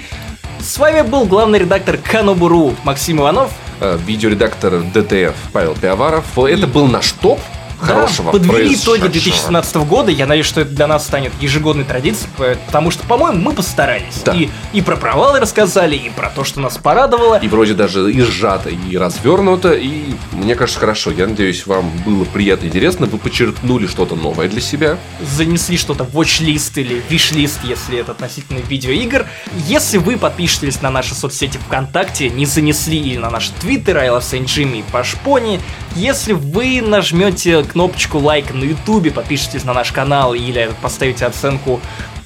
С 0.60 0.78
вами 0.78 1.04
был 1.04 1.24
главный 1.24 1.60
редактор 1.60 1.98
Канобуру 1.98 2.76
Максим 2.84 3.22
Иванов. 3.22 3.50
Э, 3.80 3.98
Видеоредактор 4.06 4.82
ДТФ 4.82 5.36
Павел 5.54 5.74
Пиаваров. 5.76 6.38
Это 6.38 6.68
был 6.68 6.88
наш 6.88 7.14
топ 7.14 7.40
хорошего 7.80 8.32
Да, 8.32 8.40
подвели 8.40 8.76
итоги 8.76 9.02
происшедшего. 9.02 9.10
2017 9.10 9.76
года. 9.78 10.12
Я 10.12 10.26
надеюсь, 10.26 10.45
что 10.45 10.62
это 10.62 10.72
для 10.72 10.88
нас 10.88 11.06
станет 11.06 11.32
ежегодной 11.41 11.84
традицией, 11.84 12.30
потому 12.66 12.91
что, 12.91 13.06
по-моему, 13.06 13.40
мы 13.40 13.54
постарались. 13.54 14.22
Да. 14.26 14.34
И, 14.34 14.49
и 14.74 14.82
про 14.82 14.95
провалы 14.95 15.40
рассказали, 15.40 15.95
и 15.95 16.10
про 16.10 16.30
то, 16.30 16.44
что 16.44 16.60
нас 16.60 16.78
порадовало. 16.78 17.40
И 17.40 17.48
вроде 17.48 17.74
даже 17.74 18.12
и 18.12 18.22
сжато, 18.22 18.70
и 18.70 18.98
развернуто, 18.98 19.74
и 19.74 20.16
мне 20.32 20.56
кажется 20.56 20.80
хорошо. 20.80 21.12
Я 21.12 21.28
надеюсь, 21.28 21.66
вам 21.68 21.90
было 22.06 22.26
приятно 22.26 22.66
и 22.66 22.68
интересно. 22.70 23.06
Вы 23.06 23.18
подчеркнули 23.18 23.88
что-то 23.88 24.16
новое 24.16 24.48
для 24.48 24.62
себя. 24.62 24.98
занесли 25.22 25.78
что-то 25.78 26.04
в 26.04 26.16
watch-лист 26.18 26.78
или 26.78 27.02
виш-лист, 27.10 27.60
если 27.64 27.99
это 27.99 28.12
относительно 28.12 28.60
видеоигр. 28.60 29.26
Если 29.68 29.98
вы 29.98 30.18
подпишетесь 30.18 30.82
на 30.82 30.90
наши 30.90 31.16
соцсети 31.16 31.58
ВКонтакте, 31.58 32.30
не 32.30 32.45
занесли 32.45 32.98
или 32.98 33.18
на 33.18 33.30
наши 33.30 33.52
твиттеры, 33.54 33.99
I 34.02 34.08
love 34.10 34.22
Saint 34.22 34.45
Jimmy 34.45 34.80
и 34.80 34.84
Пашпони, 34.91 35.60
если 35.95 36.34
вы 36.34 36.82
нажмете 36.82 37.64
кнопочку 37.68 38.19
лайк 38.19 38.53
на 38.53 38.64
ютубе, 38.64 39.11
подпишитесь 39.11 39.64
на 39.64 39.73
наш 39.73 39.91
канал 39.91 40.34
или 40.34 40.72
поставите 40.81 41.26
оценку 41.26 41.80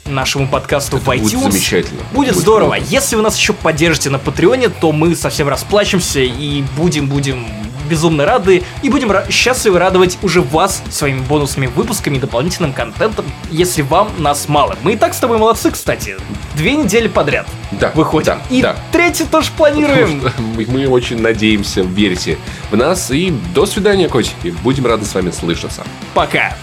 нашему 0.05 0.47
подкасту 0.47 0.97
в 0.97 1.05
будет 1.05 1.21
iTunes. 1.21 1.51
замечательно. 1.51 2.01
Будет, 2.13 2.31
Будет 2.31 2.35
здорово. 2.35 2.75
круто. 2.75 2.85
Если 2.89 3.15
вы 3.15 3.21
нас 3.21 3.37
еще 3.37 3.53
поддержите 3.53 4.09
на 4.09 4.19
Патреоне, 4.19 4.69
то 4.69 4.91
мы 4.91 5.15
совсем 5.15 5.47
расплачемся 5.47 6.19
и 6.19 6.63
будем, 6.75 7.07
будем 7.07 7.45
безумно 7.91 8.25
рады 8.25 8.63
и 8.81 8.89
будем 8.89 9.11
счастливы 9.29 9.77
радовать 9.77 10.17
уже 10.23 10.41
вас 10.41 10.81
своими 10.89 11.19
бонусными 11.19 11.67
выпусками 11.67 12.15
и 12.15 12.19
дополнительным 12.19 12.71
контентом, 12.71 13.25
если 13.51 13.81
вам 13.81 14.09
нас 14.17 14.47
мало. 14.47 14.77
Мы 14.81 14.93
и 14.93 14.95
так 14.95 15.13
с 15.13 15.17
тобой 15.19 15.37
молодцы, 15.37 15.69
кстати. 15.71 16.15
Две 16.55 16.75
недели 16.75 17.07
подряд 17.09 17.47
Да, 17.71 17.91
выходим. 17.93 18.25
да, 18.25 18.41
и 18.49 18.61
да. 18.61 18.75
третий 18.93 19.25
тоже 19.25 19.49
планируем. 19.57 20.21
Мы 20.67 20.87
очень 20.87 21.21
надеемся, 21.21 21.81
верьте 21.81 22.37
в 22.71 22.77
нас. 22.77 23.11
И 23.11 23.33
до 23.53 23.65
свидания, 23.65 24.07
котики. 24.07 24.55
Будем 24.63 24.85
рады 24.85 25.05
с 25.05 25.13
вами 25.13 25.31
слышаться. 25.31 25.83
Пока. 26.13 26.55